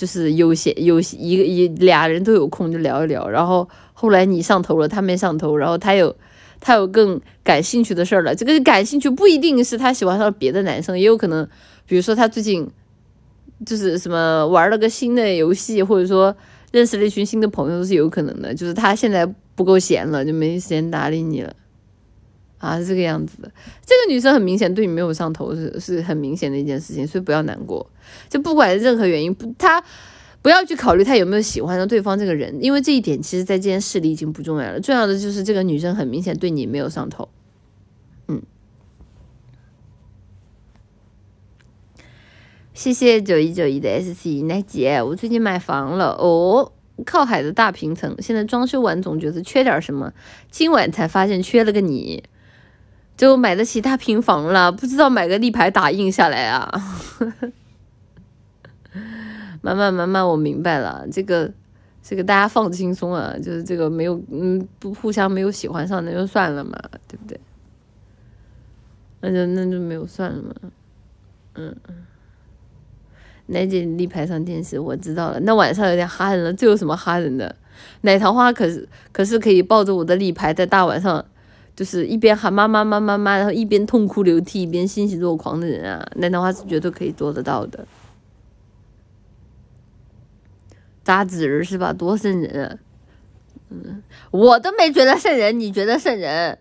[0.01, 6.15] 就是有些有一个一俩人都有空就聊一聊，然后后来你上头了，他没上头，然后他有
[6.59, 8.33] 他有更感兴趣的事儿了。
[8.33, 11.47] 这个感兴趣不一定是他喜欢上别的男生，也有可能，
[11.85, 12.67] 比如说他最近
[13.63, 16.35] 就是什么玩了个新的游戏，或者说
[16.71, 18.51] 认识了一群新的朋友都是有可能的。
[18.55, 19.23] 就是他现在
[19.53, 21.53] 不够闲了，就没时间搭理你了。
[22.61, 23.51] 啊，是这个样子的。
[23.83, 27.85] 这个女生很明显对你没有上头，是是很明显的一件事情，所以不要难过。
[28.29, 29.83] 就不管任何原因，不，她
[30.43, 34.79] 不要去考虑她有没有喜欢上对方这个人，因为这一点其实在这件事里已经不重要了。
[34.79, 37.27] 重要的就是这个女生很明显对你没有上头。
[38.27, 38.41] 嗯，
[42.75, 46.71] 谢谢九一九一的 S C 奶姐，我最近买房了哦。
[47.03, 50.13] 靠海的大平层，现在装修完总觉得缺点什么，
[50.51, 52.23] 今晚才发现缺了个你。
[53.21, 56.67] 就买得起大平房了，不知道买个立牌打印下来啊。
[59.61, 61.53] 慢慢慢慢，我明白了，这个
[62.01, 66.75] 这个大家放轻松啊，就是这个没有嗯不互相没有喜欢上那就算了嘛，
[67.07, 67.39] 对不对？
[69.19, 70.55] 那就那就没有算了嘛，
[71.53, 71.95] 嗯嗯。
[73.45, 75.39] 奶姐立牌上电视，我知道了。
[75.41, 77.55] 那晚上有点哈人了，这有什么哈人的？
[78.01, 81.23] 奶桃花可是可是可以抱着我的立牌，在大晚上。
[81.75, 87.87] 就是一边喊妈妈妈妈妈，然后一边痛哭流涕，一边欣喜若狂的人啊，那的话是绝对可以做得到的。
[91.03, 91.91] 扎纸人是吧？
[91.91, 92.77] 多瘆人啊！
[93.69, 96.59] 嗯，我都没觉得瘆人，你觉得瘆人？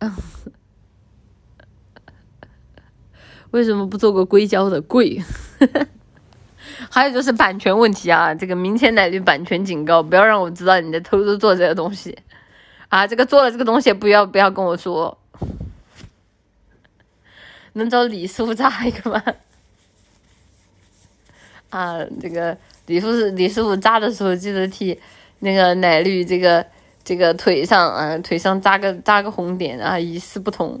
[3.50, 5.22] 为什么不做个硅胶的贵？
[6.94, 12.14] 还有就是版权问题啊，这个明天奶绿版权警告，不要让我知道你在偷偷做这个东西
[12.90, 13.06] 啊！
[13.06, 15.16] 这个做了这个东西，不要不要跟我说，
[17.72, 19.24] 能找李师傅扎一个吗？
[21.70, 22.54] 啊，这个
[22.84, 25.00] 李师傅李师傅扎的时候，记得替
[25.38, 26.66] 那个奶绿这个
[27.02, 30.78] 这个腿上啊腿上扎个扎个红点啊，一丝不同。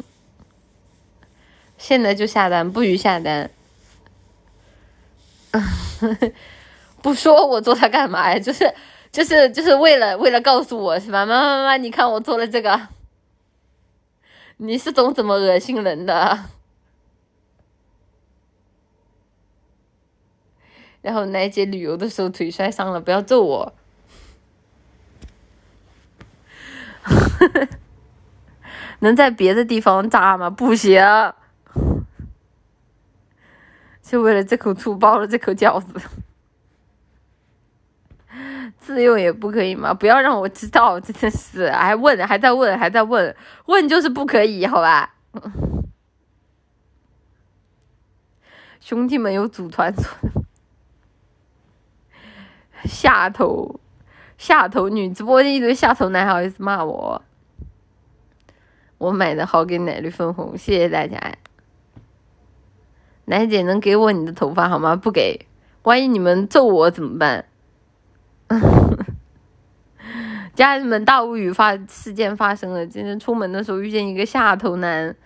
[1.78, 3.48] 现在就下单，不许下单。
[7.02, 8.38] 不说我做它干嘛呀？
[8.38, 8.72] 就是
[9.10, 11.26] 就是就是为了为了告诉我是吧？
[11.26, 12.88] 妈妈妈妈，你看我做了这个，
[14.58, 16.44] 你是懂怎么恶心人的？
[21.02, 23.74] 然后奶姐旅游的时候腿摔伤了，不要揍我。
[29.00, 30.48] 能在别的地方扎吗？
[30.48, 31.02] 不行。
[34.12, 35.98] 就为了这口醋包了这口饺子，
[38.76, 39.94] 自用也不可以吗？
[39.94, 43.34] 不要让我知道， 真的是还问，还在问，还在问，
[43.64, 45.14] 问就是不可以，好吧？
[48.80, 49.90] 兄弟们有组团
[52.84, 53.80] 下头
[54.36, 57.22] 下头女直播间一堆下头男，好意思骂我？
[58.98, 61.18] 我买的好给奶绿分红，谢谢大家。
[63.26, 64.96] 奶姐能给我你的头发好吗？
[64.96, 65.46] 不给，
[65.82, 67.44] 万一你们揍我怎么办？
[70.54, 72.86] 家人们，大无语发事件发生了。
[72.86, 75.16] 今天出门的时候遇见一个下头男，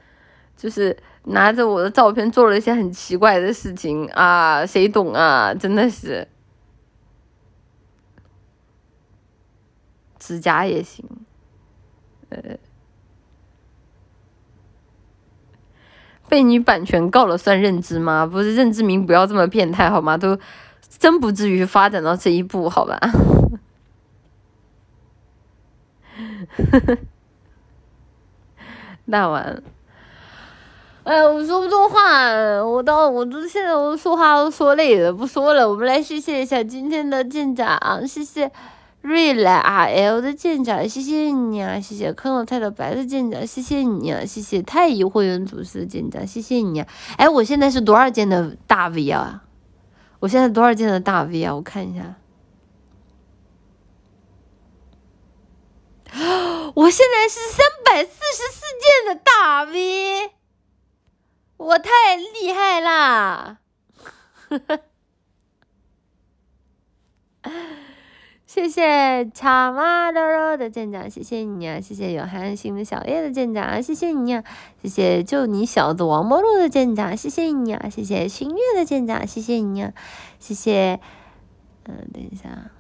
[0.56, 4.64] 就是拿着我的照片做了一些很奇怪的事情啊！
[4.64, 5.52] 谁懂啊？
[5.52, 6.28] 真的是，
[10.20, 11.04] 指甲也行，
[12.28, 12.56] 呃。
[16.36, 18.26] 被你版权告了算认知吗？
[18.26, 20.18] 不是认知名，不要这么变态好吗？
[20.18, 20.38] 都
[20.98, 23.00] 真不至于发展到这一步，好吧？
[29.06, 29.62] 那完，
[31.04, 32.26] 哎，我说不动话，
[32.62, 35.66] 我到我都现在我说话都说累了，不说了。
[35.66, 38.52] 我们来谢谢一下今天的舰长，谢谢。
[39.06, 41.80] 瑞莱 R L 的舰长，谢谢你啊！
[41.80, 44.24] 谢谢康老太的白的舰长，谢谢你啊！
[44.24, 46.88] 谢谢太乙会员组织的舰长，谢谢你啊！
[47.16, 49.44] 哎，我现在是多少件的大 V 啊？
[50.18, 51.54] 我现在多少件的大 V 啊？
[51.54, 52.16] 我看一下，
[56.74, 60.32] 我现在是三百四十四件的大 V，
[61.58, 63.58] 我太厉害啦！
[68.56, 71.78] 谢谢茶妈肉肉的舰长，谢谢你啊！
[71.78, 74.42] 谢谢有寒心的小叶的舰长，谢谢你啊！
[74.80, 77.90] 谢谢就你小子王波路的舰长，谢谢你啊！
[77.90, 79.92] 谢谢星月的舰长，谢谢你啊！
[80.38, 80.98] 谢谢，
[81.84, 82.70] 嗯，等一下啊，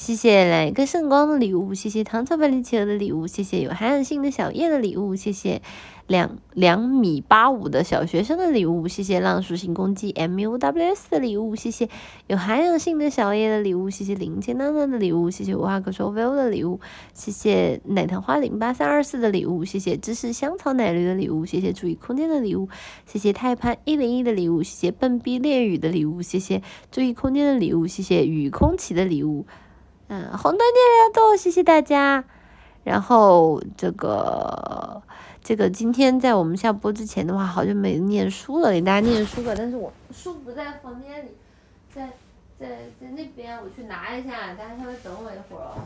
[0.00, 5.60] 谢谢来个圣光的礼物，谢谢糖炒百里企鹅的礼物，谢谢有涵养性的小叶的礼物，谢谢
[6.06, 11.90] 两两米八五的小学生的礼物，谢谢浪属性攻击 M U W S 的礼物，谢谢
[12.28, 16.80] 有涵养性的小叶的礼物，谢谢林间娜娜的礼物，谢谢无话可说 v i l 的礼物，
[17.12, 22.70] 谢谢奶糖花零八三二四的礼物，谢谢芝士香草奶绿的礼物，谢谢注意空间的礼物，
[23.04, 29.44] 谢谢泰潘一零一的礼物，谢谢笨逼烈雨的礼物，谢谢注意空间的礼物，谢谢雨空奇的礼物。
[30.12, 30.74] 嗯，红灯念
[31.04, 32.24] 念多，谢谢大家。
[32.82, 35.00] 然后这个
[35.40, 39.52] 这个今天在我们下播之前的话，好久没念书了，给大家念书吧。
[39.56, 41.28] 但是我书不在房间里，
[41.94, 42.08] 在
[42.58, 42.66] 在
[43.00, 44.52] 在那边，我去拿一下。
[44.54, 45.78] 大家稍微等我一会儿哦。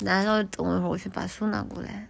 [0.00, 2.06] 大家稍微等我一会儿，我去把书拿过来。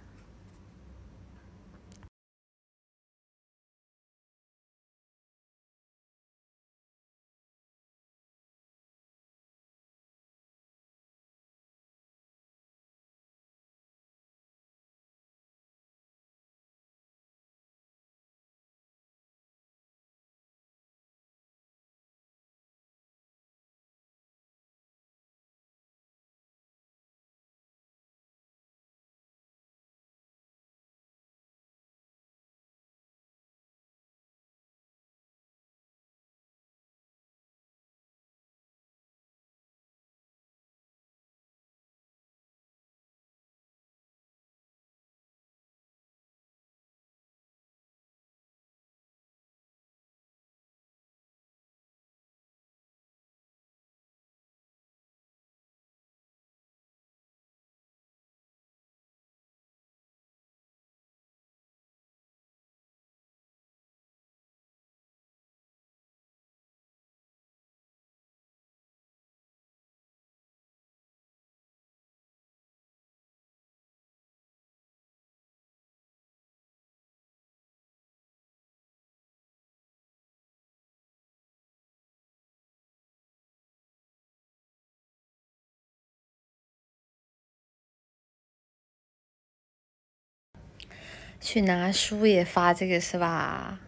[91.41, 93.79] 去拿书也发这个是吧？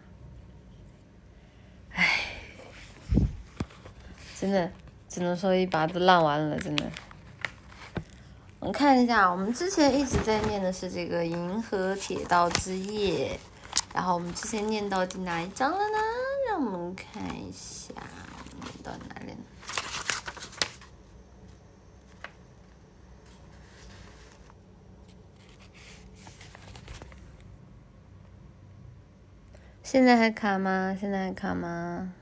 [1.93, 2.19] 唉，
[4.39, 4.71] 真的
[5.09, 6.89] 只能说一把都烂完了，真的。
[8.59, 13.35] 我们看一下，我们之前一直在念的是这个《银河铁道之夜》，
[13.95, 15.97] 然后我们之前念到第哪一章了呢？
[16.47, 17.93] 让我们看一下，
[18.61, 19.37] 念到哪里了？
[29.91, 30.95] 现在还卡吗？
[30.97, 32.13] 现在还卡吗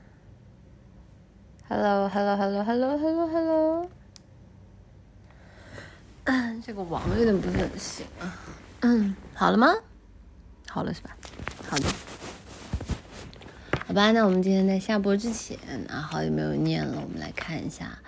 [1.68, 3.88] ？Hello，Hello，Hello，Hello，Hello，Hello。
[6.66, 8.36] 这个网有点不是很行啊。
[8.80, 9.72] 嗯，好了吗？
[10.66, 11.16] 好了是吧？
[11.68, 11.84] 好的。
[13.86, 15.56] 好吧，那我们今天在下播之前
[15.88, 18.00] 啊，好久没有念了，我们来看一下，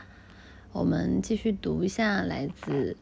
[0.73, 2.97] 我们继续读一下来自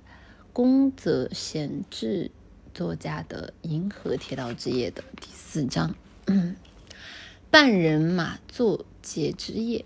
[0.52, 2.30] 宫泽贤治
[2.74, 5.94] 作家的《银河铁道之夜》的第四章。
[6.32, 6.54] 嗯，
[7.50, 9.84] 半人马坐节之夜，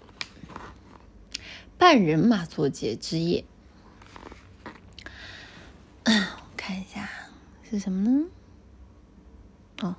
[1.79, 3.47] 半人马坐节之夜。
[6.05, 6.13] 我
[6.55, 7.09] 看一下
[7.63, 8.27] 是什么呢？
[9.81, 9.97] 哦，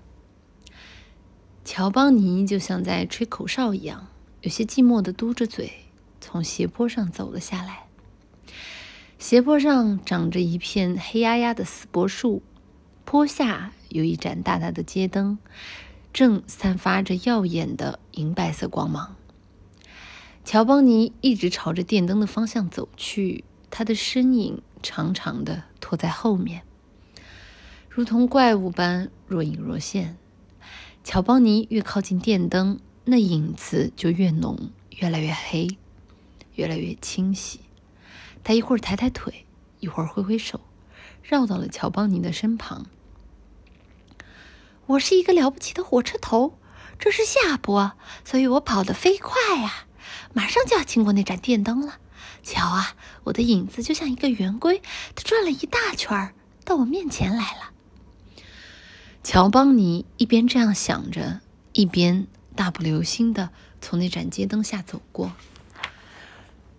[1.64, 4.07] 乔邦尼就像在吹口哨一样，
[4.41, 5.72] 有些寂寞的嘟着嘴，
[6.22, 7.88] 从斜坡上走了下来。
[9.17, 12.43] 斜坡上长着一片黑压压的死柏树，
[13.03, 15.40] 坡下有一盏大大的街灯。
[16.16, 19.18] 正散发着耀眼的银白色光芒。
[20.45, 26.64] 乔邦尼一直朝着电灯的方向走去，他的身影长长的拖在后面，
[27.90, 30.16] 如同怪物般若隐若现。
[31.03, 35.68] 乔邦尼越靠近电灯，那影子就越浓，越来越黑，
[36.53, 37.60] 越来越清晰。
[38.42, 39.45] 他一会儿抬抬腿，
[39.82, 40.61] 一会儿挥挥手，
[41.22, 42.85] 绕到了乔邦尼的身旁。
[44.88, 46.59] 我是一个了不起的火车头，
[46.99, 49.85] 这是下坡，所以我跑得飞快呀！
[50.33, 51.97] 马上就要经过那盏电灯了。
[52.43, 54.83] 瞧啊，我的影子就像一个圆规，
[55.15, 56.33] 它转了一大圈儿
[56.64, 57.72] 到我面前来了。
[59.23, 61.41] 乔邦尼一边这样想着，
[61.73, 63.49] 一边大步流星的
[63.81, 65.33] 从那盏街灯下走过。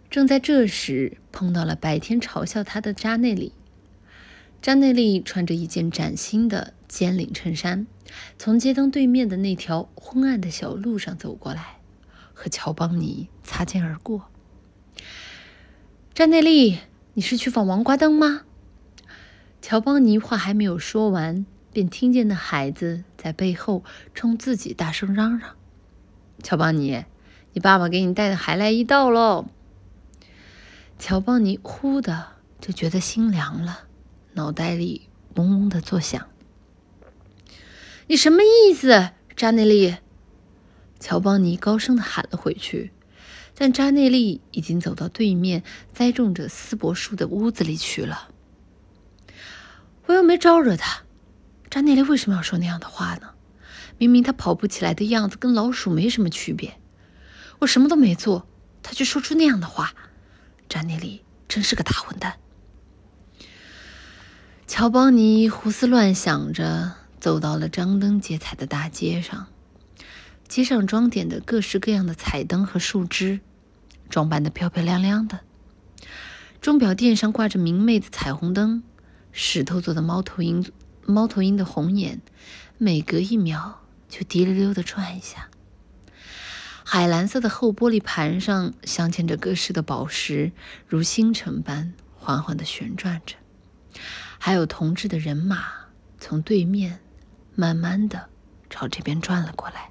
[0.09, 3.53] 正在这时，碰到了白天嘲笑他的扎内里。
[4.63, 7.87] 扎内利穿着一件崭新的尖领衬衫。
[8.39, 11.79] 从街灯对面的那条昏暗的小路上走过来，
[12.35, 14.31] 和乔邦尼擦肩而过。
[16.15, 16.79] 詹内利，
[17.15, 18.43] 你是去放王瓜灯吗？
[19.61, 23.83] 乔邦尼话还没有说完，便听见那孩子在背后
[24.15, 25.57] 冲自己大声嚷嚷
[26.43, 27.05] ：“乔邦尼，
[27.53, 29.47] 你爸爸给你带的海来一道喽！”
[30.99, 32.29] 乔邦尼忽的
[32.61, 33.81] 就觉得心凉了，
[34.35, 36.27] 脑袋里嗡嗡的作响。
[38.09, 39.97] “你什么意思，扎内利？”
[41.01, 42.93] 乔邦尼高声的喊了回去。
[43.59, 45.63] 但扎内利已经走到对面
[45.95, 48.29] 栽种着丝柏树的屋子里去了。
[50.05, 51.05] 我又没招惹他，
[51.71, 53.31] 扎内利为什么要说那样的话呢？
[53.97, 56.79] 明明他跑步起来的样子跟老鼠没什么区别。
[57.61, 58.47] 我什么都没做，
[58.83, 59.95] 他却说出那样的话。
[60.69, 62.35] 扎内利真是个大混蛋。
[64.67, 66.93] 乔邦尼胡思乱想着，
[67.27, 69.49] 走到了张灯结彩的大街上。
[70.47, 73.41] 街上装点的各式各样的彩灯和树枝，
[74.09, 75.41] 装扮的漂漂亮亮的。
[76.61, 78.85] 钟表店上挂着明媚的彩虹灯，
[79.33, 80.71] 石头做的猫头鹰，
[81.05, 82.21] 猫头鹰的红眼，
[82.79, 85.49] 每隔一秒就滴溜溜的转一下。
[86.85, 90.53] 海蓝色的厚玻璃盘上镶嵌着各式的宝石，
[90.87, 93.35] 如星辰般缓缓的旋转着。
[94.39, 95.65] 还有铜制的人马
[96.21, 97.01] 从对面
[97.57, 98.29] 慢慢的
[98.71, 99.91] 朝这边转了过来。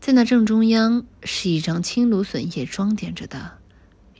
[0.00, 3.58] 在那正中央是一张青芦笋叶装点着的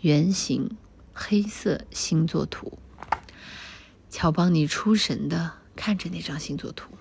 [0.03, 0.77] 圆形
[1.13, 2.79] 黑色星座图。
[4.09, 6.93] 乔邦尼出神的看着那张星座图，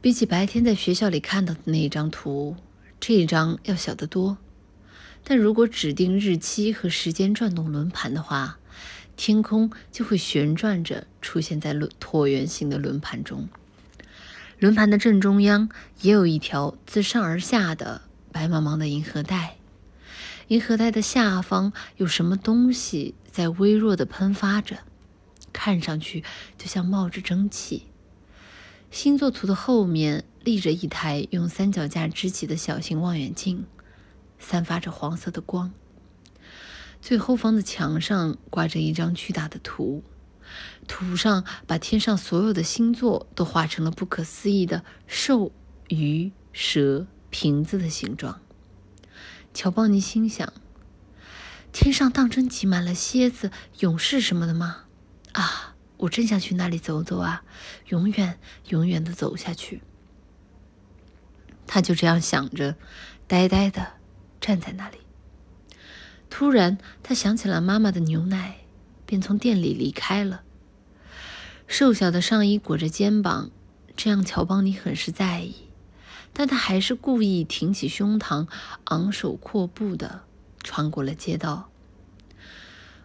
[0.00, 2.56] 比起白天在学校里看到的那一张图，
[2.98, 4.38] 这一张要小得多。
[5.22, 8.58] 但如果指定日期和时间转动轮盘的话，
[9.24, 13.48] 天空就会旋转着出现在轮椭圆形的轮盘中。
[14.58, 15.68] 轮盘的正中央
[16.00, 18.02] 也有一条自上而下的
[18.32, 19.58] 白茫茫的银河带，
[20.48, 24.78] 银河带的下方有什么东西在微弱的喷发着，
[25.52, 26.24] 看上去
[26.58, 27.84] 就像冒着蒸汽。
[28.90, 33.66] 星座图的后面立着一台用三脚架支起的小型望远镜，
[34.40, 35.72] 散发着黄色的光。
[37.02, 40.02] 最后方的墙上挂着一张巨大的图。
[40.86, 45.50] 图上把天上所有的星座都画成了不可思议的兽、
[45.88, 48.40] 鱼、蛇、瓶子的形状。
[49.52, 50.52] 乔邦尼心想：
[51.72, 53.50] 天上当真挤满了蝎子、
[53.80, 54.84] 勇士什么的吗？
[55.32, 57.42] 啊，我真想去那里走走啊！
[57.88, 59.82] 永远、永远的走下去。
[61.66, 62.76] 他就这样想着，
[63.26, 63.94] 呆呆的
[64.40, 64.98] 站在那里。
[66.34, 68.56] 突然，他想起了妈妈的牛奶，
[69.04, 70.40] 便从店里离开了。
[71.66, 73.50] 瘦小的上衣裹着肩膀，
[73.94, 75.54] 这让乔邦尼很是在意，
[76.32, 78.48] 但他还是故意挺起胸膛，
[78.84, 80.22] 昂首阔步的
[80.62, 81.68] 穿过了街道。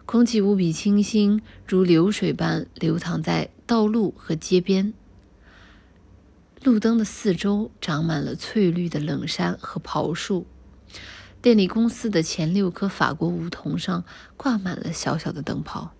[0.06, 4.94] 空气无比清新，如流水般流淌在道路和街边。
[6.62, 10.46] 路灯的四周长满了翠绿的冷杉和桃树，
[11.40, 14.04] 电力公司的前六棵法国梧桐上
[14.36, 15.92] 挂满了小小的灯泡。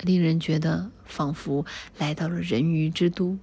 [0.00, 1.64] 令人觉得仿佛
[1.98, 3.38] 来到了人鱼之都。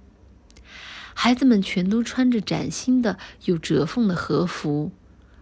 [1.14, 4.92] 孩子们全都穿着崭新的、有折缝的和服，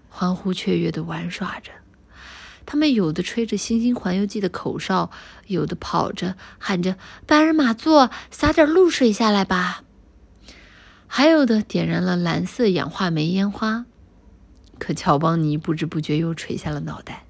[0.09, 1.73] 欢呼雀跃地玩耍着。
[2.65, 5.11] 他们有的吹着《星星环游记》的口哨，
[5.47, 9.83] 有的跑着喊着“班尔马座，洒点露水下来吧”，
[11.09, 13.87] 还有的点燃了蓝色氧化煤烟花。
[14.81, 17.25] 可乔邦尼不知不觉又垂下了脑袋。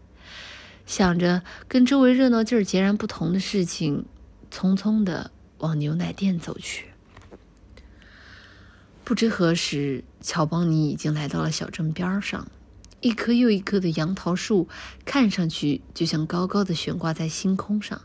[0.87, 4.07] 想着跟周围热闹劲儿截然不同的事情，
[4.51, 6.87] 匆匆的往牛奶店走去。
[9.05, 12.49] 不知何时，乔邦尼已经来到了小镇边上，
[13.01, 14.69] 一棵又一棵的杨桃树
[15.05, 18.01] 看上去就像高高的悬挂在星空上。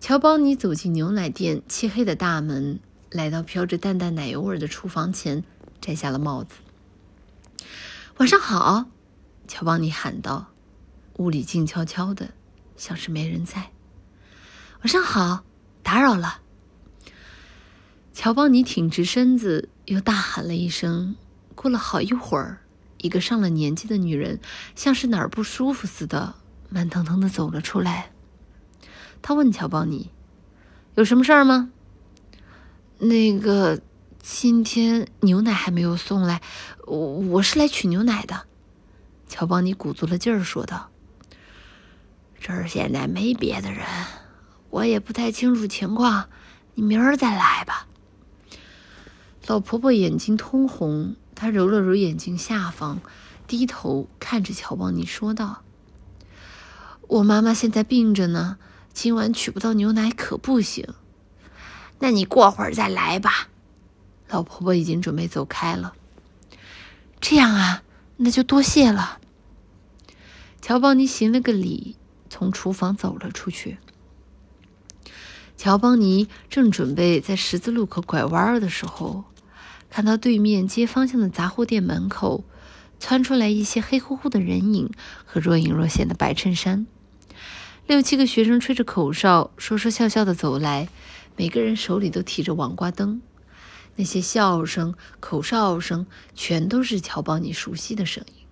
[0.00, 2.80] 乔邦尼走进牛奶店漆黑的大门，
[3.10, 5.44] 来到飘着淡淡奶油味的厨房前，
[5.80, 6.56] 摘下了帽子。
[8.22, 8.84] 晚上好，
[9.48, 10.52] 乔邦尼喊道。
[11.16, 12.30] 屋里静悄悄的，
[12.76, 13.72] 像是没人在。
[14.78, 15.42] 晚上好，
[15.82, 16.40] 打扰了。
[18.12, 21.16] 乔邦尼挺直身子，又大喊了一声。
[21.56, 22.60] 过了好一会儿，
[22.98, 24.38] 一个上了年纪的女人，
[24.76, 26.36] 像是哪儿不舒服似的，
[26.68, 28.12] 慢腾腾的走了出来。
[29.20, 30.12] 他问乔邦尼
[30.94, 31.72] ：“有什么事儿吗？”
[33.02, 33.80] 那个，
[34.22, 36.40] 今天牛奶还没有送来，
[36.86, 38.44] 我我是来取牛奶的。
[39.28, 40.90] 乔邦尼鼓足了劲儿说道。
[42.40, 43.84] 这儿现在没别的人，
[44.70, 46.28] 我也不太清楚情况，
[46.74, 47.88] 你明儿再来吧。
[49.48, 53.00] 老婆婆眼睛通红，她揉了揉眼睛下方，
[53.48, 55.62] 低头看着乔邦尼说道
[57.08, 58.58] ：“我妈妈现在病着呢，
[58.92, 60.94] 今晚取不到牛奶可不行。
[61.98, 63.48] 那你过会儿再来吧。
[64.32, 65.92] 老婆婆已经准备走开了。
[67.20, 67.82] 这样啊，
[68.16, 69.18] 那就多谢了。
[70.62, 71.96] 乔邦尼行了个礼，
[72.30, 73.76] 从厨房走了出去。
[75.56, 79.24] 乔邦尼正准备在十字路口拐弯的时候，
[79.90, 82.42] 看到对面街方向的杂货店门口
[82.98, 84.90] 窜出来一些黑乎乎的人影
[85.26, 86.86] 和若隐若现的白衬衫。
[87.86, 90.88] 六七个学生吹着口哨，说说笑笑的走来，
[91.36, 93.20] 每个人手里都提着网瓜灯。
[93.96, 98.44] 那些笑声、口哨声，全都是乔邦尼熟悉的声音，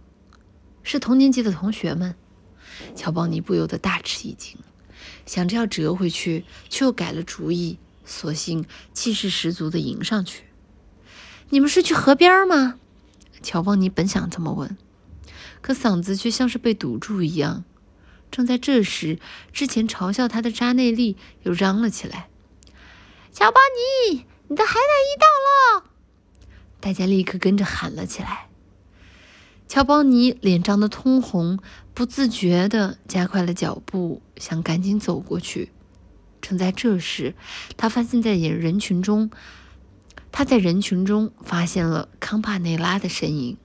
[0.83, 2.15] 是同年级的同学们。
[2.94, 4.57] 乔邦尼不由得大吃一惊。
[5.25, 10.44] 想着要折回去，却又改了主意，索性气势十足的迎上去。
[11.49, 12.77] 你们是去河边吗？
[13.43, 14.77] 乔邦尼本想这么问，
[15.62, 17.65] 可嗓子却像是被堵住一样。
[18.31, 19.19] 正在这时，
[19.52, 22.28] 之前嘲笑他的扎内利又嚷了起来
[23.33, 23.60] ：“乔邦
[24.12, 25.90] 尼，你的海胆衣到了！”
[26.82, 28.48] 大家立刻跟着喊了起来。
[29.68, 31.60] 乔邦尼脸涨得通红，
[31.94, 35.70] 不自觉地加快了脚步，想赶紧走过去。
[36.40, 37.36] 正在这时，
[37.76, 39.30] 他发现，在人群中，
[40.32, 43.56] 他在人群中发现了康帕内拉的身影。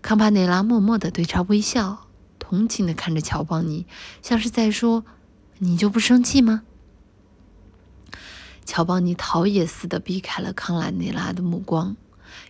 [0.00, 2.06] 康帕内拉默默地对他微笑，
[2.38, 3.86] 同情地看着乔邦尼，
[4.22, 5.04] 像是在说
[5.58, 6.62] ：“你就不生气吗？”
[8.70, 11.96] 乔邦尼逃也似的避开了康拉内拉的目光。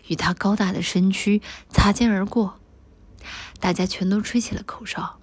[0.07, 1.40] 与他高大的身躯
[1.70, 2.60] 擦肩而过，
[3.58, 5.18] 大家全都吹起了口哨。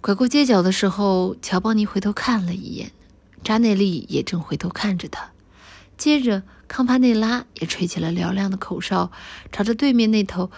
[0.00, 2.90] 拐过街角的时候，乔邦尼回头看了一眼，
[3.44, 5.30] 扎内利也正回头看着他。
[5.96, 9.12] 接着，康帕内拉也吹起了嘹亮的口哨，
[9.52, 10.50] 朝着对面那头，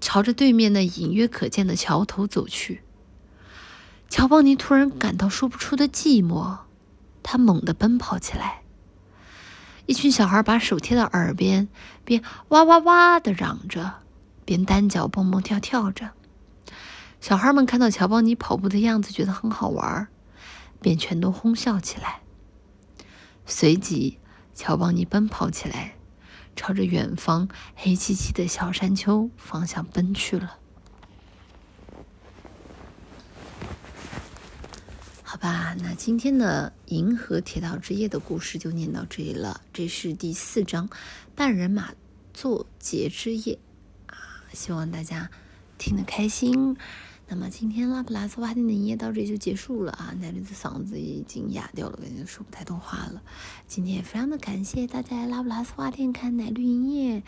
[0.00, 2.82] 朝着对面那隐约可见的桥头走去。
[4.08, 6.58] 乔邦尼突然感到说不出的寂寞，
[7.22, 8.62] 他猛地奔跑起来。
[9.86, 11.68] 一群小孩把手贴到耳边，
[12.04, 14.02] 边哇哇哇的嚷着，
[14.44, 16.10] 边单脚蹦蹦跳跳着。
[17.20, 20.08] 小孩们看到乔邦尼跑步的样子，觉得很好玩，
[20.80, 22.20] 便全都哄笑起来。
[23.46, 24.18] 随即，
[24.54, 25.94] 乔邦尼奔跑起来，
[26.54, 30.56] 朝着远方黑漆漆的小山丘方向奔去了。
[35.22, 39.62] 好吧，那今天的《银河铁道之夜》的故事就念到这里了。
[39.72, 40.90] 这是第四章
[41.34, 41.94] 半人马
[42.34, 43.58] 座节之夜
[44.08, 45.30] 啊，希望大家
[45.78, 46.76] 听得开心。
[47.26, 53.22] 那么今天拉普拉斯花店的营业到这里就结束了啊，奶绿的嗓子已经哑掉了，感觉说不太动话了。
[53.66, 57.22] 今天也非常的感谢大家来拉普拉斯花店看奶绿营业。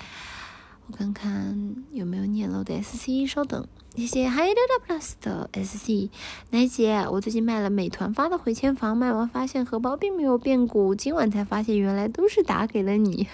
[0.86, 3.66] 我看看有没有念漏的 SC，稍等。
[3.94, 6.08] 谢谢 h i d e Plus 的 SC
[6.48, 13.28] 奶姐，我最近卖了美团发的回迁房，卖完发现荷包并没有变鼓，今晚才发现原来都是打给了你。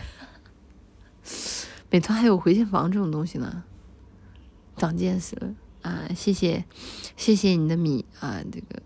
[1.91, 3.63] 美团还有回迁房这种东西呢，
[4.77, 6.09] 长见识了啊！
[6.17, 6.65] 谢谢，
[7.17, 8.43] 谢谢你的米啊！
[8.51, 8.83] 这个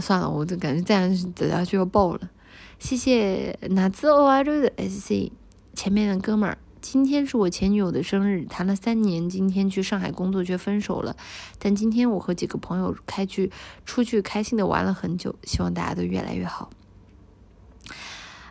[0.00, 2.30] 算了，我就感觉这样等下就要爆了。
[2.78, 5.30] 谢谢哪次 O R 的 SC
[5.74, 6.56] 前面的哥们儿。
[6.84, 11.16] 今天是我前女友的生日，谈了三年，今天去上海工作却分手了。
[11.58, 13.50] 但今天我和几个朋友开去
[13.86, 16.68] 出去开心的玩了很久，希望大家都越来越好。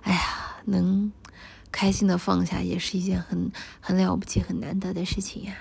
[0.01, 1.13] 哎呀，能
[1.71, 5.55] 开心的放下也是一件很很了不起、很难得的事情呀。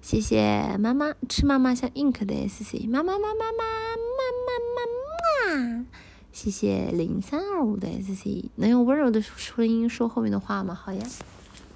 [0.00, 3.62] 谢谢妈妈吃妈妈像 ink 的 sc，妈妈妈妈妈
[3.92, 5.86] 妈妈妈妈。
[6.32, 10.74] 谢谢零三二五的 sc，能用温柔的声音说后面的话吗？
[10.74, 11.06] 好呀。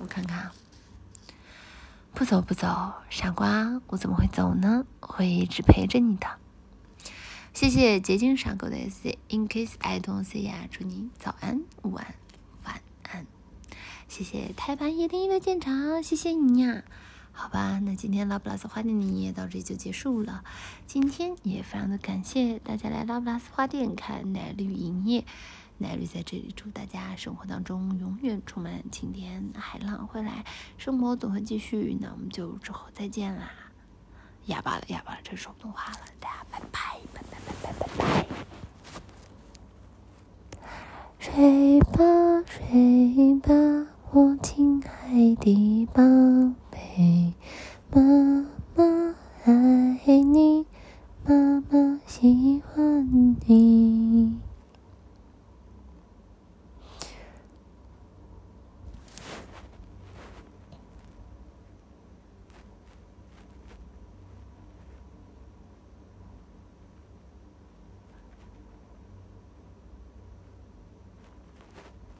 [0.04, 0.50] 我看看，
[2.12, 4.84] 不走不走，傻瓜，我怎么会走呢？
[5.00, 6.26] 会一直陪着你的。
[7.54, 12.14] 谢谢结晶傻狗的 S In case I don't see 呀，祝你早安、午安、
[12.64, 13.26] 晚安。
[14.06, 16.84] 谢谢胎盘叶天一的检查，谢谢你呀。
[17.32, 20.44] 好吧，那今天拉布拉斯花店的营业到这里就结束了。
[20.86, 25.24] 今天也非常的感谢大家来拉布拉斯花店看奶绿营业。
[25.84, 30.42] 奈瑞在这里祝大家生活当中永远充满晴天，海浪会来，
[30.78, 31.94] 生活总会继续。
[32.00, 33.50] 那我们就之后再见啦！
[34.46, 35.98] 哑巴了，哑巴了，真说不动话了。
[36.18, 38.26] 大家拜拜拜拜拜拜拜拜！
[41.18, 41.98] 睡吧
[42.46, 43.52] 睡吧，
[44.12, 46.02] 我亲爱的宝
[46.70, 47.34] 贝，
[47.90, 48.00] 妈
[48.74, 49.14] 妈
[49.44, 49.52] 爱
[50.06, 50.64] 你，
[51.26, 54.43] 妈妈喜欢你。